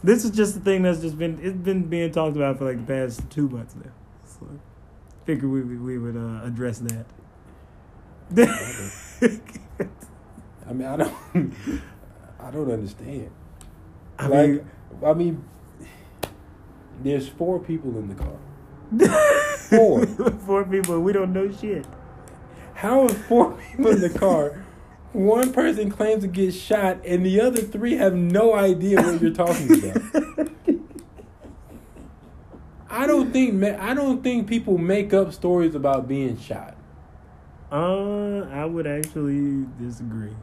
This 0.03 0.23
is 0.23 0.31
just 0.31 0.55
the 0.55 0.61
thing 0.61 0.83
that's 0.83 1.01
just 1.01 1.17
been 1.17 1.37
it's 1.41 1.57
been 1.57 1.87
being 1.87 2.11
talked 2.11 2.37
about 2.37 2.57
for 2.57 2.65
like 2.65 2.77
the 2.77 2.93
past 2.93 3.29
two 3.29 3.49
months 3.49 3.75
now. 3.75 3.91
So 5.21 5.25
figure 5.25 5.49
we 5.49 5.61
we, 5.61 5.97
would 5.97 6.17
uh, 6.17 6.45
address 6.45 6.79
that. 6.79 7.05
I 10.69 10.73
mean, 10.73 10.87
I 10.87 10.97
don't, 10.97 11.53
I 12.39 12.51
don't 12.51 12.71
understand. 12.71 13.29
I 14.17 14.27
like, 14.27 14.49
mean, 14.49 14.65
I 15.05 15.13
mean, 15.13 15.43
there's 17.03 17.27
four 17.27 17.59
people 17.59 17.97
in 17.97 18.07
the 18.07 18.15
car. 18.15 18.37
Four. 19.69 20.05
four 20.05 20.65
people, 20.65 20.99
we 20.99 21.13
don't 21.13 21.31
know 21.31 21.49
shit. 21.49 21.85
How 22.73 23.05
is 23.05 23.17
four 23.23 23.53
people 23.53 23.91
in 23.91 24.01
the 24.01 24.09
car? 24.09 24.65
One 25.13 25.53
person 25.53 25.89
claims 25.89 26.23
to 26.23 26.27
get 26.27 26.53
shot, 26.53 27.05
and 27.05 27.25
the 27.25 27.39
other 27.39 27.61
three 27.61 27.95
have 27.95 28.13
no 28.13 28.53
idea 28.53 29.01
what 29.01 29.21
you're 29.21 29.31
talking 29.31 29.71
about. 29.71 30.51
I 32.91 33.07
don't 33.07 33.31
think 33.31 33.63
I 33.63 33.93
don't 33.93 34.21
think 34.21 34.47
people 34.47 34.77
make 34.77 35.13
up 35.13 35.33
stories 35.33 35.75
about 35.75 36.07
being 36.07 36.37
shot. 36.37 36.75
Uh, 37.71 38.41
I 38.51 38.65
would 38.65 38.85
actually 38.85 39.65
disagree. 39.79 40.35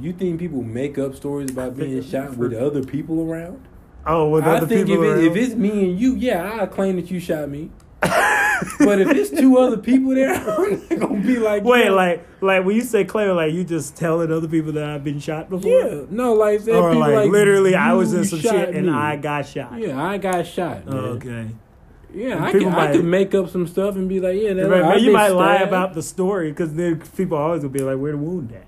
You 0.00 0.12
think 0.12 0.38
people 0.38 0.62
make 0.62 0.98
up 0.98 1.14
stories 1.14 1.50
about 1.50 1.76
being 1.76 2.02
shot 2.02 2.36
with 2.36 2.52
other 2.52 2.82
people 2.82 3.22
around? 3.22 3.66
Oh, 4.06 4.28
with 4.28 4.44
I 4.44 4.56
other 4.56 4.66
think 4.66 4.82
if, 4.82 4.86
people 4.88 5.04
it, 5.04 5.24
if 5.24 5.36
it's 5.36 5.54
me 5.54 5.90
and 5.90 5.98
you, 5.98 6.16
yeah, 6.16 6.60
I 6.60 6.66
claim 6.66 6.96
that 6.96 7.10
you 7.10 7.20
shot 7.20 7.48
me. 7.48 7.70
but 8.80 9.00
if 9.00 9.08
it's 9.10 9.30
two 9.30 9.58
other 9.58 9.76
people 9.76 10.14
there, 10.14 10.34
I'm 10.34 10.70
not 10.72 10.98
gonna 10.98 11.20
be 11.22 11.38
like, 11.38 11.62
Wait, 11.62 11.88
like, 11.90 12.26
like 12.40 12.64
when 12.64 12.74
you 12.74 12.82
say 12.82 13.04
Claire, 13.04 13.32
like 13.32 13.52
you 13.52 13.62
just 13.62 13.96
telling 13.96 14.32
other 14.32 14.48
people 14.48 14.72
that 14.72 14.84
I've 14.84 15.04
been 15.04 15.20
shot 15.20 15.48
before? 15.48 15.70
yeah, 15.70 16.04
no, 16.10 16.34
like, 16.34 16.60
Or 16.62 16.92
people 16.92 16.98
like, 16.98 17.30
literally, 17.30 17.74
I 17.76 17.92
was 17.92 18.12
in 18.12 18.24
some 18.24 18.40
shit 18.40 18.70
and. 18.70 18.90
I 18.90 19.16
got 19.16 19.46
shot. 19.46 19.78
yeah, 19.78 20.02
I 20.02 20.18
got 20.18 20.46
shot. 20.46 20.82
Oh, 20.86 20.96
okay. 21.16 21.48
Yeah, 22.14 22.36
And 22.36 22.44
I 22.44 22.52
can, 22.52 22.68
I 22.68 22.92
can 22.92 23.08
make 23.08 23.34
up 23.34 23.48
some 23.48 23.66
stuff 23.66 23.94
and 23.94 24.08
be 24.08 24.20
like, 24.20 24.38
yeah, 24.38 24.52
that, 24.52 24.68
Right, 24.68 24.82
I've 24.82 25.00
you 25.00 25.12
might 25.12 25.28
lie 25.28 25.56
about 25.56 25.94
the 25.94 26.02
story 26.02 26.50
because 26.50 26.74
then 26.74 27.00
people 27.16 27.38
always 27.38 27.62
will 27.62 27.70
be 27.70 27.80
like, 27.80 27.98
"Where 27.98 28.12
the 28.12 28.18
wound 28.18 28.52
at?" 28.52 28.66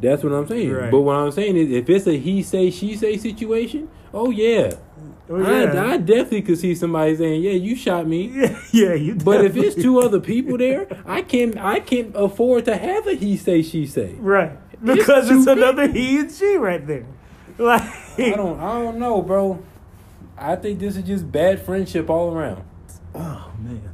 That's 0.00 0.22
what 0.22 0.32
I'm 0.32 0.46
saying. 0.46 0.70
Right. 0.70 0.90
But 0.90 1.00
what 1.00 1.16
I'm 1.16 1.32
saying 1.32 1.56
is, 1.56 1.70
if 1.70 1.88
it's 1.90 2.06
a 2.06 2.16
he 2.18 2.42
say 2.42 2.70
she 2.70 2.96
say 2.96 3.16
situation, 3.16 3.88
oh 4.14 4.30
yeah, 4.30 4.74
Oh, 5.30 5.44
I, 5.44 5.64
yeah. 5.64 5.84
I 5.84 5.96
definitely 5.98 6.42
could 6.42 6.58
see 6.58 6.74
somebody 6.74 7.14
saying, 7.16 7.42
"Yeah, 7.42 7.52
you 7.52 7.76
shot 7.76 8.06
me." 8.06 8.28
yeah, 8.34 8.58
yeah, 8.72 8.94
you. 8.94 9.14
But 9.14 9.44
if 9.44 9.56
it's 9.56 9.74
two 9.80 10.00
other 10.00 10.20
people 10.20 10.56
there, 10.56 10.86
I 11.04 11.22
can 11.22 11.58
I 11.58 11.80
can 11.80 12.12
afford 12.14 12.64
to 12.64 12.76
have 12.76 13.06
a 13.06 13.14
he 13.14 13.36
say 13.36 13.62
she 13.62 13.86
say. 13.86 14.14
right, 14.14 14.56
because 14.82 15.28
two 15.28 15.38
it's 15.38 15.46
another 15.46 15.86
he 15.88 16.18
and 16.20 16.32
she 16.32 16.56
right 16.56 16.86
there. 16.86 17.06
Like, 17.58 17.82
I 18.16 18.36
don't 18.36 18.60
I 18.60 18.80
don't 18.80 19.00
know, 19.00 19.20
bro. 19.20 19.60
I 20.36 20.54
think 20.54 20.78
this 20.78 20.96
is 20.96 21.02
just 21.02 21.30
bad 21.30 21.60
friendship 21.60 22.08
all 22.08 22.32
around. 22.32 22.62
oh 23.16 23.52
man, 23.58 23.92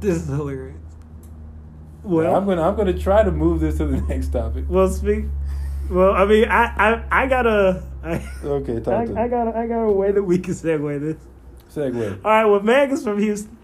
this 0.00 0.22
is 0.22 0.26
hilarious. 0.26 0.79
Well, 2.02 2.34
I'm 2.34 2.46
gonna 2.46 2.62
I'm 2.62 2.76
gonna 2.76 2.98
try 2.98 3.22
to 3.22 3.30
move 3.30 3.60
this 3.60 3.78
to 3.78 3.86
the 3.86 4.00
next 4.08 4.28
topic. 4.28 4.64
well, 4.68 4.88
speak. 4.88 5.26
Well, 5.90 6.12
I 6.12 6.24
mean, 6.24 6.44
I, 6.48 6.66
I, 7.10 7.22
I 7.24 7.26
gotta, 7.26 7.82
I, 8.04 8.24
Okay, 8.44 8.76
I, 8.76 8.80
talk 8.80 9.06
to 9.06 9.20
I 9.20 9.26
gotta, 9.28 9.58
I 9.58 9.66
gotta 9.66 9.90
way 9.90 10.12
that 10.12 10.22
we 10.22 10.38
can 10.38 10.54
segue 10.54 11.00
this. 11.00 11.16
Segue. 11.74 12.24
All 12.24 12.30
right, 12.30 12.44
well, 12.44 12.60
Meg 12.60 12.92
is 12.92 13.02
from 13.02 13.18
Houston, 13.18 13.56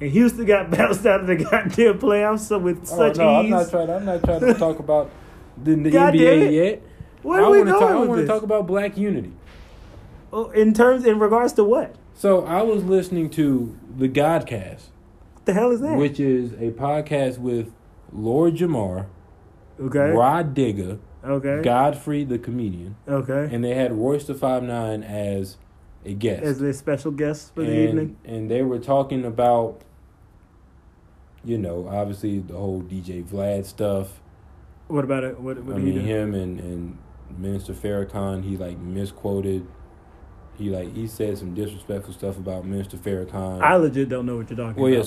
and 0.00 0.10
Houston 0.10 0.46
got 0.46 0.70
bounced 0.76 1.04
out 1.04 1.20
of 1.20 1.26
the 1.26 1.36
goddamn 1.36 1.98
playoffs 1.98 2.40
so 2.40 2.58
with 2.58 2.80
Oh, 2.90 2.96
such 2.96 3.18
no, 3.18 3.28
I'm 3.28 3.50
not 3.50 3.70
trying. 3.70 3.90
I'm 3.90 4.04
not 4.06 4.24
trying 4.24 4.40
to 4.40 4.54
talk 4.54 4.78
about 4.78 5.10
the, 5.62 5.74
the 5.74 5.90
God 5.90 6.14
NBA 6.14 6.52
yet. 6.52 6.82
Where 7.22 7.40
I 7.40 7.44
are 7.44 7.50
we 7.50 7.58
wanna 7.58 7.70
going 7.72 7.82
talk, 7.82 7.90
I 7.90 8.04
want 8.08 8.20
to 8.22 8.26
talk 8.26 8.42
about 8.42 8.66
black 8.66 8.96
unity. 8.96 9.32
Oh, 10.32 10.50
in 10.50 10.72
terms, 10.72 11.04
in 11.04 11.18
regards 11.18 11.52
to 11.54 11.64
what? 11.64 11.94
So 12.14 12.44
I 12.46 12.62
was 12.62 12.84
listening 12.84 13.30
to 13.30 13.78
the 13.96 14.08
Godcast, 14.08 14.86
What 14.86 14.91
the 15.44 15.52
hell 15.52 15.70
is 15.70 15.80
that? 15.80 15.96
which 15.96 16.20
is 16.20 16.52
a 16.54 16.70
podcast 16.72 17.38
with 17.38 17.72
Lord 18.12 18.56
Jamar, 18.56 19.06
okay, 19.80 20.10
Rah 20.10 20.42
Digga, 20.42 20.98
okay, 21.24 21.62
Godfrey 21.62 22.24
the 22.24 22.38
comedian, 22.38 22.96
okay. 23.08 23.48
and 23.54 23.64
they 23.64 23.74
had 23.74 23.92
Royce 23.92 24.24
da 24.24 24.34
Five 24.34 24.62
Nine 24.62 25.02
as 25.02 25.56
a 26.04 26.14
guest. 26.14 26.42
As 26.42 26.60
a 26.60 26.72
special 26.72 27.10
guest 27.10 27.54
for 27.54 27.62
the 27.62 27.70
and, 27.70 27.88
evening. 27.88 28.16
and 28.24 28.50
they 28.50 28.62
were 28.62 28.78
talking 28.78 29.24
about, 29.24 29.82
you 31.44 31.58
know, 31.58 31.88
obviously 31.88 32.40
the 32.40 32.54
whole 32.54 32.82
DJ 32.82 33.24
Vlad 33.24 33.64
stuff. 33.64 34.20
What 34.88 35.04
about 35.04 35.24
it? 35.24 35.40
What, 35.40 35.62
what 35.64 35.76
I 35.76 35.78
mean, 35.78 36.00
him 36.00 36.34
and, 36.34 36.60
and 36.60 36.98
Minister 37.38 37.72
Farrakhan, 37.72 38.44
he 38.44 38.56
like 38.56 38.78
misquoted. 38.78 39.66
He 40.54 40.68
like 40.68 40.94
he 40.94 41.06
said 41.06 41.38
some 41.38 41.54
disrespectful 41.54 42.12
stuff 42.12 42.36
about 42.36 42.64
Minister 42.66 42.96
Farrakhan. 42.98 43.62
I 43.62 43.76
legit 43.76 44.08
don't 44.10 44.26
know 44.26 44.36
what 44.36 44.50
you're 44.50 44.56
talking 44.56 44.72
about. 44.72 44.76
well, 44.82 44.90
yeah. 44.90 44.98
about. 44.98 45.06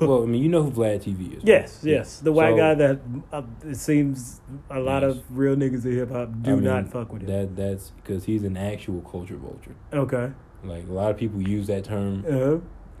well, 0.06 0.22
I 0.22 0.26
mean, 0.26 0.42
you 0.42 0.48
know 0.48 0.62
who 0.62 0.70
Vlad 0.70 1.02
TV 1.02 1.28
is. 1.32 1.34
right? 1.36 1.46
yes, 1.46 1.80
yes, 1.82 2.20
the 2.20 2.32
white 2.32 2.52
So- 2.52 2.56
guy 2.56 2.74
that 2.76 3.00
uh, 3.32 3.42
it 3.66 3.76
seems 3.76 4.40
a 4.70 4.80
lot 4.80 5.02
Yes. 5.02 5.16
of 5.16 5.22
real 5.30 5.54
niggas 5.56 5.84
in 5.84 5.92
hip 5.92 6.10
hop 6.10 6.30
do 6.42 6.52
I 6.52 6.54
mean, 6.54 6.64
not 6.64 6.88
fuck 6.90 7.12
with 7.12 7.22
him. 7.22 7.28
That 7.28 7.54
that's 7.56 7.90
because 7.90 8.24
he's 8.24 8.44
an 8.44 8.56
actual 8.56 9.02
culture 9.02 9.36
vulture. 9.36 9.74
okay, 9.92 10.32
Like 10.64 10.88
a 10.88 10.92
lot 10.92 11.10
of 11.10 11.16
people 11.18 11.42
use 11.42 11.66
that 11.66 11.84
term, 11.84 12.24
uh-huh. 12.26 12.58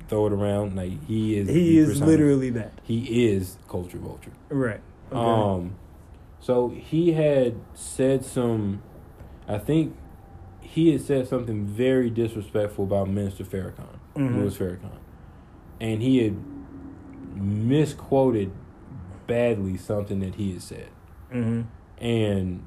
throw 0.08 0.26
it 0.26 0.32
around. 0.34 0.76
Like 0.76 1.02
he 1.06 1.38
is. 1.38 1.48
he 1.48 1.78
is 1.78 1.88
persona- 1.88 2.06
literally 2.06 2.50
that. 2.50 2.72
He 2.82 3.28
is 3.30 3.56
culture 3.66 3.98
vulture. 3.98 4.32
Right. 4.50 4.80
Okay. 5.10 5.18
Um, 5.18 5.76
so 6.38 6.68
he 6.68 7.12
had 7.12 7.54
said 7.74 8.24
some, 8.26 8.82
I 9.48 9.56
think 9.58 9.96
he 10.72 10.90
had 10.92 11.02
said 11.02 11.28
something 11.28 11.66
very 11.66 12.08
disrespectful 12.08 12.84
about 12.84 13.06
Minister 13.08 13.44
Farrakhan, 13.44 13.98
Mhm. 14.16 14.36
Louis 14.36 14.56
Farrakhan, 14.56 14.98
and 15.80 16.00
he 16.00 16.18
had 16.24 16.34
misquoted 17.34 18.50
badly 19.26 19.76
something 19.76 20.20
that 20.20 20.34
he 20.36 20.52
had 20.52 20.62
said, 20.62 20.88
mm-hmm. 21.32 21.62
and 22.02 22.66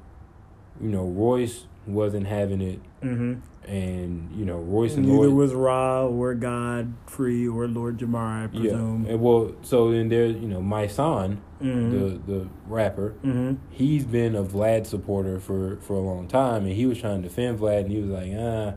you 0.80 0.88
know 0.88 1.04
Royce 1.06 1.66
wasn't 1.86 2.26
having 2.26 2.60
it, 2.60 2.80
Mm-hmm. 3.02 3.34
And 3.66 4.30
you 4.38 4.44
know 4.44 4.58
Royce 4.58 4.94
and 4.94 5.06
Neither 5.06 5.26
Lloyd. 5.26 5.34
was 5.34 5.52
Rah 5.52 6.06
or 6.06 6.34
God 6.34 6.94
Free 7.06 7.48
or 7.48 7.66
Lord 7.66 7.98
Jamar, 7.98 8.44
I 8.44 8.46
presume. 8.46 9.04
yeah, 9.04 9.12
and 9.14 9.20
well, 9.20 9.52
so 9.62 9.90
then 9.90 10.08
there, 10.08 10.26
you 10.26 10.46
know, 10.46 10.60
Mysonne, 10.60 11.38
Mhm. 11.60 11.90
the 12.26 12.32
the 12.32 12.48
rapper, 12.68 13.14
mm-hmm. 13.24 13.54
he's 13.70 14.04
been 14.04 14.36
a 14.36 14.44
Vlad 14.44 14.86
supporter 14.86 15.40
for, 15.40 15.78
for 15.80 15.94
a 15.94 16.00
long 16.00 16.28
time, 16.28 16.62
and 16.64 16.74
he 16.74 16.86
was 16.86 16.98
trying 17.00 17.22
to 17.22 17.28
defend 17.28 17.58
Vlad, 17.58 17.80
and 17.86 17.90
he 17.90 18.00
was 18.00 18.10
like, 18.10 18.30
ah, 18.38 18.74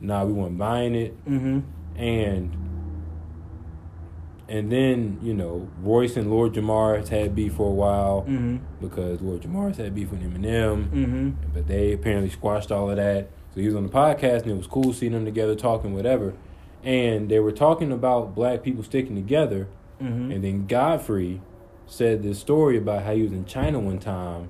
nah, 0.00 0.24
we 0.24 0.32
weren't 0.32 0.56
buying 0.56 0.94
it, 0.94 1.12
Mm-hmm. 1.26 1.58
and 2.00 2.56
and 4.48 4.70
then 4.72 5.18
you 5.22 5.34
know 5.34 5.68
Royce 5.82 6.16
and 6.16 6.30
Lord 6.30 6.54
Jamar 6.54 7.06
had 7.08 7.34
beef 7.34 7.54
for 7.54 7.68
a 7.68 7.74
while 7.74 8.22
Mm-hmm. 8.22 8.56
because 8.80 9.20
Lord 9.20 9.42
Jamar 9.42 9.74
had 9.76 9.94
beef 9.94 10.10
with 10.10 10.22
Eminem, 10.22 10.88
Mm-hmm. 10.88 11.30
but 11.54 11.66
they 11.66 11.92
apparently 11.92 12.30
squashed 12.30 12.72
all 12.72 12.90
of 12.90 12.96
that. 12.96 13.28
So 13.54 13.60
he 13.60 13.66
was 13.66 13.74
on 13.74 13.82
the 13.84 13.88
podcast, 13.92 14.42
and 14.42 14.52
it 14.52 14.56
was 14.56 14.66
cool 14.66 14.92
seeing 14.92 15.12
them 15.12 15.24
together 15.24 15.54
talking, 15.54 15.94
whatever. 15.94 16.32
And 16.82 17.28
they 17.28 17.38
were 17.38 17.52
talking 17.52 17.92
about 17.92 18.34
black 18.34 18.62
people 18.62 18.82
sticking 18.82 19.14
together, 19.14 19.68
Mm-hmm. 20.02 20.32
and 20.32 20.42
then 20.42 20.66
Godfrey 20.66 21.40
said 21.86 22.22
this 22.24 22.40
story 22.40 22.76
about 22.76 23.04
how 23.04 23.14
he 23.14 23.22
was 23.22 23.30
in 23.32 23.44
China 23.44 23.78
one 23.78 23.98
time, 24.00 24.48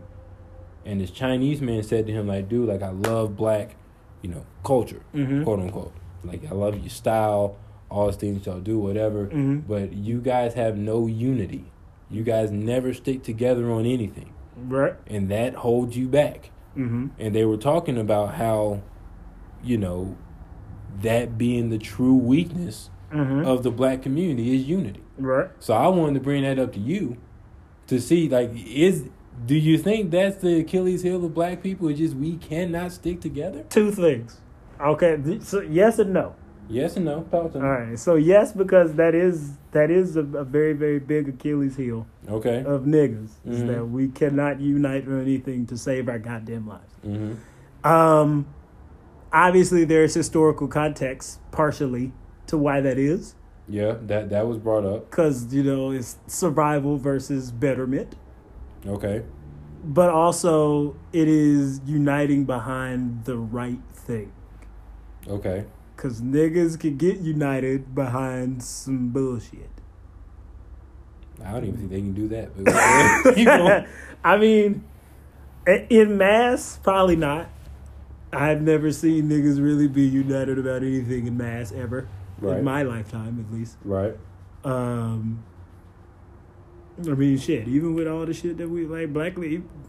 and 0.87 0.99
this 1.01 1.11
Chinese 1.11 1.61
man 1.61 1.83
said 1.83 2.07
to 2.07 2.13
him, 2.13 2.27
like, 2.27 2.49
dude, 2.49 2.69
like 2.69 2.81
I 2.83 2.91
love 2.91 3.37
black, 3.37 3.77
you 4.23 4.31
know, 4.31 4.47
culture, 4.65 5.03
Mhm. 5.15 5.45
quote 5.45 5.59
unquote. 5.61 5.93
Like 6.25 6.51
I 6.51 6.55
love 6.55 6.79
your 6.79 6.89
style, 6.89 7.57
all 7.91 8.07
the 8.07 8.13
things 8.15 8.47
y'all 8.47 8.61
do, 8.61 8.79
whatever. 8.79 9.27
Mhm. 9.27 9.65
But 9.69 9.93
you 9.93 10.21
guys 10.23 10.55
have 10.55 10.79
no 10.79 11.07
unity. 11.07 11.65
You 12.11 12.23
guys 12.23 12.51
never 12.51 12.95
stick 12.95 13.23
together 13.23 13.71
on 13.71 13.85
anything. 13.85 14.31
Right. 14.57 14.95
And 15.07 15.29
that 15.31 15.57
holds 15.57 15.97
you 15.99 16.09
back. 16.09 16.51
Mm-hmm. 16.79 17.09
And 17.19 17.35
they 17.35 17.45
were 17.45 17.57
talking 17.59 17.99
about 17.99 18.35
how, 18.37 18.81
you 19.63 19.79
know, 19.79 20.17
that 21.01 21.37
being 21.39 21.71
the 21.71 21.79
true 21.79 22.15
weakness 22.15 22.89
Mm-hmm. 23.13 23.47
of 23.47 23.63
the 23.63 23.71
black 23.71 24.01
community 24.01 24.57
is 24.57 24.67
unity. 24.67 25.03
right. 25.19 25.51
So 25.61 25.75
I 25.75 25.87
wanted 25.89 26.15
to 26.15 26.21
bring 26.21 26.45
that 26.45 26.59
up 26.59 26.73
to 26.73 26.81
you 26.81 27.19
to 27.89 28.01
see 28.01 28.27
like 28.27 28.51
is 28.55 29.05
do 29.45 29.55
you 29.55 29.77
think 29.77 30.11
that's 30.11 30.37
the 30.39 30.61
Achilles 30.61 31.03
heel 31.03 31.23
of 31.23 31.35
black 31.35 31.63
people? 31.63 31.89
It's 31.89 31.99
just 31.99 32.15
we 32.17 32.37
cannot 32.39 32.91
stick 32.91 33.21
together? 33.21 33.65
Two 33.69 33.91
things. 33.91 34.41
Okay. 34.81 35.21
So 35.43 35.61
yes 35.61 35.99
and 35.99 36.15
no. 36.15 36.35
Yes 36.71 36.97
and 36.97 37.05
no. 37.05 37.25
Talk 37.31 37.53
to 37.53 37.59
me. 37.59 37.65
All 37.67 37.71
right. 37.71 37.99
So 37.99 38.15
yes, 38.15 38.53
because 38.53 38.95
that 38.95 39.15
is 39.15 39.59
that 39.73 39.91
is 39.91 40.17
a, 40.17 40.21
a 40.21 40.45
very 40.45 40.73
very 40.73 40.99
big 40.99 41.29
Achilles 41.29 41.77
heel 41.77 42.07
Okay. 42.31 42.65
of 42.65 42.85
niggas 42.85 43.33
is 43.45 43.61
Mhm. 43.61 43.67
that 43.67 43.85
we 43.91 44.09
cannot 44.09 44.59
unite 44.59 45.07
on 45.07 45.21
anything 45.21 45.67
to 45.67 45.77
save 45.77 46.09
our 46.09 46.19
goddamn 46.19 46.67
lives. 46.67 46.95
Mm-hmm. 47.07 47.87
Um, 47.87 48.47
obviously 49.33 49.85
there's 49.85 50.15
historical 50.15 50.69
context 50.69 51.41
partially 51.51 52.13
to 52.47 52.59
why 52.59 52.81
that 52.81 52.99
is 52.99 53.35
Yeah, 53.69 53.97
that 54.03 54.31
that 54.31 54.47
was 54.47 54.59
brought 54.59 54.85
up. 54.85 55.11
because 55.11 55.53
you 55.55 55.63
know 55.63 55.91
it's 55.91 56.17
survival 56.27 56.99
versus 56.99 57.51
betterment. 57.53 58.17
Okay. 58.87 59.23
but 59.85 60.11
also 60.11 60.95
it 61.13 61.29
is 61.29 61.81
uniting 61.87 62.45
behind 62.45 63.25
the 63.25 63.37
right 63.37 63.81
thing. 63.95 64.33
Okay. 65.29 65.65
Cause 65.97 66.21
niggas 66.21 66.79
can 66.81 66.97
get 66.97 67.19
united 67.21 67.95
behind 67.95 68.63
some 68.63 69.09
bullshit. 69.11 69.71
I 71.45 71.53
don't 71.53 71.65
even 71.65 71.79
think 71.79 71.91
they 71.91 72.01
can 72.01 72.13
do 72.15 72.29
that. 72.29 72.51
But. 72.57 73.87
I 74.25 74.37
mean, 74.37 74.85
in 75.67 76.17
mass, 76.19 76.79
probably 76.83 77.17
not. 77.17 77.49
I've 78.33 78.63
never 78.63 78.91
seen 78.93 79.29
niggas 79.29 79.63
really 79.63 79.89
be 79.89 80.07
united 80.07 80.59
about 80.59 80.83
anything 80.83 81.27
in 81.27 81.37
mass 81.37 81.73
ever. 81.73 82.09
Right. 82.39 82.59
In 82.59 82.65
my 82.65 82.83
lifetime, 82.83 83.45
at 83.47 83.55
least. 83.55 83.77
Right. 83.85 84.17
Um, 84.65 85.45
I 86.99 87.11
mean, 87.11 87.39
shit. 87.39 87.69
Even 87.69 87.95
with 87.95 88.09
all 88.09 88.27
the 88.27 88.35
shit 88.35 88.59
that 88.59 88.69
we 88.69 88.87
like, 88.87 89.13
Black 89.13 89.35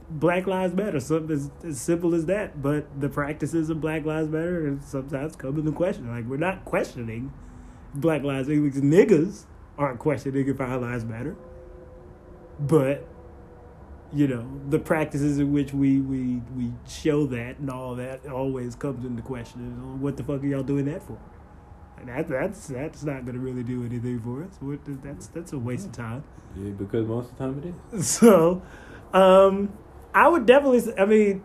Black 0.10 0.46
Lives 0.46 0.74
Matter, 0.74 1.00
something 1.00 1.36
as, 1.36 1.52
as 1.64 1.80
simple 1.80 2.14
as 2.14 2.26
that. 2.26 2.62
But 2.62 3.00
the 3.00 3.10
practices 3.10 3.70
of 3.70 3.82
Black 3.82 4.06
Lives 4.06 4.30
Matter 4.30 4.78
sometimes 4.86 5.36
come 5.36 5.58
into 5.58 5.72
question. 5.72 6.10
Like 6.10 6.26
we're 6.26 6.38
not 6.38 6.66
questioning 6.66 7.34
Black 7.94 8.24
Lives 8.24 8.48
Matter 8.48 8.62
because 8.62 8.82
niggas 8.82 9.46
aren't 9.78 10.00
questioning 10.00 10.48
if 10.48 10.60
our 10.62 10.78
lives 10.78 11.06
matter. 11.06 11.36
But 12.60 13.08
you 14.14 14.28
know 14.28 14.48
the 14.70 14.80
practices 14.80 15.40
in 15.40 15.52
which 15.52 15.74
we 15.74 16.00
we 16.00 16.42
we 16.56 16.72
show 16.88 17.26
that 17.28 17.60
and 17.60 17.70
all 17.70 17.96
that 17.96 18.26
always 18.28 18.76
comes 18.76 19.06
into 19.06 19.22
question. 19.22 20.02
What 20.02 20.18
the 20.18 20.24
fuck 20.24 20.42
are 20.44 20.46
y'all 20.46 20.64
doing 20.64 20.86
that 20.86 21.04
for? 21.04 21.18
And 21.98 22.10
that 22.10 22.28
that's 22.28 22.68
that's 22.68 23.04
not 23.04 23.26
gonna 23.26 23.40
really 23.40 23.64
do 23.64 23.86
anything 23.86 24.20
for 24.20 24.44
us. 24.44 24.58
What 24.60 24.80
that's 25.04 25.28
that's 25.28 25.54
a 25.54 25.60
waste 25.60 25.88
of 25.88 25.92
time. 25.94 26.24
Yeah, 26.56 26.72
because 26.72 27.08
most 27.08 27.32
of 27.32 27.38
the 27.38 27.44
time 27.44 27.76
it 27.92 27.96
is. 27.98 28.08
So, 28.20 28.62
um, 29.14 29.74
I 30.14 30.28
would 30.28 30.46
definitely. 30.46 30.94
I 30.98 31.06
mean, 31.06 31.44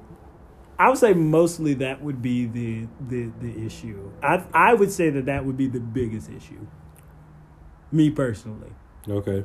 I 0.78 0.88
would 0.90 0.98
say 0.98 1.14
mostly 1.14 1.74
that 1.74 2.02
would 2.02 2.20
be 2.20 2.46
the 2.46 2.86
the 3.08 3.30
the 3.40 3.64
issue. 3.64 4.10
I 4.22 4.44
I 4.52 4.74
would 4.74 4.92
say 4.92 5.10
that 5.10 5.26
that 5.26 5.44
would 5.44 5.56
be 5.56 5.68
the 5.68 5.80
biggest 5.80 6.30
issue. 6.30 6.66
Me 7.90 8.10
personally, 8.10 8.72
Okay. 9.08 9.44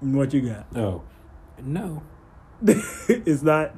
What 0.00 0.32
you 0.34 0.42
got? 0.42 0.66
Oh. 0.76 1.02
No, 1.62 2.02
it's 2.66 3.42
not. 3.42 3.74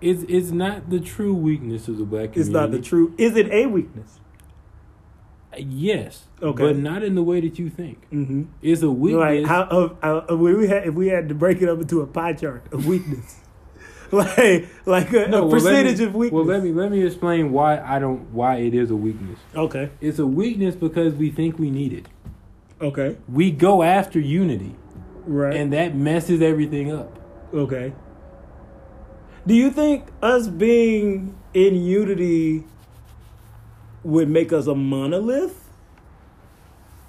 it's 0.00 0.24
it's 0.28 0.50
not 0.50 0.90
the 0.90 0.98
true 0.98 1.34
weakness 1.34 1.86
of 1.88 1.98
the 1.98 2.04
black 2.04 2.32
community. 2.32 2.40
It's 2.40 2.48
not 2.50 2.70
the 2.72 2.80
true. 2.80 3.14
Is 3.16 3.36
it 3.36 3.48
a 3.52 3.66
weakness? 3.66 4.18
Yes, 5.58 6.24
Okay. 6.42 6.64
but 6.64 6.76
not 6.78 7.02
in 7.02 7.14
the 7.14 7.22
way 7.22 7.40
that 7.40 7.58
you 7.58 7.68
think. 7.68 8.08
Mm-hmm. 8.10 8.44
It's 8.62 8.80
a 8.82 8.90
weakness. 8.90 9.20
Like 9.20 9.44
how 9.44 9.64
of 9.64 9.96
uh, 10.02 10.22
uh, 10.30 10.36
we 10.36 10.66
had 10.66 10.86
if 10.88 10.94
we 10.94 11.08
had 11.08 11.28
to 11.28 11.34
break 11.34 11.60
it 11.60 11.68
up 11.68 11.78
into 11.78 12.00
a 12.00 12.06
pie 12.06 12.32
chart 12.32 12.64
of 12.72 12.86
weakness, 12.86 13.36
like 14.10 14.66
like 14.86 15.12
a, 15.12 15.26
a 15.26 15.30
well, 15.30 15.50
percentage 15.50 15.98
me- 15.98 16.06
of 16.06 16.14
weakness. 16.14 16.34
Well, 16.34 16.46
let 16.46 16.62
me 16.64 16.72
let 16.72 16.90
me 16.90 17.04
explain 17.04 17.52
why 17.52 17.78
I 17.80 17.98
don't 17.98 18.32
why 18.32 18.56
it 18.56 18.72
is 18.74 18.90
a 18.90 18.96
weakness. 18.96 19.38
Okay. 19.54 19.90
It's 20.00 20.18
a 20.18 20.26
weakness 20.26 20.74
because 20.74 21.12
we 21.14 21.30
think 21.30 21.58
we 21.58 21.70
need 21.70 21.92
it. 21.92 22.08
Okay. 22.80 23.18
We 23.28 23.50
go 23.50 23.82
after 23.82 24.18
unity, 24.18 24.74
Right. 25.26 25.54
and 25.54 25.72
that 25.72 25.94
messes 25.94 26.42
everything 26.42 26.92
up. 26.92 27.18
okay. 27.54 27.92
Do 29.46 29.54
you 29.54 29.70
think 29.70 30.06
us 30.22 30.46
being 30.46 31.36
in 31.52 31.74
unity 31.74 32.64
would 34.04 34.28
make 34.28 34.52
us 34.52 34.66
a 34.68 34.74
monolith? 34.74 35.68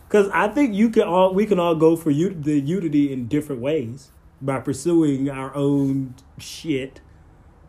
Because 0.08 0.30
I 0.34 0.48
think 0.48 0.74
you 0.74 0.90
can 0.90 1.04
all 1.04 1.34
we 1.34 1.46
can 1.46 1.60
all 1.60 1.76
go 1.76 1.96
for 1.96 2.10
u- 2.12 2.34
the 2.34 2.60
unity 2.60 3.12
in 3.14 3.28
different 3.28 3.62
ways 3.62 4.12
by 4.42 4.60
pursuing 4.60 5.30
our 5.30 5.56
own 5.56 6.16
shit, 6.40 7.02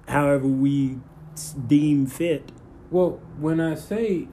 however 0.09 0.47
we 0.47 0.99
deem 1.67 2.07
fit. 2.07 2.51
Well, 2.91 3.21
when 3.39 3.61
I 3.61 3.75
say 3.75 4.29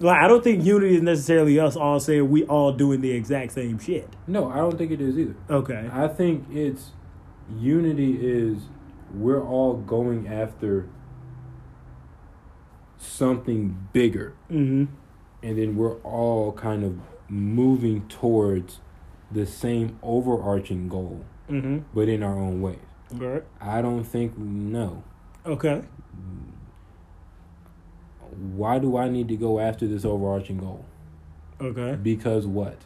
Like 0.00 0.18
I 0.22 0.26
don't 0.28 0.42
think 0.42 0.64
unity 0.64 0.96
is 0.96 1.02
necessarily 1.02 1.60
us 1.60 1.76
all 1.76 2.00
saying 2.00 2.28
we 2.30 2.44
all 2.44 2.72
doing 2.72 3.00
the 3.02 3.10
exact 3.12 3.52
same 3.52 3.78
shit. 3.78 4.08
no, 4.26 4.50
I 4.50 4.56
don't 4.56 4.76
think 4.78 4.90
it 4.90 5.00
is 5.00 5.16
either. 5.18 5.36
Okay. 5.48 5.88
I 5.92 6.08
think 6.08 6.46
it's 6.50 6.90
unity 7.58 8.18
is 8.20 8.62
we're 9.14 9.44
all 9.44 9.74
going 9.74 10.26
after 10.26 10.88
something 12.98 13.88
bigger, 13.92 14.34
Mm-hmm. 14.50 14.92
and 15.42 15.58
then 15.58 15.76
we're 15.76 15.96
all 16.02 16.52
kind 16.52 16.84
of 16.84 16.98
moving 17.28 18.06
towards 18.08 18.80
the 19.30 19.46
same 19.46 19.98
overarching 20.02 20.88
goal, 20.88 21.24
Mm-hmm. 21.48 21.78
but 21.94 22.08
in 22.08 22.22
our 22.22 22.38
own 22.38 22.60
ways. 22.60 22.78
Right. 23.12 23.42
I 23.60 23.82
don't 23.82 24.04
think 24.04 24.38
no. 24.38 25.02
Okay. 25.44 25.82
Why 28.40 28.78
do 28.78 28.96
I 28.96 29.08
need 29.08 29.28
to 29.28 29.36
go 29.36 29.58
after 29.60 29.86
this 29.86 30.04
overarching 30.04 30.58
goal? 30.58 30.84
Okay. 31.60 31.96
Because 32.02 32.46
what? 32.46 32.78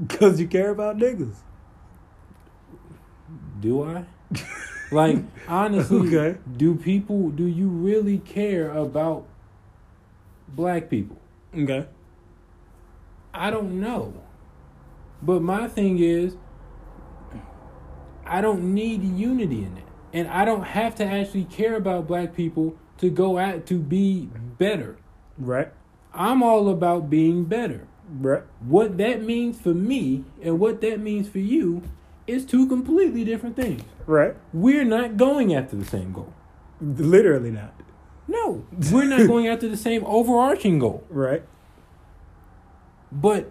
Because 0.00 0.40
you 0.40 0.48
care 0.48 0.70
about 0.70 0.96
niggas. 0.98 1.36
Do 3.60 3.84
I? 3.84 4.04
like 4.90 5.18
honestly, 5.46 6.08
Okay. 6.16 6.38
do 6.56 6.74
people 6.74 7.30
do 7.30 7.44
you 7.46 7.68
really 7.68 8.18
care 8.18 8.70
about 8.72 9.26
black 10.48 10.88
people? 10.90 11.18
Okay. 11.56 11.86
I 13.32 13.50
don't 13.50 13.80
know. 13.80 14.14
But 15.22 15.42
my 15.42 15.68
thing 15.68 15.98
is 16.00 16.36
I 18.26 18.40
don't 18.40 18.74
need 18.74 19.02
unity 19.02 19.58
in 19.64 19.76
it. 19.76 19.84
And 20.12 20.26
I 20.26 20.44
don't 20.44 20.64
have 20.64 20.96
to 20.96 21.04
actually 21.04 21.44
care 21.44 21.76
about 21.76 22.08
black 22.08 22.34
people 22.34 22.74
to 22.98 23.10
go 23.10 23.38
out 23.38 23.66
to 23.66 23.78
be 23.78 24.28
better. 24.60 24.98
Right. 25.38 25.72
I'm 26.14 26.42
all 26.42 26.68
about 26.68 27.10
being 27.10 27.44
better. 27.44 27.88
Right. 28.08 28.42
What 28.60 28.98
that 28.98 29.22
means 29.22 29.58
for 29.60 29.74
me 29.74 30.24
and 30.42 30.60
what 30.60 30.80
that 30.82 31.00
means 31.00 31.28
for 31.28 31.38
you 31.38 31.82
is 32.26 32.44
two 32.44 32.68
completely 32.68 33.24
different 33.24 33.56
things. 33.56 33.82
Right. 34.06 34.36
We're 34.52 34.84
not 34.84 35.16
going 35.16 35.54
after 35.54 35.76
the 35.76 35.84
same 35.84 36.12
goal. 36.12 36.32
Literally 36.80 37.50
not. 37.50 37.74
No, 38.28 38.64
we're 38.92 39.06
not 39.06 39.26
going 39.26 39.48
after 39.48 39.68
the 39.68 39.76
same 39.76 40.04
overarching 40.04 40.78
goal. 40.78 41.04
Right. 41.10 41.42
But 43.12 43.50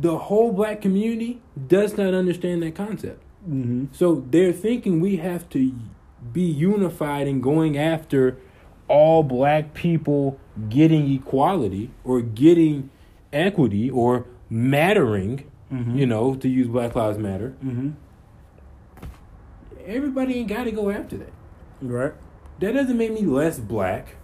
the 0.00 0.16
whole 0.16 0.52
black 0.52 0.80
community 0.80 1.42
does 1.68 1.98
not 1.98 2.14
understand 2.14 2.62
that 2.62 2.74
concept. 2.74 3.22
Mm-hmm. 3.46 3.86
So 3.92 4.24
they're 4.30 4.54
thinking 4.54 5.00
we 5.00 5.16
have 5.16 5.50
to 5.50 5.74
be 6.32 6.42
unified 6.42 7.28
in 7.28 7.42
going 7.42 7.76
after 7.76 8.38
all 8.88 9.22
black 9.22 9.74
people 9.74 10.38
getting 10.68 11.12
equality 11.12 11.90
or 12.04 12.20
getting 12.20 12.90
equity 13.32 13.90
or 13.90 14.26
mattering, 14.48 15.44
Mhm. 15.72 15.96
you 15.96 16.06
know, 16.06 16.34
to 16.36 16.48
use 16.48 16.68
Black 16.68 16.94
Lives 16.94 17.18
Matter. 17.18 17.54
Mm-hmm. 17.64 17.90
Everybody 19.84 20.34
ain't 20.34 20.48
got 20.48 20.64
to 20.64 20.72
go 20.72 20.90
after 20.90 21.16
that. 21.18 21.32
Right. 21.80 22.12
That 22.60 22.72
doesn't 22.72 22.96
make 22.96 23.12
me 23.12 23.22
less 23.22 23.58
black. 23.58 24.16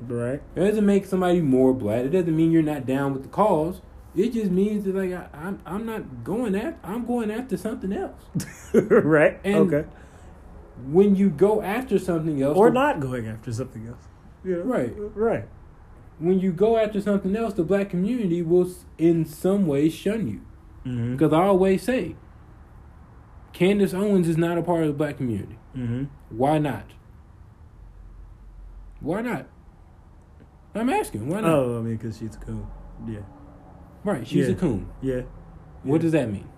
Right. 0.00 0.40
It 0.54 0.60
doesn't 0.60 0.84
make 0.86 1.06
somebody 1.06 1.40
more 1.40 1.72
black. 1.72 2.04
It 2.04 2.10
doesn't 2.10 2.36
mean 2.36 2.50
you're 2.52 2.62
not 2.62 2.86
down 2.86 3.12
with 3.14 3.22
the 3.22 3.28
cause. 3.28 3.80
It 4.16 4.32
just 4.32 4.50
means 4.50 4.84
that 4.84 4.94
like 4.94 5.12
I, 5.12 5.26
I'm 5.32 5.60
I'm 5.66 5.86
not 5.86 6.24
going 6.24 6.56
after 6.56 6.78
I'm 6.82 7.06
going 7.06 7.30
after 7.30 7.56
something 7.56 7.92
else. 7.92 8.20
right. 8.74 9.38
And- 9.44 9.72
okay. 9.72 9.88
When 10.86 11.16
you 11.16 11.28
go 11.30 11.60
after 11.62 11.98
something 11.98 12.40
else, 12.42 12.56
Or 12.56 12.68
the- 12.70 12.74
not 12.74 13.00
going 13.00 13.26
after 13.26 13.52
something 13.52 13.86
else. 13.88 14.08
Yeah. 14.44 14.56
Right. 14.64 14.94
Right. 15.14 15.48
When 16.18 16.38
you 16.40 16.52
go 16.52 16.76
after 16.76 17.00
something 17.00 17.34
else, 17.36 17.54
the 17.54 17.62
black 17.64 17.90
community 17.90 18.42
will 18.42 18.68
in 18.96 19.24
some 19.24 19.66
way 19.66 19.88
shun 19.88 20.26
you. 20.28 20.40
Mm-hmm. 20.86 21.12
Because 21.12 21.32
I 21.32 21.42
always 21.44 21.82
say, 21.82 22.16
Candace 23.52 23.94
Owens 23.94 24.28
is 24.28 24.36
not 24.36 24.58
a 24.58 24.62
part 24.62 24.82
of 24.82 24.88
the 24.88 24.94
black 24.94 25.16
community. 25.16 25.58
Mm-hmm. 25.76 26.04
Why 26.36 26.58
not? 26.58 26.84
Why 29.00 29.20
not? 29.22 29.46
I'm 30.74 30.90
asking. 30.90 31.28
Why 31.28 31.40
not? 31.40 31.50
Oh, 31.50 31.78
I 31.78 31.82
mean, 31.82 31.96
because 31.96 32.18
she's 32.18 32.36
cool. 32.36 32.68
Yeah. 33.06 33.20
right, 34.04 34.26
she's 34.26 34.48
a 34.48 34.54
coon. 34.54 34.88
Yeah. 35.02 35.22
What 35.82 35.96
Yeah. 35.96 36.02
does 36.02 36.12
that 36.12 36.30
mean? 36.30 36.48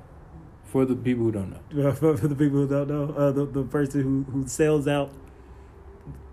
For 0.71 0.85
the 0.85 0.95
people 0.95 1.25
who 1.25 1.33
don't 1.33 1.51
know. 1.51 1.93
For, 2.01 2.17
for 2.17 2.29
the 2.29 2.37
people 2.37 2.59
who 2.59 2.69
don't 2.69 2.89
know, 2.89 3.13
uh, 3.17 3.33
the 3.33 3.45
the 3.45 3.65
person 3.65 4.03
who 4.03 4.23
who 4.31 4.47
sells 4.47 4.87
out 4.87 5.13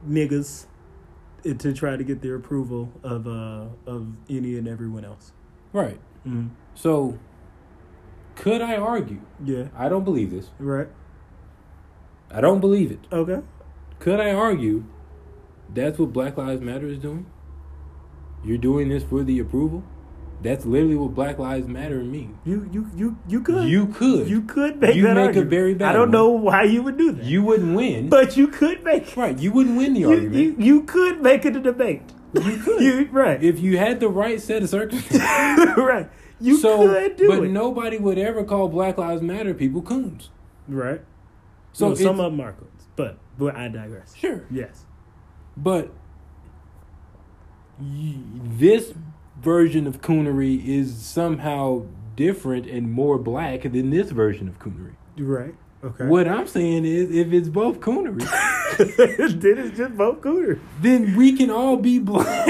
niggas 0.07 0.67
to 1.43 1.73
try 1.73 1.95
to 1.95 2.03
get 2.03 2.21
their 2.21 2.35
approval 2.35 2.91
of 3.03 3.27
uh 3.27 3.65
of 3.87 4.07
any 4.29 4.57
and 4.57 4.67
everyone 4.67 5.05
else. 5.05 5.31
Right. 5.73 5.99
Mm-hmm. 6.27 6.49
So, 6.75 7.17
could 8.35 8.61
I 8.61 8.75
argue? 8.75 9.21
Yeah. 9.43 9.69
I 9.75 9.89
don't 9.89 10.03
believe 10.03 10.29
this. 10.31 10.49
Right. 10.59 10.89
I 12.29 12.41
don't 12.41 12.59
believe 12.59 12.91
it. 12.91 12.99
Okay. 13.11 13.41
Could 13.99 14.19
I 14.19 14.33
argue 14.33 14.83
that's 15.73 15.97
what 15.97 16.13
Black 16.13 16.37
Lives 16.37 16.61
Matter 16.61 16.87
is 16.87 16.99
doing? 16.99 17.25
You're 18.43 18.57
doing 18.57 18.89
this 18.89 19.03
for 19.03 19.23
the 19.23 19.39
approval? 19.39 19.83
That's 20.41 20.65
literally 20.65 20.95
what 20.95 21.15
Black 21.15 21.39
Lives 21.39 21.67
Matter 21.67 22.03
mean. 22.03 22.37
You 22.45 22.69
you 22.71 22.87
you 22.95 23.17
you 23.27 23.41
could 23.41 23.67
You 23.67 23.87
could. 23.87 24.29
you 24.29 24.41
could 24.43 24.79
make 24.79 24.95
You 24.95 25.03
that 25.03 25.15
make 25.15 25.23
a 25.23 25.27
argument. 25.27 25.49
very 25.49 25.73
bad 25.73 25.89
I 25.89 25.93
don't 25.93 26.11
know 26.11 26.29
why 26.29 26.63
you 26.63 26.83
would 26.83 26.97
do 26.97 27.11
that. 27.13 27.25
You 27.25 27.41
wouldn't 27.43 27.75
win. 27.75 28.07
but 28.09 28.37
you 28.37 28.47
could 28.47 28.83
make 28.83 29.07
it 29.07 29.17
right, 29.17 29.37
you 29.37 29.51
wouldn't 29.51 29.77
win 29.77 29.93
the 29.95 30.01
you, 30.01 30.09
argument. 30.09 30.35
you, 30.35 30.55
you 30.59 30.83
could 30.83 31.21
make 31.21 31.43
it 31.45 31.55
a 31.55 31.59
debate. 31.59 32.03
You 32.33 32.57
could. 32.57 32.81
You, 32.81 33.05
right. 33.11 33.41
if 33.41 33.59
you 33.59 33.77
had 33.77 33.99
the 33.99 34.09
right 34.09 34.39
set 34.39 34.61
of 34.61 34.69
circumstances. 34.69 35.21
right. 35.77 36.07
You 36.39 36.57
so, 36.59 36.77
could 36.85 37.15
do 37.15 37.27
but 37.29 37.37
it. 37.37 37.41
But 37.41 37.49
nobody 37.49 37.97
would 37.97 38.19
ever 38.19 38.43
call 38.43 38.67
Black 38.67 38.97
Lives 38.99 39.23
Matter 39.23 39.55
people 39.55 39.81
coons. 39.81 40.29
Right. 40.67 41.01
So 41.73 41.95
So 41.95 42.03
some 42.03 42.19
of 42.19 42.31
them 42.31 42.41
are 42.41 42.51
coons, 42.53 42.87
but 42.95 43.17
but 43.39 43.55
I 43.55 43.69
digress. 43.69 44.13
Sure. 44.15 44.45
Yes. 44.51 44.85
But 45.55 45.91
y- 47.79 48.17
this 48.59 48.93
version 49.41 49.87
of 49.87 50.01
coonery 50.01 50.65
is 50.65 50.95
somehow 50.95 51.85
different 52.15 52.65
and 52.65 52.91
more 52.91 53.17
black 53.17 53.63
than 53.63 53.89
this 53.89 54.11
version 54.11 54.47
of 54.47 54.59
coonery. 54.59 54.95
Right. 55.17 55.55
Okay. 55.83 56.05
What 56.05 56.27
I'm 56.27 56.47
saying 56.47 56.85
is, 56.85 57.11
if 57.11 57.31
it's 57.31 57.49
both 57.49 57.79
coonery, 57.79 58.23
then 58.77 59.57
it's 59.57 59.77
just 59.77 59.95
both 59.95 60.21
cooner. 60.21 60.59
then 60.81 61.15
we 61.15 61.33
can 61.33 61.51
all 61.51 61.77
be 61.77 61.99
black. 61.99 62.47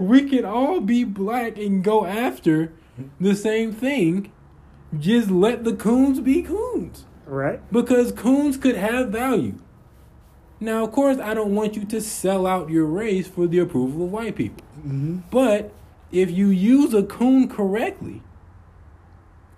we 0.00 0.28
can 0.28 0.44
all 0.44 0.80
be 0.80 1.04
black 1.04 1.56
and 1.56 1.82
go 1.82 2.04
after 2.04 2.72
the 3.18 3.34
same 3.34 3.72
thing. 3.72 4.30
Just 4.98 5.30
let 5.30 5.64
the 5.64 5.74
coons 5.74 6.20
be 6.20 6.42
coons. 6.42 7.04
Right. 7.26 7.60
Because 7.72 8.12
coons 8.12 8.56
could 8.56 8.76
have 8.76 9.08
value. 9.08 9.58
Now, 10.60 10.84
of 10.84 10.92
course, 10.92 11.18
I 11.18 11.34
don't 11.34 11.54
want 11.54 11.76
you 11.76 11.84
to 11.84 12.00
sell 12.00 12.46
out 12.46 12.68
your 12.70 12.84
race 12.84 13.28
for 13.28 13.46
the 13.46 13.58
approval 13.60 14.04
of 14.06 14.12
white 14.12 14.34
people. 14.36 14.64
Mm-hmm. 14.80 15.18
But 15.30 15.72
if 16.10 16.30
you 16.30 16.48
use 16.48 16.92
a 16.94 17.02
coon 17.04 17.48
correctly, 17.48 18.22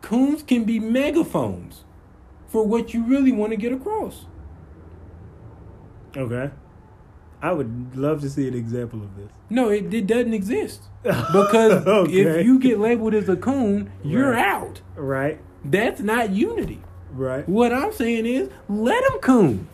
coons 0.02 0.42
can 0.42 0.64
be 0.64 0.78
megaphones 0.78 1.84
for 2.48 2.66
what 2.66 2.92
you 2.92 3.04
really 3.04 3.32
want 3.32 3.50
to 3.52 3.56
get 3.56 3.72
across. 3.72 4.26
Okay. 6.16 6.50
I 7.42 7.52
would 7.52 7.96
love 7.96 8.20
to 8.20 8.28
see 8.28 8.46
an 8.48 8.54
example 8.54 9.02
of 9.02 9.16
this. 9.16 9.30
No, 9.48 9.70
it, 9.70 9.92
it 9.94 10.06
doesn't 10.06 10.34
exist. 10.34 10.82
Because 11.02 11.86
Okay. 11.86 12.12
if 12.20 12.44
you 12.44 12.58
get 12.58 12.78
labeled 12.78 13.14
as 13.14 13.28
a 13.28 13.36
coon, 13.36 13.90
you're 14.04 14.32
Right. 14.32 14.44
out. 14.46 14.80
Right. 14.96 15.40
That's 15.64 16.00
not 16.02 16.30
unity. 16.30 16.82
Right. 17.12 17.48
What 17.48 17.72
I'm 17.72 17.92
saying 17.92 18.26
is, 18.26 18.50
let 18.68 19.02
them 19.08 19.18
coon. 19.20 19.68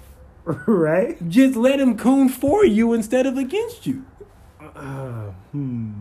right. 0.66 1.28
Just 1.28 1.56
let 1.56 1.78
them 1.78 1.98
coon 1.98 2.28
for 2.28 2.64
you 2.64 2.93
instead 2.93 3.27
of 3.27 3.36
against 3.36 3.86
you. 3.86 4.05
Uh, 4.60 5.32
hmm. 5.52 5.93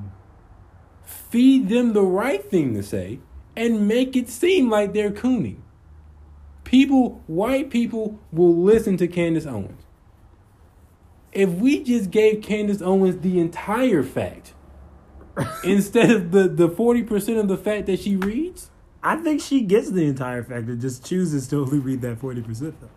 Feed 1.03 1.69
them 1.69 1.93
the 1.93 2.03
right 2.03 2.43
thing 2.43 2.73
to 2.75 2.83
say 2.83 3.19
and 3.55 3.87
make 3.87 4.15
it 4.15 4.29
seem 4.29 4.69
like 4.69 4.93
they're 4.93 5.11
cooning. 5.11 5.57
People, 6.63 7.23
white 7.27 7.69
people, 7.69 8.19
will 8.31 8.55
listen 8.55 8.97
to 8.97 9.07
Candace 9.07 9.45
Owens. 9.45 9.83
If 11.31 11.49
we 11.49 11.83
just 11.83 12.11
gave 12.11 12.41
Candace 12.41 12.81
Owens 12.81 13.21
the 13.21 13.39
entire 13.39 14.03
fact 14.03 14.53
instead 15.63 16.11
of 16.11 16.31
the, 16.31 16.47
the 16.47 16.69
40% 16.69 17.39
of 17.39 17.47
the 17.47 17.57
fact 17.57 17.87
that 17.87 17.99
she 17.99 18.15
reads, 18.15 18.69
I 19.03 19.17
think 19.17 19.41
she 19.41 19.61
gets 19.61 19.91
the 19.91 20.05
entire 20.05 20.43
fact 20.43 20.67
and 20.67 20.81
just 20.81 21.05
chooses 21.05 21.47
to 21.49 21.57
only 21.61 21.77
read 21.77 22.01
that 22.01 22.19
forty 22.19 22.41
percent 22.41 22.75
though. 22.81 22.89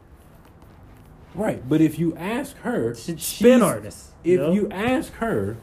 Right. 1.38 1.66
But 1.68 1.80
if 1.80 1.98
you 1.98 2.14
ask 2.16 2.56
her, 2.58 2.94
She's 2.94 3.22
spin 3.24 3.62
artist. 3.62 4.08
If 4.24 4.40
know? 4.40 4.52
you 4.52 4.68
ask 4.70 5.12
her, 5.14 5.56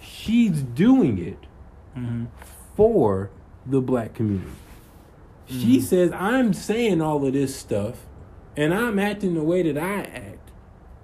she's 0.00 0.62
doing 0.62 1.18
it 1.18 1.38
Mhm. 1.96 2.26
for 2.76 3.30
the 3.66 3.80
black 3.80 4.14
community. 4.14 4.50
She 5.46 5.76
Mm-hmm. 5.78 5.80
says, 5.80 6.12
I'm 6.12 6.52
saying 6.52 7.00
all 7.00 7.26
of 7.26 7.32
this 7.32 7.54
stuff 7.54 8.06
and 8.56 8.72
I'm 8.74 8.98
acting 8.98 9.34
the 9.34 9.42
way 9.42 9.62
that 9.70 9.76
I 9.80 10.00
act 10.02 10.50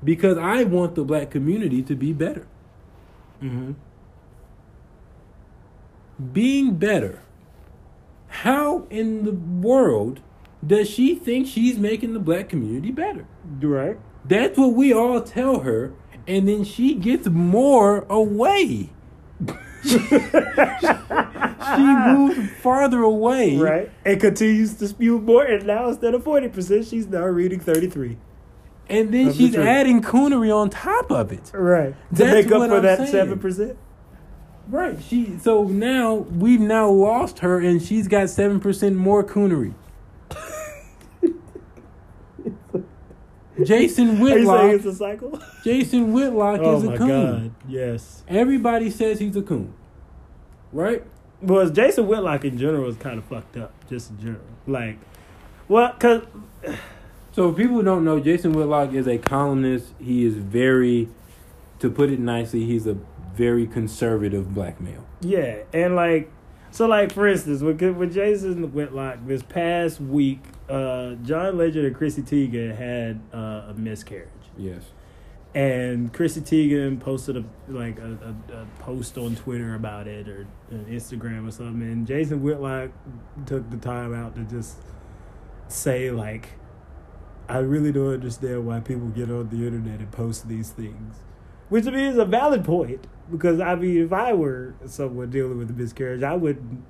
because 0.04 0.38
I 0.38 0.64
want 0.64 0.94
the 0.94 1.04
black 1.04 1.30
community 1.30 1.82
to 1.82 1.94
be 1.94 2.12
better. 2.12 2.46
Mhm. 3.42 3.74
Being 6.32 6.76
better. 6.76 7.20
How 8.28 8.84
in 8.90 9.24
the 9.24 9.32
world 9.32 10.20
does 10.66 10.88
she 10.88 11.14
think 11.14 11.46
she's 11.46 11.78
making 11.78 12.12
the 12.14 12.18
black 12.20 12.48
community 12.48 12.90
better? 12.90 13.26
Right. 13.60 13.98
That's 14.24 14.58
what 14.58 14.72
we 14.74 14.92
all 14.92 15.20
tell 15.20 15.60
her, 15.60 15.92
and 16.26 16.48
then 16.48 16.64
she 16.64 16.94
gets 16.94 17.28
more 17.28 18.04
away. 18.10 18.90
she 19.84 19.98
moves 21.76 22.50
farther 22.60 23.02
away. 23.02 23.56
Right. 23.56 23.90
And 24.04 24.20
continues 24.20 24.74
to 24.74 24.88
spew 24.88 25.20
more. 25.20 25.44
And 25.44 25.66
now 25.66 25.88
instead 25.88 26.14
of 26.14 26.24
forty 26.24 26.48
percent, 26.48 26.86
she's 26.86 27.06
now 27.06 27.24
reading 27.26 27.60
thirty 27.60 27.88
three. 27.88 28.18
And 28.88 29.12
then 29.12 29.26
the 29.28 29.34
she's 29.34 29.54
truth. 29.54 29.66
adding 29.66 30.00
coonery 30.02 30.54
on 30.54 30.70
top 30.70 31.10
of 31.10 31.32
it. 31.32 31.50
Right. 31.52 31.94
To 31.94 32.24
That's 32.24 32.32
make 32.32 32.46
up 32.52 32.68
for 32.68 32.76
I'm 32.76 32.82
that 32.82 32.98
saying. 32.98 33.10
seven 33.10 33.38
percent. 33.38 33.78
Right. 34.68 34.98
She 35.02 35.38
so 35.38 35.64
now 35.64 36.14
we've 36.14 36.60
now 36.60 36.88
lost 36.90 37.40
her 37.40 37.58
and 37.60 37.80
she's 37.82 38.08
got 38.08 38.28
seven 38.30 38.58
percent 38.60 38.96
more 38.96 39.22
coonery. 39.22 39.74
Jason 43.64 44.20
Whitlock. 44.20 44.60
Are 44.60 44.68
you 44.70 44.76
it's 44.76 44.84
a 44.84 44.94
cycle? 44.94 45.40
Jason 45.64 46.12
Whitlock 46.12 46.60
oh 46.62 46.76
is 46.76 46.84
a 46.84 46.90
my 46.90 46.96
coon. 46.96 47.08
god. 47.08 47.50
Yes. 47.68 48.22
Everybody 48.28 48.90
says 48.90 49.18
he's 49.20 49.36
a 49.36 49.42
coon. 49.42 49.72
Right? 50.72 51.04
Well, 51.40 51.68
Jason 51.70 52.06
Whitlock 52.06 52.44
in 52.44 52.58
general 52.58 52.88
is 52.88 52.96
kind 52.96 53.18
of 53.18 53.24
fucked 53.24 53.56
up, 53.56 53.72
just 53.88 54.10
in 54.10 54.18
general. 54.18 54.40
Like, 54.66 54.98
well, 55.68 55.92
cause 55.98 56.22
So 57.32 57.52
people 57.52 57.82
don't 57.82 58.02
know, 58.04 58.18
Jason 58.18 58.52
Whitlock 58.52 58.94
is 58.94 59.06
a 59.06 59.18
columnist. 59.18 59.92
He 60.00 60.24
is 60.24 60.36
very, 60.36 61.08
to 61.80 61.90
put 61.90 62.08
it 62.08 62.18
nicely, 62.18 62.64
he's 62.64 62.86
a 62.86 62.96
very 63.34 63.66
conservative 63.66 64.54
black 64.54 64.80
male. 64.80 65.04
yeah, 65.20 65.58
and 65.74 65.94
like, 65.94 66.30
so 66.70 66.86
like 66.86 67.12
for 67.12 67.26
instance, 67.28 67.60
with 67.60 67.82
with 67.82 68.14
Jason 68.14 68.72
Whitlock 68.72 69.18
this 69.26 69.42
past 69.42 70.00
week, 70.00 70.40
uh, 70.68 71.14
John 71.22 71.56
Legend 71.56 71.86
and 71.86 71.96
Chrissy 71.96 72.22
Teigen 72.22 72.76
had 72.76 73.20
uh, 73.32 73.70
a 73.70 73.74
miscarriage. 73.74 74.28
Yes. 74.56 74.82
And 75.54 76.12
Chrissy 76.12 76.42
Teigen 76.42 77.00
posted 77.00 77.36
a 77.36 77.44
like 77.68 77.98
a, 77.98 78.34
a, 78.52 78.56
a 78.60 78.66
post 78.80 79.16
on 79.16 79.36
Twitter 79.36 79.74
about 79.74 80.06
it 80.06 80.28
or 80.28 80.46
on 80.70 80.84
Instagram 80.86 81.48
or 81.48 81.50
something, 81.50 81.82
and 81.82 82.06
Jason 82.06 82.42
Whitlock 82.42 82.90
took 83.46 83.70
the 83.70 83.78
time 83.78 84.12
out 84.12 84.34
to 84.34 84.42
just 84.42 84.76
say 85.68 86.10
like, 86.10 86.50
"I 87.48 87.58
really 87.58 87.90
don't 87.90 88.12
understand 88.12 88.66
why 88.66 88.80
people 88.80 89.08
get 89.08 89.30
on 89.30 89.48
the 89.48 89.66
internet 89.66 90.00
and 90.00 90.12
post 90.12 90.46
these 90.46 90.70
things," 90.70 91.16
which 91.70 91.84
to 91.84 91.90
me 91.90 92.06
is 92.06 92.18
a 92.18 92.26
valid 92.26 92.62
point 92.62 93.06
because 93.30 93.60
I 93.60 93.74
mean, 93.74 94.04
if 94.04 94.12
I 94.12 94.32
were 94.32 94.74
someone 94.86 95.30
dealing 95.30 95.58
with 95.58 95.70
a 95.70 95.72
miscarriage, 95.72 96.22
I 96.22 96.34
wouldn't. 96.34 96.84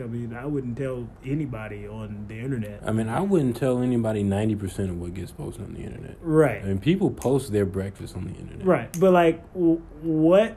I 0.00 0.04
mean, 0.06 0.34
I 0.34 0.46
wouldn't 0.46 0.76
tell 0.78 1.08
anybody 1.24 1.86
on 1.86 2.26
the 2.28 2.38
internet. 2.38 2.82
I 2.84 2.92
mean, 2.92 3.08
I 3.08 3.20
wouldn't 3.20 3.56
tell 3.56 3.80
anybody 3.82 4.22
90% 4.24 4.90
of 4.90 5.00
what 5.00 5.14
gets 5.14 5.32
posted 5.32 5.64
on 5.64 5.74
the 5.74 5.80
internet. 5.80 6.16
Right. 6.20 6.62
I 6.62 6.66
mean, 6.66 6.78
people 6.78 7.10
post 7.10 7.52
their 7.52 7.66
breakfast 7.66 8.16
on 8.16 8.24
the 8.24 8.34
internet. 8.34 8.66
Right, 8.66 8.96
but 9.00 9.12
like, 9.12 9.52
w- 9.54 9.80
what 10.02 10.56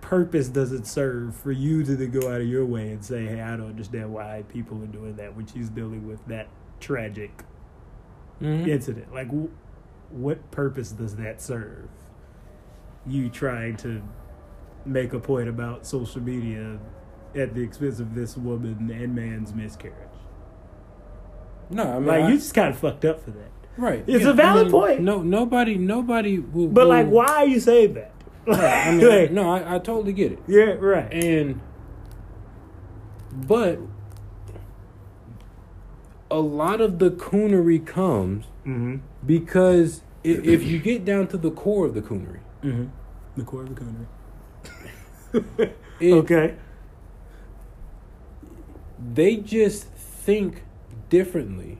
purpose 0.00 0.48
does 0.48 0.72
it 0.72 0.86
serve 0.86 1.34
for 1.34 1.50
you 1.52 1.82
to 1.84 1.96
then 1.96 2.10
go 2.10 2.30
out 2.32 2.40
of 2.40 2.46
your 2.46 2.64
way 2.64 2.92
and 2.92 3.04
say, 3.04 3.26
"Hey, 3.26 3.40
I 3.40 3.56
don't 3.56 3.66
understand 3.70 4.12
why 4.12 4.44
people 4.48 4.80
are 4.82 4.86
doing 4.86 5.16
that," 5.16 5.34
when 5.36 5.46
she's 5.46 5.68
dealing 5.68 6.06
with 6.06 6.24
that 6.26 6.46
tragic 6.78 7.42
Mhm. 8.40 8.68
incident? 8.68 9.12
Like, 9.12 9.26
w- 9.28 9.50
what 10.10 10.48
purpose 10.52 10.92
does 10.92 11.16
that 11.16 11.40
serve? 11.42 11.88
You 13.06 13.28
trying 13.30 13.76
to 13.78 14.02
make 14.84 15.12
a 15.12 15.18
point 15.18 15.48
about 15.48 15.86
social 15.86 16.22
media 16.22 16.78
at 17.36 17.54
the 17.54 17.62
expense 17.62 18.00
of 18.00 18.14
this 18.14 18.36
woman 18.36 18.90
and 18.90 19.14
man's 19.14 19.54
miscarriage? 19.54 19.96
No, 21.70 21.82
I 21.82 21.94
mean, 21.94 22.06
Like, 22.06 22.22
I- 22.24 22.28
you 22.30 22.36
just 22.36 22.54
kind 22.54 22.68
of 22.68 22.78
fucked 22.78 23.04
up 23.04 23.20
for 23.24 23.30
that. 23.32 23.50
right. 23.76 24.04
it's 24.06 24.24
Yeah, 24.24 24.30
a 24.30 24.34
valid 24.34 24.60
I 24.60 24.62
mean, 24.64 24.70
point. 24.72 25.00
No, 25.02 25.22
nobody, 25.22 25.76
nobody 25.76 26.38
will. 26.38 26.68
But 26.68 26.82
will- 26.84 26.88
like, 26.88 27.08
why 27.08 27.26
are 27.26 27.46
you 27.46 27.60
saying 27.60 27.94
that? 27.94 28.12
I 28.48 28.90
mean, 28.96 29.08
Like, 29.08 29.32
no, 29.32 29.50
I, 29.50 29.76
I 29.76 29.78
totally 29.80 30.12
get 30.12 30.32
it. 30.32 30.38
yeah, 30.46 30.74
right. 30.78 31.12
And 31.12 31.60
but 33.32 33.78
a 36.30 36.38
lot 36.40 36.80
of 36.80 36.98
the 36.98 37.10
coonery 37.10 37.84
comes 37.84 38.46
Mm-hmm. 38.66 38.96
because 39.24 40.02
if, 40.24 40.44
if 40.44 40.64
you 40.64 40.80
get 40.80 41.04
down 41.04 41.28
to 41.28 41.36
the 41.36 41.50
core 41.52 41.86
of 41.86 41.94
the 41.94 42.02
coonery, 42.02 42.40
Mm-hmm. 42.64 42.86
The 43.36 43.44
core 43.44 43.62
of 43.62 43.74
the 43.74 43.80
coonery. 43.80 45.72
it, 46.00 46.12
okay. 46.24 46.54
They 48.98 49.36
just 49.36 49.84
think 49.88 50.62
differently 51.08 51.78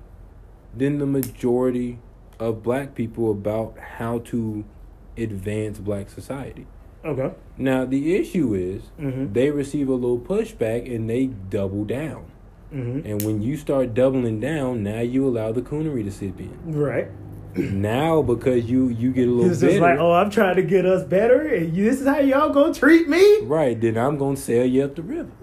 than 0.74 0.98
the 0.98 1.06
majority 1.06 1.98
of 2.38 2.62
black 2.62 2.94
people 2.94 3.30
about 3.30 3.78
how 3.78 4.18
to 4.18 4.64
advance 5.16 5.78
black 5.78 6.10
society. 6.10 6.66
Okay. 7.04 7.32
Now 7.56 7.84
the 7.84 8.16
issue 8.16 8.54
is 8.54 8.82
Mm-hmm. 9.00 9.32
they 9.32 9.50
receive 9.50 9.88
a 9.88 9.94
little 9.94 10.18
pushback 10.18 10.92
and 10.94 11.08
they 11.08 11.26
double 11.26 11.84
down. 11.84 12.26
Mm-hmm. 12.72 13.06
And 13.08 13.22
when 13.22 13.42
you 13.42 13.56
start 13.56 13.94
doubling 13.94 14.40
down, 14.40 14.82
now 14.82 15.00
you 15.00 15.26
allow 15.26 15.52
the 15.52 15.62
coonery 15.62 16.04
to 16.04 16.10
sip 16.10 16.38
in. 16.40 16.58
Right. 16.64 17.08
Now 17.56 18.22
because 18.22 18.64
you 18.70 18.88
you 18.88 19.12
get 19.12 19.28
a 19.28 19.30
little 19.30 19.50
It's 19.50 19.60
just 19.60 19.78
like, 19.80 19.98
oh, 19.98 20.12
I'm 20.12 20.30
trying 20.30 20.56
to 20.56 20.62
get 20.62 20.84
us 20.86 21.04
better, 21.04 21.40
and 21.46 21.74
you, 21.76 21.84
this 21.90 22.00
is 22.00 22.06
how 22.06 22.18
y'all 22.18 22.50
gonna 22.52 22.74
treat 22.74 23.08
me. 23.08 23.40
right? 23.42 23.80
Then 23.80 23.96
I'm 23.98 24.18
gonna 24.18 24.36
sell 24.36 24.64
you 24.64 24.84
up 24.84 24.94
the 24.96 25.02
river, 25.02 25.30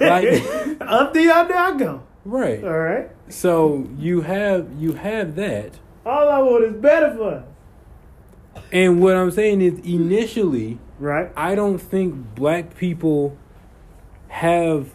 Like- 0.00 0.80
up 0.80 1.12
the 1.14 1.28
under 1.30 1.54
I 1.54 1.76
go. 1.76 2.02
right? 2.24 2.62
All 2.64 2.78
right. 2.78 3.10
So 3.28 3.86
you 3.98 4.22
have 4.22 4.68
you 4.78 4.92
have 4.94 5.34
that, 5.36 5.72
All 6.06 6.28
I 6.28 6.38
want 6.38 6.64
is 6.64 6.74
better 6.74 7.14
for 7.14 7.30
us. 7.34 8.64
and 8.72 9.00
what 9.02 9.16
I'm 9.16 9.30
saying 9.30 9.60
is 9.60 9.78
initially, 9.80 10.78
Right. 10.98 11.30
I 11.36 11.54
don't 11.54 11.78
think 11.78 12.34
black 12.34 12.76
people 12.76 13.36
have. 14.28 14.90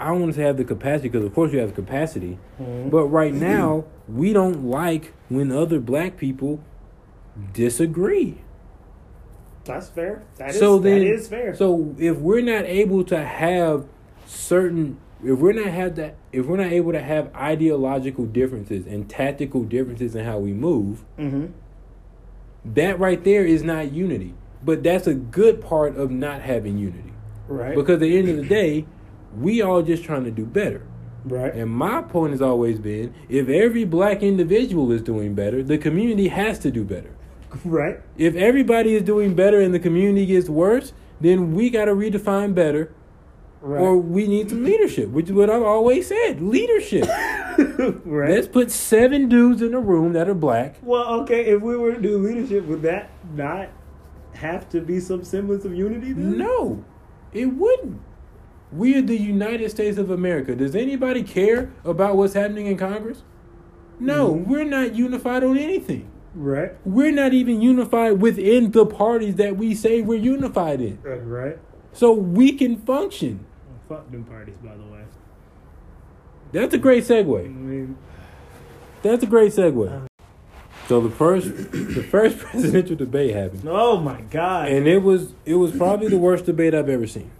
I 0.00 0.08
don't 0.08 0.20
want 0.22 0.34
to 0.34 0.40
have 0.42 0.56
the 0.56 0.64
capacity 0.64 1.08
because 1.08 1.24
of 1.24 1.34
course 1.34 1.52
you 1.52 1.58
have 1.60 1.74
capacity, 1.74 2.38
Mhm. 2.60 2.90
but 2.90 3.04
right 3.06 3.32
now 3.32 3.84
we 4.08 4.32
don't 4.32 4.64
like 4.68 5.12
when 5.28 5.52
other 5.52 5.78
black 5.80 6.16
people 6.16 6.60
disagree. 7.52 8.38
That's 9.64 9.88
fair. 9.88 10.22
That 10.36 10.50
is 10.50 10.58
so 10.58 10.78
then, 10.78 10.98
that 11.00 11.06
is 11.06 11.28
fair. 11.28 11.54
So 11.54 11.94
if 11.98 12.18
we're 12.18 12.42
not 12.42 12.64
able 12.66 13.02
to 13.04 13.18
have 13.24 13.86
certain, 14.26 14.98
if 15.24 15.38
we're 15.38 15.52
not 15.52 15.66
have 15.66 15.96
that, 15.96 16.16
if 16.32 16.46
we're 16.46 16.58
not 16.58 16.72
able 16.72 16.92
to 16.92 17.00
have 17.00 17.34
ideological 17.34 18.26
differences 18.26 18.86
and 18.86 19.08
tactical 19.08 19.62
differences 19.64 20.14
in 20.14 20.24
how 20.24 20.38
we 20.38 20.52
move, 20.52 21.04
mm-hmm. 21.18 21.46
that 22.74 22.98
right 22.98 23.22
there 23.24 23.44
is 23.46 23.62
not 23.62 23.92
unity. 23.92 24.34
But 24.64 24.82
that's 24.82 25.06
a 25.06 25.14
good 25.14 25.60
part 25.60 25.96
of 25.96 26.10
not 26.10 26.40
having 26.40 26.78
unity 26.78 27.12
Right. 27.48 27.74
because 27.74 27.94
at 27.94 28.00
the 28.00 28.18
end 28.18 28.28
of 28.30 28.36
the 28.36 28.44
day, 28.44 28.86
we 29.38 29.62
all 29.62 29.82
just 29.82 30.04
trying 30.04 30.24
to 30.24 30.30
do 30.30 30.44
better. 30.44 30.82
right. 31.24 31.54
And 31.54 31.70
my 31.70 32.02
point 32.02 32.32
has 32.32 32.42
always 32.42 32.78
been, 32.78 33.14
if 33.28 33.48
every 33.48 33.84
black 33.84 34.22
individual 34.22 34.92
is 34.92 35.02
doing 35.02 35.34
better, 35.34 35.62
the 35.62 35.78
community 35.78 36.28
has 36.28 36.58
to 36.60 36.70
do 36.70 36.84
better. 36.84 37.14
Right. 37.64 38.00
If 38.18 38.34
everybody 38.34 38.94
is 38.94 39.02
doing 39.02 39.34
better 39.34 39.60
and 39.60 39.72
the 39.72 39.78
community 39.78 40.26
gets 40.26 40.48
worse, 40.48 40.92
then 41.20 41.54
we 41.54 41.70
got 41.70 41.84
to 41.86 41.92
redefine 41.94 42.54
better 42.54 42.92
Right. 43.60 43.80
or 43.80 43.96
we 43.96 44.26
need 44.26 44.50
some 44.50 44.62
leadership, 44.62 45.08
which 45.08 45.26
is 45.26 45.32
what 45.32 45.48
I've 45.48 45.62
always 45.62 46.08
said: 46.08 46.42
leadership. 46.42 47.06
right. 48.04 48.30
Let's 48.30 48.46
put 48.46 48.70
seven 48.70 49.26
dudes 49.30 49.62
in 49.62 49.72
a 49.72 49.80
room 49.80 50.12
that 50.12 50.28
are 50.28 50.34
black. 50.34 50.76
well, 50.82 51.20
okay. 51.22 51.46
If 51.46 51.62
we 51.62 51.74
were 51.74 51.94
to 51.94 52.00
do 52.00 52.18
leadership, 52.18 52.66
would 52.66 52.82
that 52.82 53.08
not 53.34 53.70
have 54.34 54.68
to 54.70 54.82
be 54.82 55.00
some 55.00 55.24
semblance 55.24 55.64
of 55.64 55.74
unity? 55.74 56.12
Then? 56.12 56.36
No, 56.36 56.84
it 57.32 57.46
wouldn't. 57.46 58.02
We 58.74 58.96
are 58.96 59.02
the 59.02 59.16
United 59.18 59.70
States 59.70 59.98
of 59.98 60.10
America. 60.10 60.54
Does 60.54 60.74
anybody 60.74 61.22
care 61.22 61.70
about 61.84 62.16
what's 62.16 62.34
happening 62.34 62.66
in 62.66 62.76
Congress? 62.76 63.22
No, 64.00 64.34
Mhm. 64.34 64.46
we're 64.48 64.64
not 64.64 64.94
unified 64.96 65.44
on 65.44 65.56
anything. 65.56 66.06
Right. 66.34 66.72
We're 66.84 67.12
not 67.12 67.32
even 67.32 67.62
unified 67.62 68.20
within 68.20 68.72
the 68.72 68.84
parties 68.86 69.36
that 69.36 69.56
we 69.56 69.74
say 69.74 70.02
we're 70.02 70.18
unified 70.18 70.80
in. 70.80 70.98
Uh, 71.06 71.16
Right. 71.18 71.58
So 71.92 72.12
we 72.12 72.50
can 72.52 72.76
function. 72.76 73.40
Fuck 73.88 74.10
them 74.10 74.24
parties, 74.24 74.56
by 74.64 74.70
the 74.70 74.92
way. 74.92 75.02
That's 76.52 76.74
a 76.74 76.78
great 76.78 77.04
segue. 77.04 77.44
I 77.44 77.48
mean, 77.48 77.96
That's 79.02 79.22
a 79.22 79.26
great 79.26 79.52
segue. 79.52 79.90
So 80.88 81.00
the 81.00 81.10
first 81.10 81.48
the 81.72 82.02
first 82.10 82.38
presidential 82.44 82.96
debate 82.96 83.34
happened. 83.34 83.62
oh 83.68 83.98
my 84.00 84.22
god. 84.30 84.68
and 84.68 84.86
it 84.88 85.02
was 85.02 85.34
it 85.46 85.54
was 85.54 85.70
probably 85.72 86.08
the 86.08 86.18
worst 86.18 86.46
debate 86.46 86.74
I've 86.74 86.88
ever 86.88 87.06
seen. 87.06 87.30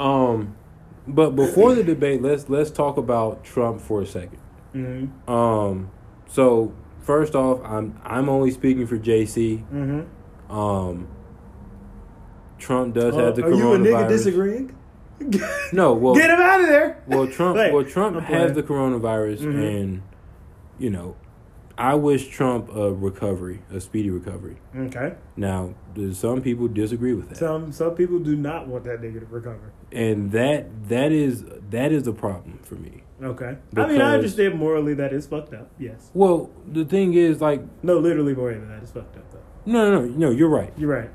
Um, 0.00 0.56
but 1.06 1.30
before 1.36 1.74
the 1.74 1.82
debate, 1.84 2.22
let's 2.22 2.48
let's 2.48 2.70
talk 2.70 2.96
about 2.96 3.44
Trump 3.44 3.80
for 3.80 4.00
a 4.02 4.06
second. 4.06 4.38
mm-hmm. 4.74 5.30
Um, 5.30 5.90
so 6.26 6.72
first 7.00 7.34
off, 7.34 7.60
I'm 7.64 8.00
I'm 8.04 8.28
only 8.28 8.50
speaking 8.50 8.86
for 8.86 8.98
JC. 8.98 9.64
Mm-hmm. 9.72 10.52
Um, 10.52 11.08
Trump 12.58 12.94
does 12.94 13.14
Uh, 13.16 13.18
have 13.26 13.36
the 13.36 13.44
are 13.44 13.50
you 13.52 13.72
a 13.74 13.78
nigga 13.78 14.04
coronavirus. 14.04 14.08
disagreeing? 14.08 14.76
No, 15.72 15.92
well, 15.92 16.14
Get 16.14 16.30
him 16.30 16.40
out 16.40 16.60
of 16.62 16.66
there. 16.66 17.02
well, 17.06 17.26
Trump, 17.26 17.56
well, 17.56 17.84
Trump 17.84 18.18
has 18.20 18.54
the 18.54 18.62
coronavirus, 18.62 19.40
Mhm. 19.40 19.80
and 19.82 20.02
you 20.78 20.88
know, 20.88 21.14
I 21.80 21.94
wish 21.94 22.28
Trump 22.28 22.68
a 22.76 22.92
recovery, 22.92 23.62
a 23.72 23.80
speedy 23.80 24.10
recovery. 24.10 24.58
Okay. 24.76 25.14
Now, 25.36 25.74
some 26.12 26.42
people 26.42 26.68
disagree 26.68 27.14
with 27.14 27.30
that. 27.30 27.38
Some 27.38 27.72
some 27.72 27.94
people 27.94 28.18
do 28.18 28.36
not 28.36 28.68
want 28.68 28.84
that 28.84 29.00
nigga 29.00 29.20
to 29.20 29.26
recover. 29.26 29.72
and 29.90 30.30
that 30.32 30.88
that 30.90 31.10
is 31.10 31.44
that 31.70 31.90
is 31.90 32.06
a 32.06 32.12
problem 32.12 32.58
for 32.62 32.74
me. 32.74 33.02
Okay. 33.22 33.56
I 33.76 33.86
mean, 33.86 34.00
I 34.02 34.14
understand 34.14 34.58
morally 34.58 34.92
that 34.94 35.12
is 35.14 35.26
fucked 35.26 35.54
up. 35.54 35.70
Yes. 35.78 36.10
Well, 36.14 36.50
the 36.70 36.84
thing 36.84 37.14
is, 37.14 37.40
like, 37.40 37.62
No, 37.82 37.98
literally 37.98 38.34
morally 38.34 38.60
that 38.66 38.82
is 38.82 38.90
fucked 38.90 39.16
up. 39.16 39.30
Though. 39.32 39.40
no, 39.66 39.90
no, 39.90 40.00
no, 40.06 40.14
no, 40.16 40.30
you're 40.30 40.48
right, 40.48 40.72
You're 40.76 40.90
right. 40.90 41.10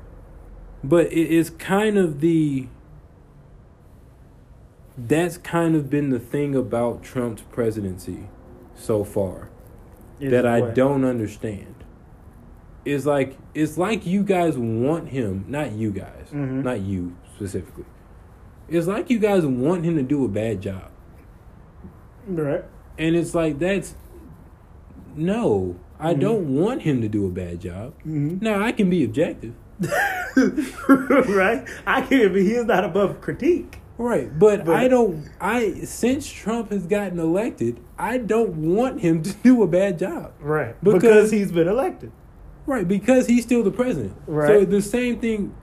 but 0.84 1.06
it 1.12 1.28
is 1.30 1.50
kind 1.50 1.96
of 1.98 2.20
the 2.20 2.68
that's 4.98 5.36
kind 5.38 5.74
of 5.76 5.90
been 5.90 6.10
the 6.10 6.18
thing 6.18 6.54
about 6.54 7.02
Trump's 7.02 7.42
presidency 7.52 8.28
so 8.74 9.04
far 9.04 9.50
That 10.20 10.46
I 10.46 10.60
don't 10.72 11.04
understand. 11.04 11.74
It's 12.84 13.04
like 13.04 13.36
it's 13.54 13.76
like 13.76 14.06
you 14.06 14.22
guys 14.22 14.56
want 14.56 15.08
him, 15.08 15.44
not 15.48 15.72
you 15.72 15.90
guys, 15.90 16.28
Mhm. 16.32 16.62
not 16.64 16.80
you 16.80 17.16
specifically. 17.34 17.84
It's 18.68 18.86
like 18.86 19.10
you 19.10 19.18
guys 19.18 19.44
want 19.44 19.84
him 19.84 19.96
to 19.96 20.02
do 20.02 20.24
a 20.24 20.28
bad 20.28 20.60
job. 20.60 20.90
Right. 22.28 22.64
And 22.98 23.14
it's 23.16 23.34
like 23.34 23.58
that's 23.58 23.94
no, 25.14 25.76
I 25.98 26.14
Mhm. 26.14 26.20
don't 26.20 26.54
want 26.56 26.82
him 26.82 27.00
to 27.02 27.08
do 27.08 27.26
a 27.26 27.30
bad 27.30 27.60
job. 27.60 27.94
Mm-hmm. 28.06 28.38
Now 28.44 28.62
I 28.62 28.72
can 28.72 28.88
be 28.90 29.04
objective, 29.04 29.54
right. 30.88 31.66
I 31.86 32.02
can't 32.02 32.32
be. 32.32 32.44
He 32.44 32.52
is 32.52 32.64
not 32.66 32.84
above 32.84 33.20
critique. 33.20 33.80
Right? 33.98 34.36
But, 34.38 34.64
But- 34.64 34.76
I 34.76 34.88
don't. 34.88 35.28
I 35.40 35.72
since 35.84 36.28
Trump 36.30 36.70
has 36.70 36.86
gotten 36.86 37.18
elected, 37.18 37.80
I 37.98 38.18
don't 38.18 38.74
want 38.74 39.00
him 39.00 39.22
to 39.24 39.32
do 39.32 39.62
a 39.62 39.66
bad 39.66 39.98
job, 39.98 40.32
Right. 40.40 40.74
Because- 40.82 41.00
Because, 41.02 41.30
he's 41.30 41.52
been 41.52 41.68
elected. 41.68 42.12
right? 42.66 42.86
Because 42.86 43.26
he's 43.26 43.44
still 43.44 43.62
the 43.62 43.70
president. 43.70 44.14
Right. 44.26 44.48
So 44.48 44.64
the 44.64 44.82
same 44.82 45.18
thing 45.20 45.54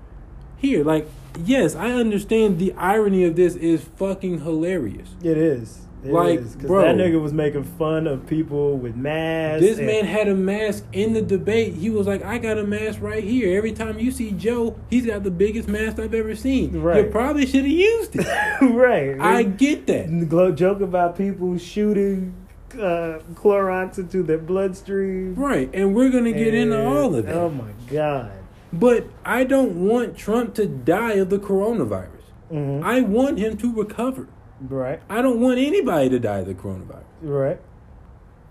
here. 0.58 0.84
Like, 0.84 1.08
yes, 1.44 1.76
I 1.76 1.92
understand 1.92 2.60
the 2.60 2.74
irony 2.74 3.24
of 3.26 3.36
this 3.36 3.56
is 3.56 3.84
fucking 3.84 4.42
hilarious. 4.42 5.10
It 5.22 5.38
is. 5.38 5.80
It 6.04 6.12
Like, 6.12 6.40
is, 6.40 6.56
bro. 6.56 6.82
that 6.82 6.96
nigga 6.96 7.22
was 7.22 7.32
making 7.34 7.64
fun 7.64 8.08
of 8.08 8.28
people 8.28 8.78
with 8.78 8.96
masks. 8.96 9.62
This 9.62 9.78
and- 9.78 9.88
man 9.88 10.06
had 10.06 10.28
a 10.28 10.36
mask 10.36 10.86
in 10.92 11.14
the 11.14 11.22
debate. 11.22 11.74
He 11.76 11.90
was 11.90 12.08
like, 12.08 12.24
I 12.24 12.38
got 12.38 12.58
a 12.58 12.64
mask 12.66 13.02
right 13.02 13.24
here. 13.24 13.58
Every 13.58 13.72
time 13.72 14.00
you 14.00 14.12
see 14.12 14.32
Joe, 14.32 14.76
he's 14.90 15.06
got 15.06 15.24
the 15.24 15.32
biggest 15.32 15.68
mask 15.70 16.00
I've 16.00 16.14
ever 16.14 16.36
seen. 16.36 16.74
You 16.74 17.10
probably 17.12 17.46
should 17.46 17.64
have 17.64 17.68
used 17.68 18.16
it. 18.16 18.28
right. 18.62 19.20
I 19.20 19.44
get 19.44 19.88
that. 19.88 20.08
And 20.08 20.30
joke 20.58 20.82
about 20.82 21.18
people 21.18 21.58
shooting 21.58 22.34
uh, 22.74 23.20
Clorox 23.36 23.98
into 23.98 24.24
their 24.24 24.38
bloodstream. 24.40 25.36
Right. 25.36 25.70
And 25.74 25.96
we're 25.96 26.10
going 26.10 26.26
to 26.26 26.34
get 26.34 26.54
into 26.54 26.86
all 26.86 27.16
of 27.16 27.26
that. 27.26 27.36
Oh 27.36 27.50
my 27.50 27.72
god. 27.90 28.32
but 28.72 29.06
I 29.24 29.44
don't 29.44 29.88
want 29.88 30.18
Trump 30.18 30.56
to 30.56 30.66
die 30.66 31.14
of 31.14 31.30
the 31.30 31.38
coronavirus. 31.38 32.10
hmm 32.50 32.82
I 32.84 33.02
want 33.02 33.38
him 33.40 33.58
to 33.58 33.74
recover. 33.74 34.28
Right. 34.70 35.02
I 35.10 35.22
don't 35.22 35.42
want 35.42 35.60
anybody 35.60 36.10
to 36.10 36.20
die 36.20 36.40
of 36.40 36.48
the 36.48 36.54
coronavirus. 36.54 37.04
Right. 37.22 37.60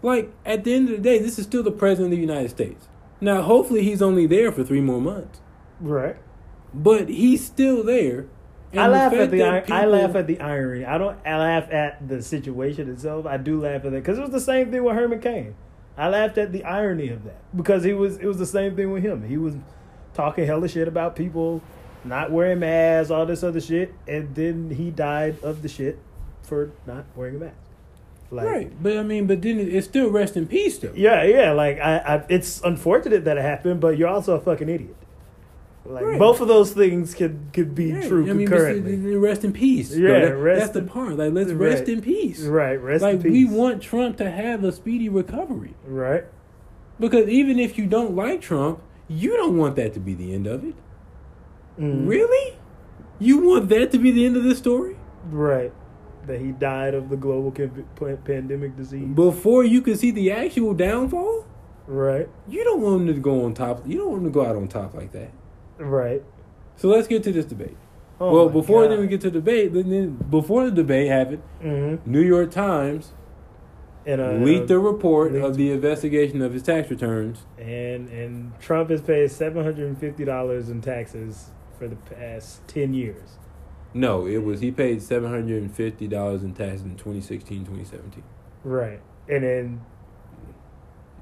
Like, 0.02 0.32
at 0.44 0.64
the 0.64 0.74
end 0.74 0.88
of 0.90 0.96
the 0.96 1.02
day, 1.02 1.18
this 1.18 1.38
is 1.38 1.46
still 1.46 1.62
the 1.62 1.70
president 1.70 2.12
of 2.12 2.18
the 2.18 2.20
United 2.20 2.50
States. 2.50 2.88
Now, 3.20 3.42
hopefully, 3.42 3.84
he's 3.84 4.02
only 4.02 4.26
there 4.26 4.50
for 4.50 4.64
three 4.64 4.80
more 4.80 5.00
months. 5.00 5.40
Right. 5.80 6.16
But 6.74 7.08
he's 7.08 7.44
still 7.44 7.82
there. 7.84 8.26
I 8.74 8.88
laugh 8.88 9.12
at 9.12 9.30
the 9.30 9.40
ir- 9.40 9.64
I 9.70 9.84
laugh 9.84 10.14
at 10.14 10.26
the 10.26 10.40
irony. 10.40 10.84
I 10.86 10.96
don't 10.96 11.18
I 11.26 11.36
laugh 11.36 11.70
at 11.70 12.08
the 12.08 12.22
situation 12.22 12.90
itself. 12.90 13.26
I 13.26 13.36
do 13.36 13.60
laugh 13.60 13.84
at 13.84 13.90
that 13.92 14.02
because 14.02 14.18
it 14.18 14.22
was 14.22 14.30
the 14.30 14.40
same 14.40 14.70
thing 14.70 14.82
with 14.82 14.94
Herman 14.94 15.20
Cain. 15.20 15.54
I 15.96 16.08
laughed 16.08 16.38
at 16.38 16.52
the 16.52 16.64
irony 16.64 17.10
of 17.10 17.24
that 17.24 17.42
because 17.54 17.84
he 17.84 17.92
was 17.92 18.16
it 18.16 18.24
was 18.24 18.38
the 18.38 18.46
same 18.46 18.74
thing 18.74 18.90
with 18.90 19.02
him. 19.02 19.28
He 19.28 19.36
was 19.36 19.56
talking 20.14 20.46
hella 20.46 20.68
shit 20.68 20.88
about 20.88 21.14
people 21.16 21.60
not 22.04 22.30
wearing 22.30 22.58
masks, 22.60 23.10
all 23.10 23.26
this 23.26 23.42
other 23.42 23.60
shit, 23.60 23.92
and 24.08 24.34
then 24.34 24.70
he 24.70 24.90
died 24.90 25.36
of 25.42 25.62
the 25.62 25.68
shit 25.68 25.98
for 26.42 26.72
not 26.86 27.04
wearing 27.14 27.36
a 27.36 27.38
mask. 27.38 27.56
Like, 28.30 28.46
right, 28.46 28.82
but 28.82 28.96
I 28.96 29.02
mean, 29.02 29.26
but 29.26 29.42
then 29.42 29.58
it- 29.58 29.68
it's 29.68 29.86
still 29.86 30.08
rest 30.10 30.36
in 30.36 30.46
peace, 30.46 30.78
though. 30.78 30.92
Yeah, 30.94 31.22
yeah. 31.22 31.52
Like 31.52 31.78
I, 31.78 31.98
I, 31.98 32.24
it's 32.30 32.62
unfortunate 32.62 33.24
that 33.26 33.36
it 33.36 33.42
happened, 33.42 33.80
but 33.80 33.98
you're 33.98 34.08
also 34.08 34.34
a 34.36 34.40
fucking 34.40 34.68
idiot. 34.70 34.96
Like 35.84 36.04
Right. 36.04 36.18
both 36.18 36.40
of 36.40 36.46
those 36.48 36.72
things 36.72 37.12
could 37.14 37.38
could 37.52 37.74
be 37.74 37.92
Right. 37.92 38.06
true 38.08 38.22
I 38.30 38.32
mean, 38.32 38.46
concurrently. 38.46 39.16
rest 39.16 39.44
in 39.44 39.52
peace. 39.52 39.94
Yeah. 39.94 40.20
That- 40.20 40.36
rest 40.36 40.60
that's 40.60 40.72
the 40.72 40.82
part. 40.82 41.16
Like, 41.18 41.32
let's 41.32 41.50
Right. 41.52 41.70
rest 41.72 41.88
in 41.88 42.00
peace. 42.00 42.42
right. 42.46 42.76
Rest 42.80 43.02
like, 43.02 43.16
in 43.16 43.22
peace. 43.22 43.32
Like 43.48 43.50
we 43.50 43.56
want 43.58 43.82
Trump 43.82 44.16
to 44.18 44.30
have 44.30 44.62
a 44.64 44.70
speedy 44.72 45.08
recovery 45.10 45.74
Right. 45.86 46.24
because 47.00 47.28
even 47.28 47.58
if 47.58 47.76
you 47.76 47.86
don't 47.86 48.14
like 48.16 48.40
Trump, 48.40 48.78
you 49.08 49.36
don't 49.36 49.58
want 49.58 49.74
that 49.76 49.92
to 49.94 50.00
be 50.00 50.14
the 50.14 50.32
end 50.32 50.46
of 50.46 50.64
it. 50.64 50.74
Mm. 51.78 52.08
Really? 52.08 52.56
You 53.18 53.38
want 53.38 53.68
that 53.68 53.92
to 53.92 53.98
be 53.98 54.10
the 54.10 54.24
end 54.26 54.36
of 54.36 54.44
the 54.44 54.54
story? 54.54 54.96
Right. 55.30 55.72
That 56.26 56.40
he 56.40 56.52
died 56.52 56.94
of 56.94 57.08
the 57.08 57.16
global 57.16 57.50
pandemic 58.24 58.76
disease. 58.76 59.08
Before 59.14 59.64
you 59.64 59.80
can 59.82 59.96
see 59.96 60.10
the 60.10 60.30
actual 60.32 60.74
downfall, 60.74 61.46
Right. 61.86 62.28
you 62.48 62.62
don't 62.64 62.80
want 62.80 63.02
him 63.08 63.14
to 63.14 63.20
go 63.20 63.44
on 63.44 63.54
top. 63.54 63.86
You 63.86 63.98
don't 63.98 64.10
want 64.10 64.22
him 64.22 64.28
to 64.28 64.32
go 64.34 64.46
out 64.46 64.56
on 64.56 64.68
top 64.68 64.94
like 64.94 65.12
that. 65.12 65.30
Right. 65.78 66.22
So 66.76 66.88
let's 66.88 67.08
get 67.08 67.22
to 67.24 67.32
this 67.32 67.44
debate. 67.44 67.76
Oh 68.20 68.32
well, 68.32 68.48
before 68.48 68.82
God. 68.82 68.92
then 68.92 69.00
we 69.00 69.08
get 69.08 69.20
to 69.22 69.30
debate, 69.32 69.72
then, 69.72 69.90
then 69.90 70.10
before 70.30 70.64
the 70.64 70.70
debate 70.70 71.08
happened, 71.08 71.42
Mhm. 71.62 72.06
New 72.06 72.20
York 72.20 72.50
Times 72.52 73.12
And 74.06 74.20
uh, 74.20 74.32
leaked 74.34 74.70
a 74.70 74.78
report 74.78 75.32
leaked- 75.32 75.44
of 75.44 75.56
the 75.56 75.72
investigation 75.72 76.40
of 76.40 76.52
his 76.52 76.62
tax 76.62 76.88
returns. 76.90 77.44
and 77.58 78.08
and 78.10 78.52
Trump 78.60 78.90
has 78.90 79.00
paid 79.00 79.28
seven 79.32 79.64
hundred 79.64 79.88
and 79.88 79.98
fifty 79.98 80.24
dollars 80.24 80.68
in 80.70 80.80
taxes 80.80 81.50
for 81.82 81.88
the 81.88 81.96
past 81.96 82.66
ten 82.68 82.94
years. 82.94 83.38
No, 83.92 84.24
it 84.24 84.38
was 84.38 84.60
he 84.60 84.70
paid 84.70 85.02
seven 85.02 85.30
hundred 85.30 85.62
and 85.62 85.74
fifty 85.74 86.06
dollars 86.06 86.44
in 86.44 86.54
taxes 86.54 86.82
in 86.82 86.96
2016, 86.96 87.64
2017. 87.64 88.22
Right. 88.62 89.00
And 89.28 89.42
then 89.42 89.80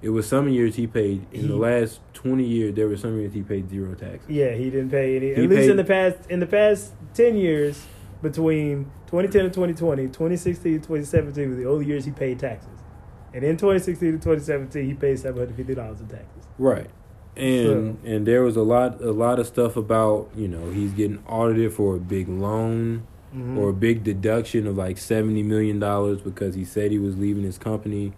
It 0.02 0.10
was 0.10 0.28
some 0.28 0.50
years 0.50 0.76
he 0.76 0.86
paid 0.86 1.26
in 1.32 1.48
the 1.48 1.56
last 1.56 2.00
twenty 2.12 2.44
years. 2.44 2.74
There 2.74 2.88
were 2.88 2.98
some 2.98 3.18
years 3.18 3.32
he 3.32 3.40
paid 3.42 3.70
zero 3.70 3.94
taxes. 3.94 4.28
yeah, 4.28 4.52
he 4.52 4.64
didn't 4.68 4.90
pay 4.90 5.16
any. 5.16 5.28
He 5.34 5.44
at 5.44 5.48
least 5.48 5.70
in 5.70 5.76
the 5.78 5.84
past 5.84 6.18
in 6.28 6.40
the 6.40 6.46
past 6.46 6.92
ten 7.14 7.36
years 7.36 7.82
between 8.20 8.84
2010 9.06 9.46
and 9.46 9.54
2020, 9.54 10.08
2016 10.08 10.74
and 10.74 10.82
2017 10.82 11.48
were 11.48 11.56
the 11.56 11.64
only 11.66 11.86
years 11.86 12.04
he 12.04 12.10
paid 12.10 12.38
taxes. 12.38 12.68
And 13.32 13.42
in 13.42 13.56
2016 13.56 14.12
to 14.12 14.18
2017, 14.18 14.84
he 14.86 14.92
paid 14.92 15.18
seven 15.18 15.38
hundred 15.40 15.56
fifty 15.56 15.74
dollars 15.74 16.00
in 16.00 16.08
taxes. 16.08 16.44
Right. 16.58 16.90
And 17.40 17.98
and 18.04 18.26
there 18.26 18.42
was 18.42 18.56
a 18.56 18.62
lot 18.62 19.00
a 19.00 19.12
lot 19.12 19.38
of 19.38 19.46
stuff 19.46 19.76
about 19.76 20.28
you 20.36 20.48
know 20.48 20.70
he's 20.70 20.92
getting 20.92 21.22
audited 21.26 21.72
for 21.72 21.96
a 21.96 22.00
big 22.00 22.28
loan 22.28 23.04
Mhm. 23.34 23.56
or 23.58 23.68
a 23.68 23.72
big 23.72 24.02
deduction 24.02 24.66
of 24.66 24.76
like 24.76 24.98
seventy 24.98 25.42
million 25.44 25.78
dollars 25.78 26.20
because 26.20 26.54
he 26.56 26.64
said 26.64 26.90
he 26.90 26.98
was 26.98 27.16
leaving 27.16 27.44
his 27.44 27.58
company 27.58 28.12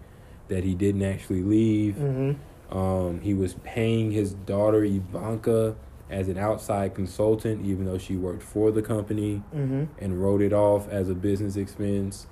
that 0.47 0.63
he 0.63 0.73
didn't 0.73 1.03
actually 1.03 1.43
leave. 1.43 1.95
Mhm. 1.95 2.35
Um, 2.71 3.19
he 3.21 3.33
was 3.35 3.53
paying 3.63 4.11
his 4.11 4.33
daughter 4.33 4.83
Ivanka 4.83 5.75
as 6.09 6.27
an 6.29 6.37
outside 6.39 6.95
consultant, 6.95 7.63
even 7.63 7.85
though 7.85 7.99
she 7.99 8.15
worked 8.15 8.41
for 8.43 8.71
the 8.71 8.81
company 8.81 9.43
Mm-hmm. 9.55 9.83
and 9.99 10.21
wrote 10.21 10.41
it 10.41 10.51
off 10.53 10.89
as 10.89 11.09
a 11.09 11.15
business 11.15 11.55
expense. 11.55 12.25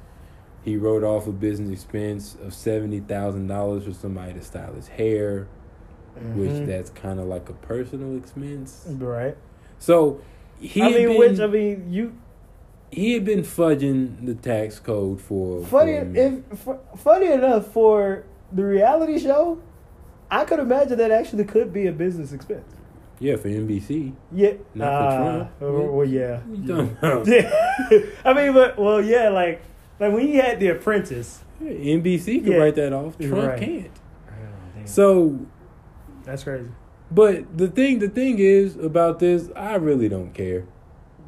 He 0.64 0.76
wrote 0.78 1.04
off 1.04 1.28
a 1.28 1.32
business 1.32 1.70
expense 1.72 2.36
of 2.44 2.54
seventy 2.54 3.00
thousand 3.00 3.46
dollars 3.48 3.84
for 3.86 3.94
somebody 3.94 4.34
to 4.34 4.42
style 4.42 4.74
his 4.74 4.88
hair, 4.88 5.48
which 6.36 6.52
Mhm. 6.52 6.68
that's 6.68 6.90
kind 6.92 7.20
of 7.20 7.26
like 7.28 7.50
a 7.50 7.54
personal 7.54 8.16
expense. 8.18 8.86
Right. 9.00 9.36
So 9.80 10.20
he 10.60 10.82
I 10.82 10.86
had 10.90 10.96
mean, 10.96 11.08
been, 11.10 11.18
which 11.18 11.40
I 11.40 11.48
mean, 11.48 11.86
you 11.90 12.14
he 12.92 13.14
had 13.14 13.24
been 13.26 13.40
fudging 13.42 14.26
the 14.26 14.34
tax 14.36 14.80
code 14.80 15.22
for 15.22 15.64
funny 15.66 15.98
for 16.00 16.16
if 16.18 16.60
fu- 16.60 16.80
funny 16.98 17.32
enough 17.32 17.68
for 17.68 18.24
the 18.52 18.64
reality 18.66 19.18
show, 19.18 19.60
I 20.30 20.44
could 20.46 20.60
imagine 20.60 20.98
that 20.98 21.10
actually 21.12 21.46
could 21.46 21.72
be 21.72 21.88
a 21.88 21.92
business 21.94 22.34
expense. 22.34 22.66
yeah 23.20 23.36
for 23.38 23.48
NBC. 23.50 24.14
Yeah. 24.32 24.54
Not 24.76 24.90
for 24.90 25.08
uh, 25.08 25.18
Trump. 25.18 25.52
uh, 25.62 25.92
Well, 25.92 26.06
yeah. 26.06 26.40
What 26.40 26.58
you 26.60 26.68
talking 26.68 26.98
about? 27.02 27.28
Yeah. 27.28 28.02
I 28.26 28.34
mean, 28.34 28.54
but 28.54 28.78
well, 28.78 29.02
yeah, 29.02 29.30
like 29.30 29.62
like 30.00 30.12
when 30.14 30.28
he 30.28 30.36
had 30.36 30.60
The 30.60 30.68
Apprentice. 30.70 31.44
NBC 31.64 32.42
can 32.44 32.54
Yeah. 32.54 32.58
write 32.58 32.76
that 32.76 32.92
off. 32.92 33.18
Trump 33.20 33.34
Right. 33.36 33.60
can't. 33.60 33.92
So 34.86 34.86
So 34.86 35.40
that's 36.24 36.44
crazy. 36.44 36.70
But 37.12 37.58
the 37.58 37.68
thing, 37.68 38.00
the 38.00 38.08
thing 38.10 38.40
is 38.40 38.78
about 38.78 39.20
this, 39.20 39.50
I 39.56 39.76
really 39.76 40.08
don't 40.10 40.34
care. 40.34 40.64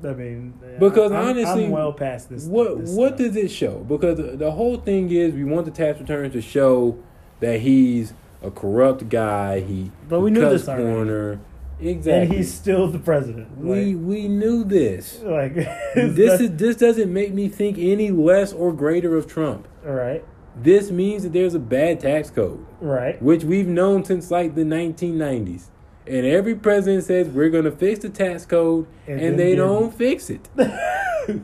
I 0.04 0.14
mean, 0.14 0.54
Because 0.80 1.12
I'm- 1.12 1.30
honestly, 1.30 1.66
I'm 1.66 1.72
well 1.72 1.94
past 1.94 2.30
this. 2.30 2.46
What 2.46 2.80
this 2.80 2.92
what 2.96 3.18
does 3.18 3.36
it 3.36 3.50
show? 3.52 3.86
Because 3.88 4.18
the- 4.18 4.36
the 4.38 4.52
whole 4.52 4.78
thing 4.78 5.10
is, 5.12 5.34
we 5.34 5.44
want 5.46 5.66
the 5.66 5.72
tax 5.72 6.00
returns 6.00 6.34
to 6.34 6.42
show 6.42 6.98
that 7.40 7.62
he's 7.62 8.14
a 8.42 8.52
corrupt 8.52 9.08
guy. 9.10 9.60
He 9.62 9.92
But 10.10 10.20
we 10.22 10.30
he 10.32 10.34
knew 10.36 10.50
this 10.50 10.68
already. 10.68 10.84
corner. 10.94 11.40
And 11.82 12.32
he's 12.32 12.54
still 12.54 12.88
the 12.88 13.00
president. 13.00 13.48
we 13.58 13.96
we 13.96 14.28
knew 14.30 14.64
this. 14.64 15.22
like, 15.24 15.56
like 15.58 15.68
This 15.96 16.40
is 16.40 16.52
this 16.56 16.76
doesn't 16.78 17.12
make 17.12 17.34
me 17.34 17.50
think 17.50 17.78
any 17.78 18.10
less 18.12 18.54
or 18.54 18.72
greater 18.74 19.18
of 19.18 19.28
Trump. 19.28 19.68
right, 19.86 20.24
This 20.56 20.92
means 20.92 21.24
that 21.24 21.34
there's 21.34 21.56
a 21.56 21.60
bad 21.60 22.00
tax 22.00 22.30
code. 22.30 22.66
right. 22.80 23.22
which 23.22 23.44
we've 23.44 23.68
known 23.68 24.04
since 24.06 24.30
like 24.32 24.56
the 24.56 24.64
1990s. 24.64 25.66
And 26.06 26.26
every 26.26 26.54
president 26.56 27.06
says 27.06 27.28
we're 27.30 27.50
going 27.50 27.64
to 27.64 27.72
fix 27.72 28.00
the 28.00 28.10
tax 28.10 28.46
code, 28.46 28.88
And 29.08 29.20
and, 29.22 29.40
they 29.40 29.52
didn't. 29.56 29.68
don't 29.68 29.94
fix 29.94 30.30
it. 30.30 30.50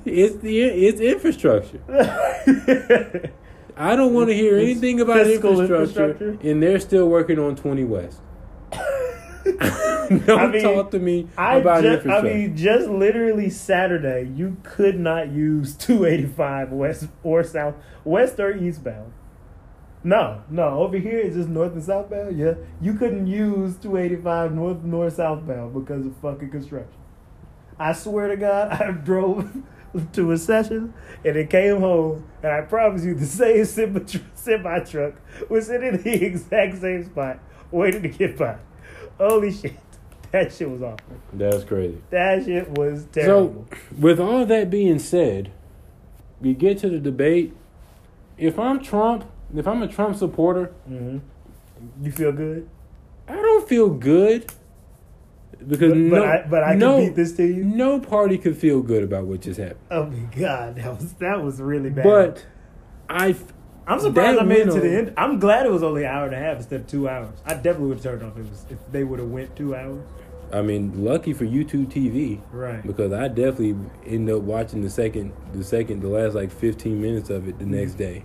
it's 0.05 0.35
the 0.37 0.59
it's 0.61 0.99
infrastructure. 0.99 1.79
I 3.77 3.95
don't 3.95 4.13
want 4.13 4.27
to 4.29 4.35
hear 4.35 4.57
It's 4.57 4.69
anything 4.71 4.99
about 4.99 5.25
infrastructure, 5.25 5.81
infrastructure. 5.81 6.37
and 6.43 6.61
they're 6.61 6.79
still 6.79 7.07
working 7.07 7.39
on 7.39 7.55
20 7.55 7.85
West. 7.85 8.19
don't 10.25 10.29
I 10.29 10.47
mean, 10.47 10.61
talk 10.61 10.91
to 10.91 10.99
me 10.99 11.27
I 11.37 11.57
about 11.57 11.83
just, 11.83 12.07
I 12.07 12.21
mean, 12.21 12.55
just 12.55 12.87
literally 12.87 13.49
Saturday, 13.49 14.29
you 14.35 14.57
could 14.63 14.99
not 14.99 15.31
use 15.31 15.75
285 15.75 16.71
west 16.71 17.07
or 17.23 17.43
south, 17.43 17.75
west 18.03 18.39
or 18.39 18.55
eastbound. 18.55 19.13
No, 20.03 20.43
no. 20.49 20.79
Over 20.79 20.97
here 20.97 21.19
it's 21.19 21.35
just 21.35 21.49
north 21.49 21.73
and 21.73 21.83
southbound. 21.83 22.37
Yeah, 22.37 22.53
you 22.81 22.93
couldn't 22.93 23.27
use 23.27 23.75
285 23.77 24.53
north, 24.53 24.83
north, 24.83 25.15
southbound 25.15 25.73
because 25.73 26.05
of 26.05 26.15
fucking 26.17 26.51
construction. 26.51 26.93
I 27.77 27.93
swear 27.93 28.29
to 28.29 28.37
God, 28.37 28.71
I 28.81 28.91
drove 28.91 29.51
to 30.13 30.31
a 30.31 30.37
session 30.37 30.93
and 31.25 31.35
it 31.35 31.49
came 31.49 31.79
home, 31.79 32.25
and 32.43 32.51
I 32.51 32.61
promise 32.61 33.03
you, 33.03 33.13
the 33.13 33.25
same 33.25 33.65
semi 33.65 34.05
semi 34.35 34.79
truck 34.79 35.15
was 35.49 35.67
sitting 35.67 35.95
in 35.95 36.03
the 36.03 36.25
exact 36.25 36.79
same 36.79 37.05
spot, 37.05 37.39
waiting 37.71 38.03
to 38.03 38.09
get 38.09 38.37
by. 38.37 38.57
Holy 39.19 39.51
shit, 39.51 39.75
that 40.31 40.53
shit 40.53 40.69
was 40.69 40.81
awful. 40.81 41.15
That's 41.33 41.63
crazy. 41.63 42.01
That 42.09 42.45
shit 42.45 42.69
was 42.77 43.05
terrible. 43.11 43.67
So, 43.69 43.77
with 43.99 44.19
all 44.19 44.45
that 44.45 44.69
being 44.69 44.99
said, 44.99 45.51
we 46.39 46.53
get 46.53 46.77
to 46.79 46.89
the 46.89 46.99
debate. 46.99 47.55
If 48.37 48.57
I'm 48.57 48.81
Trump, 48.81 49.25
if 49.53 49.67
I'm 49.67 49.81
a 49.83 49.87
Trump 49.87 50.15
supporter, 50.15 50.67
hmm 50.87 51.19
You 52.01 52.11
feel 52.11 52.31
good, 52.31 52.69
I 53.27 53.35
don't 53.35 53.67
feel 53.67 53.89
good 53.89 54.51
because 55.67 55.91
but, 55.91 55.97
no, 55.97 56.09
but 56.21 56.25
I 56.25 56.47
but 56.49 56.63
I 56.63 56.73
no, 56.75 56.97
can 56.97 57.07
beat 57.07 57.15
this 57.15 57.33
team. 57.35 57.75
no 57.75 57.99
party 57.99 58.37
could 58.37 58.57
feel 58.57 58.81
good 58.81 59.03
about 59.03 59.25
what 59.25 59.41
just 59.41 59.59
happened. 59.59 59.79
Oh 59.91 60.05
my 60.05 60.35
god, 60.35 60.77
that 60.77 60.95
was 60.95 61.13
that 61.13 61.43
was 61.43 61.59
really 61.61 61.89
bad. 61.89 62.03
But 62.03 62.45
I, 63.09 63.35
I'm 63.89 63.99
surprised 63.99 64.37
that 64.37 64.43
I 64.43 64.45
made 64.45 64.67
it 64.67 64.71
to 64.71 64.79
the 64.79 64.97
end. 64.97 65.13
I'm 65.17 65.39
glad 65.39 65.65
it 65.65 65.71
was 65.71 65.83
only 65.83 66.03
an 66.03 66.11
hour 66.11 66.25
and 66.27 66.35
a 66.35 66.37
half 66.39 66.57
instead 66.57 66.81
of 66.81 66.87
two 66.87 67.09
hours. 67.09 67.33
I 67.45 67.55
definitely 67.55 67.87
would 67.87 67.97
have 67.97 68.03
turned 68.03 68.23
off 68.23 68.37
if 68.37 68.45
it 68.45 68.49
was 68.49 68.65
if 68.69 68.77
they 68.91 69.03
would 69.03 69.19
have 69.19 69.29
went 69.29 69.55
two 69.55 69.75
hours. 69.75 70.05
I 70.53 70.61
mean, 70.61 71.03
lucky 71.03 71.33
for 71.33 71.45
YouTube 71.45 71.87
TV 71.91 72.41
Right. 72.51 72.85
because 72.85 73.11
I 73.13 73.27
definitely 73.27 73.75
end 74.05 74.29
up 74.29 74.41
watching 74.41 74.81
the 74.81 74.89
second, 74.89 75.31
the 75.53 75.63
second, 75.63 76.01
the 76.01 76.07
last 76.07 76.33
like 76.33 76.51
15 76.51 76.99
minutes 77.01 77.29
of 77.29 77.47
it 77.47 77.59
the 77.59 77.65
next 77.65 77.93
day 77.95 78.23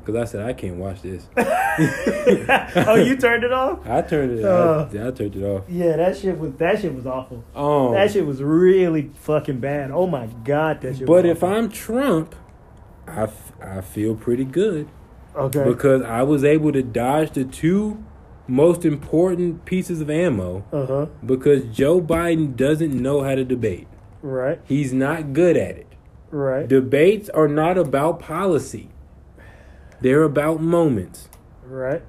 because 0.00 0.16
I 0.16 0.24
said 0.24 0.46
I 0.48 0.52
can't 0.52 0.76
watch 0.76 1.02
this. 1.02 1.28
oh, 1.36 2.94
you 2.96 3.16
turned 3.16 3.44
it 3.44 3.52
off? 3.52 3.86
I 3.86 4.02
turned 4.02 4.38
it. 4.38 4.44
Uh. 4.44 4.88
I, 4.92 5.08
I 5.08 5.10
turned 5.10 5.36
it 5.36 5.44
off. 5.44 5.64
Yeah, 5.68 5.96
that 5.96 6.16
shit 6.16 6.38
was 6.38 6.52
that 6.54 6.80
shit 6.80 6.94
was 6.94 7.06
awful. 7.06 7.44
Um, 7.54 7.94
That 7.94 8.10
shit 8.10 8.26
was 8.26 8.42
really 8.42 9.10
fucking 9.22 9.60
bad. 9.60 9.90
Oh 9.90 10.06
my 10.06 10.26
god, 10.44 10.80
that 10.82 10.98
shit. 10.98 11.06
But 11.06 11.26
if 11.26 11.42
I'm 11.44 11.68
Trump, 11.68 12.34
I, 13.06 13.24
f- 13.24 13.52
I 13.60 13.80
feel 13.80 14.14
pretty 14.14 14.44
good 14.44 14.88
okay, 15.36 15.64
because 15.64 16.02
I 16.02 16.22
was 16.22 16.44
able 16.44 16.72
to 16.72 16.82
dodge 16.82 17.32
the 17.32 17.44
two 17.44 18.02
most 18.48 18.84
important 18.84 19.64
pieces 19.64 20.00
of 20.00 20.10
ammo 20.10 20.64
uh 20.72 20.86
huh, 20.86 21.06
because 21.24 21.64
Joe 21.66 22.00
Biden 22.00 22.56
doesn't 22.56 22.92
know 22.92 23.22
how 23.22 23.34
to 23.36 23.44
debate. 23.44 23.86
right, 24.22 24.60
He's 24.64 24.92
not 24.92 25.32
good 25.32 25.56
at 25.56 25.76
it. 25.76 25.86
right, 26.30 26.66
Debates 26.68 27.28
are 27.30 27.48
not 27.48 27.78
about 27.78 28.18
policy. 28.20 28.90
They're 30.00 30.22
about 30.22 30.60
moments. 30.60 31.28
right, 31.64 32.02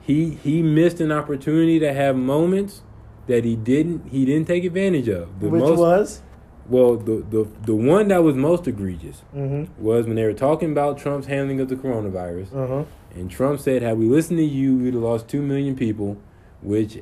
He 0.00 0.30
he 0.42 0.62
missed 0.62 1.00
an 1.00 1.12
opportunity 1.12 1.78
to 1.80 1.92
have 1.92 2.16
moments 2.16 2.82
that 3.26 3.44
he 3.44 3.54
didn't 3.56 4.08
he 4.08 4.24
didn't 4.24 4.46
take 4.46 4.64
advantage 4.64 5.08
of. 5.08 5.40
The 5.40 5.48
which 5.48 5.60
most 5.62 5.78
was, 5.78 6.22
well 6.68 6.96
the, 6.96 7.24
the 7.30 7.48
the 7.66 7.74
one 7.74 8.08
that 8.08 8.22
was 8.22 8.36
most 8.36 8.66
egregious 8.68 9.22
mm-hmm, 9.34 9.64
was 9.82 10.06
when 10.06 10.16
they 10.16 10.24
were 10.24 10.32
talking 10.32 10.70
about 10.72 10.98
Trump's 10.98 11.26
handling 11.26 11.60
of 11.60 11.68
the 11.68 11.76
coronavirus. 11.76 12.54
uh 12.54 12.66
huh, 12.66 12.84
And 13.14 13.30
Trump 13.30 13.60
said, 13.60 13.82
had 13.82 13.98
we 13.98 14.06
listened 14.06 14.38
to 14.38 14.44
you, 14.44 14.76
we'd 14.76 14.94
have 14.94 15.02
lost 15.02 15.28
2 15.28 15.42
million 15.42 15.74
people, 15.76 16.16
which, 16.62 17.00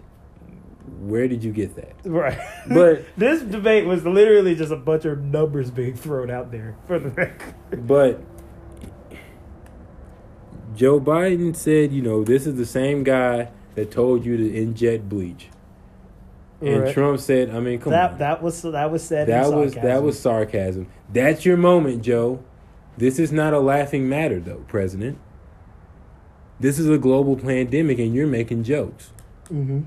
where 1.00 1.28
did 1.28 1.44
you 1.44 1.52
get 1.52 1.76
that? 1.76 1.92
right. 2.04 2.38
But- 2.68 3.04
this 3.16 3.42
debate 3.42 3.86
was 3.86 4.04
literally 4.04 4.54
just 4.54 4.72
a 4.72 4.76
bunch 4.76 5.04
of 5.04 5.20
numbers 5.22 5.70
being 5.70 5.94
thrown 5.94 6.30
out 6.30 6.50
there 6.50 6.76
for 6.86 6.98
the 6.98 7.10
record. 7.10 7.54
But 7.86 8.20
Joe 10.74 11.00
Biden 11.00 11.54
said, 11.54 11.92
you 11.92 12.00
know, 12.02 12.24
this 12.24 12.46
is 12.46 12.56
the 12.56 12.66
same 12.66 13.02
guy 13.04 13.50
that 13.74 13.90
told 13.90 14.24
you 14.24 14.36
to 14.36 14.54
inject 14.54 15.08
bleach. 15.08 15.48
And 16.62 16.82
Right. 16.82 16.92
Trump 16.94 17.18
said, 17.20 17.50
I 17.50 17.60
mean, 17.60 17.78
come 17.80 17.92
that 17.92 18.12
on. 18.12 18.18
that 18.18 18.42
was 18.42 18.60
that 18.62 18.90
was 18.90 19.02
said. 19.02 19.28
in 19.28 19.34
that 19.34 19.50
was 19.52 19.72
that 19.74 19.82
sarcasm. 19.82 20.04
was 20.04 20.18
sarcasm. 20.18 20.86
That's 21.12 21.46
your 21.46 21.56
moment, 21.56 22.02
Joe. 22.02 22.40
This 22.98 23.18
is 23.18 23.32
not 23.32 23.54
a 23.54 23.60
laughing 23.60 24.08
matter 24.08 24.38
though, 24.40 24.62
President. 24.68 25.18
This 26.58 26.78
is 26.78 26.88
a 26.90 26.98
global 26.98 27.36
pandemic 27.36 27.98
and 27.98 28.14
you're 28.14 28.26
making 28.26 28.64
jokes. 28.64 29.10
Mhm. 29.50 29.84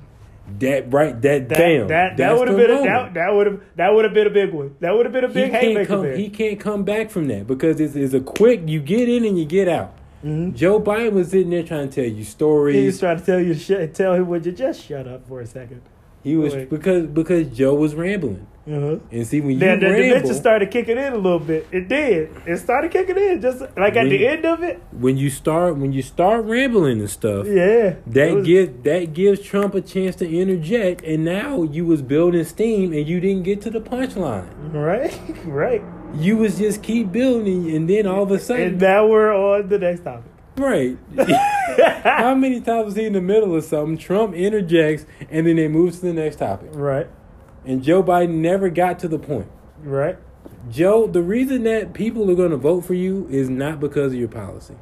That 0.59 0.91
right 0.91 1.21
that, 1.21 1.47
That 1.49 1.57
bam. 1.57 1.87
that, 1.87 2.17
that 2.17 2.37
would 2.37 2.47
have 2.47 2.57
been 2.57 2.71
a, 2.71 2.81
that 2.83 3.13
that 3.13 3.33
would 3.33 3.47
have 3.47 3.59
that 3.75 3.93
would 3.93 4.03
have 4.05 4.13
been 4.13 4.27
a 4.27 4.31
big 4.31 4.51
one. 4.51 4.75
That 4.79 4.93
would 4.95 5.05
have 5.05 5.13
been 5.13 5.23
a 5.25 5.27
he 5.27 5.33
big 5.35 5.51
can't 5.51 5.63
haymaker 5.63 5.85
come. 5.85 6.01
there. 6.01 6.17
He 6.17 6.29
can't 6.29 6.59
come 6.59 6.83
back 6.83 7.11
from 7.11 7.27
that 7.27 7.45
because 7.47 7.79
it's, 7.79 7.95
it's 7.95 8.13
a 8.13 8.19
quick. 8.19 8.61
You 8.67 8.81
get 8.81 9.07
in 9.07 9.23
and 9.25 9.37
you 9.39 9.45
get 9.45 9.67
out. 9.69 9.93
Mhm. 10.25 10.53
Joe 10.55 10.81
Biden 10.81 11.13
was 11.13 11.29
sitting 11.29 11.51
there 11.51 11.63
trying 11.63 11.87
to 11.89 11.95
tell 12.03 12.11
you 12.11 12.23
stories. 12.23 12.75
He 12.75 12.85
was 12.87 12.99
trying 12.99 13.19
to 13.19 13.25
tell 13.25 13.39
you, 13.39 13.53
sh- 13.53 13.89
tell 13.93 14.15
him, 14.15 14.27
would 14.27 14.45
you 14.45 14.51
just 14.53 14.83
shut 14.83 15.07
up 15.07 15.27
for 15.27 15.39
a 15.41 15.45
second? 15.45 15.81
He 16.23 16.35
was 16.37 16.55
because 16.55 17.05
because 17.07 17.47
Joe 17.57 17.73
was 17.75 17.95
rambling. 17.95 18.47
Uh-huh. 18.65 18.95
And 19.11 19.27
see 19.27 19.41
when 19.41 19.51
you 19.55 19.59
Then 19.59 19.81
the 19.81 19.87
ramble, 19.89 20.07
dementia 20.07 20.33
started 20.35 20.71
kicking 20.71 20.97
in 20.97 21.11
a 21.11 21.17
little 21.17 21.37
bit. 21.37 21.67
It 21.73 21.89
did. 21.89 22.29
It 22.47 22.55
started 22.59 22.91
kicking 22.91 23.17
in, 23.17 23.41
just 23.41 23.59
like 23.59 23.97
at 23.97 24.03
When- 24.03 24.09
the 24.09 24.25
end 24.25 24.45
of 24.45 24.63
it. 24.63 24.79
when 24.97 25.17
you 25.17 25.29
start 25.29 25.75
when 25.75 25.91
you 25.91 26.01
start 26.01 26.45
rambling 26.45 27.01
and 27.01 27.09
stuff, 27.09 27.45
Yeah, 27.45 27.95
that 28.07 28.35
was- 28.35 28.45
give 28.47 28.83
that 28.83 29.11
gives 29.13 29.41
Trump 29.41 29.75
a 29.75 29.81
chance 29.81 30.15
to 30.17 30.25
interject. 30.29 31.03
And 31.03 31.25
now 31.25 31.63
you 31.63 31.85
was 31.85 32.01
building 32.01 32.45
steam 32.45 32.93
and 32.93 33.05
you 33.05 33.19
didn't 33.19 33.43
get 33.43 33.59
to 33.63 33.69
the 33.69 33.81
punchline. 33.81 34.47
right, 34.71 35.13
right. 35.45 35.81
You 36.17 36.37
was 36.37 36.57
just 36.57 36.83
keep 36.83 37.11
building, 37.11 37.69
and 37.75 37.89
then 37.89 38.05
all 38.07 38.23
of 38.23 38.31
a 38.31 38.39
sudden, 38.39 38.63
And 38.67 38.79
now 38.81 39.07
we're 39.07 39.33
on 39.35 39.67
the 39.67 39.79
next 39.79 40.05
topic. 40.05 40.23
Right. 40.57 40.97
How 42.03 42.35
many 42.35 42.61
times 42.61 42.85
was 42.85 42.95
he 42.95 43.05
in 43.05 43.13
the 43.13 43.21
middle 43.21 43.55
of 43.55 43.63
something? 43.63 43.97
Trump 43.97 44.33
interjects, 44.35 45.05
and 45.29 45.47
then 45.47 45.55
they 45.55 45.67
move 45.67 45.93
to 45.95 46.01
the 46.01 46.13
next 46.13 46.37
topic. 46.37 46.69
Right, 46.73 47.07
And 47.65 47.83
Joe 47.83 48.03
Biden 48.03 48.35
never 48.35 48.69
got 48.69 48.99
to 48.99 49.07
the 49.07 49.19
point. 49.19 49.47
right. 49.81 50.17
Joe, 50.69 51.07
the 51.07 51.21
reason 51.21 51.63
that 51.63 51.93
people 51.93 52.29
are 52.31 52.35
going 52.35 52.51
to 52.51 52.57
vote 52.57 52.81
for 52.85 52.93
you 52.93 53.27
is 53.29 53.49
not 53.49 53.79
because 53.81 54.13
of 54.13 54.19
your 54.19 54.29
policy. 54.29 54.75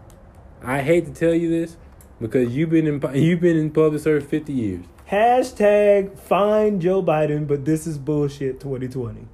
I 0.64 0.82
hate 0.82 1.06
to 1.06 1.12
tell 1.12 1.34
you 1.34 1.50
this 1.50 1.76
because 2.20 2.56
you've 2.56 2.70
been 2.70 2.86
in 2.86 3.02
you've 3.16 3.40
been 3.42 3.58
in 3.58 3.72
public 3.72 4.02
service 4.02 4.28
50 4.30 4.54
years. 4.54 4.86
Hashtag 5.10 6.18
find 6.20 6.82
Joe 6.82 7.02
Biden, 7.02 7.48
but 7.48 7.66
this 7.66 7.88
is 7.88 7.98
bullshit 7.98 8.60
2020. 8.60 9.28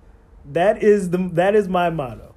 That 0.54 0.82
is 0.82 1.10
the 1.10 1.30
that 1.34 1.54
is 1.56 1.68
my 1.68 1.90
motto. 1.90 2.34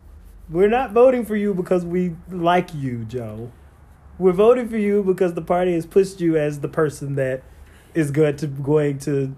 We're 0.48 0.68
not 0.68 0.90
voting 0.93 1.24
for 1.24 1.36
you 1.36 1.55
because 1.55 1.85
we 1.85 2.16
like 2.31 2.74
you, 2.74 3.05
Joe. 3.05 3.52
We're 4.20 4.32
voting 4.32 4.68
for 4.68 4.76
you 4.76 5.02
because 5.02 5.32
the 5.34 5.42
party 5.42 5.72
has 5.72 5.86
pushed 5.86 6.20
you 6.20 6.36
as 6.36 6.60
the 6.60 6.68
person 6.68 7.14
that 7.14 7.42
is 7.94 8.10
going 8.10 8.36
to 8.36 8.47
going 8.47 8.98
to 9.01 9.34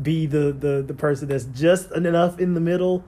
be 0.00 0.26
the 0.26 0.52
the, 0.52 0.84
the 0.86 0.94
person 0.94 1.28
that's 1.28 1.44
just 1.44 1.90
enough 1.92 2.38
in 2.38 2.52
the 2.54 2.60
middle 2.60 3.02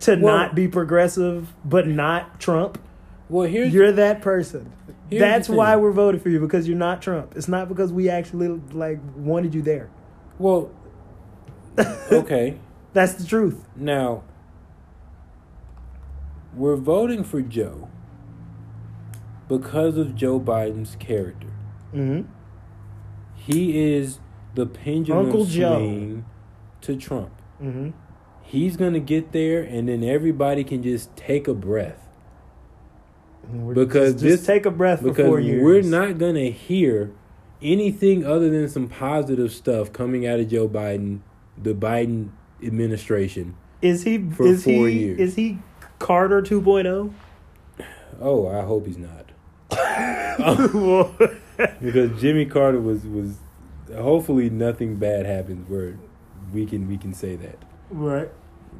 to 0.00 0.16
Well- 0.16 0.36
not 0.36 0.54
be 0.54 0.68
progressive 0.68 1.52
but 1.64 1.88
not 1.88 2.38
Trump. 2.38 2.78
Well, 3.28 3.48
here's 3.48 3.72
You're 3.72 3.92
that 3.92 4.20
person. 4.20 4.70
That's 5.10 5.48
why 5.48 5.76
we're 5.76 5.92
voting 5.92 6.20
for 6.20 6.28
you 6.28 6.38
because 6.38 6.68
you're 6.68 6.76
not 6.76 7.00
Trump. 7.00 7.32
It's 7.34 7.48
not 7.48 7.66
because 7.68 7.90
we 7.90 8.10
actually 8.10 8.48
like 8.72 9.00
wanted 9.16 9.54
you 9.54 9.62
there. 9.62 9.88
well. 10.38 10.70
Okay, 12.12 12.58
That's 12.92 13.14
the 13.14 13.24
truth. 13.24 13.64
now 13.74 14.22
we're 16.54 16.76
voting 16.76 17.24
for 17.24 17.40
Joe 17.40 17.88
because 19.48 19.96
of 19.96 20.14
Joe 20.14 20.40
Biden's 20.40 20.96
character. 20.96 21.48
Mm-hmm. 21.94 22.28
He 23.34 23.94
is 23.94 24.20
the 24.54 24.66
pendulum 24.66 25.26
Uncle 25.26 25.44
Joe. 25.44 25.76
swing 25.78 26.24
to 26.82 26.96
Trump. 26.96 27.30
Mm-hmm. 27.62 27.90
He's 28.42 28.76
gonna 28.76 29.00
get 29.00 29.32
there, 29.32 29.62
and 29.62 29.88
then 29.88 30.04
everybody 30.04 30.62
can 30.64 30.82
just 30.82 31.14
take 31.16 31.48
a 31.48 31.54
breath 31.54 32.06
Because 33.72 34.12
just, 34.14 34.22
this- 34.24 34.32
just 34.36 34.46
take 34.46 34.66
a 34.66 34.70
breath 34.70 35.00
for 35.00 35.08
because 35.08 35.26
four 35.26 35.40
years. 35.40 35.62
we're 35.64 35.82
not 35.82 36.18
gonna 36.18 36.50
hear 36.50 37.12
anything 37.62 38.24
other 38.26 38.50
than 38.50 38.68
some 38.68 38.88
positive 38.88 39.52
stuff 39.52 39.92
coming 39.92 40.26
out 40.26 40.40
of 40.40 40.48
Joe 40.48 40.68
Biden, 40.68 41.20
the 41.60 41.74
Biden 41.74 42.30
administration. 42.62 43.56
Is 43.80 44.02
he? 44.04 44.18
for 44.30 44.46
is 44.46 44.64
four 44.64 44.88
he? 44.88 44.98
years. 44.98 45.18
Is 45.18 45.34
he 45.36 45.58
Carter 45.98 46.38
oh? 46.38 46.42
2.0? 46.42 47.12
Oh, 48.20 48.46
I 48.48 48.62
hope 48.64 48.86
he's 48.86 48.98
not. 48.98 49.21
because 51.80 52.20
Jimmy 52.20 52.46
Carter 52.46 52.80
was 52.80 53.04
was 53.04 53.36
hopefully 53.94 54.50
nothing 54.50 54.96
bad 54.96 55.26
happens 55.26 55.68
where 55.68 55.98
we 56.52 56.66
can 56.66 56.88
we 56.88 56.96
can 56.96 57.12
say 57.14 57.36
that. 57.36 57.58
right. 57.90 58.28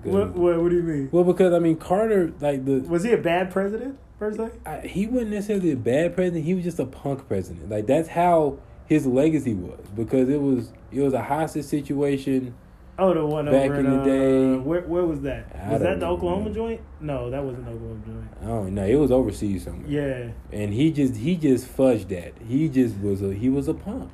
Because- 0.02 0.12
What, 0.14 0.34
what? 0.34 0.62
What 0.62 0.70
do 0.70 0.76
you 0.76 0.82
mean? 0.82 1.08
Well, 1.12 1.24
because 1.24 1.52
I 1.52 1.58
mean 1.58 1.76
Carter, 1.76 2.32
like 2.40 2.64
the 2.64 2.80
Was 2.80 3.04
he 3.04 3.12
a 3.12 3.18
bad 3.18 3.50
president 3.50 3.98
per 4.18 4.32
se? 4.34 4.50
I, 4.66 4.80
he 4.80 5.06
wasn't 5.06 5.30
necessarily 5.32 5.72
a 5.72 5.76
bad 5.76 6.14
president. 6.14 6.44
He 6.44 6.54
was 6.54 6.64
just 6.64 6.78
a 6.78 6.86
punk 6.86 7.28
president. 7.28 7.70
Like 7.70 7.86
that's 7.86 8.08
how 8.08 8.58
his 8.86 9.06
legacy 9.06 9.54
was 9.54 9.80
because 9.94 10.28
it 10.28 10.40
was 10.40 10.72
it 10.90 11.00
was 11.02 11.12
a 11.12 11.22
hostage 11.22 11.66
situation. 11.66 12.54
Oh, 12.98 13.14
the 13.14 13.24
one 13.24 13.46
Back 13.46 13.70
over 13.70 13.80
in 13.80 13.86
in, 13.86 13.92
the 13.92 14.00
uh, 14.00 14.04
day. 14.04 14.56
Where, 14.58 14.82
where 14.82 15.04
was 15.04 15.22
that? 15.22 15.46
I 15.54 15.72
Was 15.72 15.82
that 15.82 15.98
the 16.00 16.06
Oklahoma 16.06 16.48
know. 16.50 16.54
joint? 16.54 16.80
No, 17.00 17.30
that 17.30 17.42
wasn't 17.42 17.66
Oklahoma 17.66 18.00
joint. 18.06 18.42
Don't 18.46 18.74
know. 18.74 18.84
It 18.86 18.96
was 18.96 19.10
overseas 19.10 19.64
somewhere. 19.64 19.88
Yeah. 19.90 20.32
and 20.56 20.72
he 20.74 20.92
just 20.92 21.16
he 21.16 21.36
just 21.36 21.66
fudged 21.74 22.08
that. 22.08 22.34
He 22.46 22.68
just 22.68 22.96
was 22.98 23.22
a 23.22 23.32
he 23.32 23.48
was 23.48 23.66
a 23.68 23.74
punk. 23.74 24.12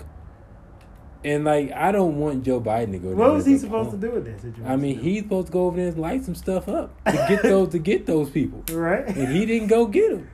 And 1.24 1.44
like 1.44 1.72
I 1.72 1.90
don't 1.90 2.18
want 2.18 2.44
Joe 2.44 2.60
Biden 2.60 2.92
to 2.92 2.98
go. 2.98 3.08
What 3.10 3.32
was 3.32 3.44
he 3.44 3.58
supposed 3.58 3.90
punk. 3.90 4.00
to 4.00 4.06
do 4.08 4.14
with 4.14 4.24
that 4.26 4.40
situation? 4.40 4.66
I 4.66 4.76
mean, 4.76 5.00
he's 5.00 5.22
supposed 5.22 5.48
to 5.48 5.52
go 5.52 5.66
over 5.66 5.76
there 5.76 5.88
and 5.88 5.98
light 5.98 6.24
some 6.24 6.36
stuff 6.36 6.68
up 6.68 6.96
to 7.06 7.12
get 7.28 7.42
those 7.42 7.70
to 7.70 7.78
get 7.80 8.06
those 8.06 8.30
people, 8.30 8.62
right, 8.72 9.04
and 9.08 9.34
he 9.34 9.44
didn't 9.44 9.66
go 9.66 9.86
get 9.86 10.10
them. 10.12 10.30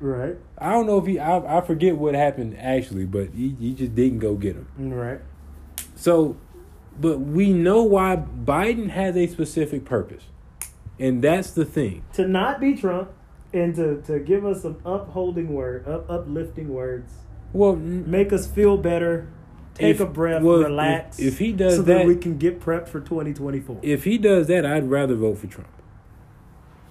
right, 0.00 0.36
I 0.58 0.72
don't 0.72 0.86
know 0.86 0.98
if 0.98 1.06
he. 1.06 1.18
I, 1.18 1.58
I 1.58 1.60
forget 1.62 1.96
what 1.96 2.14
happened 2.14 2.56
actually, 2.58 3.06
but 3.06 3.30
he, 3.32 3.56
he 3.58 3.72
just 3.72 3.94
didn't 3.94 4.18
go 4.18 4.34
get 4.34 4.54
them. 4.54 4.92
right. 4.92 5.20
So, 5.96 6.36
but 7.00 7.18
we 7.20 7.52
know 7.52 7.82
why 7.82 8.16
Biden 8.16 8.90
has 8.90 9.16
a 9.16 9.26
specific 9.26 9.84
purpose, 9.84 10.24
and 10.98 11.22
that's 11.22 11.50
the 11.50 11.64
thing. 11.64 12.02
To 12.14 12.26
not 12.26 12.60
be 12.60 12.74
Trump 12.74 13.10
and 13.52 13.74
to, 13.76 14.02
to 14.02 14.18
give 14.18 14.44
us 14.44 14.62
some 14.62 14.76
upholding 14.84 15.54
word, 15.54 15.86
up 15.88 16.10
uplifting 16.10 16.68
words, 16.68 17.12
Well, 17.52 17.76
make 17.76 18.32
us 18.32 18.46
feel 18.46 18.76
better, 18.76 19.28
take 19.74 19.94
If- 19.96 20.00
a 20.00 20.06
breath, 20.06 20.42
well, 20.42 20.58
relax. 20.62 21.18
if 21.18 21.38
he 21.38 21.52
does 21.52 21.76
so 21.76 21.82
that- 21.82 22.06
we 22.06 22.16
can 22.16 22.36
get 22.36 22.60
prepped 22.60 22.88
for 22.88 23.00
2024. 23.00 23.78
if 23.82 24.04
he 24.04 24.18
does 24.18 24.48
that, 24.48 24.66
I'd 24.66 24.90
rather 24.90 25.14
vote 25.14 25.38
for 25.38 25.46
Trump. 25.46 25.70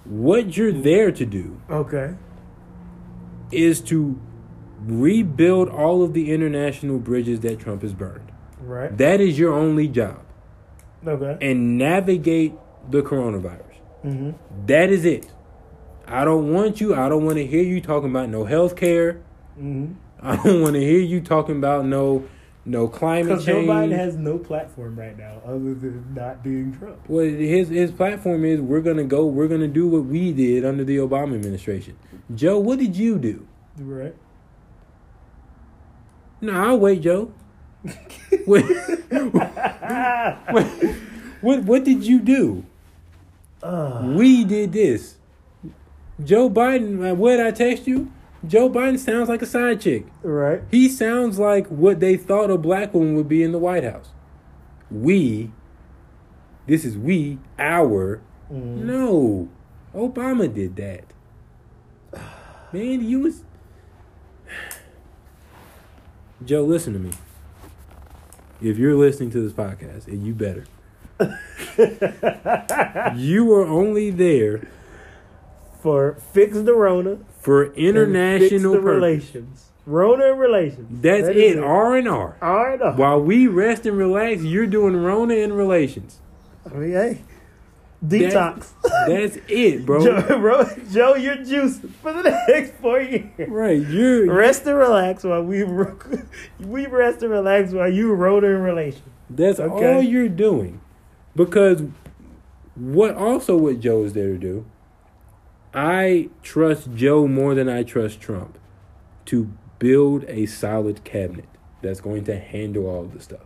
What 0.04 0.56
you're 0.56 0.72
there 0.72 1.12
to 1.12 1.26
do 1.26 1.60
okay. 1.70 2.14
is 3.52 3.80
to 3.82 4.18
rebuild 4.86 5.68
all 5.68 6.02
of 6.02 6.12
the 6.14 6.32
international 6.32 6.98
bridges 6.98 7.40
that 7.40 7.58
Trump 7.58 7.82
has 7.82 7.92
burned. 7.92 8.27
Right. 8.60 8.96
That 8.96 9.20
is 9.20 9.38
your 9.38 9.52
only 9.52 9.88
job. 9.88 10.24
Okay. 11.06 11.38
And 11.40 11.78
navigate 11.78 12.54
the 12.90 13.02
coronavirus. 13.02 13.76
Mm-hmm. 14.04 14.66
That 14.66 14.90
is 14.90 15.04
it. 15.04 15.30
I 16.06 16.24
don't 16.24 16.52
want 16.52 16.80
you, 16.80 16.94
I 16.94 17.08
don't 17.08 17.24
want 17.24 17.36
to 17.36 17.46
hear 17.46 17.62
you 17.62 17.80
talking 17.80 18.10
about 18.10 18.28
no 18.28 18.44
health 18.44 18.76
care. 18.76 19.20
Mm-hmm. 19.58 19.92
I 20.20 20.36
don't 20.36 20.62
want 20.62 20.74
to 20.74 20.80
hear 20.80 21.00
you 21.00 21.20
talking 21.20 21.56
about 21.56 21.84
no 21.84 22.28
no 22.64 22.86
climate 22.86 23.38
change. 23.44 23.66
Joe. 23.66 23.72
Biden 23.72 23.96
has 23.96 24.16
no 24.16 24.36
platform 24.38 24.98
right 24.98 25.16
now 25.16 25.40
other 25.44 25.74
than 25.74 26.12
not 26.14 26.42
being 26.42 26.76
Trump. 26.76 26.98
well, 27.08 27.24
his 27.24 27.68
his 27.68 27.90
platform 27.90 28.44
is 28.44 28.60
we're 28.60 28.82
gonna 28.82 29.04
go, 29.04 29.26
we're 29.26 29.48
gonna 29.48 29.68
do 29.68 29.86
what 29.88 30.04
we 30.04 30.32
did 30.32 30.64
under 30.64 30.84
the 30.84 30.96
Obama 30.96 31.34
administration. 31.34 31.96
Joe, 32.34 32.58
what 32.58 32.78
did 32.78 32.94
you 32.96 33.18
do? 33.18 33.46
Right. 33.78 34.14
No, 36.40 36.52
I'll 36.52 36.78
wait, 36.78 37.00
Joe. 37.00 37.32
What, 38.44 38.64
what, 40.50 40.66
what 41.40 41.64
what 41.64 41.84
did 41.84 42.04
you 42.04 42.20
do? 42.20 42.64
Uh, 43.62 44.12
We 44.16 44.44
did 44.44 44.72
this. 44.72 45.16
Joe 46.22 46.50
Biden, 46.50 47.10
uh, 47.10 47.14
what 47.14 47.40
I 47.40 47.50
text 47.52 47.86
you? 47.86 48.10
Joe 48.46 48.68
Biden 48.70 48.98
sounds 48.98 49.28
like 49.28 49.42
a 49.42 49.46
side 49.46 49.80
chick. 49.80 50.06
right. 50.22 50.62
He 50.70 50.88
sounds 50.88 51.38
like 51.38 51.66
what 51.68 52.00
they 52.00 52.16
thought 52.16 52.50
a 52.50 52.58
black 52.58 52.94
woman 52.94 53.14
would 53.14 53.28
be 53.28 53.42
in 53.42 53.52
the 53.52 53.58
White 53.58 53.84
House. 53.84 54.10
We, 54.90 55.50
this 56.66 56.84
is 56.84 56.96
we, 56.96 57.38
our. 57.58 58.20
Mm. 58.50 58.84
No, 58.84 59.48
Obama 59.94 60.52
did 60.52 60.76
that. 60.76 61.04
Man, 62.72 63.04
you 63.08 63.20
was. 63.20 63.42
Joe, 66.44 66.64
listen 66.64 66.92
to 66.94 66.98
me. 66.98 67.10
If 68.60 68.76
you're 68.78 68.96
listening 68.96 69.30
to 69.30 69.40
this 69.40 69.52
podcast, 69.52 70.06
and 70.08 70.26
you 70.26 70.34
better, 70.34 70.64
you 73.16 73.44
were 73.44 73.66
only 73.66 74.10
there 74.10 74.66
For 75.80 76.16
fix 76.32 76.60
the 76.60 76.74
Rona. 76.74 77.18
for 77.40 77.72
international 77.74 78.72
the 78.72 78.80
relations. 78.80 79.66
Rona 79.86 80.34
relations. 80.34 80.88
That's 81.02 81.26
That 81.28 81.36
it. 81.36 81.58
R 81.58 81.96
and 81.96 82.08
R. 82.08 82.36
R 82.42 82.72
and 82.74 82.82
R. 82.82 82.92
While 82.94 83.22
we 83.22 83.46
rest 83.46 83.86
and 83.86 83.96
relax, 83.96 84.42
you're 84.42 84.66
doing 84.66 84.96
Rona 84.96 85.34
and 85.36 85.56
relations. 85.56 86.18
I 86.66 86.74
mean, 86.74 86.90
hey, 86.92 87.22
detox. 88.04 88.68
That's 89.06 89.38
it, 89.48 89.84
bro. 89.84 90.04
Joe, 90.04 90.38
bro, 90.38 90.64
Joe, 90.90 91.14
you're 91.14 91.36
juicing 91.36 91.90
for 91.94 92.12
the 92.12 92.22
next 92.48 92.72
four 92.80 93.00
years. 93.00 93.48
Right, 93.48 93.84
you're 93.86 94.32
Rest 94.32 94.66
and 94.66 94.76
relax 94.76 95.24
while 95.24 95.42
we 95.42 95.64
we 96.60 96.86
rest 96.86 97.22
and 97.22 97.30
relax 97.32 97.72
while 97.72 97.92
you 97.92 98.12
Rona 98.12 98.46
in 98.48 98.62
relation. 98.62 99.02
That's 99.30 99.60
Okay. 99.60 99.94
all 99.94 100.02
you're 100.02 100.28
doing. 100.28 100.80
Because 101.36 101.82
what 102.74 103.14
also 103.16 103.56
what 103.56 103.80
Joe 103.80 104.04
is 104.04 104.12
there 104.12 104.28
to 104.32 104.38
do, 104.38 104.64
I 105.74 106.30
trust 106.42 106.94
Joe 106.94 107.26
more 107.26 107.54
than 107.54 107.68
I 107.68 107.82
trust 107.82 108.20
Trump 108.20 108.58
to 109.26 109.50
build 109.78 110.24
a 110.28 110.46
solid 110.46 111.04
cabinet 111.04 111.44
that's 111.82 112.00
going 112.00 112.24
to 112.24 112.38
handle 112.38 112.86
all 112.86 113.04
the 113.04 113.20
stuff. 113.20 113.40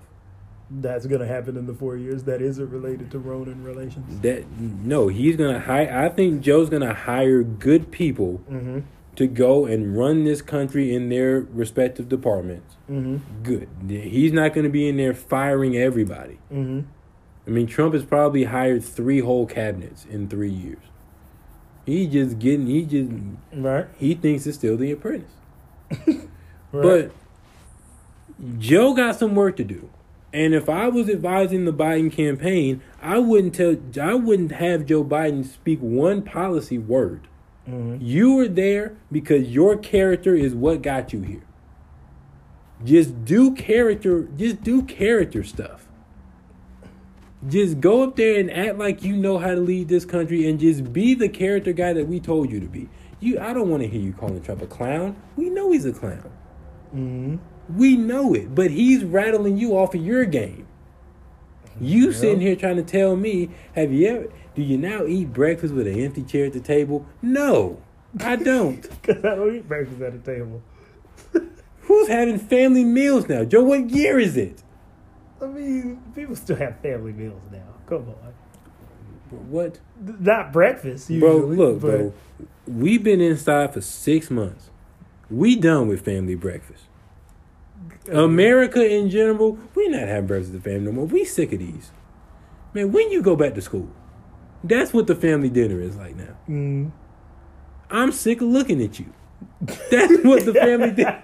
That's 0.81 1.05
gonna 1.07 1.27
happen 1.27 1.57
in 1.57 1.67
the 1.67 1.75
four 1.75 1.97
years. 1.97 2.23
That 2.25 2.41
isn't 2.41 2.71
related 2.71 3.11
to 3.11 3.19
Ronan 3.19 3.63
relations. 3.63 4.21
That 4.23 4.45
no, 4.59 5.09
he's 5.09 5.37
gonna 5.37 5.61
hire 5.61 5.93
I 6.05 6.09
think 6.09 6.41
Joe's 6.41 6.71
gonna 6.71 6.95
hire 6.95 7.43
good 7.43 7.91
people 7.91 8.41
Mm-hmm. 8.51 8.81
to 9.17 9.27
go 9.27 9.67
and 9.67 9.97
run 9.99 10.25
this 10.25 10.41
country 10.41 10.95
in 10.95 11.09
their 11.11 11.41
respective 11.41 12.09
departments. 12.09 12.77
Mm-hmm. 12.91 13.43
Good. 13.43 13.69
He's 13.89 14.33
not 14.33 14.55
gonna 14.55 14.71
be 14.71 14.89
in 14.89 14.97
there 14.97 15.13
firing 15.15 15.77
everybody. 15.77 16.39
Mm-hmm. 16.53 16.81
I 17.47 17.51
mean, 17.51 17.67
Trump 17.67 17.93
has 17.95 18.05
probably 18.05 18.45
hired 18.45 18.83
three 18.85 19.19
whole 19.21 19.47
cabinets 19.47 20.07
in 20.09 20.29
three 20.29 20.51
years. 20.53 20.79
He 21.85 22.07
just 22.07 22.39
getting, 22.39 22.69
he 22.69 22.85
just, 22.87 23.11
Right. 23.53 23.87
he 23.99 24.15
thinks 24.15 24.47
it's 24.47 24.57
still 24.57 24.77
the 24.77 24.93
apprentice. 24.93 25.33
right. 26.07 26.21
But 26.71 27.11
Joe 28.59 28.95
got 28.95 29.17
some 29.17 29.35
work 29.35 29.57
to 29.57 29.65
do. 29.65 29.91
And 30.33 30.55
if 30.55 30.69
I 30.69 30.89
was 30.89 31.11
advising 31.11 31.65
the 31.67 31.73
Biden 31.73 32.11
campaign, 32.11 32.83
I 33.03 33.19
wouldn't 33.19 33.55
tell, 33.55 33.77
I 34.01 34.15
wouldn't 34.15 34.53
have 34.53 34.87
Joe 34.87 35.05
Biden 35.05 35.45
speak 35.45 35.79
one 35.81 36.23
policy 36.23 36.79
word. 36.79 37.29
Mhm. 37.69 37.99
You 38.01 38.35
were 38.37 38.49
there 38.49 38.95
because 39.11 39.55
your 39.55 39.77
character 39.77 40.35
is 40.35 40.55
what 40.55 40.83
got 40.83 41.13
you 41.13 41.21
here. 41.21 41.43
Just 42.85 43.25
do 43.25 43.53
character. 43.53 44.29
Just 44.37 44.63
do 44.63 44.83
character 44.83 45.45
stuff. 45.45 45.87
Just 47.49 47.81
go 47.81 48.03
up 48.03 48.17
there 48.17 48.39
and 48.39 48.51
act 48.51 48.79
like 48.79 49.03
you 49.05 49.17
know 49.17 49.39
how 49.39 49.55
to 49.55 49.61
lead 49.61 49.89
this 49.89 50.05
country, 50.05 50.49
and 50.49 50.59
just 50.61 50.93
be 50.93 51.15
the 51.15 51.29
character 51.29 51.73
guy 51.73 51.93
that 51.93 52.09
we 52.09 52.21
told 52.21 52.51
you 52.51 52.61
to 52.61 52.67
be. 52.67 52.89
You, 53.21 53.39
I 53.39 53.53
don't 53.53 53.69
want 53.69 53.83
to 53.83 53.89
hear 53.89 54.01
you 54.01 54.13
calling 54.13 54.41
Trump 54.43 54.63
a 54.63 54.67
clown. 54.67 55.17
We 55.37 55.51
know 55.51 55.71
he's 55.73 55.85
a 55.85 55.93
clown. 55.93 56.31
Mm-hmm. 56.95 57.37
We 57.77 57.97
know 57.97 58.35
it, 58.35 58.55
but 58.55 58.71
he's 58.71 59.05
rattling 59.05 59.57
you 59.57 59.77
off 59.77 59.95
of 59.95 60.05
your 60.05 60.25
game. 60.25 60.67
You 61.81 62.07
Yeah. 62.07 62.13
sitting 62.17 62.41
here 62.41 62.57
trying 62.57 62.77
to 62.77 62.83
tell 62.83 63.17
me, 63.17 63.51
have 63.75 63.93
you 63.93 64.07
ever? 64.09 64.27
Do 64.55 64.63
you 64.63 64.77
now 64.77 65.07
eat 65.07 65.33
breakfast 65.33 65.73
with 65.73 65.87
an 65.87 65.99
empty 65.99 66.23
chair 66.23 66.47
at 66.47 66.53
the 66.53 66.61
table? 66.61 67.07
No, 67.23 67.79
I 68.21 68.37
don't. 68.37 68.83
Because 69.03 69.25
I 69.25 69.35
don't 69.37 69.57
eat 69.57 69.67
breakfast 69.69 70.01
at 70.03 70.13
the 70.25 70.33
table. 70.33 70.63
Who's 71.83 72.09
having 72.09 72.39
family 72.39 72.85
meals 72.85 73.29
now, 73.29 73.45
Joe? 73.45 73.63
What 73.63 73.91
year 73.91 74.19
is 74.19 74.37
it? 74.37 74.63
I 75.41 75.47
mean, 75.47 76.01
people 76.15 76.37
still 76.37 76.57
have 76.57 76.79
family 76.81 77.13
meals 77.13 77.43
now. 77.51 77.75
Come 77.87 78.09
on. 78.09 78.33
What, 79.49 79.81
Not 80.21 80.53
breakfast, 80.53 81.09
bro? 81.09 81.39
Look, 81.39 81.81
but 81.81 81.89
bro. 81.91 82.15
We've 82.67 83.03
been 83.03 83.21
inside 83.23 83.73
for 83.73 83.81
six 83.81 84.31
months. 84.31 84.69
We 85.31 85.57
done 85.57 85.89
with 85.89 86.05
family 86.05 86.35
breakfast. 86.35 86.85
America 88.11 88.85
in 88.85 89.11
general, 89.11 89.59
we 89.75 89.89
not 89.89 90.09
having 90.09 90.27
breakfast 90.27 90.53
with 90.53 90.63
the 90.63 90.71
family 90.71 90.87
no 90.87 90.93
more. 90.93 91.07
We 91.07 91.25
sick 91.25 91.53
of 91.53 91.59
these. 91.61 91.91
Man, 92.75 92.93
when 92.93 93.11
you 93.11 93.23
go 93.23 93.37
back 93.37 93.55
to 93.55 93.61
school, 93.61 93.91
that's 94.65 94.93
what 94.93 95.07
the 95.07 95.15
family 95.15 95.51
dinner 95.51 95.81
is 95.81 95.97
like 95.97 96.17
now. 96.17 96.37
Mm. 96.49 96.93
I'm 97.91 98.13
sick 98.13 98.41
of 98.41 98.49
looking 98.49 98.83
at 98.83 98.99
you. 98.99 99.13
That's 99.91 100.25
what 100.25 100.45
the 100.45 100.55
family 100.55 100.91
dinner 100.93 101.23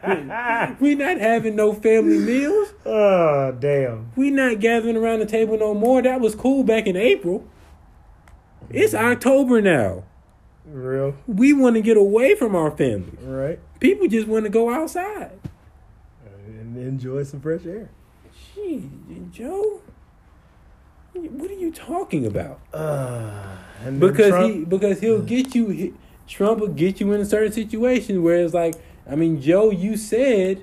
is. 0.73 0.81
We 0.81 0.95
not 0.95 1.19
having 1.19 1.57
no 1.57 1.73
family 1.73 2.19
meals. 2.19 2.75
Oh, 2.85 3.53
damn. 3.59 4.13
We 4.17 4.31
not 4.31 4.61
gathering 4.61 4.97
around 4.97 5.21
the 5.21 5.27
table 5.27 5.59
no 5.59 5.75
more. 5.75 6.03
That 6.03 6.21
was 6.21 6.35
cool 6.35 6.65
back 6.65 6.87
in 6.87 6.97
April. 6.97 7.49
It's 8.71 8.95
October 8.95 9.63
now. 9.63 10.05
Real. 10.67 11.17
We 11.27 11.53
want 11.53 11.77
to 11.77 11.81
get 11.83 11.97
away 11.97 12.35
from 12.35 12.55
our 12.55 12.71
family. 12.71 13.17
Right. 13.23 13.59
People 13.81 14.09
just 14.09 14.29
want 14.29 14.45
to 14.45 14.51
go 14.51 14.71
outside. 14.71 15.39
And 16.79 16.87
enjoy 16.87 17.25
some 17.25 17.41
fresh 17.41 17.67
air. 17.67 17.91
Gee, 18.55 18.89
Joe, 19.33 19.81
what 21.13 21.51
are 21.51 21.55
you 21.55 21.73
talking 21.73 22.25
about? 22.25 22.61
Uh, 22.73 23.57
and 23.85 23.99
Because 23.99 24.29
Trump- 24.29 24.55
he 24.55 24.65
because 24.65 25.01
he'll 25.01 25.23
get 25.35 25.55
you. 25.57 25.69
he- 25.71 25.95
Trump 26.29 26.61
will 26.61 26.69
get 26.69 27.01
you 27.01 27.11
in 27.13 27.21
a 27.21 27.25
certain 27.25 27.51
situation 27.53 28.23
where 28.23 28.37
it's 28.37 28.53
like, 28.55 28.75
I 29.11 29.17
mean, 29.17 29.41
Joe, 29.41 29.71
you 29.71 29.97
said 29.97 30.63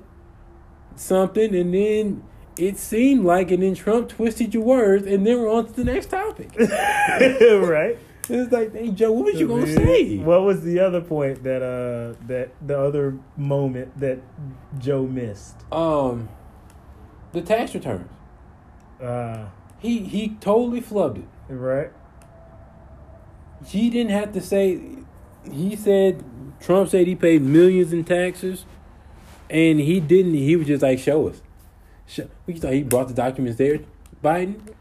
something, 0.96 1.54
and 1.56 1.74
then 1.74 2.24
it 2.58 2.78
seemed 2.78 3.26
like, 3.26 3.52
and 3.52 3.62
then 3.64 3.74
Trump 3.76 4.08
twisted 4.10 4.54
your 4.54 4.64
words, 4.64 5.06
and 5.08 5.26
then 5.28 5.42
we're 5.42 5.52
on 5.52 5.66
to 5.66 5.74
the 5.74 5.84
next 5.84 6.12
topic. 6.12 6.52
right. 6.60 7.98
It's 8.28 8.52
like, 8.52 8.74
hey, 8.74 8.90
Joe, 8.90 9.12
what 9.12 9.26
was 9.26 9.40
you 9.40 9.48
gonna 9.48 9.68
say? 9.68 10.18
What 10.18 10.42
was 10.44 10.64
the 10.64 10.80
other 10.80 11.02
point 11.02 11.44
that 11.44 11.62
uh 11.62 12.18
that 12.28 12.52
the 12.66 12.80
other 12.80 13.18
moment 13.38 14.00
that 14.00 14.20
Joe 14.80 15.06
missed? 15.06 15.56
Um, 15.72 16.30
the 17.34 17.42
tax 17.42 17.74
returns. 17.76 18.10
Uh, 19.02 19.46
He 19.80 20.00
he 20.00 20.30
totally 20.40 20.82
flubbed 20.82 21.20
it. 21.20 21.26
right. 21.54 21.92
He 23.66 23.90
didn't 23.90 24.12
have 24.12 24.32
to 24.34 24.42
say. 24.42 24.80
He 25.52 25.76
said 25.76 26.24
Trump 26.60 26.90
said 26.90 27.08
he 27.08 27.16
paid 27.16 27.42
millions 27.42 27.94
in 27.94 28.04
taxes, 28.04 28.66
and 29.50 29.80
he 29.80 30.00
didn't. 30.00 30.34
He 30.34 30.56
was 30.56 30.68
just 30.68 30.82
like, 30.82 31.00
"Show 31.00 31.28
us." 31.28 31.42
Show, 32.08 32.28
we 32.46 32.54
thought 32.56 32.74
he 32.74 32.84
brought 32.84 33.08
the 33.08 33.14
documents 33.14 33.58
there. 33.58 33.80
Biden, 34.24 34.74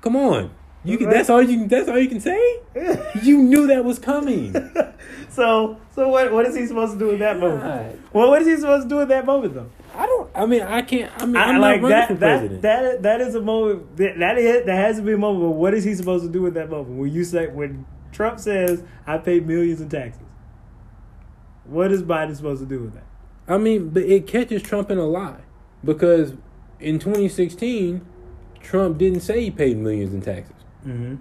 come 0.00 0.16
on. 0.16 0.50
You 0.86 0.98
can, 0.98 1.06
Right. 1.06 1.14
that's 1.16 1.30
all 1.30 1.42
you 1.42 1.58
can. 1.58 1.68
That's 1.68 1.88
all 1.88 1.98
you 1.98 2.08
can 2.08 2.20
say. 2.20 2.60
You 3.22 3.38
knew 3.42 3.66
that 3.68 3.84
was 3.84 3.98
coming. 3.98 4.54
so 5.30 5.78
so 5.94 6.08
what 6.08 6.32
what 6.32 6.46
is 6.46 6.54
he 6.56 6.66
supposed 6.66 6.92
to 6.92 6.98
do 6.98 7.10
in 7.10 7.18
that 7.20 7.38
moment? 7.40 7.62
God. 7.62 7.98
Well, 8.12 8.28
what 8.30 8.42
is 8.42 8.48
he 8.48 8.56
supposed 8.56 8.88
to 8.88 8.94
do 8.94 9.00
in 9.00 9.08
that 9.08 9.24
moment 9.26 9.54
though? 9.54 9.70
I 9.94 10.06
don't. 10.06 10.30
I 10.34 10.44
mean, 10.46 10.62
I 10.62 10.82
can't. 10.82 11.10
I 11.16 11.24
mean, 11.26 11.36
I, 11.36 11.44
I'm 11.44 11.60
like 11.60 11.80
that, 11.82 12.08
for 12.08 12.14
that 12.14 12.38
president. 12.38 12.62
that 12.62 13.02
that 13.02 13.20
is 13.20 13.34
a 13.34 13.40
moment 13.40 13.96
that 13.96 14.18
that 14.18 14.36
is 14.38 14.66
that 14.66 14.76
has 14.76 14.96
to 14.96 15.02
be 15.02 15.12
a 15.14 15.18
moment. 15.18 15.44
But 15.44 15.50
what 15.56 15.74
is 15.74 15.84
he 15.84 15.94
supposed 15.94 16.24
to 16.24 16.30
do 16.30 16.46
in 16.46 16.54
that 16.54 16.68
moment? 16.70 16.98
When 16.98 17.10
you 17.12 17.24
say 17.24 17.46
when 17.48 17.86
Trump 18.12 18.38
says 18.38 18.82
I 19.06 19.18
paid 19.18 19.46
millions 19.46 19.80
in 19.80 19.88
taxes, 19.88 20.22
what 21.64 21.90
is 21.90 22.02
Biden 22.02 22.36
supposed 22.36 22.60
to 22.60 22.66
do 22.66 22.82
with 22.82 22.94
that? 22.94 23.04
I 23.48 23.58
mean, 23.58 23.90
but 23.90 24.02
it 24.02 24.26
catches 24.26 24.62
Trump 24.62 24.90
in 24.90 24.98
a 24.98 25.06
lie 25.06 25.40
because 25.84 26.34
in 26.80 26.98
2016, 26.98 28.04
Trump 28.60 28.98
didn't 28.98 29.20
say 29.20 29.40
he 29.44 29.50
paid 29.50 29.76
millions 29.78 30.12
in 30.12 30.20
taxes. 30.20 30.55
Mm-hmm. 30.86 31.14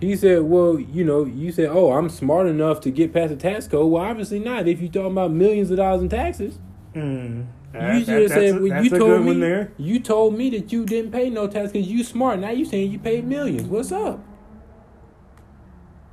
He 0.00 0.16
said, 0.16 0.42
"Well, 0.42 0.78
you 0.78 1.04
know, 1.04 1.24
you 1.24 1.52
said, 1.52 1.68
oh, 1.70 1.92
I'm 1.92 2.08
smart 2.08 2.46
enough 2.46 2.80
to 2.82 2.90
get 2.90 3.12
past 3.12 3.30
the 3.30 3.36
tax 3.36 3.68
code. 3.68 3.90
Well, 3.90 4.02
obviously 4.02 4.38
not. 4.40 4.66
If 4.66 4.80
you're 4.80 4.90
talking 4.90 5.12
about 5.12 5.30
millions 5.30 5.70
of 5.70 5.76
dollars 5.76 6.02
in 6.02 6.08
taxes, 6.08 6.58
Mm. 6.94 7.46
you 7.74 8.04
should 8.04 8.22
have 8.22 8.30
said, 8.32 8.60
well, 8.60 8.84
you 8.84 8.90
told 8.90 9.24
me, 9.24 9.38
there. 9.40 9.72
you 9.78 9.98
told 10.00 10.36
me 10.36 10.50
that 10.50 10.72
you 10.72 10.84
didn't 10.84 11.10
pay 11.12 11.30
no 11.30 11.46
tax 11.46 11.72
because 11.72 11.88
you 11.88 12.04
smart. 12.04 12.38
Now 12.40 12.50
you 12.50 12.64
saying 12.64 12.90
you 12.92 12.98
paid 12.98 13.24
millions. 13.26 13.62
What's 13.68 13.92
up?" 13.92 14.20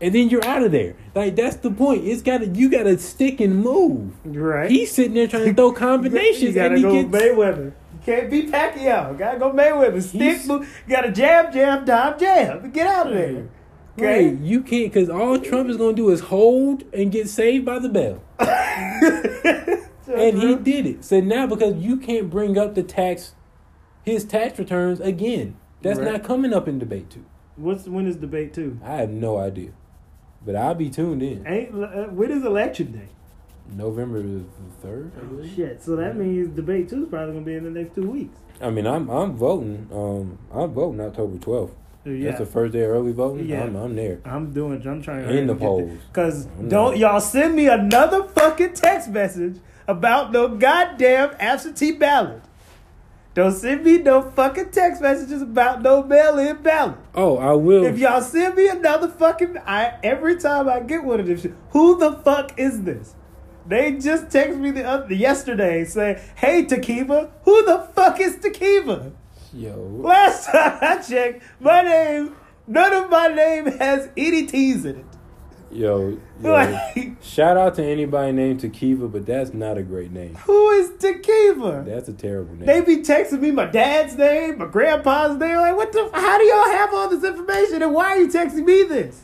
And 0.02 0.16
then 0.16 0.30
you're 0.30 0.45
out 0.45 0.64
of 0.64 0.72
there. 0.72 0.95
Like 1.14 1.36
that's 1.36 1.57
the 1.57 1.72
point. 1.72 2.06
It's 2.06 2.22
got 2.22 2.38
to 2.38 2.48
you 2.48 2.70
got 2.70 2.84
to 2.84 2.98
stick 2.98 3.41
and 3.41 3.57
move. 3.57 4.14
Right. 4.24 4.72
He's 4.72 4.91
sitting 4.91 5.14
there 5.14 5.28
trying 5.28 5.45
to 5.45 5.53
throw 5.53 5.74
combinations, 5.74 6.41
You 6.44 6.53
gotta 6.53 6.76
and 6.76 6.78
he 6.78 6.84
go 6.84 7.03
gets 7.03 7.10
Mayweather. 7.10 7.74
Can't 8.10 8.31
be 8.31 8.48
Pacquiao. 8.48 9.15
Gotta 9.19 9.38
go 9.38 9.52
Mayweather. 9.52 10.02
Stick 10.02 10.48
move. 10.48 10.68
Gotta 10.90 11.11
jab, 11.11 11.53
jab, 11.53 11.86
dive, 11.86 12.19
jab. 12.19 12.73
Get 12.73 12.88
out 12.88 13.06
of 13.06 13.14
there. 13.14 13.48
Okay. 13.99 14.30
Right, 14.30 14.40
you 14.40 14.61
can't 14.61 14.91
because 14.91 15.10
all 15.10 15.38
Trump 15.38 15.69
is 15.69 15.77
going 15.77 15.95
to 15.95 16.02
do 16.02 16.10
is 16.10 16.22
hold 16.22 16.86
and 16.91 17.11
get 17.11 17.30
saved 17.30 17.65
by 17.65 17.77
the 17.80 17.90
bell. 17.90 18.23
And 20.11 20.40
he 20.40 20.56
did 20.56 20.88
it. 20.88 21.06
So 21.06 21.19
now 21.19 21.45
because 21.45 21.76
you 21.76 21.98
can't 21.98 22.31
bring 22.31 22.57
up 22.57 22.73
the 22.73 22.81
tax, 22.81 23.36
his 24.03 24.26
tax 24.26 24.57
returns 24.57 24.99
again. 24.99 25.56
That's 25.84 25.99
Right. 25.99 26.14
not 26.14 26.23
coming 26.23 26.52
up 26.52 26.68
in 26.68 26.80
debate 26.80 27.11
two. 27.11 27.26
What's 27.57 27.86
when 27.88 28.07
is 28.07 28.15
debate 28.15 28.52
two? 28.56 28.80
I 28.84 28.95
have 28.95 29.11
no 29.11 29.38
idea, 29.38 29.69
but 30.44 30.56
I'll 30.56 30.73
be 30.73 30.90
tuned 30.90 31.22
in. 31.22 31.45
Ain't 31.45 31.76
uh, 31.76 32.06
when 32.06 32.31
is 32.31 32.44
election 32.44 32.91
day? 32.91 33.10
November 33.75 34.21
the 34.21 34.43
third. 34.81 35.11
Oh, 35.21 35.45
shit. 35.55 35.81
So 35.81 35.95
that 35.95 36.15
means 36.15 36.55
debate 36.55 36.89
two 36.89 37.03
is 37.03 37.09
probably 37.09 37.33
gonna 37.33 37.45
be 37.45 37.55
in 37.55 37.63
the 37.63 37.69
next 37.69 37.95
two 37.95 38.09
weeks. 38.09 38.37
I 38.61 38.69
mean, 38.69 38.85
I'm 38.87 39.09
I'm 39.09 39.35
voting. 39.35 39.87
Um, 39.91 40.37
I'm 40.53 40.71
voting 40.71 40.99
October 41.01 41.37
twelfth. 41.37 41.75
Yeah. 42.05 42.29
That's 42.29 42.39
the 42.39 42.45
first 42.45 42.73
day 42.73 42.83
of 42.83 42.91
early 42.91 43.11
voting. 43.11 43.47
Yeah. 43.47 43.63
I'm, 43.63 43.75
I'm 43.75 43.95
there. 43.95 44.19
I'm 44.25 44.51
doing. 44.53 44.85
I'm 44.87 45.01
trying 45.01 45.27
to 45.27 45.37
In 45.37 45.47
the 45.47 45.55
polls. 45.55 45.99
Cause 46.13 46.47
I'm 46.57 46.69
don't 46.69 46.91
not. 46.91 46.97
y'all 46.97 47.19
send 47.21 47.55
me 47.55 47.67
another 47.67 48.23
fucking 48.23 48.73
text 48.73 49.09
message 49.09 49.59
about 49.87 50.31
no 50.31 50.47
goddamn 50.47 51.35
absentee 51.39 51.91
ballot. 51.91 52.41
Don't 53.35 53.51
send 53.53 53.83
me 53.83 53.99
no 53.99 54.21
fucking 54.31 54.71
text 54.71 55.01
messages 55.01 55.41
about 55.41 55.81
no 55.81 56.03
mail-in 56.03 56.61
ballot. 56.63 56.97
Oh, 57.13 57.37
I 57.37 57.53
will. 57.53 57.85
If 57.85 57.97
y'all 57.99 58.21
send 58.21 58.55
me 58.55 58.67
another 58.67 59.07
fucking, 59.07 59.57
I 59.65 59.97
every 60.03 60.37
time 60.37 60.67
I 60.67 60.79
get 60.79 61.03
one 61.03 61.19
of 61.19 61.27
them, 61.27 61.39
shit, 61.39 61.53
who 61.69 61.97
the 61.97 62.13
fuck 62.13 62.57
is 62.57 62.83
this? 62.83 63.15
They 63.69 63.93
just 63.93 64.31
text 64.31 64.57
me 64.57 64.71
the 64.71 64.83
other 64.83 65.13
yesterday 65.13 65.85
saying, 65.85 66.17
"Hey 66.35 66.65
Takiva, 66.65 67.29
who 67.43 67.63
the 67.65 67.87
fuck 67.95 68.19
is 68.19 68.35
Takiva?" 68.37 69.11
Yo, 69.53 69.75
Last 70.03 70.47
time 70.47 70.77
I 70.81 70.97
checked, 70.97 71.43
my 71.59 71.81
name, 71.83 72.35
none 72.67 72.93
of 72.93 73.09
my 73.09 73.27
name 73.27 73.65
has 73.77 74.09
any 74.17 74.45
T's 74.47 74.85
in 74.85 74.97
it. 74.97 75.05
yo, 75.71 76.17
yo. 76.43 76.51
Like, 76.51 77.21
Shout 77.21 77.57
out 77.57 77.75
to 77.75 77.83
anybody 77.83 78.31
named 78.31 78.61
Takiva, 78.61 79.11
but 79.11 79.25
that's 79.27 79.53
not 79.53 79.77
a 79.77 79.83
great 79.83 80.11
name. 80.11 80.33
who 80.35 80.69
is 80.71 80.89
Takiva? 80.91 81.85
That's 81.85 82.09
a 82.09 82.13
terrible 82.13 82.55
name. 82.55 82.65
They 82.65 82.81
be 82.81 82.97
texting 83.03 83.39
me 83.39 83.51
my 83.51 83.65
dad's 83.65 84.15
name, 84.15 84.57
my 84.57 84.65
grandpa's 84.65 85.37
name. 85.37 85.57
Like, 85.57 85.75
what 85.75 85.91
the? 85.91 86.09
How 86.13 86.37
do 86.39 86.43
y'all 86.43 86.71
have 86.71 86.93
all 86.93 87.07
this 87.09 87.23
information, 87.23 87.83
and 87.83 87.93
why 87.93 88.05
are 88.15 88.17
you 88.19 88.27
texting 88.29 88.65
me 88.65 88.83
this? 88.83 89.21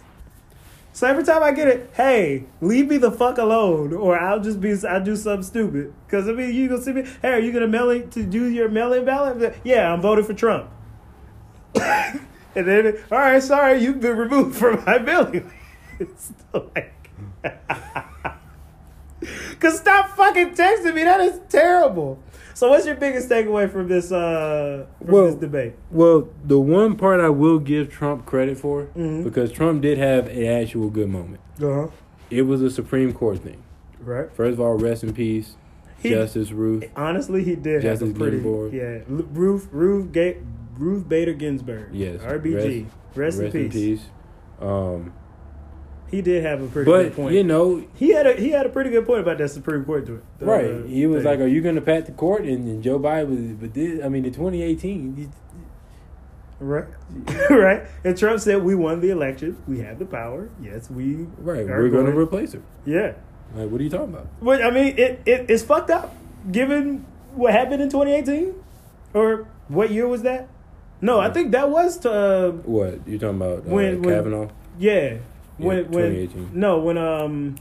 So 0.95 1.05
every 1.07 1.23
time 1.25 1.43
I 1.43 1.51
get 1.51 1.67
it, 1.67 1.89
hey, 1.93 2.45
leave 2.61 2.87
me 2.87 2.95
the 2.95 3.11
fuck 3.11 3.37
alone, 3.37 3.91
or 3.91 4.17
I'll 4.17 4.39
just 4.39 4.61
be, 4.61 4.73
I'll 4.87 5.03
do 5.03 5.17
something 5.17 5.43
stupid. 5.43 5.93
Cause 6.07 6.29
I 6.29 6.31
mean, 6.31 6.55
you 6.55 6.69
gonna 6.69 6.81
see 6.81 6.93
me. 6.93 7.03
Hey, 7.21 7.33
are 7.33 7.39
you 7.39 7.51
gonna 7.51 7.67
mail 7.67 8.01
to 8.01 8.23
do 8.23 8.45
your 8.45 8.69
mail-in 8.69 9.03
ballot? 9.03 9.57
Yeah, 9.65 9.91
I'm 9.91 9.99
voting 9.99 10.23
for 10.23 10.33
Trump. 10.33 10.69
and 11.75 12.21
then, 12.55 12.97
all 13.11 13.17
right, 13.17 13.43
sorry, 13.43 13.83
you've 13.83 13.99
been 13.99 14.15
removed 14.15 14.55
from 14.55 14.85
my 14.85 14.97
mailing 14.99 15.51
list. 15.99 16.31
like, 16.53 17.09
Cause 19.59 19.77
stop 19.77 20.15
fucking 20.15 20.51
texting 20.51 20.95
me. 20.95 21.03
That 21.03 21.19
is 21.19 21.41
terrible. 21.49 22.23
So 22.55 22.69
what's 22.69 22.85
your 22.85 22.95
biggest 22.95 23.27
takeaway 23.29 23.69
from 23.69 23.87
this 23.89 24.11
uh 24.11 24.85
from 24.99 25.07
Well- 25.13 25.25
this 25.25 25.35
debate? 25.35 25.73
Well, 25.91 26.29
the 26.43 26.59
one 26.59 26.95
part 26.95 27.19
I 27.19 27.29
will 27.29 27.59
give 27.59 27.89
Trump 27.89 28.25
credit 28.25 28.57
for, 28.57 28.87
Mhm. 28.97 29.23
because 29.25 29.51
Trump 29.51 29.81
did 29.81 29.97
have 29.97 30.27
an 30.29 30.45
actual 30.45 30.89
good 30.89 31.09
moment. 31.09 31.41
Uh-huh. 31.61 31.87
It 32.29 32.43
was 32.43 32.61
a 32.61 32.69
Supreme 32.69 33.11
Court 33.13 33.39
thing. 33.39 33.57
Right. 34.03 34.31
First 34.33 34.53
of 34.53 34.61
all, 34.61 34.75
rest 34.77 35.03
in 35.03 35.13
peace. 35.13 35.57
He- 35.99 36.09
Justice 36.11 36.51
Ruth. 36.53 36.85
Honestly, 36.95 37.43
he 37.43 37.55
did 37.55 37.81
Justice 37.81 38.07
have 38.07 38.15
a 38.15 38.19
pretty 38.19 38.37
Ginsburg. 38.39 38.73
yeah. 38.73 38.97
Ruth 39.09 39.67
Ruth 39.71 40.11
Ga- 40.13 40.37
Ruth 40.79 41.09
Bader 41.09 41.33
Ginsburg. 41.33 41.87
Yes. 41.91 42.21
RBG. 42.21 42.85
Rest, 43.15 43.39
in, 43.41 43.69
peace. 43.69 44.05
Um, 44.61 45.11
He 46.11 46.21
did 46.21 46.43
have 46.43 46.61
a 46.61 46.67
pretty 46.67 46.89
good 46.91 47.15
point. 47.15 47.33
you 47.35 47.43
know, 47.43 47.83
he 47.95 48.09
had 48.09 48.27
a 48.27 48.33
he 48.33 48.51
had 48.51 48.65
a 48.65 48.69
pretty 48.69 48.89
good 48.89 49.05
point 49.05 49.21
about 49.21 49.37
that 49.39 49.49
Supreme 49.49 49.83
Court. 49.85 50.07
It, 50.07 50.21
uh, 50.41 50.45
right? 50.45 50.85
He 50.85 51.05
was 51.07 51.23
thing. 51.23 51.31
like, 51.31 51.39
"Are 51.39 51.47
you 51.47 51.61
going 51.61 51.75
to 51.75 51.81
pat 51.81 52.05
the 52.05 52.11
court?" 52.11 52.43
And, 52.43 52.67
and 52.67 52.83
Joe 52.83 52.99
Biden 52.99 53.29
was, 53.29 53.39
but 53.59 53.73
this, 53.73 54.03
I 54.03 54.09
mean, 54.09 54.23
the 54.23 54.29
2018. 54.31 55.17
you- 55.17 55.31
right, 56.59 56.85
right. 57.49 57.83
And 58.03 58.17
Trump 58.17 58.39
said, 58.39 58.63
"We 58.63 58.75
won 58.75 59.01
the 59.01 59.09
election. 59.09 59.57
We 59.67 59.79
have 59.79 59.99
the 59.99 60.05
power. 60.05 60.49
Yes, 60.61 60.89
we 60.89 61.25
Right, 61.37 61.61
are 61.67 61.81
we're 61.81 61.89
going 61.89 62.05
to 62.05 62.17
replace 62.17 62.53
her. 62.53 62.61
Yeah, 62.85 63.13
Like, 63.55 63.69
what 63.69 63.81
are 63.81 63.83
you 63.83 63.89
talking 63.89 64.13
about? 64.13 64.27
but 64.41 64.63
I 64.63 64.71
mean, 64.71 64.97
it, 64.97 65.21
it 65.25 65.45
it's 65.49 65.63
fucked 65.63 65.89
up 65.89 66.15
given 66.51 67.05
what 67.33 67.51
happened 67.51 67.81
in 67.81 67.89
2018, 67.89 68.53
or 69.13 69.47
what 69.67 69.89
year 69.91 70.07
was 70.07 70.21
that? 70.21 70.47
No, 71.01 71.19
I 71.19 71.29
think 71.29 71.51
that 71.51 71.69
was 71.69 71.97
to 71.99 72.11
uh, 72.11 72.51
What 72.51 73.05
you 73.07 73.19
talking 73.19 73.35
about? 73.37 73.57
Uh, 73.59 73.61
When- 73.63 74.01
when- 74.01 74.15
Kavanaugh? 74.15 74.47
yeah 74.79 75.17
when 75.57 75.77
Yeah, 75.77 75.83
when 75.89 76.49
no 76.53 76.79
when 76.79 76.97
um 76.97 77.55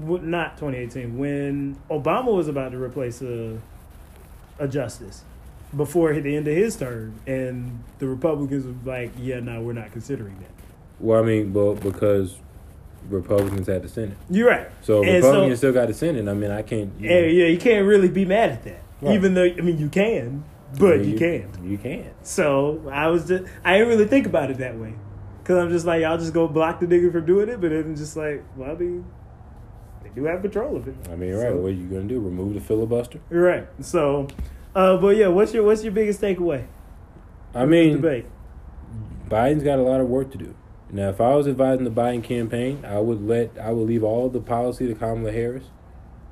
w- 0.00 0.22
not 0.22 0.56
2018 0.58 1.16
when 1.18 1.76
Obama 1.90 2.34
was 2.34 2.48
about 2.48 2.72
to 2.72 2.78
replace 2.82 3.22
a 3.22 3.58
a 4.58 4.66
justice 4.68 5.22
before 5.76 6.12
the 6.14 6.34
end 6.36 6.48
of 6.48 6.56
his 6.56 6.76
term, 6.76 7.14
and 7.26 7.82
the 7.98 8.08
Republicans 8.08 8.64
were 8.64 8.90
like, 8.90 9.12
"Yeah, 9.18 9.40
no, 9.40 9.60
we're 9.60 9.74
not 9.74 9.92
considering 9.92 10.34
that." 10.40 10.50
Well, 10.98 11.22
I 11.22 11.26
mean, 11.26 11.52
well, 11.52 11.74
because 11.74 12.38
Republicans 13.08 13.66
had 13.68 13.82
the 13.82 13.88
Senate, 13.88 14.16
You're 14.30 14.48
right. 14.48 14.66
so 14.80 15.02
And 15.04 15.14
Republicans 15.16 15.58
still 15.58 15.72
got 15.72 15.88
the 15.88 15.94
Senate. 15.94 16.26
I 16.28 16.34
mean, 16.34 16.50
I 16.50 16.62
can't. 16.62 16.90
You 16.98 17.08
Yeah, 17.10 17.20
yeah, 17.20 17.46
you 17.46 17.58
can't 17.58 17.86
really 17.86 18.08
be 18.08 18.24
mad 18.24 18.50
at 18.50 18.64
that, 18.64 18.82
Right. 19.00 19.14
even 19.14 19.34
though 19.34 19.44
I 19.44 19.60
mean 19.60 19.78
you 19.78 19.88
can, 19.88 20.42
but 20.78 20.94
I 20.94 20.96
mean, 20.98 21.10
you 21.12 21.18
can't. 21.18 21.62
You 21.64 21.78
can't. 21.78 22.14
So 22.26 22.82
I 22.90 23.08
was 23.08 23.28
just 23.28 23.44
I 23.64 23.74
didn't 23.78 23.88
really 23.88 24.06
think 24.06 24.26
about 24.26 24.50
it 24.50 24.58
that 24.58 24.76
way, 24.78 24.94
because 25.48 25.64
I'm 25.64 25.70
just 25.70 25.86
like 25.86 26.02
y'all 26.02 26.18
just 26.18 26.34
go 26.34 26.46
block 26.46 26.78
the 26.78 26.86
nigga 26.86 27.10
from 27.10 27.24
doing 27.24 27.48
it, 27.48 27.58
but 27.58 27.70
then 27.70 27.96
just 27.96 28.18
like, 28.18 28.44
well, 28.54 28.70
I 28.70 28.74
mean, 28.74 29.02
they 30.02 30.10
do 30.10 30.24
have 30.24 30.42
control 30.42 30.76
of 30.76 30.86
it. 30.86 30.94
I 31.10 31.16
mean, 31.16 31.32
right? 31.32 31.48
So- 31.48 31.56
what 31.56 31.68
are 31.68 31.70
you 31.70 31.86
gonna 31.86 32.02
do? 32.02 32.20
Remove 32.20 32.52
the 32.52 32.60
filibuster? 32.60 33.18
Right. 33.30 33.66
So, 33.80 34.28
uh, 34.74 34.98
but 34.98 35.16
yeah, 35.16 35.28
what's 35.28 35.54
your 35.54 35.62
what's 35.64 35.82
your 35.82 35.92
biggest 35.92 36.20
takeaway? 36.20 36.66
I 37.54 37.64
mean, 37.64 37.94
debate. 37.96 38.26
Biden's 39.30 39.62
got 39.62 39.78
a 39.78 39.82
lot 39.82 40.02
of 40.02 40.08
work 40.08 40.30
to 40.32 40.38
do. 40.38 40.54
Now, 40.90 41.08
if 41.08 41.18
I 41.20 41.34
was 41.34 41.48
advising 41.48 41.84
the 41.84 41.90
Biden 41.90 42.22
campaign, 42.22 42.84
I 42.84 42.98
would 42.98 43.26
let 43.26 43.58
I 43.58 43.72
would 43.72 43.88
leave 43.88 44.04
all 44.04 44.28
the 44.28 44.40
policy 44.40 44.86
to 44.86 44.94
Kamala 44.94 45.32
Harris, 45.32 45.64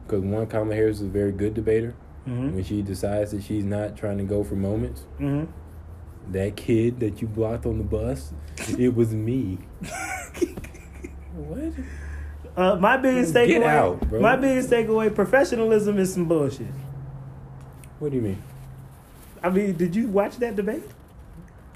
because 0.06 0.20
one, 0.24 0.46
Kamala 0.46 0.74
Harris 0.74 0.96
is 0.96 1.06
a 1.06 1.10
very 1.10 1.32
good 1.32 1.54
debater. 1.54 1.94
Mm-hmm. 2.28 2.54
When 2.56 2.64
she 2.64 2.82
decides 2.82 3.30
that 3.30 3.42
she's 3.44 3.64
not 3.64 3.96
trying 3.96 4.18
to 4.18 4.24
go 4.24 4.44
for 4.44 4.56
moments, 4.56 5.06
Mm-hmm. 5.18 5.50
That 6.32 6.56
kid 6.56 7.00
that 7.00 7.20
you 7.20 7.28
blocked 7.28 7.66
on 7.66 7.78
the 7.78 7.84
bus, 7.84 8.32
it 8.78 8.94
was 8.94 9.14
me. 9.14 9.58
what? 11.34 11.72
Uh, 12.56 12.76
my 12.76 12.96
biggest 12.96 13.34
Get 13.34 13.48
takeaway. 13.48 13.66
out, 13.66 14.00
bro. 14.08 14.20
My 14.20 14.36
biggest 14.36 14.70
takeaway: 14.70 15.14
professionalism 15.14 15.98
is 15.98 16.12
some 16.14 16.24
bullshit. 16.26 16.66
What 17.98 18.10
do 18.10 18.16
you 18.16 18.22
mean? 18.22 18.42
I 19.42 19.50
mean, 19.50 19.76
did 19.76 19.94
you 19.94 20.08
watch 20.08 20.36
that 20.38 20.56
debate? 20.56 20.82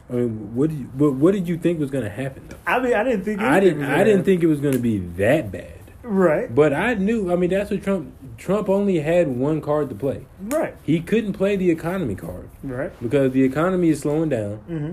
I 0.09 0.15
mean, 0.15 0.55
what 0.55 0.71
did 0.71 0.79
you, 0.81 0.85
what, 0.87 1.13
what 1.15 1.33
did 1.35 1.47
you 1.47 1.57
think 1.57 1.79
was 1.79 1.91
going 1.91 2.05
to 2.05 2.11
happen 2.11 2.49
though? 2.49 2.57
I 2.67 2.81
mean, 2.81 2.95
I 2.95 3.05
didn't 3.05 3.25
think. 3.25 3.41
I 3.41 3.61
didn't 3.61 3.81
was 3.81 3.89
I 3.89 3.93
gonna 3.93 4.05
didn't 4.05 4.25
think 4.25 4.43
it 4.43 4.47
was 4.47 4.61
going 4.61 4.75
to 4.75 4.81
be 4.81 4.99
that 4.99 5.53
bad. 5.53 5.80
Right. 6.03 6.53
But 6.55 6.73
I 6.73 6.95
knew. 6.95 7.31
I 7.33 7.37
mean, 7.37 7.51
that's 7.51 7.71
what 7.71 7.83
Trump 7.83 8.13
Trump 8.39 8.69
only 8.69 9.01
had 9.01 9.29
one 9.29 9.61
card 9.61 9.89
to 9.91 9.95
play. 9.95 10.27
Right. 10.41 10.75
He 10.83 11.01
couldn't 11.01 11.35
play 11.35 11.57
the 11.57 11.71
economy 11.71 12.15
card 12.15 12.49
Right. 12.63 12.91
because 13.03 13.33
the 13.33 13.43
economy 13.45 13.91
is 13.91 14.01
slowing 14.01 14.31
down. 14.31 14.61
Mm-hmm. 14.69 14.93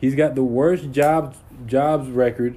He's 0.00 0.14
got 0.14 0.34
the 0.34 0.42
worst 0.42 0.90
jobs 0.90 1.38
jobs 1.66 2.08
record 2.10 2.56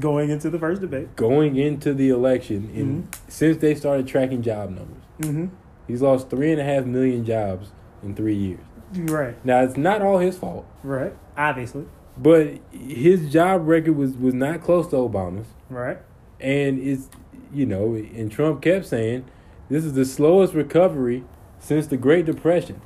Going 0.00 0.30
into 0.30 0.50
the 0.50 0.58
first 0.58 0.80
debate. 0.80 1.14
going 1.16 1.56
into 1.56 1.94
the 1.94 2.08
election 2.08 2.70
in 2.74 3.08
since 3.28 3.58
they 3.58 3.74
started 3.74 4.08
tracking 4.08 4.42
job 4.42 4.70
numbers. 4.70 5.02
Mm-hmm. 5.20 5.46
He's 5.86 6.02
lost 6.02 6.28
three 6.28 6.50
and 6.50 6.60
a 6.60 6.64
half 6.64 6.84
million 6.86 7.24
jobs 7.24 7.70
in 8.02 8.14
three 8.16 8.34
years. 8.34 8.60
Right. 8.94 9.36
Now 9.44 9.62
it's 9.62 9.76
not 9.76 10.02
all 10.02 10.18
his 10.18 10.36
fault, 10.36 10.66
Right. 10.82 11.14
Obviously. 11.36 11.84
but 12.18 12.54
his 12.72 13.30
job 13.32 13.68
record 13.68 13.96
was 13.96 14.16
was 14.16 14.34
not 14.34 14.60
close 14.62 14.88
to 14.88 14.96
Obama's, 14.96 15.46
Right. 15.70 15.98
And 16.40 16.78
it's 16.78 17.08
you 17.52 17.64
know, 17.66 17.94
and 17.94 18.30
Trump 18.30 18.60
kept 18.62 18.86
saying 18.86 19.24
this 19.68 19.84
is 19.84 19.94
the 19.94 20.04
slowest 20.04 20.52
recovery 20.54 21.24
since 21.58 21.86
the 21.86 21.96
Great 21.96 22.26
Depression. 22.26 22.80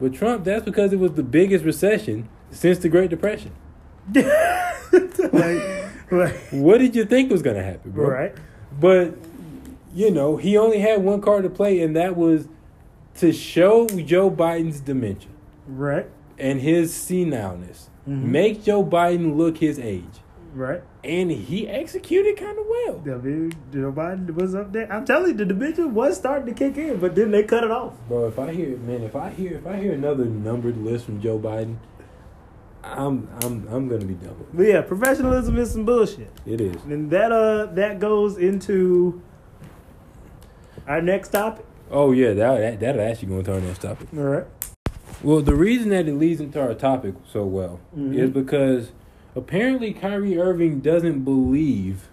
But 0.00 0.14
Trump, 0.14 0.44
that's 0.44 0.64
because 0.64 0.92
it 0.92 0.98
was 0.98 1.12
the 1.12 1.22
biggest 1.22 1.64
recession 1.64 2.28
since 2.50 2.78
the 2.78 2.88
Great 2.88 3.10
Depression. 3.10 3.52
like, 4.14 5.90
like, 6.10 6.36
What 6.50 6.78
did 6.78 6.94
you 6.96 7.04
think 7.04 7.30
was 7.30 7.42
going 7.42 7.56
to 7.56 7.62
happen, 7.62 7.90
bro? 7.90 8.08
right. 8.08 8.34
But 8.78 9.14
you 9.94 10.10
know, 10.10 10.36
he 10.36 10.56
only 10.56 10.78
had 10.80 11.02
one 11.02 11.20
card 11.20 11.42
to 11.44 11.50
play, 11.50 11.80
and 11.80 11.96
that 11.96 12.16
was 12.16 12.46
to 13.16 13.32
show 13.32 13.86
Joe 13.88 14.30
Biden's 14.30 14.80
dementia 14.80 15.30
Right. 15.66 16.06
and 16.38 16.60
his 16.60 16.94
senileness. 16.94 17.88
Mhm. 18.06 18.22
Make 18.24 18.62
Joe 18.64 18.84
Biden 18.84 19.36
look 19.36 19.58
his 19.58 19.78
age, 19.78 20.04
Right. 20.54 20.82
and 21.04 21.30
he 21.30 21.68
executed 21.68 22.36
kind 22.36 22.58
of 22.58 22.66
well. 22.66 23.02
I 23.04 23.18
mean, 23.18 23.52
Joe 23.72 23.92
Biden 23.92 24.34
was 24.34 24.54
up 24.54 24.72
there. 24.72 24.90
I'm 24.92 25.04
telling 25.04 25.28
you, 25.32 25.34
the 25.34 25.44
dimension 25.44 25.94
was 25.94 26.16
starting 26.16 26.46
to 26.46 26.58
kick 26.58 26.76
in, 26.78 26.98
but 26.98 27.14
then 27.14 27.30
they 27.30 27.42
cut 27.44 27.64
it 27.64 27.70
off. 27.70 27.94
Bro, 28.08 28.28
if 28.28 28.38
I 28.38 28.52
hear 28.52 28.76
man, 28.78 29.02
if 29.02 29.14
I 29.14 29.30
hear 29.30 29.58
if 29.58 29.66
I 29.66 29.76
hear 29.76 29.92
another 29.92 30.24
numbered 30.24 30.78
list 30.78 31.04
from 31.04 31.20
Joe 31.20 31.38
Biden, 31.38 31.76
I'm 32.82 33.28
I'm 33.42 33.66
I'm 33.68 33.88
gonna 33.88 34.04
be 34.04 34.14
with 34.14 34.56
But 34.56 34.62
yeah, 34.66 34.80
professionalism 34.82 35.58
is 35.58 35.72
some 35.72 35.84
bullshit. 35.84 36.30
it. 36.46 36.60
Is. 36.60 36.82
And 36.84 37.10
that 37.10 37.30
uh 37.32 37.66
that 37.74 37.98
goes 38.00 38.36
into 38.38 39.20
our 40.86 41.02
next 41.02 41.28
topic. 41.30 41.66
Oh 41.90 42.12
yeah, 42.12 42.32
that 42.34 42.58
that 42.58 42.80
that'll 42.80 43.02
actually 43.02 43.28
go 43.28 43.38
into 43.40 43.52
our 43.54 43.60
next 43.60 43.82
topic. 43.82 44.08
All 44.16 44.22
right. 44.24 44.46
Well, 45.22 45.40
the 45.40 45.54
reason 45.54 45.88
that 45.90 46.06
it 46.08 46.14
leads 46.14 46.40
into 46.40 46.60
our 46.60 46.74
topic 46.74 47.14
so 47.30 47.44
well 47.44 47.80
Mhm. 47.96 48.14
is 48.16 48.30
because 48.30 48.92
apparently 49.36 49.92
Kyrie 49.92 50.38
Irving 50.38 50.80
doesn't 50.80 51.24
believe 51.24 52.08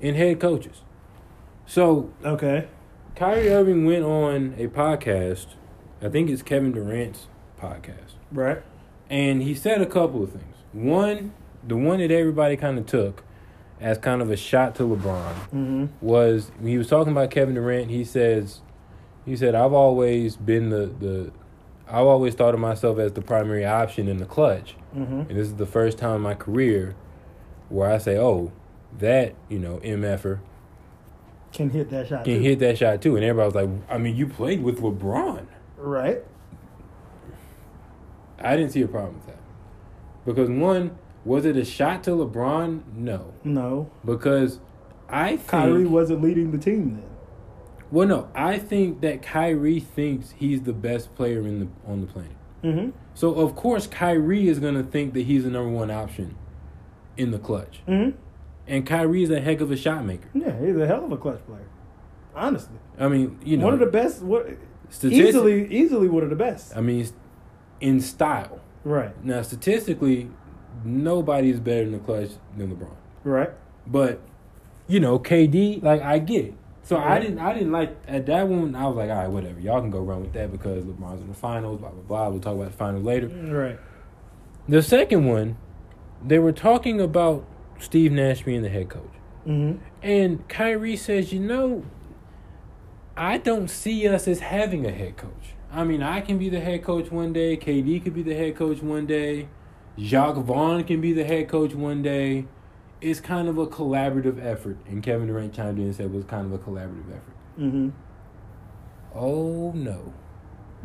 in 0.00 0.14
head 0.14 0.40
coaches. 0.40 0.82
So 1.66 2.10
Okay. 2.24 2.66
Kyrie 3.14 3.50
Irving 3.50 3.84
went 3.84 4.04
on 4.04 4.54
a 4.58 4.68
podcast, 4.68 5.46
I 6.02 6.08
think 6.08 6.30
it's 6.30 6.42
Kevin 6.42 6.72
Durant's 6.72 7.26
podcast, 7.60 8.14
Right. 8.32 8.62
and 9.10 9.42
he 9.42 9.54
said 9.54 9.80
a 9.82 9.86
couple 9.86 10.22
of 10.22 10.30
things. 10.32 10.54
One, 10.72 11.32
the 11.66 11.76
one 11.76 11.98
that 11.98 12.10
everybody 12.10 12.56
kind 12.56 12.78
of 12.78 12.86
took 12.86 13.22
as 13.80 13.98
kind 13.98 14.22
of 14.22 14.30
a 14.30 14.36
shot 14.36 14.74
to 14.76 14.84
LeBron 14.84 15.34
Mm-hmm. 15.52 15.86
was 16.00 16.50
when 16.58 16.68
he 16.68 16.78
was 16.78 16.88
talking 16.88 17.12
about 17.12 17.30
Kevin 17.30 17.54
Durant. 17.54 17.90
He 17.90 18.04
says, 18.04 18.60
he 19.26 19.36
said, 19.36 19.54
"I've 19.54 19.72
always 19.72 20.36
been 20.36 20.70
the 20.70 20.86
the, 20.86 21.32
I've 21.88 22.06
always 22.06 22.34
thought 22.34 22.54
of 22.54 22.60
myself 22.60 22.98
as 22.98 23.12
the 23.12 23.20
primary 23.22 23.66
option 23.66 24.08
in 24.08 24.16
the 24.18 24.24
clutch, 24.26 24.76
Mm-hmm. 24.94 25.20
and 25.20 25.30
this 25.30 25.46
is 25.46 25.54
the 25.56 25.66
first 25.66 25.98
time 25.98 26.16
in 26.16 26.20
my 26.22 26.34
career 26.34 26.96
where 27.68 27.90
I 27.90 27.98
say, 27.98 28.18
oh, 28.18 28.50
that 28.98 29.34
you 29.48 29.58
know 29.60 29.78
mf'er 29.84 30.40
Can 31.52 31.70
hit 31.70 31.90
that 31.90 32.08
shot. 32.08 32.24
can 32.24 32.38
too. 32.38 32.40
hit 32.40 32.58
that 32.58 32.76
shot 32.78 33.00
too." 33.02 33.14
And 33.16 33.24
everybody 33.24 33.46
was 33.46 33.54
like, 33.54 33.70
"I 33.88 33.98
mean, 33.98 34.16
you 34.16 34.26
played 34.26 34.62
with 34.62 34.80
LeBron." 34.80 35.46
Right. 35.76 36.22
I 38.38 38.56
didn't 38.56 38.72
see 38.72 38.82
a 38.82 38.88
problem 38.88 39.14
with 39.16 39.26
that 39.26 39.38
because 40.24 40.48
one, 40.48 40.96
was 41.24 41.44
it 41.44 41.56
a 41.56 41.64
shot 41.64 42.02
to 42.04 42.10
LeBron? 42.10 42.82
No, 42.94 43.32
No. 43.44 43.90
because 44.04 44.60
I 45.08 45.36
think 45.36 45.48
Kyrie 45.48 45.84
wasn't 45.86 46.22
leading 46.22 46.50
the 46.50 46.58
team 46.58 46.94
then. 46.94 47.04
Well, 47.90 48.06
no, 48.08 48.28
I 48.34 48.58
think 48.58 49.00
that 49.02 49.20
Kyrie 49.22 49.80
thinks 49.80 50.30
he's 50.32 50.62
the 50.62 50.72
best 50.72 51.14
player 51.14 51.40
in 51.40 51.60
the 51.60 51.68
on 51.86 52.00
the 52.00 52.06
planet. 52.06 52.32
Mm-hmm. 52.62 52.90
So 53.14 53.34
of 53.34 53.54
course 53.56 53.86
Kyrie 53.86 54.48
is 54.48 54.58
gonna 54.58 54.82
think 54.82 55.14
that 55.14 55.22
he's 55.22 55.44
the 55.44 55.50
number 55.50 55.70
one 55.70 55.90
option 55.90 56.36
in 57.16 57.30
the 57.32 57.38
clutch, 57.38 57.82
Mm-hmm. 57.86 58.16
and 58.66 58.86
Kyrie 58.86 59.22
is 59.22 59.30
a 59.30 59.40
heck 59.40 59.60
of 59.60 59.70
a 59.70 59.76
shot 59.76 60.04
maker. 60.04 60.28
Yeah, 60.32 60.58
he's 60.58 60.76
a 60.76 60.86
hell 60.86 61.04
of 61.04 61.12
a 61.12 61.16
clutch 61.16 61.44
player. 61.46 61.66
Honestly. 62.34 62.76
I 62.98 63.08
mean, 63.08 63.38
you 63.44 63.56
know, 63.56 63.64
one 63.64 63.74
of 63.74 63.80
the 63.80 63.86
best 63.86 64.22
what 64.22 64.46
easily 65.02 65.66
easily 65.72 66.08
one 66.08 66.22
of 66.22 66.30
the 66.30 66.36
best. 66.36 66.76
I 66.76 66.80
mean, 66.80 67.06
in 67.80 68.00
style. 68.00 68.60
Right. 68.84 69.12
Now, 69.24 69.42
statistically, 69.42 70.30
nobody 70.84 71.50
is 71.50 71.60
better 71.60 71.82
in 71.82 71.92
the 71.92 71.98
clutch 71.98 72.30
than 72.56 72.74
LeBron. 72.74 72.94
Right. 73.24 73.50
But 73.86 74.20
you 74.88 75.00
know, 75.00 75.18
KD, 75.18 75.82
like 75.82 76.00
I 76.02 76.18
get 76.18 76.46
it. 76.46 76.54
So 76.90 76.98
I 76.98 77.20
didn't, 77.20 77.38
I 77.38 77.54
didn't 77.54 77.70
like 77.70 77.96
at 78.08 78.26
that 78.26 78.48
one. 78.48 78.74
I 78.74 78.84
was 78.88 78.96
like, 78.96 79.10
all 79.10 79.16
right, 79.16 79.28
whatever. 79.30 79.60
Y'all 79.60 79.80
can 79.80 79.92
go 79.92 80.00
run 80.00 80.22
with 80.22 80.32
that 80.32 80.50
because 80.50 80.84
LeBron's 80.84 81.20
in 81.20 81.28
the 81.28 81.34
finals. 81.34 81.78
Blah 81.78 81.90
blah 81.90 82.02
blah. 82.02 82.28
We'll 82.30 82.40
talk 82.40 82.56
about 82.56 82.72
the 82.72 82.76
finals 82.76 83.04
later. 83.04 83.28
Right. 83.28 83.78
The 84.68 84.82
second 84.82 85.24
one, 85.24 85.56
they 86.26 86.40
were 86.40 86.50
talking 86.50 87.00
about 87.00 87.46
Steve 87.78 88.10
Nash 88.10 88.42
being 88.42 88.62
the 88.62 88.68
head 88.68 88.88
coach, 88.88 89.12
Mm-hmm. 89.46 89.78
and 90.02 90.48
Kyrie 90.48 90.96
says, 90.96 91.32
you 91.32 91.38
know, 91.38 91.84
I 93.16 93.38
don't 93.38 93.68
see 93.70 94.08
us 94.08 94.26
as 94.26 94.40
having 94.40 94.84
a 94.84 94.90
head 94.90 95.16
coach. 95.16 95.54
I 95.72 95.84
mean, 95.84 96.02
I 96.02 96.20
can 96.20 96.38
be 96.38 96.48
the 96.48 96.58
head 96.58 96.82
coach 96.82 97.12
one 97.12 97.32
day. 97.32 97.56
KD 97.56 98.02
could 98.02 98.14
be 98.14 98.22
the 98.24 98.34
head 98.34 98.56
coach 98.56 98.82
one 98.82 99.06
day. 99.06 99.46
Jacque 99.96 100.34
Vaughn 100.38 100.82
can 100.82 101.00
be 101.00 101.12
the 101.12 101.22
head 101.24 101.48
coach 101.48 101.72
one 101.72 102.02
day. 102.02 102.46
It's 103.00 103.20
kind 103.20 103.48
of 103.48 103.58
a 103.58 103.66
collaborative 103.66 104.44
effort. 104.44 104.76
And 104.86 105.02
Kevin 105.02 105.28
Durant 105.28 105.54
chimed 105.54 105.78
in 105.78 105.86
and 105.86 105.94
said 105.94 106.06
it 106.06 106.12
was 106.12 106.24
kind 106.24 106.46
of 106.46 106.52
a 106.52 106.58
collaborative 106.58 107.10
effort. 107.10 107.36
Mm-hmm. 107.58 107.90
Oh 109.14 109.72
no. 109.72 110.12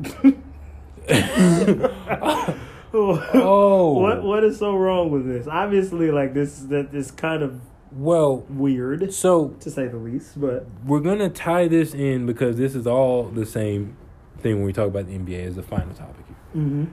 oh. 2.93 3.99
What 3.99 4.23
what 4.23 4.43
is 4.43 4.57
so 4.57 4.75
wrong 4.75 5.11
with 5.11 5.27
this? 5.27 5.47
Obviously, 5.47 6.11
like 6.11 6.33
this 6.33 6.59
that 6.69 6.93
is 6.93 7.11
kind 7.11 7.43
of 7.43 7.61
well 7.91 8.45
weird. 8.49 9.13
So 9.13 9.49
to 9.59 9.69
say 9.69 9.87
the 9.87 9.97
least, 9.97 10.39
but 10.39 10.67
we're 10.85 10.99
gonna 10.99 11.29
tie 11.29 11.67
this 11.67 11.93
in 11.93 12.25
because 12.25 12.57
this 12.57 12.75
is 12.75 12.87
all 12.87 13.23
the 13.23 13.45
same 13.45 13.97
thing 14.39 14.57
when 14.57 14.65
we 14.65 14.73
talk 14.73 14.87
about 14.87 15.07
the 15.07 15.17
NBA 15.17 15.47
as 15.47 15.55
the 15.55 15.63
final 15.63 15.93
topic. 15.93 16.25
Mm-hmm. 16.55 16.85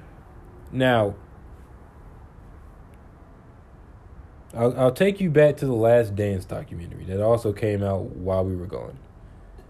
Now, 0.72 1.14
I'll, 4.54 4.78
I'll 4.78 4.92
take 4.92 5.20
you 5.20 5.30
back 5.30 5.56
to 5.58 5.66
the 5.66 5.72
Last 5.72 6.14
Dance 6.14 6.44
documentary 6.44 7.04
that 7.04 7.20
also 7.20 7.52
came 7.52 7.82
out 7.82 8.02
while 8.16 8.44
we 8.44 8.54
were 8.54 8.66
gone. 8.66 8.98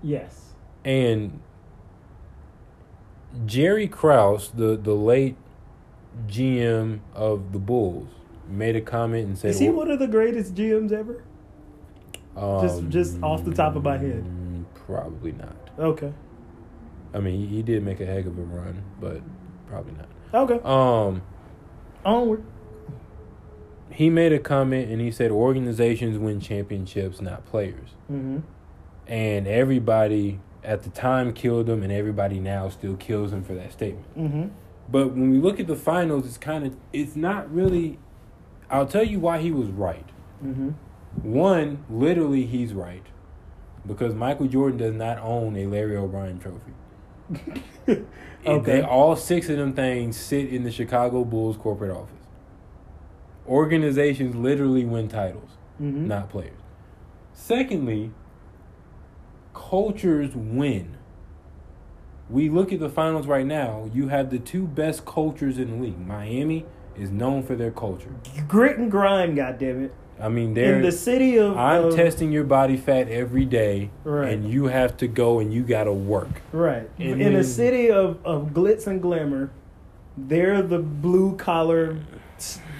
Yes. 0.02 0.54
And 0.84 1.40
Jerry 3.46 3.86
Krause, 3.86 4.50
the, 4.50 4.76
the 4.76 4.94
late 4.94 5.36
GM 6.26 7.00
of 7.14 7.52
the 7.52 7.58
Bulls, 7.58 8.08
made 8.48 8.76
a 8.76 8.80
comment 8.80 9.26
and 9.28 9.38
said, 9.38 9.50
"Is 9.50 9.60
he 9.60 9.68
one 9.68 9.90
of 9.90 9.98
the 9.98 10.08
greatest 10.08 10.54
GMs 10.54 10.92
ever?" 10.92 11.22
Um, 12.36 12.62
just 12.62 12.88
just 12.88 13.22
off 13.22 13.44
the 13.44 13.54
top 13.54 13.76
of 13.76 13.84
my 13.84 13.96
head, 13.98 14.24
probably 14.74 15.32
not. 15.32 15.56
Okay. 15.78 16.12
I 17.14 17.20
mean, 17.20 17.38
he, 17.38 17.56
he 17.56 17.62
did 17.62 17.82
make 17.82 18.00
a 18.00 18.06
heck 18.06 18.26
of 18.26 18.38
a 18.38 18.42
run, 18.42 18.82
but 19.00 19.20
probably 19.68 19.92
not. 19.92 20.08
Okay. 20.34 20.60
Um. 20.64 21.22
Onward. 22.04 22.42
He 23.92 24.10
made 24.10 24.32
a 24.32 24.38
comment 24.38 24.90
and 24.90 25.00
he 25.00 25.10
said 25.10 25.30
organizations 25.30 26.18
win 26.18 26.40
championships, 26.40 27.20
not 27.20 27.44
players. 27.46 27.90
Mm-hmm. 28.10 28.38
And 29.06 29.46
everybody 29.46 30.40
at 30.64 30.82
the 30.82 30.90
time 30.90 31.32
killed 31.32 31.68
him, 31.68 31.82
and 31.82 31.92
everybody 31.92 32.38
now 32.38 32.68
still 32.68 32.96
kills 32.96 33.32
him 33.32 33.42
for 33.42 33.54
that 33.54 33.72
statement. 33.72 34.18
Mm-hmm. 34.18 34.48
But 34.88 35.12
when 35.12 35.30
we 35.30 35.38
look 35.38 35.58
at 35.58 35.66
the 35.66 35.76
finals, 35.76 36.26
it's 36.26 36.38
kind 36.38 36.66
of 36.66 36.76
it's 36.92 37.16
not 37.16 37.52
really. 37.52 37.98
I'll 38.70 38.86
tell 38.86 39.04
you 39.04 39.20
why 39.20 39.38
he 39.38 39.50
was 39.50 39.68
right. 39.68 40.08
Mm-hmm. 40.44 40.70
One, 41.22 41.84
literally, 41.90 42.46
he's 42.46 42.72
right, 42.72 43.04
because 43.86 44.14
Michael 44.14 44.46
Jordan 44.46 44.78
does 44.78 44.94
not 44.94 45.18
own 45.18 45.56
a 45.56 45.66
Larry 45.66 45.96
O'Brien 45.96 46.38
trophy. 46.38 46.72
okay. 48.46 48.62
They 48.62 48.82
all 48.82 49.16
six 49.16 49.48
of 49.48 49.56
them 49.56 49.72
things 49.72 50.16
sit 50.16 50.48
in 50.48 50.64
the 50.64 50.70
Chicago 50.70 51.24
Bulls 51.24 51.56
corporate 51.56 51.90
office. 51.90 52.21
Organizations 53.46 54.34
literally 54.34 54.84
win 54.84 55.08
titles, 55.08 55.50
mm-hmm. 55.80 56.06
not 56.06 56.30
players. 56.30 56.60
Secondly, 57.32 58.12
cultures 59.54 60.34
win. 60.34 60.96
We 62.30 62.48
look 62.48 62.72
at 62.72 62.80
the 62.80 62.88
finals 62.88 63.26
right 63.26 63.46
now. 63.46 63.90
You 63.92 64.08
have 64.08 64.30
the 64.30 64.38
two 64.38 64.66
best 64.66 65.04
cultures 65.04 65.58
in 65.58 65.70
the 65.70 65.86
league. 65.86 65.98
Miami 65.98 66.64
is 66.96 67.10
known 67.10 67.42
for 67.42 67.56
their 67.56 67.70
culture. 67.70 68.14
Grit 68.46 68.78
and 68.78 68.90
grind, 68.90 69.36
goddammit. 69.36 69.90
I 70.20 70.28
mean, 70.28 70.54
they're 70.54 70.76
in 70.76 70.82
the 70.82 70.92
city 70.92 71.36
of. 71.38 71.56
I'm 71.58 71.86
of, 71.86 71.96
testing 71.96 72.30
your 72.30 72.44
body 72.44 72.76
fat 72.76 73.08
every 73.08 73.44
day, 73.44 73.90
right. 74.04 74.32
and 74.32 74.48
you 74.48 74.66
have 74.66 74.96
to 74.98 75.08
go 75.08 75.40
and 75.40 75.52
you 75.52 75.62
got 75.64 75.84
to 75.84 75.92
work. 75.92 76.42
Right. 76.52 76.88
And 76.98 77.20
in 77.20 77.34
a 77.34 77.42
city 77.42 77.90
of, 77.90 78.24
of 78.24 78.50
glitz 78.50 78.86
and 78.86 79.02
glamour, 79.02 79.50
they're 80.16 80.62
the 80.62 80.78
blue 80.78 81.36
collar. 81.36 81.98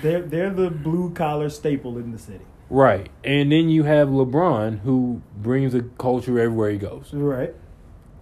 They're 0.03 0.23
they're 0.23 0.51
the 0.51 0.71
blue 0.71 1.11
collar 1.15 1.49
staple 1.49 1.97
in 1.97 2.13
the 2.13 2.19
city. 2.19 2.45
Right, 2.69 3.11
and 3.23 3.53
then 3.53 3.69
you 3.69 3.85
have 3.85 4.09
LeBron 4.09 4.81
who 4.81 5.23
brings 5.37 5.75
a 5.75 5.83
culture 5.83 6.39
everywhere 6.39 6.71
he 6.71 6.79
goes. 6.79 7.11
Right. 7.13 7.55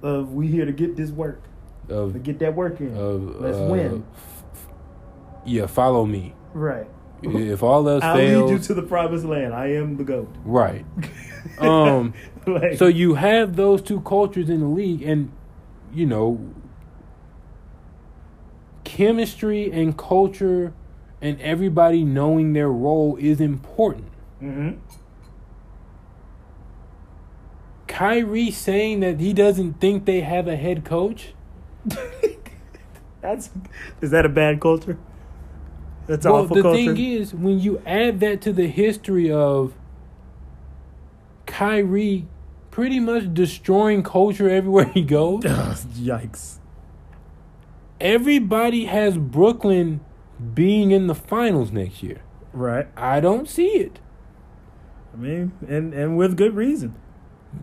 Of 0.03 0.33
we 0.33 0.49
here 0.49 0.65
to 0.65 0.73
get 0.73 0.97
this 0.97 1.11
work. 1.11 1.43
Of 1.89 2.13
to 2.15 2.19
get 2.19 2.39
that 2.41 2.55
work 2.55 2.81
in. 2.81 2.97
Of, 2.97 3.41
Let's 3.41 3.59
uh, 3.59 3.69
win. 3.71 4.05
F- 4.15 4.69
yeah, 5.45 5.67
follow 5.67 6.05
me. 6.07 6.35
Right. 6.53 6.87
If 7.23 7.63
all 7.63 7.87
else 7.89 8.03
I'll 8.03 8.17
fails, 8.17 8.51
lead 8.51 8.59
you 8.59 8.65
to 8.65 8.75
the 8.75 8.83
promised 8.83 9.25
land. 9.25 9.55
I 9.55 9.73
am 9.73 9.97
the 9.97 10.05
goat. 10.05 10.35
Right. 10.45 10.87
um. 11.59 12.15
like, 12.47 12.79
so 12.79 12.87
you 12.87 13.15
have 13.15 13.57
those 13.57 13.83
two 13.83 14.01
cultures 14.01 14.49
in 14.49 14.61
the 14.61 14.67
league, 14.67 15.03
and 15.03 15.31
you 15.93 16.07
know, 16.07 16.55
chemistry 18.85 19.71
and 19.71 19.97
culture, 19.97 20.73
and 21.21 21.41
everybody 21.41 22.05
knowing 22.05 22.53
their 22.53 22.71
role 22.71 23.17
is 23.17 23.41
important. 23.41 24.09
Mm-hmm. 24.43 24.79
Kyrie 27.87 28.51
saying 28.51 29.01
that 29.01 29.21
he 29.21 29.33
doesn't 29.33 29.75
think 29.75 30.07
they 30.07 30.21
have 30.21 30.49
a 30.49 30.57
head 30.57 30.85
coach. 30.85 31.35
That's 33.21 33.51
is 34.01 34.11
that 34.11 34.25
a 34.25 34.29
bad 34.29 34.61
culture? 34.61 34.99
That's 36.07 36.25
well, 36.25 36.37
awful 36.37 36.57
the 36.57 36.63
culture. 36.63 36.95
thing 36.95 36.97
is, 36.97 37.35
when 37.35 37.61
you 37.61 37.83
add 37.85 38.21
that 38.21 38.41
to 38.43 38.53
the 38.53 38.67
history 38.67 39.31
of 39.31 39.75
Kyrie 41.47 42.27
pretty 42.71 43.01
much 43.01 43.35
destroying 43.35 44.03
culture 44.03 44.49
everywhere 44.59 44.87
he 44.87 45.03
goes. 45.03 45.43
Yikes. 45.45 46.57
Everybody 48.01 48.87
has 48.87 49.19
Brooklyn 49.19 50.01
being 50.55 50.91
in 50.91 51.07
the 51.07 51.15
finals 51.15 51.71
next 51.71 52.03
year. 52.03 52.23
Right. 52.53 52.89
I 52.97 53.21
don't 53.21 53.49
see 53.49 53.69
it. 53.69 54.01
I 55.13 55.17
mean, 55.17 55.53
and 55.69 55.93
and 55.93 56.17
with 56.17 56.37
good 56.37 56.55
reason. 56.55 56.95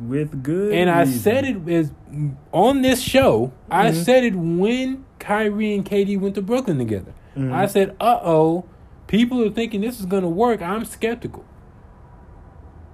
With 0.01 0.43
good 0.43 0.73
And 0.73 0.89
I 0.89 1.01
reason. 1.01 1.19
said 1.19 1.45
it 1.45 1.69
as 1.69 1.91
on 2.51 2.81
this 2.81 3.01
show, 3.01 3.47
mm-hmm. 3.47 3.73
I 3.73 3.91
said 3.93 4.25
it 4.25 4.35
when 4.35 5.05
Kyrie 5.19 5.73
and 5.73 5.85
KD 5.85 6.19
went 6.19 6.35
to 6.35 6.41
Brooklyn 6.41 6.77
together. 6.77 7.13
Mm-hmm. 7.35 7.53
I 7.53 7.67
said, 7.67 7.95
uh 7.99 8.19
oh, 8.21 8.65
people 9.07 9.43
are 9.43 9.49
thinking 9.49 9.81
this 9.81 9.99
is 9.99 10.05
going 10.05 10.23
to 10.23 10.29
work. 10.29 10.61
I'm 10.61 10.85
skeptical. 10.85 11.45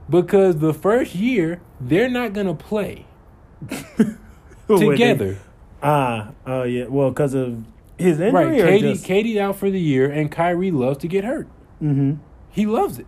Because 0.09 0.57
the 0.59 0.73
first 0.73 1.15
year, 1.15 1.61
they're 1.79 2.09
not 2.09 2.33
going 2.33 2.47
to 2.47 2.53
play 2.53 3.05
together. 4.67 5.39
Ah, 5.81 6.31
oh 6.45 6.61
uh, 6.61 6.63
yeah. 6.63 6.85
Well, 6.85 7.09
because 7.09 7.33
of 7.33 7.63
his 7.97 8.19
injury. 8.19 8.61
Right. 8.61 8.81
KD, 8.81 8.93
just... 8.93 9.05
KD 9.05 9.37
out 9.37 9.57
for 9.57 9.69
the 9.69 9.79
year, 9.79 10.09
and 10.09 10.31
Kyrie 10.31 10.71
loves 10.71 10.99
to 10.99 11.07
get 11.07 11.23
hurt. 11.23 11.47
Mm-hmm. 11.81 12.15
He 12.49 12.65
loves 12.65 12.99
it. 12.99 13.07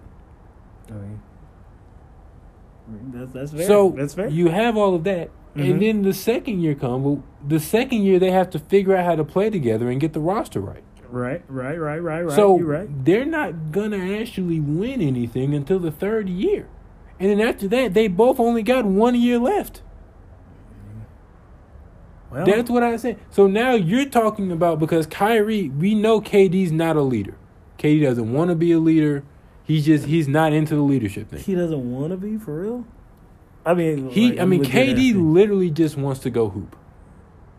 I 2.87 2.91
mean, 2.91 3.11
that's, 3.13 3.31
that's 3.31 3.51
fair. 3.51 3.67
So 3.67 3.93
that's 3.97 4.13
fair. 4.13 4.27
you 4.27 4.49
have 4.49 4.77
all 4.77 4.95
of 4.95 5.03
that. 5.05 5.29
Mm-hmm. 5.55 5.61
And 5.61 5.81
then 5.81 6.01
the 6.03 6.13
second 6.13 6.61
year 6.61 6.75
comes. 6.75 7.03
Well, 7.03 7.23
the 7.45 7.59
second 7.59 8.03
year 8.03 8.19
they 8.19 8.31
have 8.31 8.49
to 8.51 8.59
figure 8.59 8.95
out 8.95 9.05
how 9.05 9.15
to 9.15 9.23
play 9.23 9.49
together 9.49 9.89
and 9.89 9.99
get 9.99 10.13
the 10.13 10.19
roster 10.19 10.59
right. 10.59 10.83
Right, 11.07 11.43
right, 11.47 11.79
right, 11.79 11.99
right, 11.99 12.21
right. 12.23 12.35
So 12.35 12.57
You're 12.57 12.67
right. 12.67 13.05
they're 13.05 13.25
not 13.25 13.71
gonna 13.71 14.19
actually 14.19 14.59
win 14.59 15.01
anything 15.01 15.53
until 15.53 15.79
the 15.79 15.91
third 15.91 16.27
year, 16.27 16.67
and 17.19 17.29
then 17.29 17.47
after 17.47 17.67
that, 17.69 17.93
they 17.93 18.07
both 18.07 18.39
only 18.39 18.63
got 18.63 18.85
one 18.85 19.15
year 19.15 19.37
left. 19.37 19.81
Well, 22.35 22.45
That's 22.45 22.69
what 22.69 22.83
I 22.83 22.97
said. 22.97 23.19
So 23.29 23.47
now 23.47 23.73
you're 23.75 24.05
talking 24.05 24.51
about 24.51 24.79
because 24.79 25.07
Kyrie, 25.07 25.69
we 25.69 25.95
know 25.95 26.19
KD's 26.19 26.71
not 26.71 26.95
a 26.95 27.01
leader. 27.01 27.37
KD 27.79 28.03
doesn't 28.03 28.33
want 28.33 28.49
to 28.49 28.55
be 28.55 28.71
a 28.71 28.79
leader. 28.79 29.23
He's 29.63 29.85
just 29.85 30.05
he's 30.05 30.27
not 30.27 30.53
into 30.53 30.75
the 30.75 30.81
leadership 30.81 31.29
thing. 31.29 31.39
He 31.39 31.55
doesn't 31.55 31.91
want 31.91 32.11
to 32.11 32.17
be 32.17 32.37
for 32.37 32.61
real. 32.61 32.85
I 33.65 33.73
mean, 33.73 34.09
he. 34.09 34.31
like, 34.31 34.39
I 34.39 34.45
mean, 34.45 34.63
KD 34.63 35.13
literally 35.15 35.71
just 35.71 35.97
wants 35.97 36.19
to 36.21 36.29
go 36.29 36.49
hoop. 36.49 36.75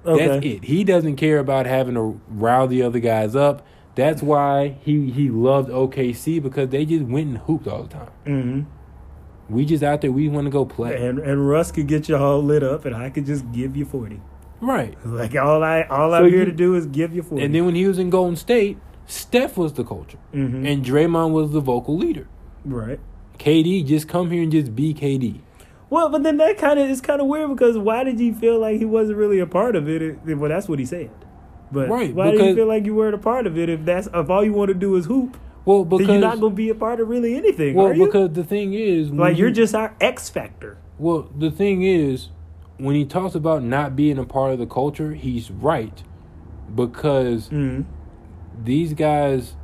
Okay. 0.05 0.27
That's 0.27 0.47
it. 0.47 0.65
He 0.65 0.85
doesn't 0.85 1.17
care 1.17 1.39
about 1.39 1.67
having 1.67 1.95
to 1.95 2.21
rile 2.29 2.69
the 2.69 2.83
other 2.83 3.01
guys 3.01 3.35
up. 3.35 3.67
That's 3.97 4.23
why 4.23 4.77
he 4.83 5.11
he 5.11 5.31
loved 5.31 5.69
OKC 5.71 6.41
because 6.43 6.69
they 6.69 6.85
just 6.85 7.05
went 7.05 7.29
and 7.29 7.39
hooped 7.39 7.67
all 7.67 7.83
the 7.83 7.89
time. 7.89 8.11
Mm-hmm. 8.27 9.55
We 9.55 9.65
just 9.65 9.83
out 9.83 10.01
there. 10.03 10.13
We 10.13 10.29
want 10.29 10.45
to 10.45 10.51
go 10.51 10.65
play. 10.65 11.07
And 11.07 11.19
and 11.19 11.49
Russ 11.49 11.73
could 11.73 11.89
get 11.89 12.09
you 12.09 12.17
all 12.17 12.43
lit 12.43 12.63
up, 12.63 12.85
and 12.85 12.95
I 12.95 13.11
could 13.11 13.27
just 13.27 13.51
give 13.53 13.77
you 13.77 13.85
forty. 13.85 14.21
Right. 14.67 14.97
Like 15.07 15.37
all 15.37 15.63
I 15.63 15.83
all 15.83 16.11
so 16.11 16.17
I'm 16.17 16.29
here 16.29 16.41
you, 16.41 16.45
to 16.47 16.53
do 16.53 16.75
is 16.75 16.87
give 16.87 17.15
you 17.15 17.23
forty. 17.23 17.45
And 17.45 17.55
then 17.55 17.65
when 17.67 17.77
he 17.77 17.87
was 17.87 18.01
in 18.01 18.11
Golden 18.11 18.35
State, 18.35 18.79
Steph 19.07 19.57
was 19.57 19.75
the 19.75 19.85
culture, 19.85 20.19
mm-hmm. 20.35 20.67
and 20.67 20.85
Draymond 20.85 21.31
was 21.31 21.53
the 21.53 21.61
vocal 21.61 21.97
leader. 21.97 22.27
Right. 22.65 22.99
KD 23.39 23.87
just 23.87 24.09
come 24.09 24.31
here 24.33 24.43
and 24.43 24.51
just 24.51 24.75
be 24.75 24.93
KD. 24.93 25.41
Well, 25.89 26.09
but 26.09 26.25
then 26.25 26.39
that 26.39 26.59
kind 26.59 26.81
of 26.81 26.91
is 26.91 27.01
kind 27.01 27.21
of 27.21 27.29
weird 27.29 27.49
because 27.51 27.79
why 27.79 28.03
did 28.03 28.19
you 28.19 28.35
feel 28.35 28.59
like 28.59 28.79
he 28.79 28.85
wasn't 28.85 29.19
really 29.19 29.39
a 29.39 29.47
part 29.47 29.77
of 29.77 29.89
it? 29.89 30.03
it 30.03 30.35
well, 30.35 30.49
that's 30.49 30.69
what 30.69 30.81
he 30.81 30.85
said. 30.85 31.11
But 31.71 31.89
right, 31.89 32.13
why 32.13 32.33
do 32.33 32.45
you 32.45 32.55
feel 32.57 32.67
like 32.67 32.85
you 32.85 32.95
weren't 32.97 33.15
a 33.15 33.19
part 33.19 33.47
of 33.47 33.57
it 33.57 33.69
if 33.69 33.85
that's 33.85 34.09
if 34.13 34.29
all 34.29 34.45
you 34.45 34.53
want 34.53 34.71
to 34.71 34.75
do 34.75 34.97
is 34.97 35.07
hoop? 35.07 35.37
Well, 35.65 35.85
because 35.85 36.09
you're 36.09 36.19
not 36.19 36.41
going 36.41 36.53
to 36.53 36.57
be 36.57 36.71
a 36.71 36.75
part 36.75 36.99
of 36.99 37.09
really 37.09 37.37
anything. 37.37 37.75
Well, 37.75 37.93
because 37.93 38.33
the 38.33 38.45
thing 38.45 38.73
is, 38.75 39.11
like 39.11 39.37
you're 39.37 39.51
just 39.51 39.77
our 39.77 39.95
X 40.01 40.29
factor. 40.29 40.79
Well, 40.99 41.31
the 41.37 41.51
thing 41.51 41.83
is, 41.83 42.29
when 42.79 42.95
he 42.95 43.05
talks 43.05 43.35
about 43.35 43.63
not 43.63 43.97
being 43.97 44.19
a 44.19 44.25
part 44.25 44.53
of 44.53 44.59
the 44.59 44.67
culture, 44.67 45.15
he's 45.15 45.51
right 45.51 46.03
because 46.75 47.49
Mm. 47.49 47.85
these 48.65 48.93
guys, 48.95 49.55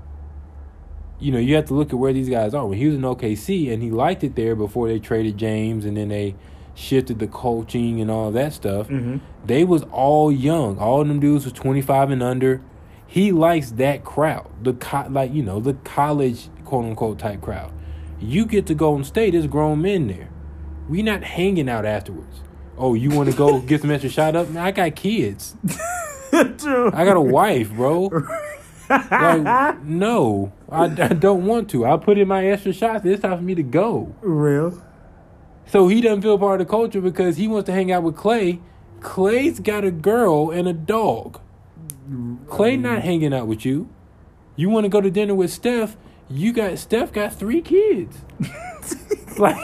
you 1.18 1.30
know, 1.32 1.38
you 1.38 1.54
have 1.56 1.66
to 1.66 1.74
look 1.74 1.92
at 1.92 1.98
where 1.98 2.12
these 2.12 2.28
guys 2.28 2.54
are. 2.54 2.66
When 2.66 2.78
he 2.78 2.86
was 2.86 2.94
in 2.96 3.04
OKC 3.04 3.70
and 3.72 3.82
he 3.82 3.90
liked 3.90 4.24
it 4.24 4.34
there 4.34 4.54
before 4.56 4.88
they 4.88 4.98
traded 4.98 5.36
James 5.36 5.84
and 5.84 5.96
then 5.96 6.08
they 6.08 6.34
shifted 6.74 7.18
the 7.18 7.26
coaching 7.26 8.00
and 8.00 8.10
all 8.10 8.30
that 8.32 8.52
stuff. 8.52 8.88
Mm-hmm. 8.88 9.18
They 9.44 9.62
was 9.64 9.82
all 9.92 10.32
young. 10.32 10.78
All 10.78 11.02
of 11.02 11.08
them 11.08 11.20
dudes 11.20 11.44
was 11.44 11.52
25 11.52 12.10
and 12.10 12.22
under. 12.22 12.62
He 13.06 13.30
likes 13.30 13.72
that 13.72 14.04
crowd. 14.04 14.48
The 14.62 14.72
co- 14.72 15.06
like, 15.10 15.34
you 15.34 15.42
know, 15.42 15.60
the 15.60 15.74
college 15.84 16.48
quote 16.64 16.86
unquote 16.86 17.18
type 17.18 17.42
crowd. 17.42 17.72
You 18.18 18.46
get 18.46 18.64
to 18.66 18.74
Golden 18.74 19.04
State, 19.04 19.32
there's 19.32 19.46
grown 19.48 19.82
men 19.82 20.06
there. 20.06 20.30
We 20.88 21.02
not 21.02 21.22
hanging 21.24 21.68
out 21.68 21.84
afterwards. 21.84 22.40
Oh, 22.76 22.94
you 22.94 23.10
want 23.10 23.30
to 23.30 23.36
go 23.36 23.60
get 23.60 23.82
some 23.82 23.90
extra 23.90 24.10
shot 24.10 24.34
up? 24.34 24.48
Man, 24.48 24.62
I 24.62 24.70
got 24.70 24.96
kids. 24.96 25.56
True. 26.30 26.90
I 26.92 27.04
got 27.04 27.16
a 27.16 27.20
wife, 27.20 27.70
bro. 27.70 28.10
like, 28.88 29.82
no, 29.84 30.52
I, 30.70 30.84
I 30.84 31.08
don't 31.08 31.46
want 31.46 31.70
to. 31.70 31.84
I 31.84 31.96
put 31.98 32.18
in 32.18 32.28
my 32.28 32.46
extra 32.46 32.72
shots. 32.72 33.04
It's 33.04 33.22
time 33.22 33.36
for 33.36 33.44
me 33.44 33.54
to 33.54 33.62
go. 33.62 34.14
Real. 34.22 34.82
So 35.66 35.88
he 35.88 36.00
doesn't 36.00 36.22
feel 36.22 36.38
part 36.38 36.60
of 36.60 36.66
the 36.66 36.70
culture 36.70 37.00
because 37.00 37.36
he 37.36 37.48
wants 37.48 37.66
to 37.66 37.72
hang 37.72 37.92
out 37.92 38.02
with 38.02 38.16
Clay. 38.16 38.60
Clay's 39.00 39.60
got 39.60 39.84
a 39.84 39.90
girl 39.90 40.50
and 40.50 40.68
a 40.68 40.72
dog. 40.72 41.40
Clay 42.48 42.76
not 42.76 42.98
mm. 42.98 43.02
hanging 43.02 43.32
out 43.32 43.46
with 43.46 43.64
you. 43.64 43.88
You 44.56 44.68
want 44.68 44.84
to 44.84 44.88
go 44.88 45.00
to 45.00 45.10
dinner 45.10 45.34
with 45.34 45.50
Steph? 45.50 45.96
You 46.28 46.52
got 46.52 46.78
Steph 46.78 47.12
got 47.12 47.34
three 47.34 47.62
kids. 47.62 48.16
like, 49.38 49.56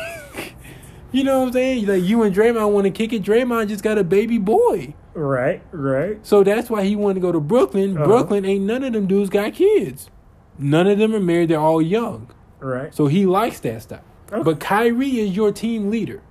you 1.13 1.25
know 1.25 1.41
what 1.41 1.47
I'm 1.47 1.53
saying? 1.53 1.87
Like 1.87 2.03
you 2.03 2.23
and 2.23 2.35
Draymond 2.35 2.73
want 2.73 2.85
to 2.85 2.91
kick 2.91 3.13
it. 3.13 3.23
Draymond 3.23 3.69
just 3.69 3.83
got 3.83 3.99
a 3.99 4.05
baby 4.05 4.39
boy. 4.39 4.95
Right. 5.15 5.63
Right. 5.73 6.25
So 6.27 6.45
that's 6.45 6.71
why 6.71 6.85
he 6.85 6.97
wanted 6.97 7.15
to 7.15 7.21
go 7.21 7.33
to 7.33 7.41
Brooklyn. 7.41 7.97
Uh-huh. 7.97 8.07
Brooklyn 8.07 8.45
ain't 8.45 8.65
none 8.65 8.85
of 8.85 8.93
them 8.93 9.07
dudes 9.07 9.31
got 9.31 9.55
kids. 9.55 10.11
None 10.59 10.87
of 10.87 10.99
them 10.99 11.15
are 11.15 11.21
married. 11.21 11.51
They're 11.51 11.61
all 11.61 11.83
young. 11.83 12.31
Right. 12.61 12.95
So 12.95 13.07
he 13.07 13.27
likes 13.27 13.61
that 13.61 13.83
stuff. 13.83 14.03
Okay. 14.33 14.43
But 14.43 14.61
Kyrie 14.61 15.21
is 15.21 15.35
your 15.35 15.53
team 15.53 15.91
leader. 15.91 16.23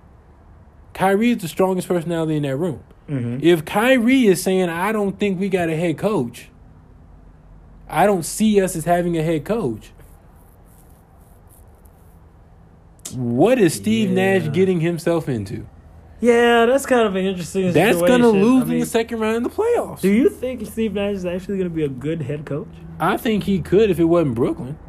Kyrie 0.94 1.32
is 1.32 1.38
the 1.38 1.48
strongest 1.48 1.88
personality 1.88 2.36
in 2.36 2.44
that 2.44 2.58
room. 2.58 2.84
Mm-hmm. 3.10 3.40
If 3.42 3.66
Kyrie 3.66 4.28
is 4.28 4.42
saying, 4.42 4.70
I 4.70 4.92
don't 4.92 5.20
think 5.20 5.40
we 5.40 5.50
got 5.50 5.70
a 5.70 5.76
head 5.76 5.98
coach, 5.98 6.50
I 7.88 8.06
don't 8.06 8.24
see 8.24 8.62
us 8.62 8.76
as 8.76 8.86
having 8.86 9.18
a 9.18 9.24
head 9.24 9.46
coach. 9.46 9.92
What 13.14 13.60
is 13.60 13.74
Steve 13.74 14.10
Yeah. 14.10 14.40
Nash 14.40 14.52
getting 14.54 14.80
himself 14.80 15.28
into? 15.30 15.66
Yeah, 16.20 16.66
that's 16.66 16.86
kind 16.86 17.08
of 17.08 17.16
an 17.16 17.26
interesting. 17.26 17.72
That's 17.72 18.00
situation. 18.00 18.22
gonna 18.22 18.30
lose 18.30 18.70
I 18.70 18.74
in 18.74 18.80
the 18.80 18.86
second 18.86 19.20
round 19.20 19.38
of 19.38 19.44
the 19.44 19.50
playoffs. 19.50 20.02
Do 20.02 20.10
you 20.10 20.30
think 20.30 20.66
Steve 20.66 20.94
Nash 20.94 21.16
is 21.16 21.26
actually 21.26 21.58
going 21.58 21.70
to 21.70 21.76
be 21.76 21.84
a 21.84 21.90
good 21.90 22.24
head 22.24 22.44
coach? 22.46 22.68
I 23.00 23.18
think 23.18 23.44
he 23.44 23.60
could 23.62 23.92
if 23.92 24.00
it 24.00 24.06
wasn't 24.06 24.34
Brooklyn. 24.34 24.80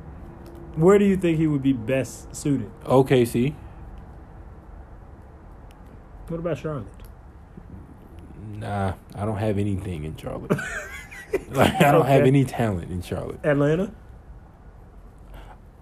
Where 0.76 0.98
do 0.98 1.04
you 1.04 1.16
think 1.18 1.36
he 1.38 1.46
would 1.46 1.62
be 1.62 1.74
best 1.74 2.34
suited? 2.34 2.70
OKC. 2.84 3.54
What 6.28 6.40
about 6.40 6.56
Charlotte? 6.58 6.86
Nah, 8.54 8.94
I 9.14 9.24
don't 9.26 9.36
have 9.36 9.58
anything 9.58 10.04
in 10.04 10.16
Charlotte. 10.16 10.52
like, 11.50 11.74
I 11.80 11.92
don't 11.92 12.06
have 12.06 12.22
any 12.22 12.44
talent 12.44 12.90
in 12.90 13.02
Charlotte. 13.02 13.40
Atlanta. 13.44 13.92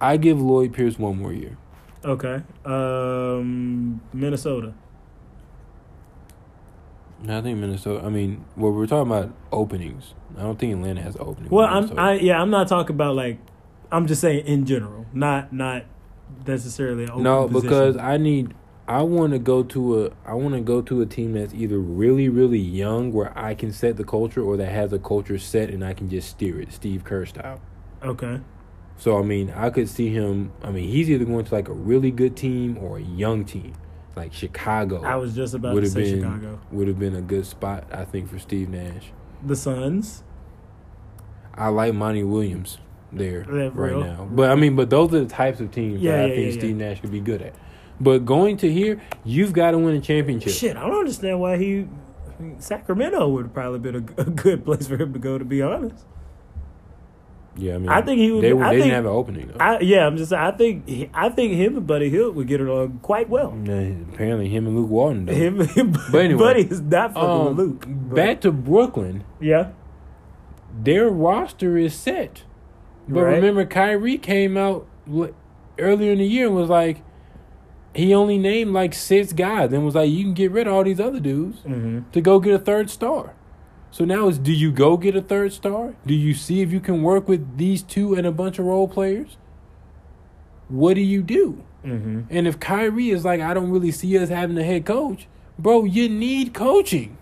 I 0.01 0.17
give 0.17 0.41
Lloyd 0.41 0.73
Pierce 0.73 0.99
one 0.99 1.19
more 1.19 1.33
year. 1.33 1.57
Okay. 2.07 2.41
Um, 2.65 4.01
Minnesota. 4.13 4.73
No, 7.23 7.39
I 7.39 7.43
think 7.43 7.59
Minnesota. 7.59 8.05
I 8.07 8.11
mean, 8.11 8.45
well, 8.57 8.73
we're 8.73 8.87
talking 8.87 9.11
about 9.11 9.35
openings. 9.51 10.15
I 10.37 10.43
don't 10.43 10.59
think 10.59 10.73
Atlanta 10.75 11.03
has 11.03 11.17
an 11.17 11.23
opening. 11.23 11.51
Well, 11.51 11.67
I'm 11.67 11.99
I 11.99 12.15
yeah, 12.15 12.41
I'm 12.41 12.51
not 12.51 12.69
talking 12.69 12.95
about 12.95 13.17
like 13.17 13.39
I'm 13.91 14.07
just 14.07 14.21
saying 14.21 14.47
in 14.47 14.67
general, 14.67 15.07
not 15.13 15.53
not 15.53 15.85
necessarily 16.47 17.07
no, 17.07 17.49
position. 17.49 17.69
because 17.69 17.97
I 17.97 18.17
need. 18.17 18.55
I 18.89 19.03
want 19.03 19.33
to 19.33 19.41
go 19.41 19.65
to 19.65 20.05
a. 20.05 20.11
I 20.25 20.35
want 20.35 20.55
to 20.55 20.61
go 20.61 20.81
to 20.83 21.03
a 21.03 21.07
team 21.07 21.33
that's 21.33 21.53
either 21.55 21.79
really, 21.79 22.29
really 22.29 22.61
young, 22.61 23.13
where 23.13 23.37
I 23.37 23.55
can 23.55 23.73
set 23.73 23.97
the 23.97 24.05
culture, 24.05 24.43
or 24.43 24.57
that 24.59 24.71
has 24.71 24.93
a 24.93 24.99
culture 25.01 25.39
set 25.39 25.71
and 25.71 25.85
I 25.85 25.93
can 25.93 26.09
just 26.09 26.29
steer 26.29 26.61
it, 26.61 26.73
Steve 26.73 27.03
Kerr 27.03 27.27
style. 27.27 27.61
okay. 28.03 28.41
So 28.99 29.19
I 29.19 29.23
mean, 29.23 29.53
I 29.55 29.71
could 29.71 29.89
see 29.89 30.09
him. 30.11 30.53
I 30.63 30.71
mean, 30.71 30.89
he's 30.89 31.11
either 31.11 31.25
going 31.25 31.45
to 31.45 31.55
like 31.55 31.69
a 31.69 31.73
really 31.73 32.11
good 32.11 32.37
team 32.37 32.79
or 32.79 32.97
a 32.99 33.03
young 33.03 33.45
team, 33.45 33.75
like 34.17 34.33
Chicago. 34.33 35.03
I 35.03 35.17
was 35.17 35.35
just 35.35 35.55
about 35.55 35.75
would 35.75 35.83
to 35.83 35.87
have 35.87 35.93
say 35.93 36.15
been 36.15 36.23
Chicago. 36.23 36.61
would 36.73 36.89
have 36.89 36.99
been 36.99 37.15
a 37.17 37.21
good 37.23 37.47
spot, 37.47 37.85
I 37.93 38.05
think, 38.05 38.29
for 38.31 38.39
Steve 38.39 38.69
Nash. 38.71 39.13
The 39.45 39.55
Suns. 39.57 40.23
I 41.55 41.69
like 41.69 41.95
Monty 41.95 42.23
Williams 42.23 42.79
there 43.13 43.47
Yeah, 43.51 43.71
right 43.73 43.93
real. 43.93 44.01
now, 44.01 44.29
but 44.31 44.51
I 44.51 44.55
mean, 44.57 44.77
but 44.77 44.91
those 44.91 45.15
are 45.15 45.21
the 45.21 45.27
types 45.27 45.61
of 45.61 45.71
teams 45.71 46.01
Yeah, 46.03 46.17
that 46.19 46.25
I 46.27 46.35
think 46.35 46.53
yeah, 46.55 46.59
Steve 46.61 46.77
Nash 46.77 47.01
could 47.01 47.13
be 47.13 47.21
good 47.21 47.41
at. 47.43 47.55
But 48.01 48.27
going 48.27 48.59
to 48.59 48.71
here, 48.71 49.01
you've 49.25 49.53
got 49.55 49.71
to 49.71 49.79
win 49.79 49.95
a 49.97 50.01
championship. 50.01 50.53
Shit, 50.53 50.77
I 50.77 50.87
don't 50.87 50.99
understand 50.99 51.41
why 51.41 51.57
he 51.57 51.87
Sacramento 52.59 53.27
would 53.29 53.55
probably 53.55 53.79
been 53.79 53.95
a, 54.19 54.21
a 54.21 54.25
good 54.25 54.65
place 54.65 54.87
for 54.87 54.97
him 55.01 55.13
to 55.15 55.19
go. 55.19 55.39
To 55.39 55.45
be 55.45 55.63
honest, 55.63 56.05
Yeah, 57.59 57.77
I 57.77 57.79
mean, 57.79 57.89
I 57.89 58.03
think 58.03 58.19
he 58.21 58.31
would 58.31 58.45
They, 58.45 58.53
I 58.53 58.55
they 58.55 58.61
think- 58.63 58.83
didn't 58.85 58.91
have 58.95 59.05
an 59.07 59.11
opening 59.11 59.47
though. 59.49 59.57
I 59.65 59.81
yeah, 59.81 60.07
I'm 60.07 60.17
just 60.17 60.33
I 60.33 60.51
think 60.51 61.11
I 61.15 61.29
think 61.31 61.55
him 61.55 61.77
and 61.77 61.87
Buddy 61.87 62.11
Hield 62.11 62.37
would 62.37 62.47
get 62.49 62.61
along 62.61 62.99
quite 63.03 63.29
well. 63.31 63.49
Apparently, 63.49 64.49
him 64.49 64.67
and 64.67 64.77
Luke 64.77 64.91
Walton. 64.91 65.27
Though. 65.27 65.33
Him, 65.33 65.61
him 65.61 65.93
But 66.13 66.21
anyway, 66.25 66.39
Buddy 66.39 66.63
is 66.63 66.81
not 66.83 67.15
fucking 67.15 67.29
Um, 67.49 67.57
Luke. 67.57 67.87
but- 67.89 68.15
back 68.17 68.41
to 68.43 68.53
Brooklyn, 68.53 69.25
yeah, 69.41 69.71
their 70.83 71.09
roster 71.09 71.77
is 71.77 71.95
set. 71.95 72.45
But 73.09 73.23
Right. 73.23 73.37
remember, 73.37 73.65
Kyrie 73.65 74.19
came 74.19 74.57
out 74.57 74.87
earlier 75.79 76.13
in 76.13 76.19
the 76.19 76.27
year 76.27 76.47
and 76.49 76.57
was 76.57 76.69
like, 76.69 77.03
he 77.95 78.13
only 78.13 78.37
named 78.37 78.73
like 78.73 78.93
six 78.93 79.33
guys 79.33 79.73
and 79.73 79.85
was 79.85 79.95
like, 79.95 80.11
you 80.11 80.25
can 80.25 80.35
get 80.35 80.51
rid 80.51 80.67
of 80.67 80.75
all 80.75 80.83
these 80.85 80.99
other 81.01 81.21
dudes 81.21 81.61
mm-hmm. 81.61 82.01
to 82.11 82.21
go 82.21 82.41
get 82.41 82.53
a 82.55 82.59
third 82.59 82.91
star. 82.91 83.35
So 83.91 84.05
now 84.05 84.29
is 84.29 84.39
do 84.39 84.53
you 84.53 84.73
go 84.73 84.97
get 84.97 85.17
a 85.17 85.23
third 85.23 85.53
star? 85.53 85.95
Do 86.07 86.15
you 86.15 86.35
see 86.35 86.61
if 86.61 86.73
you 86.73 86.81
can 86.81 87.03
work 87.03 87.29
with 87.29 87.57
these 87.57 87.83
two 87.83 88.15
and 88.15 88.27
a 88.27 88.33
bunch 88.33 88.59
of 88.59 88.67
role 88.67 88.89
players? 88.89 89.37
What 90.69 90.95
do 90.95 91.01
you 91.01 91.23
do? 91.23 91.65
Mm-hmm. 91.85 92.23
And 92.31 92.49
if 92.49 92.59
Kyrie 92.59 93.11
is 93.11 93.25
like, 93.25 93.41
I 93.41 93.55
don't 93.55 93.71
really 93.71 93.93
see 93.93 94.19
us 94.19 94.29
having 94.29 94.59
a 94.59 94.65
head 94.65 94.85
coach, 94.85 95.29
bro, 95.59 95.85
you 95.85 96.09
need 96.09 96.53
coaching. 96.53 97.17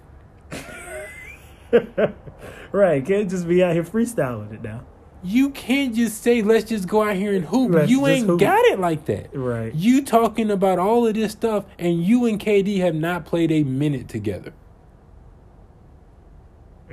right, 2.73 3.05
can't 3.05 3.29
just 3.29 3.47
be 3.47 3.63
out 3.63 3.75
here 3.75 3.85
freestyling 3.85 4.53
it 4.53 4.63
now. 4.63 4.83
You 5.23 5.51
can't 5.51 5.95
just 5.95 6.23
say, 6.23 6.43
let's 6.43 6.69
just 6.69 6.87
go 6.87 7.03
out 7.03 7.17
here 7.17 7.35
and 7.35 7.45
hoop. 7.45 7.73
Let's 7.73 7.91
you 7.91 8.07
ain't 8.07 8.27
hoop. 8.27 8.41
got 8.41 8.63
it 8.67 8.79
like 8.79 9.07
that. 9.07 9.35
Right. 9.35 9.75
You 9.75 10.03
talking 10.03 10.51
about 10.51 10.79
all 10.79 11.07
of 11.07 11.15
this 11.15 11.33
stuff, 11.33 11.65
and 11.79 12.05
you 12.05 12.27
and 12.27 12.39
KD 12.39 12.79
have 12.81 12.95
not 12.95 13.25
played 13.25 13.51
a 13.51 13.65
minute 13.65 14.09
together. 14.09 14.53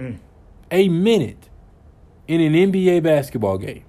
Mm. 0.02 0.18
A 0.72 0.90
minute 0.90 1.49
in 2.28 2.41
an 2.41 2.53
NBA 2.53 3.03
basketball 3.03 3.57
game. 3.57 3.84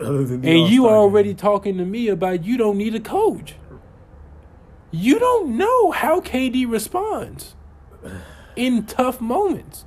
Other 0.00 0.24
than 0.24 0.40
the 0.40 0.48
And 0.48 0.70
you 0.72 0.88
already 0.88 1.30
game. 1.30 1.36
talking 1.36 1.76
to 1.78 1.84
me 1.84 2.08
about 2.08 2.44
you 2.44 2.56
don't 2.56 2.78
need 2.78 2.94
a 2.94 3.00
coach. 3.00 3.56
You 4.90 5.18
don't 5.18 5.56
know 5.56 5.90
how 5.90 6.20
KD 6.20 6.68
responds 6.70 7.54
in 8.56 8.86
tough 8.86 9.20
moments. 9.20 9.84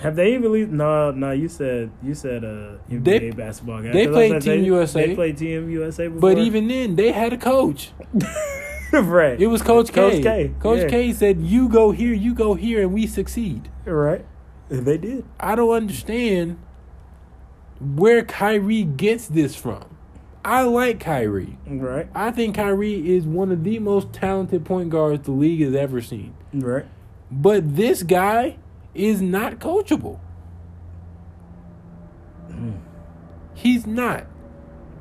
have 0.00 0.16
they 0.16 0.34
even? 0.34 0.76
No, 0.76 1.10
no. 1.12 1.30
You 1.30 1.48
said 1.48 1.90
you 2.02 2.14
said 2.14 2.44
uh 2.44 2.78
NBA 2.90 3.04
They- 3.04 3.30
basketball 3.30 3.82
guy. 3.82 3.92
they 3.92 4.06
played 4.08 4.40
Team 4.42 4.60
they, 4.62 4.66
USA. 4.66 5.06
They 5.06 5.14
played 5.14 5.36
Team 5.36 5.70
USA 5.70 6.08
before. 6.08 6.20
But 6.20 6.38
even 6.38 6.66
then, 6.68 6.96
they 6.96 7.12
had 7.12 7.32
a 7.32 7.36
coach. 7.36 7.92
right, 8.92 9.40
It 9.40 9.46
was 9.48 9.60
Coach 9.62 9.92
K. 9.92 9.94
Coach 9.94 10.22
K, 10.22 10.54
Coach 10.60 10.80
yeah. 10.82 10.88
K 10.88 11.12
said, 11.12 11.42
"You 11.42 11.68
go 11.68 11.90
here, 11.92 12.12
you 12.14 12.32
go 12.34 12.54
here, 12.54 12.80
and 12.82 12.92
we 12.92 13.06
succeed." 13.06 13.68
right. 13.84 14.24
And 14.70 14.86
They 14.86 14.98
did. 14.98 15.24
I 15.38 15.54
don't 15.54 15.74
understand 15.74 16.58
where 17.80 18.24
Kyrie 18.24 18.84
gets 18.84 19.26
this 19.26 19.54
from. 19.54 19.84
I 20.44 20.62
like 20.62 21.00
Kyrie. 21.00 21.58
Right, 21.66 22.08
I 22.14 22.30
think 22.30 22.56
Kyrie 22.56 23.16
is 23.16 23.24
one 23.24 23.50
of 23.50 23.64
the 23.64 23.78
most 23.78 24.12
talented 24.12 24.64
point 24.64 24.90
guards 24.90 25.24
the 25.24 25.32
league 25.32 25.62
has 25.62 25.74
ever 25.74 26.02
seen. 26.02 26.34
right. 26.52 26.86
But 27.30 27.76
this 27.76 28.02
guy 28.02 28.58
is 28.94 29.20
not 29.22 29.58
coachable. 29.58 30.20
He's 33.54 33.86
not. 33.86 34.26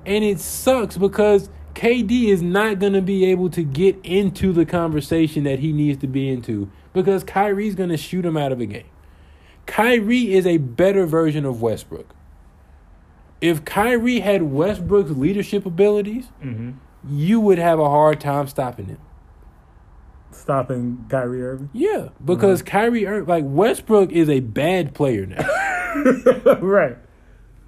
And 0.05 0.23
it 0.23 0.39
sucks 0.39 0.97
because 0.97 1.49
KD 1.75 2.25
is 2.29 2.41
not 2.41 2.79
going 2.79 2.93
to 2.93 3.01
be 3.01 3.25
able 3.25 3.49
to 3.51 3.63
get 3.63 3.97
into 4.03 4.53
the 4.53 4.65
conversation 4.65 5.43
that 5.43 5.59
he 5.59 5.71
needs 5.71 5.99
to 6.01 6.07
be 6.07 6.29
into 6.29 6.71
because 6.93 7.23
Kyrie's 7.23 7.75
going 7.75 7.89
to 7.89 7.97
shoot 7.97 8.25
him 8.25 8.37
out 8.37 8.51
of 8.51 8.61
a 8.61 8.65
game. 8.65 8.85
Kyrie 9.65 10.33
is 10.33 10.45
a 10.45 10.57
better 10.57 11.05
version 11.05 11.45
of 11.45 11.61
Westbrook. 11.61 12.13
If 13.41 13.65
Kyrie 13.65 14.19
had 14.21 14.43
Westbrook's 14.43 15.11
leadership 15.11 15.65
abilities, 15.65 16.27
Mm-hmm. 16.43 16.71
you 17.09 17.39
would 17.39 17.57
have 17.57 17.79
a 17.79 17.89
hard 17.89 18.19
time 18.21 18.47
stopping 18.47 18.85
him. 18.87 18.99
stopping 20.31 21.05
Kyrie 21.09 21.43
Irving. 21.43 21.69
Yeah, 21.73 22.09
because 22.23 22.61
Kyrie 22.61 23.03
Ir- 23.05 23.25
like 23.25 23.43
Westbrook 23.45 24.11
is 24.11 24.29
a 24.29 24.39
bad 24.39 24.93
player 24.93 25.25
now. 25.25 25.45
right. 26.61 26.97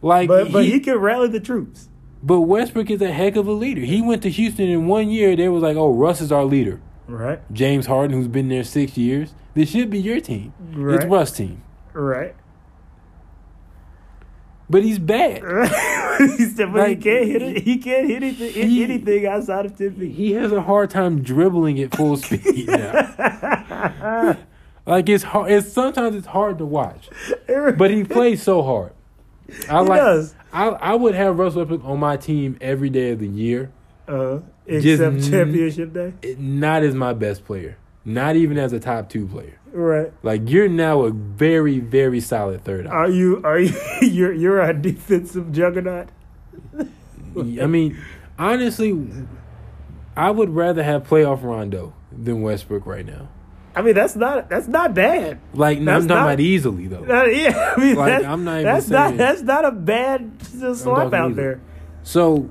Like 0.02 0.28
But 0.28 0.52
but 0.52 0.66
he, 0.66 0.72
he 0.74 0.80
can 0.80 0.98
rally 0.98 1.28
the 1.30 1.40
troops. 1.40 1.90
but 2.24 2.42
Westbrook 2.42 2.90
is 2.90 3.02
a 3.02 3.12
heck 3.12 3.36
of 3.36 3.48
a 3.48 3.52
leader. 3.52 3.82
He 3.82 4.02
went 4.02 4.22
to 4.24 4.30
Houston 4.30 4.68
in 4.70 4.88
one 4.88 5.10
year. 5.10 5.36
They 5.36 5.50
was 5.50 5.64
like, 5.64 5.78
"Oh, 5.78 5.92
Russ 5.94 6.22
is 6.22 6.32
our 6.32 6.46
leader." 6.46 6.82
Right. 7.08 7.40
James 7.54 7.86
Harden, 7.86 8.16
who's 8.18 8.28
been 8.28 8.48
there 8.50 8.64
six 8.64 8.98
years, 8.98 9.34
this 9.54 9.70
should 9.70 9.90
be 9.92 10.00
your 10.00 10.20
team. 10.20 10.54
It's 10.76 11.06
Russ' 11.06 11.32
team, 11.34 11.62
Right. 11.96 12.36
but 14.70 14.84
he's 14.84 15.00
bad. 15.00 15.42
he 16.38 16.46
said, 16.46 16.74
but 16.74 16.90
he 16.90 16.96
can't 16.98 17.26
hit 17.26 17.42
it. 17.42 17.64
He 17.64 17.78
can't 17.78 18.08
hit 18.08 18.24
anything, 18.24 18.52
he- 18.52 18.84
anything 18.84 19.26
outside 19.26 19.66
of 19.66 19.78
ten 19.78 19.94
feet. 19.96 20.12
He 20.12 20.34
has 20.34 20.52
a 20.52 20.62
hard 20.62 20.90
time 20.90 21.22
dribbling 21.22 21.80
at 21.80 21.96
full 21.96 22.18
speed 22.26 22.68
now. 22.68 24.38
like 24.86 25.08
it's 25.10 25.24
hard. 25.24 25.52
It's 25.52 25.72
sometimes 25.72 26.16
it's 26.16 26.28
hard 26.28 26.58
to 26.58 26.66
watch, 26.66 27.10
but 27.48 27.92
he 27.92 28.04
plays 28.04 28.42
so 28.44 28.62
hard. 28.62 28.92
I 29.70 29.82
He 29.84 29.88
like. 29.90 30.02
does. 30.02 30.36
I 30.52 30.68
I 30.70 30.96
would 30.96 31.16
have 31.16 31.38
Russell 31.38 31.62
Westbrook 31.62 31.86
on 31.86 32.00
my 32.00 32.18
team 32.18 32.58
every 32.62 32.90
day 32.90 33.12
of 33.12 33.20
the 33.20 33.28
year. 33.28 33.72
Uh, 34.08 34.40
except 34.66 35.16
n- 35.16 35.22
championship 35.22 35.94
day. 35.94 36.14
Not 36.38 36.84
as 36.84 36.94
my 36.96 37.14
best 37.14 37.46
player. 37.46 37.78
Not 38.06 38.36
even 38.36 38.58
as 38.60 38.72
a 38.72 38.80
top 38.80 39.10
two 39.10 39.26
player. 39.28 39.58
Right. 39.72 40.14
Like 40.24 40.48
you're 40.50 40.70
now 40.70 41.02
a 41.02 41.12
very 41.12 41.80
very 41.80 42.22
solid 42.22 42.64
third. 42.64 42.86
option. 42.88 42.96
Are 42.98 43.10
you? 43.10 43.42
Are 43.44 43.60
you? 43.60 43.76
You're 44.02 44.32
you're 44.34 44.62
a 44.62 44.74
defensive 44.74 45.52
juggernaut. 45.52 46.10
I 47.38 47.66
mean, 47.66 47.98
honestly, 48.40 48.98
I 50.16 50.32
would 50.32 50.50
rather 50.52 50.84
have 50.84 51.04
playoff 51.08 51.44
Rondo 51.44 51.94
than 52.12 52.42
Westbrook 52.42 52.86
right 52.86 53.06
now. 53.06 53.28
I 53.76 53.82
mean, 53.82 53.94
that's 53.96 54.16
not 54.16 54.48
that's 54.50 54.70
not 54.70 54.94
bad. 54.94 55.40
Like 55.54 55.84
That's 55.84 56.04
I'm 56.04 56.08
talking 56.08 56.24
not- 56.24 56.28
about 56.28 56.40
easily 56.40 56.88
though. 56.88 57.04
Yeah, 57.26 57.74
I 57.78 57.80
mean, 57.82 57.96
Like, 57.98 58.12
that's, 58.14 58.26
I'm 58.26 58.44
not 58.46 58.54
even 58.62 58.64
that's 58.66 58.86
saying- 58.86 59.02
not 59.02 59.18
that's 59.18 59.42
not 59.42 59.66
a 59.66 59.72
bad 59.72 60.32
swap 60.76 61.12
out 61.14 61.36
there. 61.36 61.60
So, 62.04 62.50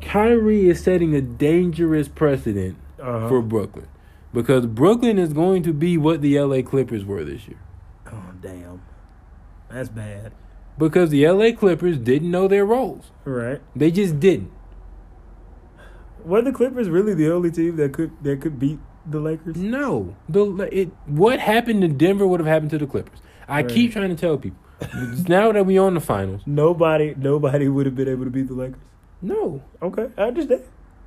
Kyrie 0.00 0.68
is 0.68 0.82
setting 0.84 1.14
a 1.16 1.20
dangerous 1.20 2.06
precedent 2.08 2.76
Uh-huh. 3.00 3.28
for 3.28 3.42
Brooklyn 3.42 3.88
because 4.34 4.66
Brooklyn 4.66 5.18
is 5.18 5.32
going 5.32 5.62
to 5.62 5.72
be 5.72 5.96
what 5.96 6.20
the 6.20 6.38
LA 6.38 6.60
Clippers 6.60 7.04
were 7.06 7.24
this 7.24 7.48
year. 7.48 7.58
Oh 8.12 8.32
damn, 8.42 8.82
that's 9.70 9.88
bad. 9.88 10.32
Because 10.76 11.10
the 11.10 11.26
LA 11.28 11.52
Clippers 11.52 11.96
didn't 11.98 12.30
know 12.30 12.48
their 12.48 12.66
roles. 12.66 13.12
Right? 13.24 13.62
They 13.74 13.90
just 13.90 14.20
didn't. 14.20 14.50
Were 16.24 16.42
the 16.42 16.52
Clippers 16.52 16.88
really 16.88 17.14
the 17.14 17.30
only 17.32 17.50
team 17.50 17.76
that 17.76 17.92
could 17.92 18.10
that 18.22 18.40
could 18.40 18.58
beat 18.58 18.78
the 19.06 19.20
Lakers? 19.20 19.56
No. 19.56 20.16
The 20.28 20.68
it 20.72 20.90
what 21.06 21.38
happened 21.38 21.82
to 21.82 21.88
Denver 21.88 22.26
would 22.26 22.40
have 22.40 22.46
happened 22.46 22.70
to 22.72 22.78
the 22.78 22.86
Clippers. 22.86 23.20
I 23.48 23.60
Right. 23.60 23.68
keep 23.68 23.92
trying 23.92 24.08
to 24.08 24.16
tell 24.16 24.38
people. 24.38 24.58
now 25.28 25.52
that 25.52 25.64
we 25.66 25.78
on 25.78 25.94
the 25.94 26.00
finals, 26.00 26.42
Nobody, 26.46 27.14
nobody 27.16 27.68
would 27.68 27.86
have 27.86 27.94
been 27.94 28.08
able 28.08 28.24
to 28.24 28.30
beat 28.30 28.48
the 28.48 28.54
Lakers. 28.54 28.80
no. 29.22 29.62
Okay, 29.82 30.08
I 30.18 30.22
understand. 30.22 30.62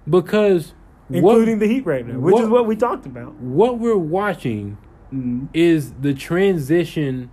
Because 0.09 0.73
Including 1.09 1.55
what, 1.55 1.59
the 1.61 1.67
Heat 1.67 1.85
right 1.85 2.05
now, 2.05 2.19
which 2.19 2.35
is 2.35 2.41
what- 2.41 2.51
what 2.51 2.65
we 2.67 2.75
talked 2.75 3.05
about. 3.05 3.33
what 3.35 3.79
we're 3.79 3.97
watching 3.97 4.77
Mm. 5.13 5.47
is 5.53 5.93
the 6.01 6.13
transition 6.13 7.29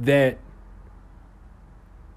that 0.00 0.38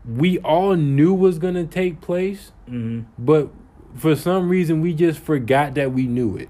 we 0.10 0.40
all 0.40 0.76
knew 0.76 1.14
was 1.14 1.38
going 1.38 1.56
to 1.56 1.66
take 1.66 2.00
place, 2.00 2.52
Mm. 2.70 3.06
but 3.20 3.50
for 3.94 4.16
some 4.16 4.48
reason 4.50 4.80
we 4.82 4.94
just 4.94 5.20
forgot 5.20 5.76
that 5.76 5.92
we 5.94 6.08
knew 6.08 6.38
it. 6.38 6.50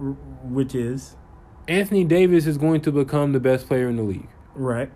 R- 0.00 0.16
Which 0.44 0.74
is 0.74 1.16
Anthony 1.68 2.04
Davis 2.04 2.46
is 2.46 2.58
going 2.58 2.80
to 2.82 2.92
become 2.92 3.32
the 3.32 3.40
best 3.40 3.66
player 3.68 3.88
in 3.88 3.96
the 3.96 4.02
league. 4.02 4.28
right. 4.54 4.90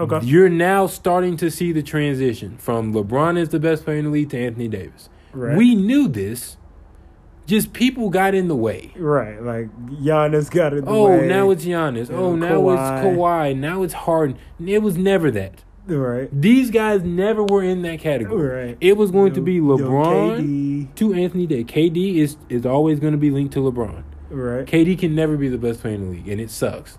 Okay. 0.00 0.18
You're 0.26 0.48
now 0.48 0.86
starting 0.88 1.36
to 1.36 1.48
see 1.52 1.70
the 1.70 1.82
transition 1.82 2.56
from 2.58 2.92
LeBron 2.92 3.38
is 3.38 3.50
the 3.50 3.60
best 3.60 3.84
player 3.84 3.98
in 3.98 4.06
the 4.06 4.10
league 4.10 4.30
to 4.30 4.38
Anthony 4.38 4.66
Davis. 4.66 5.08
Right. 5.32 5.56
We 5.56 5.76
knew 5.76 6.08
this, 6.08 6.56
just 7.46 7.72
people 7.72 8.08
got 8.10 8.34
in 8.34 8.48
the 8.48 8.56
way. 8.56 8.92
Right, 8.96 9.40
like 9.42 9.68
Giannis 10.02 10.50
got 10.50 10.72
in 10.72 10.84
the 10.84 10.90
Oh, 10.90 11.08
way. 11.08 11.24
Oh, 11.24 11.26
now 11.26 11.50
it's 11.50 11.64
Giannis. 11.64 12.10
Oh, 12.10 12.34
now 12.36 12.52
Kawhi. 12.60 12.72
it's 12.74 13.04
Kawhi. 13.06 13.56
Now 13.56 13.82
it's 13.82 13.94
Harden. 13.94 14.38
It 14.64 14.82
was 14.82 14.96
never 14.96 15.30
that. 15.32 15.62
right. 15.86 16.28
These 16.32 16.70
guys 16.70 17.02
never 17.02 17.44
were 17.44 17.62
in 17.62 17.82
that 17.82 18.00
category. 18.00 18.66
Right. 18.68 18.78
It 18.80 18.96
was 18.96 19.10
going 19.10 19.34
to 19.34 19.40
be 19.42 19.60
LeBron 19.60 20.94
to 20.96 21.12
Anthony 21.14 21.46
Davis. 21.46 21.70
KD 21.72 22.16
is 22.16 22.36
is 22.48 22.64
always 22.64 22.98
going 23.00 23.12
to 23.12 23.18
be 23.18 23.30
linked 23.30 23.52
to 23.54 23.60
LeBron. 23.60 24.02
right. 24.30 24.66
KD 24.66 24.98
can 24.98 25.14
never 25.14 25.36
be 25.36 25.48
the 25.48 25.58
best 25.58 25.80
player 25.82 25.94
in 25.94 26.04
the 26.06 26.10
league, 26.10 26.28
and 26.28 26.40
it 26.40 26.50
sucks. 26.50 26.98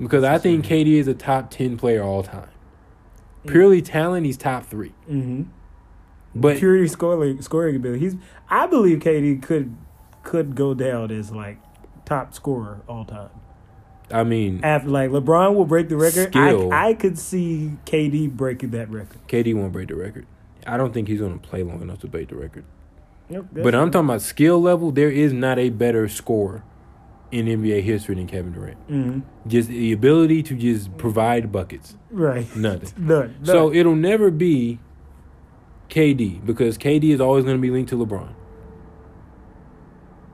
Because 0.00 0.24
I 0.24 0.38
think 0.38 0.64
KD 0.64 0.94
is 0.94 1.06
a 1.06 1.14
top 1.14 1.50
ten 1.50 1.76
player 1.76 2.02
all 2.02 2.22
time. 2.22 2.48
Purely 3.46 3.82
talent, 3.82 4.24
he's 4.24 4.36
top 4.38 4.64
three. 4.64 4.94
Mm-hmm. 5.10 5.42
But 6.34 6.56
purity 6.58 6.88
scoring 6.88 7.40
scoring 7.42 7.76
ability. 7.76 8.00
He's. 8.00 8.16
I 8.48 8.66
believe 8.66 8.98
KD 9.00 9.42
could 9.42 9.76
could 10.22 10.54
go 10.54 10.72
down 10.74 11.10
as 11.10 11.30
like 11.32 11.58
top 12.04 12.34
scorer 12.34 12.80
all 12.88 13.04
time. 13.04 13.30
I 14.10 14.24
mean, 14.24 14.60
After 14.62 14.88
like 14.88 15.10
LeBron 15.10 15.54
will 15.54 15.64
break 15.64 15.88
the 15.88 15.96
record, 15.96 16.28
Skill. 16.32 16.72
I 16.72 16.90
I 16.90 16.94
could 16.94 17.18
see 17.18 17.76
KD 17.86 18.30
breaking 18.30 18.70
that 18.72 18.90
record. 18.90 19.18
KD 19.28 19.54
won't 19.54 19.72
break 19.72 19.88
the 19.88 19.94
record. 19.96 20.26
I 20.66 20.76
don't 20.76 20.92
think 20.92 21.08
he's 21.08 21.20
going 21.20 21.38
to 21.38 21.48
play 21.48 21.62
long 21.62 21.80
enough 21.82 22.00
to 22.00 22.06
break 22.08 22.28
the 22.28 22.36
record. 22.36 22.64
Yep, 23.30 23.46
But 23.52 23.74
I'm 23.74 23.90
talking 23.90 24.08
about 24.08 24.20
skill 24.22 24.60
level. 24.60 24.92
There 24.92 25.10
is 25.10 25.32
not 25.32 25.58
a 25.58 25.70
better 25.70 26.06
scorer 26.08 26.62
in 27.30 27.46
NBA 27.46 27.82
history 27.82 28.14
than 28.14 28.26
Kevin 28.26 28.52
Durant. 28.52 28.76
hmm 28.86 29.20
Just 29.46 29.70
the 29.70 29.90
ability 29.92 30.42
to 30.44 30.54
just 30.54 30.96
provide 30.98 31.50
buckets. 31.50 31.96
right. 32.10 32.54
Nothing. 32.54 32.92
None. 33.06 33.36
So 33.44 33.72
it'll 33.72 33.96
never 33.96 34.30
be 34.30 34.78
KD 35.88 36.44
because 36.44 36.78
KD 36.78 37.10
is 37.12 37.20
always 37.20 37.44
going 37.44 37.56
to 37.56 37.60
be 37.60 37.70
linked 37.70 37.90
to 37.90 37.96
LeBron. 37.96 38.34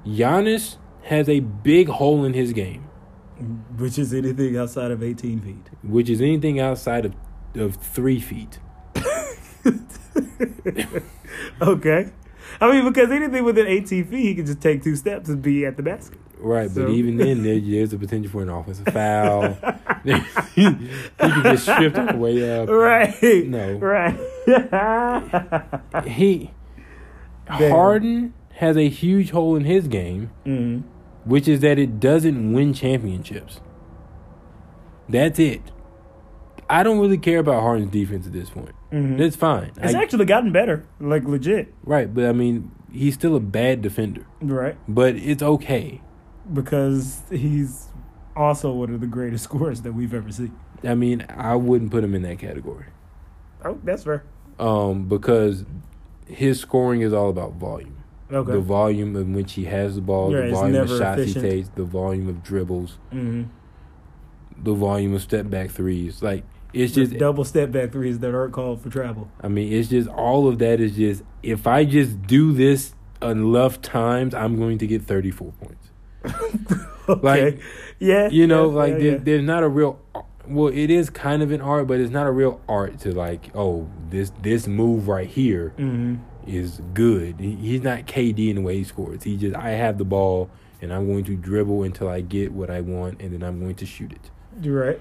Giannis 0.06 0.76
has 1.02 1.28
a 1.28 1.40
big 1.40 1.88
hole 1.88 2.24
in 2.24 2.32
his 2.34 2.52
game, 2.52 2.82
which 3.76 3.98
is 3.98 4.14
anything 4.14 4.56
outside 4.56 4.90
of 4.90 5.02
18 5.02 5.40
feet. 5.40 5.70
which 5.82 6.08
is 6.08 6.20
anything 6.20 6.60
outside 6.60 7.04
of, 7.06 7.14
of 7.56 7.76
three 7.76 8.20
feet. 8.20 8.58
Okay. 11.60 12.10
I 12.60 12.70
mean, 12.72 12.84
because 12.88 13.10
anything 13.10 13.44
within 13.44 13.66
18 13.66 14.04
feet, 14.06 14.24
he 14.24 14.34
can 14.34 14.46
just 14.46 14.60
take 14.60 14.82
two 14.82 14.96
steps 14.96 15.28
and 15.28 15.42
be 15.42 15.66
at 15.66 15.76
the 15.76 15.82
basket. 15.82 16.18
Right, 16.40 16.70
So- 16.70 16.84
but 16.86 16.90
even 16.92 17.16
then, 17.16 17.42
there, 17.42 17.58
there's 17.60 17.92
a 17.92 17.98
potential 17.98 18.30
for 18.30 18.42
an 18.42 18.48
offensive 18.48 18.86
foul. 18.92 19.56
he 20.04 20.62
can 20.62 21.42
get 21.42 21.58
stripped 21.58 21.98
on 21.98 22.06
the 22.06 22.16
way 22.16 22.58
up. 22.60 22.68
Right. 22.68 23.46
No. 23.48 23.72
Right. 23.74 24.14
He 26.06 26.50
Damn. 27.58 27.70
Harden 27.70 28.34
has 28.54 28.76
a 28.76 28.88
huge 28.88 29.30
hole 29.30 29.56
in 29.56 29.64
his 29.64 29.88
game, 29.88 30.30
mm 30.46 30.82
which 31.24 31.46
is 31.46 31.60
that 31.60 31.78
it 31.78 32.00
doesn't 32.00 32.52
win 32.54 32.72
championships. 32.72 33.60
That's 35.10 35.38
it. 35.38 35.60
I 36.70 36.82
don't 36.82 36.98
really 37.00 37.18
care 37.18 37.38
about 37.40 37.60
Harden's 37.60 37.90
defense 37.90 38.26
at 38.26 38.32
this 38.32 38.48
point. 38.48 38.74
Mhm. 38.92 39.18
That's 39.18 39.36
fine. 39.36 39.72
It's 39.82 39.94
I- 39.94 40.00
actually 40.02 40.24
gotten 40.24 40.52
better, 40.52 40.86
like 41.00 41.24
legit. 41.24 41.74
right, 41.84 42.12
but 42.14 42.24
I 42.24 42.32
mean, 42.32 42.70
he's 42.90 43.12
still 43.14 43.36
a 43.36 43.40
bad 43.40 43.82
defender. 43.82 44.24
Right. 44.40 44.76
But 44.88 45.16
it's 45.16 45.42
okay. 45.42 46.00
Because 46.52 47.22
he's 47.30 47.88
also 48.36 48.72
one 48.72 48.94
of 48.94 49.00
the 49.00 49.06
greatest 49.06 49.44
scorers 49.50 49.82
that 49.82 49.92
we've 49.92 50.14
ever 50.14 50.30
seen. 50.30 50.56
I 50.84 50.94
mean, 50.94 51.26
I 51.28 51.56
wouldn't 51.56 51.90
put 51.90 52.04
him 52.04 52.14
in 52.14 52.22
that 52.22 52.38
category. 52.38 52.86
Oh, 53.64 53.78
that's 53.82 54.04
fair. 54.04 54.24
Um, 54.58 55.08
because 55.08 55.64
his 56.26 56.60
scoring 56.60 57.00
is 57.00 57.12
all 57.12 57.30
about 57.30 57.54
volume. 57.54 57.96
Okay. 58.30 58.52
The 58.52 58.60
volume 58.60 59.16
in 59.16 59.32
which 59.32 59.54
he 59.54 59.64
has 59.64 59.94
the 59.94 60.00
ball, 60.02 60.32
Yeah, 60.32 60.42
the 60.42 60.52
volume 60.52 60.76
of 60.76 60.88
shots 60.88 61.20
efficient. 61.22 61.44
he 61.44 61.50
takes, 61.50 61.68
the 61.70 61.84
volume 61.84 62.28
of 62.28 62.42
dribbles, 62.42 62.98
mm-hmm. 63.12 63.44
the 64.62 64.74
volume 64.74 65.14
of 65.14 65.22
step 65.22 65.48
back 65.48 65.70
threes. 65.70 66.22
Like 66.22 66.44
it's 66.74 66.92
just 66.92 67.16
double 67.16 67.44
step 67.44 67.72
back 67.72 67.92
threes 67.92 68.18
that 68.18 68.34
aren't 68.34 68.52
called 68.52 68.82
for 68.82 68.90
travel. 68.90 69.30
I 69.40 69.48
mean, 69.48 69.72
it's 69.72 69.88
just 69.88 70.08
all 70.10 70.46
of 70.46 70.58
that 70.58 70.80
is 70.80 70.96
just 70.96 71.22
if 71.42 71.66
I 71.66 71.84
just 71.84 72.22
do 72.22 72.52
this 72.52 72.94
enough 73.22 73.80
times, 73.80 74.34
I'm 74.34 74.58
going 74.58 74.78
to 74.78 74.86
get 74.86 75.02
34 75.02 75.52
points. 75.52 75.87
Okay. 77.08 77.44
Like, 77.44 77.60
yeah. 77.98 78.28
You 78.28 78.46
know, 78.46 78.68
yeah, 78.68 78.76
like 78.76 78.92
yeah, 78.92 78.98
there, 78.98 79.12
yeah. 79.12 79.18
there's 79.22 79.42
not 79.42 79.62
a 79.62 79.68
real 79.68 79.98
well, 80.46 80.68
it 80.68 80.90
is 80.90 81.08
kind 81.10 81.42
of 81.42 81.50
an 81.52 81.60
art, 81.62 81.86
but 81.86 82.00
it's 82.00 82.10
not 82.12 82.26
a 82.26 82.30
real 82.30 82.60
art 82.68 82.98
to 83.00 83.12
like, 83.14 83.50
oh, 83.54 83.88
this 84.10 84.30
this 84.42 84.66
move 84.66 85.08
right 85.08 85.26
here 85.26 85.72
Mhm. 85.78 86.18
is 86.46 86.82
good. 86.92 87.40
He, 87.40 87.54
he's 87.54 87.82
not 87.82 88.06
KD 88.06 88.50
in 88.50 88.56
the 88.56 88.62
way 88.62 88.76
he 88.76 88.84
scores. 88.84 89.22
He 89.24 89.38
just 89.38 89.56
I 89.56 89.70
have 89.70 89.96
the 89.96 90.04
ball 90.04 90.50
and 90.82 90.92
I'm 90.92 91.06
going 91.06 91.24
to 91.24 91.34
dribble 91.34 91.82
until 91.84 92.08
I 92.08 92.20
get 92.20 92.52
what 92.52 92.68
I 92.70 92.82
want 92.82 93.22
and 93.22 93.32
then 93.32 93.42
I'm 93.42 93.58
going 93.58 93.76
to 93.76 93.86
shoot 93.86 94.12
it. 94.12 94.30
You're 94.60 94.86
right. 94.86 95.00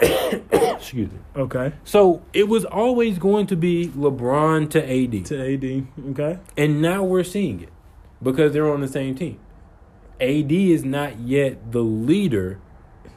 Excuse 0.52 1.10
me. 1.12 1.18
Okay. 1.36 1.72
So 1.84 2.22
it 2.32 2.48
was 2.48 2.64
always 2.64 3.18
going 3.18 3.46
to 3.48 3.56
be 3.56 3.88
LeBron 3.88 4.70
to 4.70 4.80
AD. 4.82 5.24
To 5.26 5.54
AD. 5.54 5.86
Okay. 6.10 6.38
And 6.56 6.80
now 6.82 7.04
we're 7.04 7.22
seeing 7.24 7.60
it. 7.60 7.68
because 8.22 8.52
they're 8.52 8.70
on 8.70 8.80
the 8.80 8.88
same 8.88 9.14
team. 9.14 9.38
AD 10.20 10.52
is 10.52 10.84
not 10.84 11.18
yet 11.18 11.72
the 11.72 11.82
leader 11.82 12.60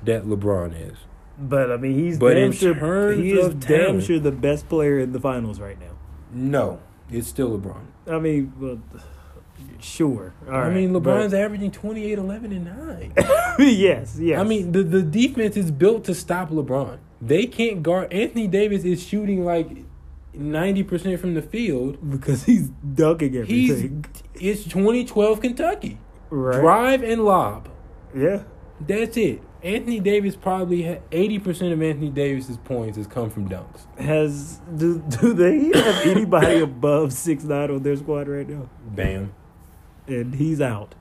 that 0.04 0.24
LeBron 0.26 0.74
is. 0.92 0.98
But 1.38 1.72
I 1.72 1.78
mean, 1.78 1.96
he's 1.96 2.18
But 2.20 2.36
damn 2.36 2.52
sure. 2.52 3.14
He 3.14 3.32
is 3.34 3.54
damn 3.56 3.60
talent- 3.60 4.04
sure 4.04 4.20
the 4.20 4.32
best 4.32 4.70
player 4.70 5.00
in 5.00 5.12
the 5.14 5.20
finals 5.20 5.60
right 5.60 5.80
now. 5.80 5.98
No, 6.32 6.80
it's 7.12 7.28
still 7.28 7.58
LeBron. 7.58 7.82
I 8.08 8.20
mean, 8.20 8.54
well, 8.60 8.80
sure. 9.80 10.34
All 10.48 10.54
I 10.54 10.68
right, 10.68 10.74
mean, 10.74 10.92
LeBron's 10.94 11.32
but- 11.32 11.40
averaging 11.42 11.72
28, 11.72 12.18
11, 12.18 12.52
and 12.52 12.66
9. 12.66 13.14
yes, 13.60 14.18
yes. 14.20 14.40
I 14.40 14.44
mean, 14.44 14.72
the, 14.72 14.84
the 14.84 15.02
defense 15.02 15.58
is 15.58 15.72
built 15.72 16.04
to 16.06 16.16
stop 16.16 16.50
LeBron. 16.50 16.98
They 17.22 17.46
can't 17.46 17.82
guard. 17.84 18.12
Anthony 18.14 18.48
Davis 18.48 18.84
is 18.84 19.02
shooting 19.02 19.46
like 19.46 19.70
90% 20.38 21.20
from 21.20 21.34
the 21.36 21.42
field. 21.42 21.98
because 22.10 22.44
he's 22.44 22.70
dunking 22.70 23.34
He's 23.46 23.72
everything. 23.72 24.06
It's 24.36 24.64
2012 24.66 25.42
Kentucky. 25.42 25.98
Right. 26.34 26.60
Drive 26.62 27.04
and 27.04 27.24
lob. 27.24 27.70
Yeah. 28.16 28.44
That's 28.82 29.16
it. 29.18 29.42
Anthony 29.62 30.00
Davis 30.02 30.36
probably 30.36 30.82
80% 31.12 31.72
of 31.72 31.82
Anthony 31.82 32.10
Davis's 32.10 32.58
points 32.58 32.98
has 32.98 33.08
come 33.08 33.30
from 33.30 33.48
dunks. 33.48 33.86
Has 33.98 34.60
do 34.76 35.00
do 35.08 35.34
they 35.34 35.68
have 35.80 36.06
anybody 36.06 36.60
above 36.62 37.14
six 37.14 37.46
nine 37.46 37.72
on 37.72 37.82
their 37.82 37.96
squad 37.96 38.28
right 38.28 38.48
now? 38.48 38.70
Bam. 38.88 39.34
And 40.08 40.36
he's 40.36 40.60
out. 40.60 40.96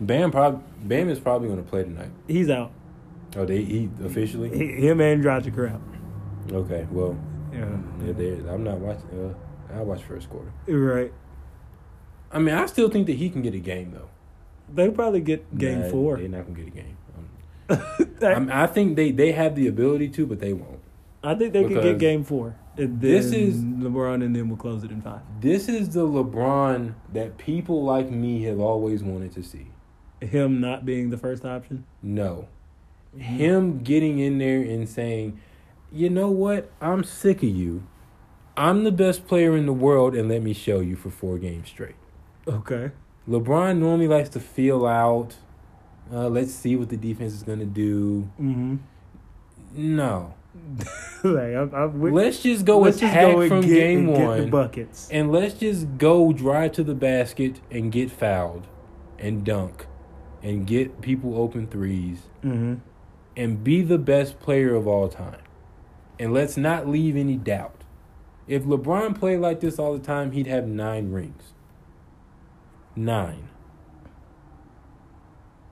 Bam 0.00 0.30
prob- 0.30 0.62
Bam 0.88 1.08
is 1.08 1.18
probably 1.18 1.48
going 1.48 1.62
to 1.64 1.68
play 1.68 1.82
tonight. 1.82 2.10
He's 2.28 2.50
out. 2.50 2.70
Oh, 3.36 3.44
they 3.44 3.64
he 3.64 3.90
officially? 4.04 4.48
He, 4.56 4.86
him 4.86 5.00
and 5.00 5.22
Dragic 5.24 5.56
are 5.58 5.66
out. 5.68 5.82
Okay, 6.52 6.86
well, 6.92 7.18
Yeah. 7.52 7.66
yeah, 8.16 8.52
I'm 8.52 8.62
not 8.62 8.78
watching. 8.78 9.34
Uh, 9.72 9.74
I'll 9.74 9.84
watch 9.86 10.02
first 10.04 10.30
quarter. 10.30 10.52
Right. 10.68 11.12
I 12.30 12.38
mean, 12.38 12.54
I 12.54 12.66
still 12.66 12.88
think 12.90 13.06
that 13.08 13.16
he 13.16 13.28
can 13.28 13.42
get 13.42 13.54
a 13.54 13.58
game 13.58 13.90
though. 13.92 14.08
They 14.72 14.88
probably 14.90 15.20
get 15.20 15.56
game 15.56 15.82
Nah, 15.82 15.88
four. 15.90 16.16
They're 16.16 16.28
not 16.28 16.46
gonna 16.46 16.58
get 16.58 16.66
a 16.68 16.70
game. 16.70 16.96
Um, 18.22 18.50
I 18.52 18.66
think 18.66 18.96
they 18.96 19.10
they 19.10 19.32
have 19.32 19.54
the 19.54 19.66
ability 19.68 20.08
to, 20.10 20.26
but 20.26 20.40
they 20.40 20.52
won't. 20.52 20.80
I 21.22 21.34
think 21.34 21.52
they 21.52 21.64
could 21.64 21.82
get 21.82 21.98
game 21.98 22.24
four. 22.24 22.56
This 22.76 23.32
is- 23.32 23.62
LeBron 23.62 24.24
and 24.24 24.34
then 24.34 24.48
we'll 24.48 24.58
close 24.58 24.82
it 24.84 24.90
in 24.90 25.00
five. 25.00 25.20
This 25.40 25.68
is 25.68 25.90
the 25.90 26.06
LeBron 26.06 26.94
that 27.12 27.38
people 27.38 27.84
like 27.84 28.10
me 28.10 28.42
have 28.44 28.58
always 28.58 29.02
wanted 29.02 29.32
to 29.32 29.42
see. 29.42 29.68
Him 30.20 30.60
not 30.60 30.84
being 30.84 31.10
the 31.10 31.16
first 31.18 31.44
option. 31.44 31.84
No. 32.02 32.48
Him 33.16 33.82
getting 33.84 34.18
in 34.18 34.38
there 34.38 34.60
and 34.60 34.88
saying, 34.88 35.38
you 35.92 36.10
know 36.10 36.30
what? 36.30 36.70
I'm 36.80 37.04
sick 37.04 37.38
of 37.38 37.48
you. 37.48 37.86
I'm 38.56 38.84
the 38.84 38.92
best 38.92 39.26
player 39.26 39.56
in 39.56 39.66
the 39.66 39.72
world, 39.72 40.14
and 40.14 40.28
let 40.28 40.42
me 40.42 40.52
show 40.52 40.80
you 40.80 40.96
for 40.96 41.10
four 41.10 41.38
games 41.38 41.68
straight. 41.68 41.94
Okay. 42.48 42.90
LeBron 43.28 43.78
normally 43.78 44.08
likes 44.08 44.28
to 44.30 44.40
feel 44.40 44.86
out. 44.86 45.36
Uh, 46.12 46.28
let's 46.28 46.52
see 46.52 46.76
what 46.76 46.90
the 46.90 46.96
defense 46.96 47.32
is 47.32 47.42
going 47.42 47.58
to 47.60 47.64
do. 47.64 48.28
Mm-hmm. 48.40 48.76
No. 49.74 50.34
like, 51.24 51.54
I'm, 51.54 51.74
I'm 51.74 52.12
Let's 52.12 52.40
just 52.42 52.64
go 52.64 52.78
let's 52.80 52.98
just 53.00 53.10
attack 53.12 53.34
go 53.34 53.48
from 53.48 53.60
get, 53.62 53.68
game 53.74 54.06
one. 54.06 54.50
buckets. 54.50 55.08
And 55.10 55.32
let's 55.32 55.54
just 55.54 55.98
go 55.98 56.32
drive 56.32 56.72
to 56.72 56.84
the 56.84 56.94
basket 56.94 57.60
and 57.70 57.90
get 57.90 58.10
fouled 58.10 58.66
and 59.18 59.44
dunk 59.44 59.86
and 60.42 60.66
get 60.66 61.00
people 61.00 61.36
open 61.38 61.66
threes 61.66 62.22
Mm-hmm. 62.44 62.74
and 63.36 63.64
be 63.64 63.80
the 63.80 63.96
best 63.98 64.38
player 64.38 64.74
of 64.74 64.86
all 64.86 65.08
time. 65.08 65.40
And 66.18 66.32
let's 66.34 66.56
not 66.58 66.86
leave 66.86 67.16
any 67.16 67.36
doubt. 67.36 67.82
If 68.46 68.64
LeBron 68.64 69.18
played 69.18 69.40
like 69.40 69.60
this 69.60 69.78
all 69.78 69.94
the 69.94 70.04
time, 70.04 70.32
he'd 70.32 70.46
have 70.46 70.66
nine 70.68 71.10
rings. 71.10 71.53
Nine. 72.96 73.48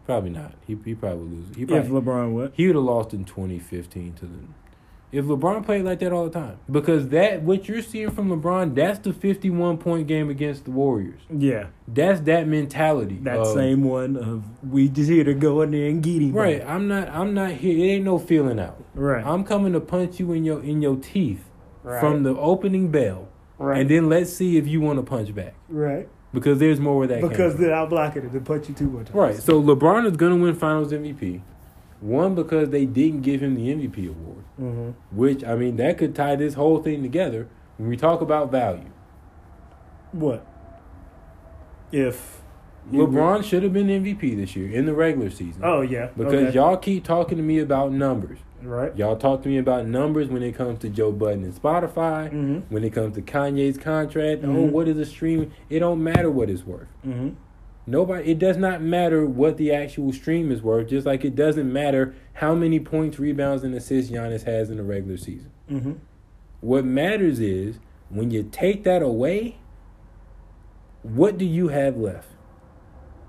Probably 0.05 0.31
not. 0.31 0.55
He 0.67 0.77
he 0.85 0.95
probably 0.95 1.29
lose. 1.37 1.55
He 1.57 1.63
If 1.63 1.69
probably, 1.69 2.01
LeBron 2.01 2.33
would. 2.33 2.53
he 2.55 2.67
would 2.67 2.75
have 2.77 2.85
lost 2.85 3.15
in 3.15 3.25
2015 3.25 4.15
to 4.15 4.27
the. 4.27 4.39
If 5.13 5.27
LeBron 5.27 5.65
played 5.67 5.85
like 5.85 5.99
that 5.99 6.11
all 6.11 6.25
the 6.25 6.31
time, 6.31 6.59
because 6.71 7.11
that 7.11 7.43
what 7.43 7.69
you're 7.69 7.83
seeing 7.83 8.11
from 8.11 8.31
LeBron, 8.31 8.75
that's 8.75 8.99
the 8.99 9.13
51 9.13 9.77
point 9.79 10.07
game 10.09 10.31
against 10.31 10.65
the 10.65 10.71
Warriors. 10.71 11.21
Yeah. 11.31 11.67
That's 11.87 12.21
that 12.23 12.49
mentality. 12.49 13.19
That 13.23 13.37
of- 13.39 13.49
same 13.49 13.85
one 13.85 14.17
of 14.17 14.43
we 14.69 14.89
just 14.89 15.11
here 15.11 15.23
to 15.25 15.35
go 15.35 15.61
in 15.63 15.71
there 15.71 15.89
and 15.89 16.03
get 16.03 16.23
him. 16.23 16.33
Right. 16.33 16.65
I'm 16.67 16.89
not. 16.89 17.09
I'm 17.11 17.35
not 17.35 17.53
here. 17.53 17.77
It 17.79 17.91
ain't 17.91 18.05
no 18.05 18.19
feeling 18.19 18.59
out. 18.59 18.83
Right. 18.95 19.25
I'm 19.25 19.45
coming 19.45 19.75
to 19.75 19.81
punch 19.81 20.19
you 20.19 20.33
in 20.33 20.45
your 20.45 20.63
in 20.63 20.81
your 20.83 20.97
teeth 20.97 21.45
Right. 21.85 22.01
from 22.01 22.23
the 22.23 22.37
opening 22.39 22.91
bell, 22.91 23.29
right. 23.59 23.81
and 23.81 23.91
then 23.91 24.09
let's 24.09 24.33
see 24.33 24.57
if 24.57 24.67
you 24.69 24.81
want 24.81 24.99
to 24.99 25.03
punch 25.03 25.35
back 25.35 25.55
right. 25.69 26.09
Because 26.33 26.59
there's 26.59 26.81
more 26.81 26.99
where 26.99 27.07
that 27.09 27.21
came 27.21 27.29
Because 27.29 27.57
then 27.57 27.73
I'll 27.73 27.87
block 27.87 28.17
it 28.17 28.25
and 28.25 28.47
punch 28.47 28.69
you 28.69 28.75
too 28.75 28.89
much. 28.89 29.11
Right. 29.11 29.37
So 29.37 29.63
LeBron 29.63 30.07
is 30.11 30.17
gonna 30.17 30.37
win 30.37 30.55
Finals 30.55 30.93
MVP. 30.93 31.43
One 32.01 32.35
because 32.35 32.71
they 32.71 32.85
didn't 32.85 33.23
give 33.23 33.43
him 33.43 33.55
the 33.55 33.69
MVP 33.69 34.09
award, 34.09 34.45
Mm-hmm. 34.61 35.17
which 35.17 35.45
I 35.45 35.55
mean 35.55 35.77
that 35.77 35.99
could 35.99 36.15
tie 36.15 36.37
this 36.37 36.55
whole 36.55 36.83
thing 36.83 37.03
together 37.03 37.49
when 37.77 37.89
we 37.89 37.97
talk 37.97 38.21
about 38.21 38.51
value. 38.51 38.91
What? 40.13 40.47
If 41.91 42.43
LeBron 42.91 43.45
should 43.45 43.63
have 43.63 43.73
been 43.73 43.87
MVP 43.87 44.37
this 44.37 44.57
year 44.57 44.71
in 44.71 44.87
the 44.87 44.95
regular 44.95 45.31
season. 45.31 45.63
Oh 45.65 45.83
yeah. 45.83 46.09
Because 46.17 46.35
okay. 46.35 46.55
y'all 46.55 46.77
keep 46.77 47.05
talking 47.05 47.37
to 47.37 47.43
me 47.43 47.59
about 47.59 47.93
numbers. 47.93 48.39
Right. 48.63 48.97
Y'all 48.97 49.17
talk 49.17 49.43
to 49.43 49.49
me 49.49 49.59
about 49.59 49.87
numbers 49.87 50.29
when 50.29 50.43
it 50.43 50.55
comes 50.55 50.79
to 50.81 50.89
Joe 50.89 51.13
Budden 51.13 51.45
and 51.45 51.53
Spotify. 51.55 52.27
Mm-hmm. 52.31 52.59
When 52.73 52.85
it 52.85 52.91
comes 52.93 53.15
to 53.17 53.23
Kanye's 53.23 53.77
contract, 53.79 54.43
oh, 54.45 54.49
Mhm. 54.49 54.71
what 54.71 54.89
is 54.89 54.99
a 54.99 55.05
stream? 55.07 55.51
It 55.69 55.81
don't 55.81 56.03
matter 56.03 56.31
what 56.31 56.49
it's 56.49 56.65
worth. 56.67 56.89
Mm-hmm. 57.07 57.31
Nobody. 57.87 58.31
It 58.31 58.39
does 58.39 58.57
not 58.57 58.81
matter 58.81 59.27
what 59.27 59.57
the 59.57 59.73
actual 59.73 60.13
stream 60.13 60.53
is 60.53 60.63
worth. 60.63 60.89
Just 60.89 61.05
like 61.07 61.25
it 61.25 61.35
doesn't 61.35 61.73
matter 61.73 62.15
how 62.35 62.55
many 62.55 62.79
points, 62.79 63.19
rebounds, 63.19 63.65
and 63.65 63.75
assists 63.75 64.11
Giannis 64.13 64.45
has 64.45 64.71
in 64.71 64.77
the 64.77 64.85
regular 64.85 65.17
season. 65.17 65.51
Mm-hmm. 65.71 65.93
What 66.61 66.85
matters 66.85 67.41
is 67.41 67.81
when 68.09 68.31
you 68.31 68.45
take 68.45 68.85
that 68.85 69.03
away, 69.03 69.57
what 71.03 71.37
do 71.39 71.45
you 71.45 71.69
have 71.69 71.97
left? 71.97 72.29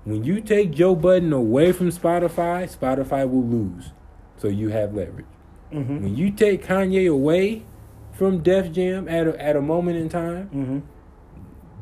When 0.04 0.22
you 0.22 0.40
take 0.40 0.70
Joe 0.70 0.94
Budden 0.94 1.32
away 1.32 1.72
from 1.72 1.88
Spotify, 1.88 2.70
Spotify 2.72 3.28
will 3.28 3.42
lose. 3.44 3.90
So 4.44 4.50
you 4.50 4.68
have 4.68 4.92
leverage. 4.94 5.24
Mm-hmm. 5.72 6.02
When 6.02 6.14
you 6.14 6.30
take 6.30 6.62
Kanye 6.66 7.10
away 7.10 7.62
from 8.12 8.42
Def 8.42 8.70
Jam 8.72 9.08
at 9.08 9.26
a, 9.26 9.42
at 9.42 9.56
a 9.56 9.62
moment 9.62 9.96
in 9.96 10.10
time, 10.10 10.50
Mm-hmm. 10.52 10.78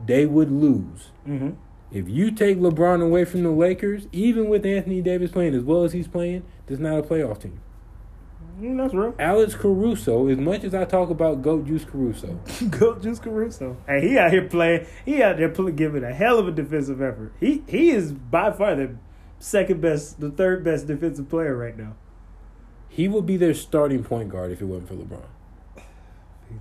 they 0.07 0.27
would 0.27 0.53
lose. 0.53 1.11
Mm-hmm. 1.27 1.51
If 1.91 2.09
you 2.09 2.31
take 2.31 2.59
LeBron 2.59 3.03
away 3.05 3.25
from 3.25 3.43
the 3.43 3.51
Lakers, 3.51 4.07
even 4.13 4.49
with 4.49 4.65
Anthony 4.65 5.03
Davis 5.03 5.33
playing 5.33 5.57
as 5.57 5.65
well 5.65 5.83
as 5.83 5.93
he's 5.93 6.07
playing, 6.07 6.45
there's 6.67 6.79
not 6.79 7.01
a 7.01 7.03
playoff 7.03 7.41
team. 7.43 7.59
Mm, 8.61 8.77
that's 8.79 8.95
real. 8.95 9.13
Alex 9.19 9.57
Caruso, 9.57 10.29
as 10.29 10.39
much 10.39 10.63
as 10.63 10.73
I 10.73 10.85
talk 10.85 11.11
about 11.11 11.43
Goat 11.43 11.67
Juice 11.67 11.85
Caruso, 11.85 12.39
Goat 12.71 13.03
Juice 13.03 13.19
Caruso. 13.19 13.77
And 13.89 14.05
he 14.05 14.17
out 14.19 14.31
here 14.31 14.47
playing. 14.47 14.87
He 15.05 15.21
out 15.21 15.37
there 15.37 15.49
play, 15.49 15.73
giving 15.73 16.05
a 16.05 16.15
hell 16.15 16.39
of 16.39 16.47
a 16.47 16.53
defensive 16.53 17.03
effort. 17.03 17.33
He 17.41 17.65
he 17.67 17.91
is 17.91 18.13
by 18.13 18.53
far 18.53 18.77
the 18.77 18.95
second 19.41 19.81
best, 19.81 20.21
the 20.21 20.31
third 20.31 20.63
best 20.63 20.87
defensive 20.87 21.29
player 21.29 21.57
right 21.57 21.77
now. 21.77 21.97
He 22.95 23.09
would 23.09 23.25
be 23.25 23.39
their 23.39 23.55
starting 23.55 24.05
point 24.05 24.29
guard 24.29 24.53
if 24.53 24.61
it 24.61 24.67
wasn't 24.67 24.89
for 24.89 24.95
LeBron. 24.95 25.25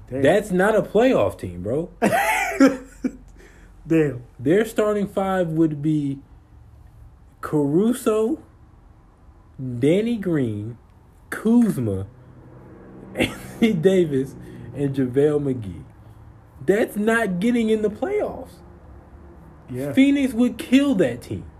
Damn. 0.09 0.21
That's 0.21 0.51
not 0.51 0.77
a 0.77 0.81
playoff 0.81 1.37
team, 1.37 1.61
bro. 1.61 1.89
damn. 3.85 4.23
Their 4.39 4.63
starting 4.63 5.07
five 5.07 5.49
would 5.49 5.81
be 5.81 6.19
Caruso, 7.41 8.41
Danny 9.79 10.15
Green, 10.15 10.77
Kuzma, 11.29 12.07
Anthony 13.15 13.73
Davis, 13.73 14.35
and 14.73 14.95
JaVale 14.95 15.43
McGee. 15.43 15.83
That's 16.65 16.95
not 16.95 17.41
getting 17.41 17.69
in 17.69 17.81
the 17.81 17.89
playoffs. 17.89 18.53
Yeah. 19.69 19.91
Phoenix 19.91 20.31
would 20.33 20.57
kill 20.57 20.95
that 20.95 21.23
team. 21.23 21.50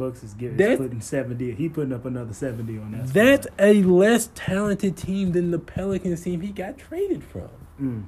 Bucks 0.00 0.24
is 0.24 0.34
getting 0.34 0.76
putting 0.76 1.00
seventy. 1.00 1.52
He 1.54 1.68
putting 1.68 1.92
up 1.92 2.04
another 2.06 2.32
seventy 2.34 2.76
on 2.78 2.90
that. 2.92 3.06
That's 3.12 3.46
a 3.58 3.82
less 3.84 4.30
talented 4.34 4.96
team 4.96 5.32
than 5.32 5.50
the 5.52 5.58
Pelicans 5.60 6.22
team 6.22 6.40
he 6.40 6.48
got 6.50 6.76
traded 6.78 7.22
from. 7.22 7.48
Mm. 7.80 8.04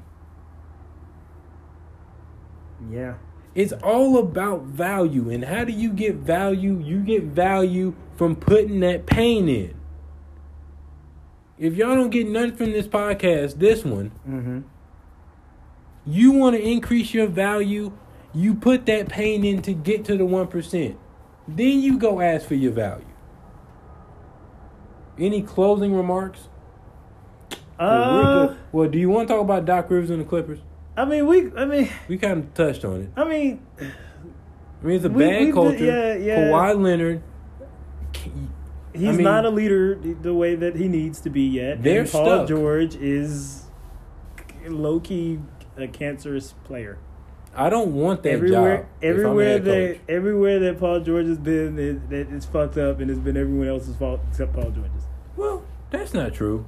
Yeah. 2.90 3.14
It's 3.54 3.72
all 3.72 4.18
about 4.18 4.62
value. 4.62 5.30
And 5.30 5.44
how 5.44 5.64
do 5.64 5.72
you 5.72 5.90
get 5.90 6.16
value? 6.16 6.80
You 6.82 7.00
get 7.00 7.24
value 7.24 7.94
from 8.16 8.34
putting 8.34 8.80
that 8.80 9.06
pain 9.06 9.48
in. 9.48 9.74
If 11.58 11.74
y'all 11.76 11.94
don't 11.94 12.10
get 12.10 12.26
nothing 12.26 12.56
from 12.56 12.72
this 12.72 12.88
podcast, 12.88 13.58
this 13.58 13.84
one, 13.84 14.10
Mm-hmm. 14.28 14.60
you 16.06 16.32
want 16.32 16.56
to 16.56 16.62
increase 16.62 17.12
your 17.14 17.26
value, 17.28 17.92
you 18.34 18.54
put 18.54 18.86
that 18.86 19.08
pain 19.10 19.44
in 19.44 19.60
to 19.62 19.72
get 19.74 20.04
to 20.06 20.16
the 20.16 20.24
1%. 20.24 20.96
Then 21.48 21.80
you 21.80 21.98
go 21.98 22.20
ask 22.20 22.46
for 22.46 22.54
your 22.54 22.72
value. 22.72 23.04
Any 25.18 25.42
closing 25.42 25.94
remarks? 25.94 26.48
Uh, 27.78 28.54
well, 28.70 28.88
do 28.88 28.98
you 28.98 29.08
want 29.08 29.28
to 29.28 29.34
talk 29.34 29.42
about 29.42 29.64
Doc 29.64 29.90
Rivers 29.90 30.10
and 30.10 30.20
the 30.20 30.24
Clippers? 30.24 30.60
I 30.96 31.04
mean, 31.04 31.26
we. 31.26 31.50
I 31.56 31.64
mean, 31.64 31.88
We 32.08 32.16
kind 32.18 32.38
of 32.44 32.54
touched 32.54 32.84
on 32.84 33.02
it. 33.02 33.10
I 33.16 33.24
mean, 33.24 33.66
I 33.80 34.86
mean, 34.86 34.96
it's 34.96 35.04
a 35.04 35.08
We- 35.08 35.24
bad 35.24 35.52
culture. 35.52 35.84
yeah, 35.84 36.14
yeah. 36.14 36.38
Kawhi 36.50 36.80
Leonard. 36.82 37.22
He's 38.94 39.08
I 39.08 39.12
mean- 39.12 39.22
not 39.24 39.44
a 39.46 39.50
leader 39.50 39.94
the 39.96 40.34
way 40.34 40.54
that 40.54 40.76
he 40.76 40.86
needs 40.88 41.20
to 41.22 41.30
be 41.30 41.42
yet. 41.42 41.82
They're 41.82 42.02
and 42.02 42.10
Paul 42.10 42.24
stuck. 42.24 42.48
George 42.48 42.94
is 42.96 43.64
low 44.68 45.00
key 45.00 45.40
a 45.76 45.88
cancerous 45.88 46.54
player. 46.64 46.98
I 47.54 47.68
don't 47.68 47.94
want 47.94 48.22
that 48.22 48.32
everywhere, 48.32 48.76
job. 48.78 48.86
if 49.02 49.10
I'm 49.10 49.16
a 49.16 49.18
everywhere 49.20 49.58
that 49.58 49.98
everywhere 50.08 50.58
that 50.60 50.78
Paul 50.80 51.00
George 51.00 51.26
has 51.26 51.38
been, 51.38 51.78
it, 51.78 52.12
it, 52.12 52.28
it's 52.32 52.46
fucked 52.46 52.78
up, 52.78 53.00
and 53.00 53.10
it's 53.10 53.20
been 53.20 53.36
everyone 53.36 53.68
else's 53.68 53.96
fault 53.96 54.20
except 54.30 54.54
Paul 54.54 54.70
George's. 54.70 55.04
Well, 55.36 55.62
that's 55.90 56.14
not 56.14 56.32
true. 56.32 56.64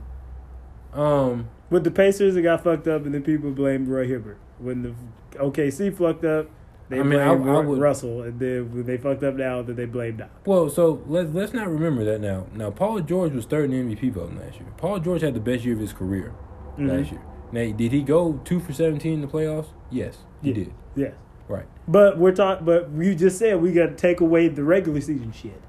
Um, 0.93 1.49
With 1.71 1.85
the 1.85 1.91
Pacers, 1.91 2.37
it 2.37 2.43
got 2.43 2.63
fucked 2.63 2.87
up, 2.87 3.05
and 3.05 3.15
then 3.15 3.23
people 3.23 3.51
blamed 3.51 3.89
Roy 3.89 4.07
Hibbert. 4.07 4.37
When 4.59 4.83
the 4.83 4.95
OKC 5.39 5.97
fucked 5.97 6.25
up, 6.25 6.49
they 6.89 7.01
I 7.01 7.03
mean, 7.03 7.13
blamed 7.19 7.49
I 7.49 7.61
Ru- 7.61 7.69
would- 7.71 7.79
Russell, 7.81 8.23
and 8.23 8.39
then 8.39 8.73
when 8.73 8.85
they 8.85 8.97
fucked 8.99 9.25
up 9.25 9.35
now, 9.35 9.63
that 9.63 9.75
they 9.75 9.87
blamed 9.87 10.19
Doc. 10.19 10.31
well, 10.47 10.69
so 10.69 11.03
let's 11.09 11.31
let's 11.33 11.53
not 11.55 11.69
remember 11.69 12.05
that 12.05 12.21
now. 12.21 12.47
Now, 12.55 12.71
Paul 12.71 13.01
George 13.01 13.33
was 13.33 13.47
third 13.47 13.73
in 13.73 13.89
MVP 13.97 14.13
voting 14.13 14.39
last 14.39 14.61
year. 14.61 14.69
Paul 14.77 15.01
George 15.01 15.23
had 15.23 15.35
the 15.35 15.41
best 15.41 15.65
year 15.65 15.75
of 15.75 15.81
his 15.81 15.93
career 15.95 16.33
Mhm. 16.79 16.89
last 16.91 17.11
year. 17.11 17.23
Now, 17.53 17.71
did 17.73 17.93
he 17.93 18.03
go 18.03 18.41
two 18.45 18.61
for 18.61 18.73
seventeen 18.73 19.15
in 19.15 19.21
the 19.23 19.27
playoffs? 19.27 19.67
Yes, 19.91 20.19
he 20.43 20.49
Yeah. 20.49 20.55
did. 20.55 20.73
Yes, 20.97 21.13
Right. 21.49 21.67
but 21.87 22.19
we're 22.19 22.33
talking. 22.35 22.65
But 22.67 22.91
you 22.97 23.15
just 23.15 23.39
said 23.39 23.61
we 23.63 23.73
got 23.73 23.87
to 23.87 23.95
take 23.95 24.21
away 24.21 24.49
the 24.49 24.65
regular 24.65 25.01
season 25.01 25.33
shit. 25.33 25.61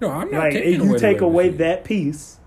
No, 0.00 0.08
I'm 0.10 0.30
not 0.30 0.44
Like 0.44 0.52
taking 0.54 0.74
if 0.74 0.80
away 0.80 0.88
you 0.90 0.98
take 0.98 1.20
away 1.20 1.48
that 1.50 1.84
piece, 1.84 2.38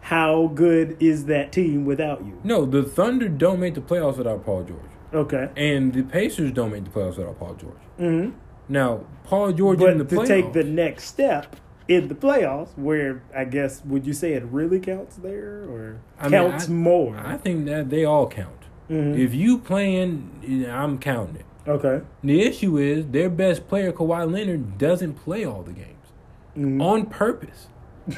how 0.00 0.50
good 0.54 0.96
is 0.98 1.26
that 1.26 1.52
team 1.52 1.84
without 1.84 2.24
you? 2.24 2.38
No, 2.42 2.64
the 2.66 2.82
Thunder 2.82 3.28
don't 3.28 3.60
make 3.60 3.74
the 3.74 3.80
playoffs 3.80 4.16
without 4.18 4.44
Paul 4.44 4.64
George, 4.64 4.80
Okay. 5.14 5.48
and 5.56 5.92
the 5.92 6.02
Pacers 6.02 6.50
don't 6.52 6.72
make 6.72 6.84
the 6.84 6.90
playoffs 6.90 7.16
without 7.18 7.38
Paul 7.38 7.54
George. 7.54 7.74
Mm-hmm. 8.00 8.30
Now, 8.68 9.00
Paul 9.24 9.52
George 9.52 9.78
But 9.78 9.90
in 9.92 9.98
the 9.98 10.04
to 10.04 10.16
playoffs. 10.16 10.26
take 10.26 10.52
the 10.52 10.64
next 10.64 11.04
step 11.04 11.54
in 11.90 12.06
the 12.08 12.14
playoffs, 12.14 12.68
where 12.76 13.20
I 13.36 13.44
guess 13.44 13.82
would 13.84 14.06
you 14.06 14.12
say 14.12 14.34
it 14.34 14.44
really 14.44 14.78
counts 14.78 15.16
there, 15.16 15.64
or 15.68 15.96
I 16.20 16.28
mean, 16.28 16.30
counts 16.50 16.68
I- 16.68 16.72
more? 16.72 17.16
I 17.18 17.36
think 17.36 17.66
that 17.66 17.90
they 17.90 18.04
all 18.04 18.28
count. 18.28 18.64
Mhm. 18.88 19.18
If 19.18 19.34
you 19.34 19.58
playing, 19.58 20.66
I'm 20.70 20.98
counting 20.98 21.36
it. 21.36 21.44
okay. 21.68 22.00
The 22.22 22.42
issue 22.42 22.78
is 22.78 23.06
their 23.08 23.28
best 23.28 23.66
player, 23.68 23.92
Kawhi 23.92 24.30
Leonard, 24.32 24.78
doesn't 24.78 25.14
play 25.14 25.44
all 25.44 25.62
the 25.62 25.72
games 25.72 26.12
Mhm. 26.56 26.80
on 26.82 27.06
purpose. 27.06 27.66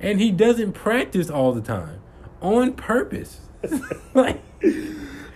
and 0.00 0.20
he 0.20 0.30
doesn't 0.30 0.72
practice 0.72 1.30
all 1.30 1.52
the 1.52 1.60
time 1.62 2.00
on 2.40 2.72
purpose. 2.72 3.40
like 4.14 4.40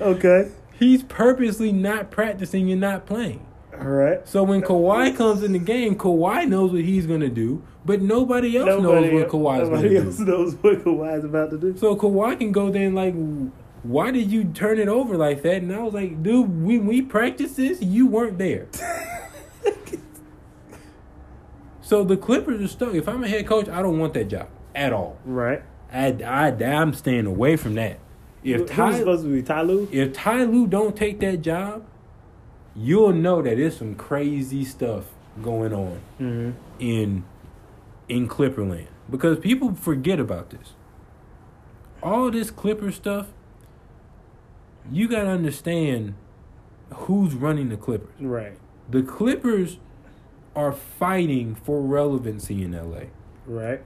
Okay. 0.00 0.48
he's 0.78 1.02
purposely 1.04 1.72
not 1.72 2.10
practicing 2.10 2.70
and 2.70 2.80
not 2.80 3.06
playing. 3.06 3.46
All 3.80 3.86
right. 3.86 4.26
So 4.26 4.42
when 4.42 4.62
Kawhi 4.62 5.16
comes 5.16 5.42
in 5.42 5.52
the 5.52 5.58
game, 5.58 5.96
Kawhi 5.96 6.48
knows 6.48 6.72
what 6.72 6.82
he's 6.82 7.06
gonna 7.06 7.28
do, 7.28 7.62
but 7.84 8.02
nobody 8.02 8.56
else 8.56 8.82
knows 8.82 9.12
what 9.12 9.28
Kawhi's 9.28 9.68
nobody 9.68 9.70
gonna 9.70 9.88
do. 9.88 9.94
Nobody 9.94 9.96
else 9.96 10.18
knows 10.18 10.54
what 10.56 10.84
Kawhi's 10.84 11.24
about 11.24 11.50
to 11.50 11.58
do. 11.58 11.76
So 11.76 11.96
Kawhi 11.96 12.38
can 12.38 12.52
go 12.52 12.70
there 12.70 12.86
and 12.86 12.94
like, 12.94 13.14
why 13.82 14.10
did 14.10 14.30
you 14.30 14.44
turn 14.44 14.78
it 14.78 14.88
over 14.88 15.16
like 15.16 15.42
that? 15.42 15.56
And 15.56 15.72
I 15.72 15.82
was 15.82 15.94
like, 15.94 16.22
dude, 16.22 16.64
when 16.64 16.86
we 16.86 17.02
practiced 17.02 17.56
this, 17.56 17.80
you 17.82 18.06
weren't 18.06 18.38
there. 18.38 18.66
so 21.80 22.02
the 22.02 22.16
Clippers 22.16 22.60
are 22.62 22.68
stuck. 22.68 22.94
If 22.94 23.08
I'm 23.08 23.22
a 23.22 23.28
head 23.28 23.46
coach, 23.46 23.68
I 23.68 23.82
don't 23.82 23.98
want 23.98 24.14
that 24.14 24.28
job 24.28 24.48
at 24.74 24.92
all. 24.92 25.18
Right. 25.24 25.62
I, 25.92 26.08
I, 26.24 26.48
I'm 26.48 26.94
staying 26.94 27.26
away 27.26 27.56
from 27.56 27.74
that. 27.76 28.00
If 28.42 28.60
Who's 28.60 28.70
Ty, 28.70 28.98
supposed 28.98 29.24
to 29.24 29.32
be 29.32 29.42
Ty 29.42 29.62
Lue? 29.62 29.88
if 29.90 30.12
Ty 30.12 30.44
Lue 30.44 30.66
don't 30.66 30.96
take 30.96 31.20
that 31.20 31.42
job, 31.42 31.84
you'll 32.76 33.12
know 33.12 33.40
that 33.42 33.56
there's 33.56 33.76
some 33.76 33.94
crazy 33.94 34.64
stuff 34.64 35.04
going 35.42 35.72
on 35.72 36.00
Mm-hmm. 36.20 36.50
in 36.78 37.24
in 38.08 38.28
Clipperland 38.28 38.86
because 39.10 39.38
people 39.38 39.74
forget 39.74 40.20
about 40.20 40.50
this. 40.50 40.72
All 42.02 42.30
this 42.30 42.50
Clipper 42.50 42.92
stuff, 42.92 43.28
you 44.92 45.08
got 45.08 45.22
to 45.24 45.28
understand 45.30 46.14
who's 46.94 47.34
running 47.34 47.68
the 47.68 47.76
Clippers. 47.76 48.14
Right. 48.20 48.56
The 48.88 49.02
Clippers 49.02 49.78
are 50.54 50.72
fighting 50.72 51.54
for 51.56 51.80
relevancy 51.82 52.62
in 52.62 52.72
LA. 52.72 53.06
Right. 53.46 53.82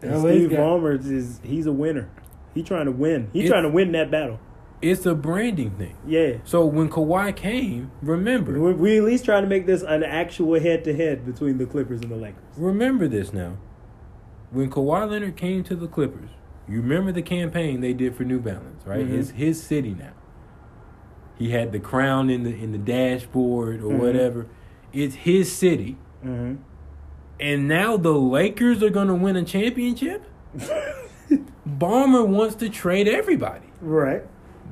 And 0.00 0.22
LA's 0.22 0.36
Steve 0.36 0.50
got- 0.50 0.58
Ballmer 0.60 1.04
is 1.10 1.40
he's 1.42 1.66
a 1.66 1.72
winner. 1.72 2.08
He's 2.54 2.64
trying 2.66 2.84
to 2.86 2.92
win. 2.92 3.30
He's 3.32 3.50
trying 3.50 3.64
to 3.64 3.68
win 3.68 3.90
that 3.92 4.10
battle. 4.12 4.38
It's 4.84 5.06
a 5.06 5.14
branding 5.14 5.70
thing. 5.72 5.96
Yeah. 6.06 6.36
So 6.44 6.66
when 6.66 6.88
Kawhi 6.90 7.34
came, 7.34 7.90
remember, 8.02 8.60
We 8.60 8.72
we 8.74 8.98
at 8.98 9.04
least 9.04 9.24
trying 9.24 9.42
to 9.42 9.48
make 9.48 9.64
this 9.66 9.82
an 9.82 10.02
actual 10.02 10.60
head 10.60 10.84
to 10.84 10.94
head 10.94 11.24
between 11.24 11.56
the 11.58 11.66
Clippers 11.66 12.00
and 12.02 12.10
the 12.10 12.16
Lakers. 12.16 12.42
remember 12.56 13.08
this 13.08 13.32
now. 13.32 13.56
When 14.50 14.70
Kawhi 14.70 15.10
Leonard 15.10 15.36
came 15.36 15.64
to 15.64 15.74
the 15.74 15.88
Clippers, 15.88 16.28
you 16.68 16.80
remember 16.80 17.12
the 17.12 17.22
campaign 17.22 17.80
they 17.80 17.92
did 17.94 18.14
for 18.14 18.24
New 18.24 18.40
Balance, 18.40 18.86
right? 18.86 19.08
Mhm. 19.08 19.18
It's 19.18 19.30
his 19.30 19.62
city 19.62 19.94
now. 19.98 20.12
He 21.36 21.50
had 21.50 21.72
the 21.72 21.80
crown 21.80 22.28
in 22.30 22.44
the 22.44 22.54
in 22.54 22.72
the 22.72 22.78
dashboard 22.78 23.80
or 23.82 23.92
Mhm. 23.92 23.98
whatever. 23.98 24.46
It's 24.92 25.14
his 25.16 25.50
city. 25.50 25.96
Mm-hmm. 26.24 26.56
And 27.40 27.66
now 27.68 27.96
the 27.96 28.12
Lakers 28.12 28.82
are 28.82 28.90
going 28.90 29.08
to 29.08 29.14
win 29.14 29.34
a 29.36 29.42
championship? 29.42 30.22
Ballmer 31.68 32.26
wants 32.26 32.54
to 32.56 32.68
trade 32.68 33.08
everybody. 33.08 33.66
Right. 33.80 34.22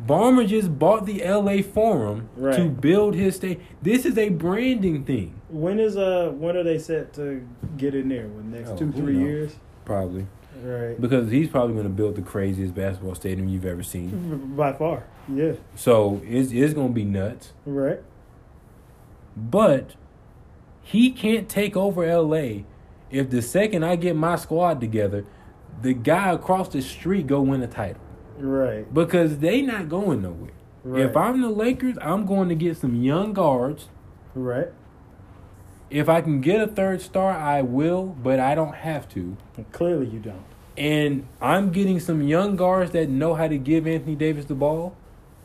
Ballmer 0.07 0.47
just 0.47 0.79
bought 0.79 1.07
the 1.07 1.23
LA 1.25 1.63
Forum 1.63 2.29
to 2.37 2.69
build 2.69 3.15
his 3.15 3.37
state. 3.37 3.61
This 3.83 4.05
is 4.05 4.19
a 4.19 4.31
branding 4.31 5.05
thing, 5.05 5.41
When 5.49 5.79
is 5.79 5.97
uh 5.97 6.33
when 6.35 6.57
are 6.57 6.63
they 6.65 6.79
set 6.79 7.13
to 7.15 7.47
get 7.77 7.95
in 7.95 8.09
there? 8.09 8.27
When 8.29 8.51
next 8.51 8.71
Oh, 8.71 8.77
two 8.77 8.93
three 8.93 9.15
knows? 9.15 9.23
years? 9.23 9.57
probably. 9.85 10.27
Right. 10.63 11.01
Because 11.01 11.31
he's 11.31 11.49
probably 11.49 11.73
going 11.75 11.87
to 11.87 11.93
build 11.93 12.15
the 12.15 12.23
craziest 12.23 12.73
basketball 12.75 13.15
stadium 13.17 13.49
you've 13.49 13.65
ever 13.65 13.83
seen. 13.83 14.55
By 14.57 14.73
far. 14.75 15.05
Yeah. 15.33 15.53
So 15.75 16.21
it's, 16.25 16.53
it's 16.53 16.73
going 16.75 16.89
to 16.89 16.95
be 16.95 17.05
nuts. 17.05 17.53
Right. 17.67 18.01
But 19.37 19.95
he 20.83 21.11
can't 21.11 21.49
take 21.49 21.77
over 21.77 22.07
LA 22.07 22.63
if 23.11 23.31
the 23.31 23.43
second 23.43 23.85
I 23.85 23.97
get 23.97 24.15
my 24.15 24.37
squad 24.37 24.81
together, 24.81 25.25
the 25.81 25.95
guy 25.95 26.31
across 26.33 26.69
the 26.69 26.81
street 26.83 27.27
go 27.27 27.41
win 27.41 27.63
a 27.63 27.67
title. 27.67 28.02
Right. 28.37 28.93
Because 28.93 29.39
they 29.39 29.63
not 29.63 29.89
going 29.89 30.23
nowhere. 30.23 30.53
Right. 30.85 31.05
If 31.05 31.17
I'm 31.17 31.41
the 31.41 31.49
Lakers, 31.49 31.97
I'm 32.01 32.27
going 32.27 32.49
to 32.49 32.55
get 32.55 32.77
some 32.77 33.03
young 33.03 33.33
guards. 33.33 33.89
Right. 34.35 34.69
If 35.91 36.09
I 36.09 36.23
can 36.23 36.41
get 36.41 36.61
a 36.61 36.67
third 36.67 37.03
star, 37.03 37.33
I 37.33 37.63
will, 37.63 38.07
but 38.07 38.41
I 38.41 38.55
don't 38.55 38.75
have 38.75 39.09
to. 39.11 39.37
Clearly 39.73 40.07
you 40.07 40.19
don't. 40.19 40.45
And 40.77 41.27
I'm 41.41 41.71
getting 41.71 42.01
some 42.01 42.23
young 42.23 42.57
guards 42.57 42.93
that 42.93 43.11
know 43.11 43.35
how 43.35 43.47
to 43.47 43.59
give 43.59 43.87
Anthony 43.87 44.15
Davis 44.15 44.47
the 44.47 44.55
ball. 44.55 44.97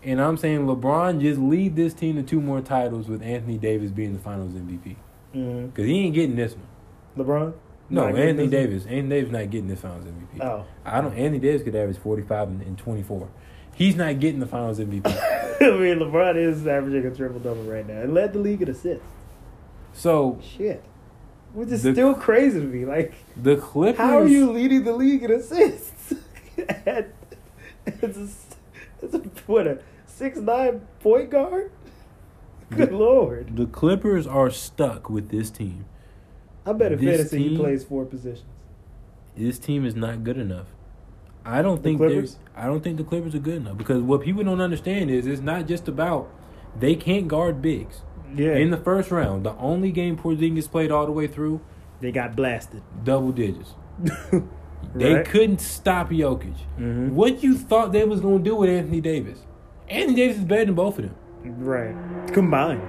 And 0.04 0.22
I'm 0.22 0.38
saying 0.38 0.66
LeBron 0.66 1.20
just 1.20 1.40
lead 1.40 1.76
this 1.76 1.94
team 1.94 2.16
to 2.16 2.24
two 2.24 2.40
more 2.40 2.62
titles 2.62 3.10
with 3.10 3.22
Anthony 3.22 3.58
Davis 3.58 3.92
being 3.92 4.14
the 4.14 4.20
Finals 4.20 4.54
MVP. 4.54 4.96
Mm-hmm. 5.36 5.66
Because 5.68 5.86
he 5.86 6.06
ain't 6.06 6.16
getting 6.16 6.38
this 6.38 6.56
one. 6.56 6.68
LeBron. 7.18 7.54
No, 7.90 8.08
Anthony? 8.08 8.48
Davis. 8.48 8.84
Anthony 8.86 9.10
Davis 9.10 9.32
not 9.32 9.50
getting 9.50 9.68
this 9.68 9.80
Finals 9.82 10.06
MVP. 10.06 10.42
Oh. 10.44 10.66
I 10.86 11.00
don't. 11.02 11.14
Anthony 11.14 11.40
Davis 11.40 11.64
could 11.64 11.76
average 11.76 11.98
45 11.98 12.48
and, 12.50 12.62
and 12.64 12.78
24. 12.78 13.30
He's 13.76 13.96
not 13.96 14.20
getting 14.20 14.40
the 14.40 14.46
Finals 14.48 14.80
MVP. 14.80 15.06
I 15.62 15.72
mean, 15.72 16.00
LeBron 16.00 16.36
is 16.36 16.66
averaging 16.68 17.06
a 17.06 17.16
triple 17.16 17.40
double 17.40 17.64
right 17.64 17.88
now 17.88 18.02
and 18.02 18.14
led 18.14 18.34
the 18.34 18.40
league 18.40 18.62
in 18.62 18.70
assists. 18.70 19.06
so 19.94 20.40
Shit. 20.42 20.84
Which 21.54 21.70
is 21.70 21.82
The- 21.84 21.94
still 21.94 22.14
crazy 22.14 22.60
to 22.60 22.66
me. 22.66 22.86
Like, 22.86 23.14
the 23.42 23.56
Clippers. 23.56 23.98
how 23.98 24.18
are 24.20 24.28
you 24.28 24.52
leading 24.52 24.84
the 24.84 24.94
league 24.94 25.24
in 25.24 25.32
assists? 25.32 26.14
And 26.86 27.06
it's, 27.86 28.18
a, 28.18 28.28
it's 29.02 29.14
a, 29.14 29.20
what, 29.46 29.68
a 29.68 29.80
six 30.08 30.38
nine 30.40 30.82
point 31.00 31.30
guard? 31.30 31.72
Good 32.72 32.92
lord. 32.92 33.56
The 33.56 33.66
Clippers 33.68 34.28
are 34.28 34.50
stuck 34.52 35.10
with 35.10 35.30
this 35.30 35.50
team. 35.50 35.86
I 36.68 36.74
bet 36.74 36.92
if 36.92 37.00
fantasy 37.00 37.50
he 37.50 37.58
plays 37.58 37.84
four 37.84 38.06
positions. 38.06 38.46
This 39.36 39.58
team 39.60 39.86
is 39.86 39.96
not 39.96 40.24
good 40.24 40.38
enough. 40.38 40.68
I 41.46 41.62
don't 41.62 41.78
The 41.78 41.84
think. 41.84 41.98
Clippers? 42.00 42.38
I 42.56 42.66
don't 42.66 42.84
think 42.84 42.98
the 42.98 43.04
Clippers 43.04 43.34
are 43.36 43.40
good 43.40 43.56
enough 43.58 43.78
because 43.78 44.02
what 44.02 44.22
people 44.22 44.44
don't 44.44 44.60
understand 44.62 45.10
is 45.10 45.26
it's 45.28 45.42
not 45.42 45.68
just 45.68 45.88
about 45.88 46.30
they 46.78 46.96
can't 46.96 47.28
guard 47.28 47.62
bigs. 47.62 48.02
Yeah. 48.36 48.56
In 48.56 48.72
the 48.72 48.78
first 48.78 49.10
round, 49.12 49.46
the 49.46 49.54
only 49.56 49.92
game 49.92 50.18
Porzingis 50.18 50.70
played 50.70 50.92
all 50.92 51.06
the 51.06 51.12
way 51.14 51.28
through, 51.28 51.62
they 52.02 52.12
got 52.12 52.36
blasted. 52.36 52.82
double 53.04 53.32
digits. 53.32 53.74
They 54.94 55.16
Right. 55.16 55.26
couldn't 55.26 55.60
stop 55.60 56.12
Jokic. 56.12 56.54
Mhm. 56.80 57.12
What 57.14 57.44
you 57.44 57.58
thought 57.58 57.92
they 57.92 58.04
was 58.06 58.20
gonna 58.22 58.40
do 58.40 58.56
with 58.56 58.70
Anthony 58.70 59.02
Davis? 59.02 59.44
Anthony 59.90 60.16
Davis 60.16 60.38
is 60.38 60.44
better 60.44 60.66
than 60.66 60.76
both 60.76 61.00
of 61.00 61.06
them. 61.06 61.16
Right. 61.64 61.96
Combined. 62.32 62.82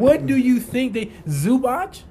What 0.00 0.24
do 0.26 0.36
you 0.36 0.58
think 0.58 0.94
they 0.94 1.06
Zubac? 1.28 2.02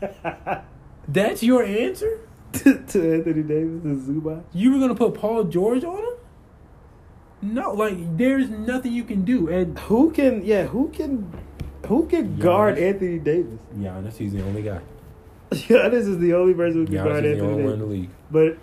That's 1.08 1.42
your 1.42 1.64
answer? 1.64 2.20
to, 2.52 2.78
to 2.78 3.14
Anthony 3.14 3.42
Davis 3.42 3.84
and 3.84 4.00
Zubac. 4.00 4.42
You 4.52 4.72
were 4.72 4.78
gonna 4.78 4.94
put 4.94 5.14
Paul 5.14 5.44
George 5.44 5.84
on 5.84 5.98
him? 5.98 6.14
No, 7.40 7.72
like 7.72 8.16
there's 8.16 8.48
nothing 8.48 8.92
you 8.92 9.04
can 9.04 9.24
do. 9.24 9.48
And 9.48 9.78
Who 9.80 10.10
can? 10.10 10.44
Yeah, 10.44 10.66
who 10.66 10.88
can? 10.88 11.30
Who 11.86 12.06
can 12.06 12.36
Giannis. 12.36 12.40
guard 12.40 12.78
Anthony 12.78 13.18
Davis? 13.18 13.60
Giannis, 13.76 14.16
he's 14.16 14.32
the 14.32 14.42
only 14.44 14.62
guy. 14.62 14.80
Giannis 15.50 16.08
is 16.08 16.18
the 16.18 16.34
only 16.34 16.54
person 16.54 16.80
who 16.80 16.86
can 16.86 16.96
Giannis 16.96 17.04
guard 17.04 17.24
is 17.24 17.38
the 17.38 17.44
Anthony 17.44 17.52
only 17.52 17.64
one 17.64 17.72
in 17.74 17.78
the 17.78 17.86
league. 17.86 18.10
But 18.30 18.58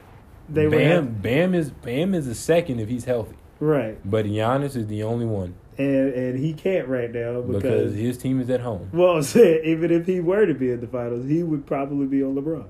they 0.49 0.67
Bam, 0.67 0.81
have 0.81 1.21
Bam 1.21 1.53
is 1.55 1.71
Bam 1.71 2.13
is 2.13 2.27
a 2.27 2.35
second 2.35 2.79
if 2.79 2.89
he's 2.89 3.05
healthy, 3.05 3.37
right, 3.59 3.97
but 4.09 4.25
Giannis 4.25 4.75
is 4.75 4.87
the 4.87 5.03
only 5.03 5.25
one 5.25 5.55
and 5.77 6.13
and 6.13 6.39
he 6.39 6.53
can't 6.53 6.87
right 6.87 7.11
now 7.11 7.41
because 7.41 7.61
because. 7.63 7.95
his 7.95 8.17
team 8.17 8.39
is 8.39 8.49
at 8.49 8.61
home. 8.61 8.89
well, 8.93 9.17
even 9.35 9.91
if 9.91 10.05
he 10.05 10.19
were 10.19 10.45
to 10.45 10.53
be 10.53 10.71
in 10.71 10.79
the 10.81 10.87
finals, 10.87 11.25
he 11.27 11.43
would 11.43 11.65
probably 11.65 12.05
be 12.07 12.23
on 12.23 12.35
LeBron. 12.35 12.65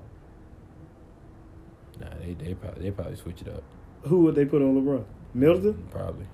Nah, 2.00 2.06
they 2.20 2.34
they 2.34 2.54
probably 2.54 2.82
they 2.82 2.90
probably 2.90 3.16
switch 3.16 3.40
it 3.42 3.48
up. 3.48 3.62
Who 4.02 4.20
would 4.22 4.34
they 4.34 4.44
put 4.44 4.62
on 4.62 4.74
LeBron? 4.80 5.04
Middleton. 5.34 5.88
Probably. 5.90 6.26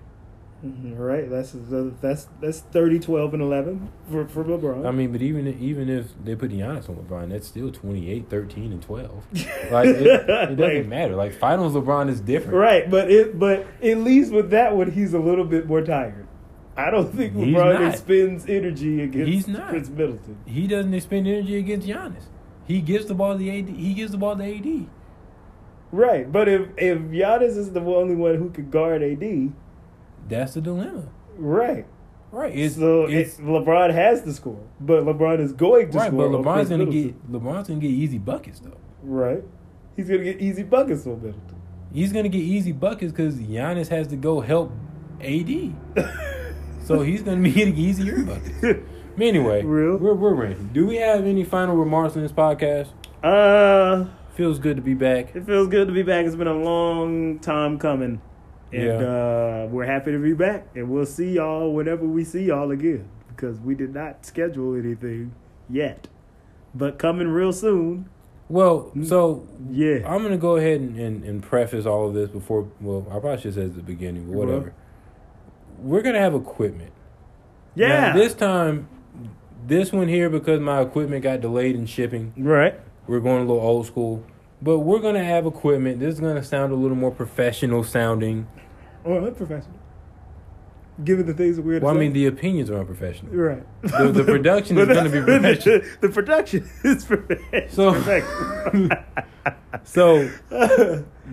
Mhm, 0.64 0.96
Right, 0.96 1.28
that's 1.28 1.56
that's 2.00 2.28
that's 2.40 2.60
30, 2.60 3.00
12, 3.00 3.34
and 3.34 3.42
eleven 3.42 3.90
for 4.08 4.28
for 4.28 4.44
LeBron. 4.44 4.86
I 4.86 4.92
mean, 4.92 5.10
but 5.10 5.20
even 5.20 5.48
even 5.60 5.88
if 5.88 6.12
they 6.24 6.36
put 6.36 6.52
Giannis 6.52 6.88
on 6.88 6.96
LeBron, 6.96 7.30
that's 7.30 7.48
still 7.48 7.72
28, 7.72 8.30
13, 8.30 8.72
and 8.72 8.80
twelve. 8.82 9.24
Like 9.72 9.88
it, 9.88 10.06
it 10.06 10.26
doesn't 10.56 10.58
Like- 10.58 10.86
matter. 10.86 11.16
Like 11.16 11.32
finals 11.34 11.72
LeBron 11.74 12.08
is 12.10 12.20
different. 12.20 12.54
Right, 12.54 12.88
but 12.88 13.10
it 13.10 13.38
but 13.38 13.66
at 13.82 13.98
least 13.98 14.32
with 14.32 14.50
that 14.50 14.76
one, 14.76 14.92
he's 14.92 15.14
a 15.14 15.18
little 15.18 15.44
bit 15.44 15.66
more 15.66 15.82
tired. 15.82 16.28
I 16.76 16.90
don't 16.90 17.14
think 17.14 17.34
He's 17.34 17.54
LeBron 17.54 17.80
not. 17.80 17.92
expends 17.92 18.46
energy 18.48 19.02
against 19.02 19.28
He's 19.30 19.48
not. 19.48 19.68
Khris 19.70 19.88
Middleton. 19.90 20.38
He 20.46 20.66
doesn't 20.66 20.94
expend 20.94 21.26
energy 21.28 21.56
against 21.58 21.86
Giannis. 21.86 22.24
He 22.66 22.80
gives 22.80 23.06
the 23.06 23.14
ball 23.14 23.32
to 23.32 23.38
the 23.38 23.50
AD. 23.58 23.68
He 23.68 23.92
gives 23.94 24.12
the 24.12 24.18
ball 24.18 24.36
to 24.36 24.42
AD. 24.44 24.86
Right, 25.90 26.30
but 26.32 26.48
if 26.48 26.68
if 26.78 26.98
Giannis 26.98 27.56
is 27.58 27.72
the 27.72 27.80
only 27.82 28.14
one 28.14 28.36
who 28.36 28.48
could 28.50 28.70
guard 28.70 29.02
AD, 29.02 29.52
That's 30.28 30.54
the 30.54 30.60
dilemma. 30.62 31.04
right? 31.36 31.86
Right. 32.30 32.56
It's, 32.58 32.76
so 32.76 33.04
it's 33.04 33.32
it's, 33.32 33.40
LeBron 33.40 33.92
has 33.92 34.22
to 34.22 34.32
score, 34.32 34.64
but 34.80 35.04
LeBron 35.04 35.38
is 35.40 35.52
going 35.52 35.90
to 35.90 35.98
right, 35.98 36.08
score. 36.08 36.30
but 36.30 36.38
LeBron's 36.40 36.70
gonna 36.70 36.86
Middleton. 36.86 37.02
get 37.08 37.30
LeBron's 37.32 37.68
gonna 37.68 37.80
get 37.80 37.90
easy 37.90 38.16
buckets 38.16 38.60
though. 38.60 38.78
right. 39.02 39.44
He's 39.96 40.08
gonna 40.08 40.24
get 40.24 40.40
easy 40.40 40.62
buckets 40.62 41.06
on 41.06 41.16
Middleton. 41.22 41.60
He's 41.92 42.10
gonna 42.10 42.30
get 42.30 42.40
easy 42.40 42.72
buckets 42.72 43.12
because 43.12 43.34
Giannis 43.34 43.88
has 43.88 44.06
to 44.08 44.16
go 44.16 44.40
help 44.40 44.72
AD. 45.20 45.74
so 46.96 47.02
he's 47.02 47.22
gonna 47.22 47.42
be 47.42 47.52
getting 47.52 47.76
easier 47.76 48.22
buckets. 48.24 48.80
But 49.14 49.26
anyway, 49.26 49.62
Real? 49.62 49.98
we're 49.98 50.14
we're 50.14 50.32
ready. 50.34 50.54
Do 50.72 50.86
we 50.86 50.96
have 50.96 51.26
any 51.26 51.44
final 51.44 51.76
remarks 51.76 52.16
on 52.16 52.22
this 52.22 52.32
podcast? 52.32 52.88
uh, 53.22 54.06
Feels 54.34 54.58
good 54.58 54.76
to 54.76 54.82
be 54.82 54.94
back. 54.94 55.36
it 55.36 55.44
feels 55.44 55.68
good 55.68 55.86
to 55.88 55.92
be 55.92 56.02
back. 56.02 56.24
It's 56.24 56.34
been 56.34 56.46
a 56.46 56.54
long 56.56 57.38
time 57.38 57.78
coming, 57.78 58.22
and 58.72 58.82
Yeah. 58.82 58.92
uh, 58.94 59.68
we're 59.70 59.84
happy 59.84 60.12
to 60.12 60.18
be 60.18 60.32
back. 60.32 60.68
And 60.74 60.88
we'll 60.88 61.04
see 61.04 61.32
y'all 61.34 61.70
whenever 61.74 62.06
we 62.06 62.24
see 62.24 62.44
y'all 62.44 62.70
again 62.70 63.06
because 63.28 63.60
we 63.60 63.74
did 63.74 63.92
not 63.92 64.24
schedule 64.24 64.74
anything 64.74 65.34
yet, 65.68 66.08
but 66.74 66.98
coming 66.98 67.28
real 67.28 67.52
soon. 67.52 68.08
Well, 68.48 68.92
so 69.04 69.46
Yeah. 69.70 69.98
I'm 70.06 70.22
gonna 70.22 70.38
go 70.38 70.56
ahead 70.56 70.80
and, 70.80 70.96
and, 70.98 71.22
and 71.24 71.42
preface 71.42 71.84
all 71.84 72.08
of 72.08 72.14
this 72.14 72.30
before. 72.30 72.66
Well, 72.80 73.06
I 73.10 73.18
probably 73.18 73.42
should 73.42 73.54
say 73.54 73.64
at 73.66 73.76
the 73.76 73.82
beginning, 73.82 74.24
but 74.26 74.36
whatever. 74.38 74.72
We're 75.82 76.02
gonna 76.02 76.20
have 76.20 76.34
equipment. 76.34 76.92
Now, 77.76 77.86
Yeah. 77.86 78.12
this 78.14 78.34
time, 78.34 78.88
this 79.66 79.92
one 79.92 80.08
here 80.08 80.28
because 80.30 80.60
my 80.60 80.80
equipment 80.80 81.22
got 81.22 81.40
delayed 81.40 81.74
in 81.74 81.86
shipping. 81.86 82.32
right. 82.38 82.74
We're 83.08 83.20
going 83.20 83.38
a 83.38 83.44
little 83.52 83.60
old 83.60 83.86
school, 83.86 84.22
but 84.62 84.78
we're 84.78 85.00
gonna 85.00 85.24
have 85.24 85.44
equipment. 85.44 85.98
This 85.98 86.14
is 86.14 86.20
gonna 86.20 86.42
sound 86.42 86.72
a 86.72 86.76
little 86.76 86.96
more 86.96 87.10
professional 87.10 87.82
sounding. 87.82 88.46
Oh, 89.04 89.14
or 89.14 89.22
unprofessional. 89.26 89.78
Given 91.04 91.26
the 91.26 91.34
things 91.34 91.56
that 91.56 91.62
we're. 91.64 91.80
Well, 91.80 91.94
I 91.94 91.98
mean, 91.98 92.12
the 92.12 92.26
opinions 92.26 92.70
are 92.70 92.78
unprofessional. 92.78 93.34
right. 93.34 93.62
The- 93.82 94.12
the 94.12 94.24
production 94.36 94.78
is 94.78 94.86
gonna 94.88 95.08
be 95.10 95.20
professional. 95.24 95.80
The 96.00 96.08
production 96.08 96.70
is 96.84 97.04
professional. 97.04 97.68
So-. 97.68 99.00
So 99.84 100.28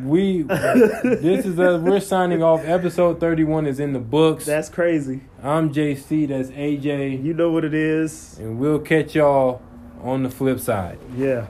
we, 0.03 0.41
this 0.43 1.45
is 1.45 1.59
a 1.59 1.77
We're 1.77 1.99
signing 1.99 2.41
off. 2.41 2.61
Episode 2.65 3.19
thirty-one 3.19 3.67
is 3.67 3.80
in 3.80 3.93
the 3.93 3.99
books. 3.99 4.45
That's 4.45 4.69
crazy. 4.69 5.22
I'm 5.43 5.72
JC. 5.73 6.27
That's 6.27 6.49
AJ, 6.49 7.23
You 7.23 7.33
know 7.33 7.51
what 7.51 7.64
it 7.65 7.73
is. 7.73 8.38
and 8.39 8.57
we'll 8.59 8.80
catch 8.80 9.15
y'all 9.15 9.61
on 10.01 10.23
the 10.23 10.30
flip 10.31 10.59
side. 10.59 10.98
Yeah. 11.15 11.48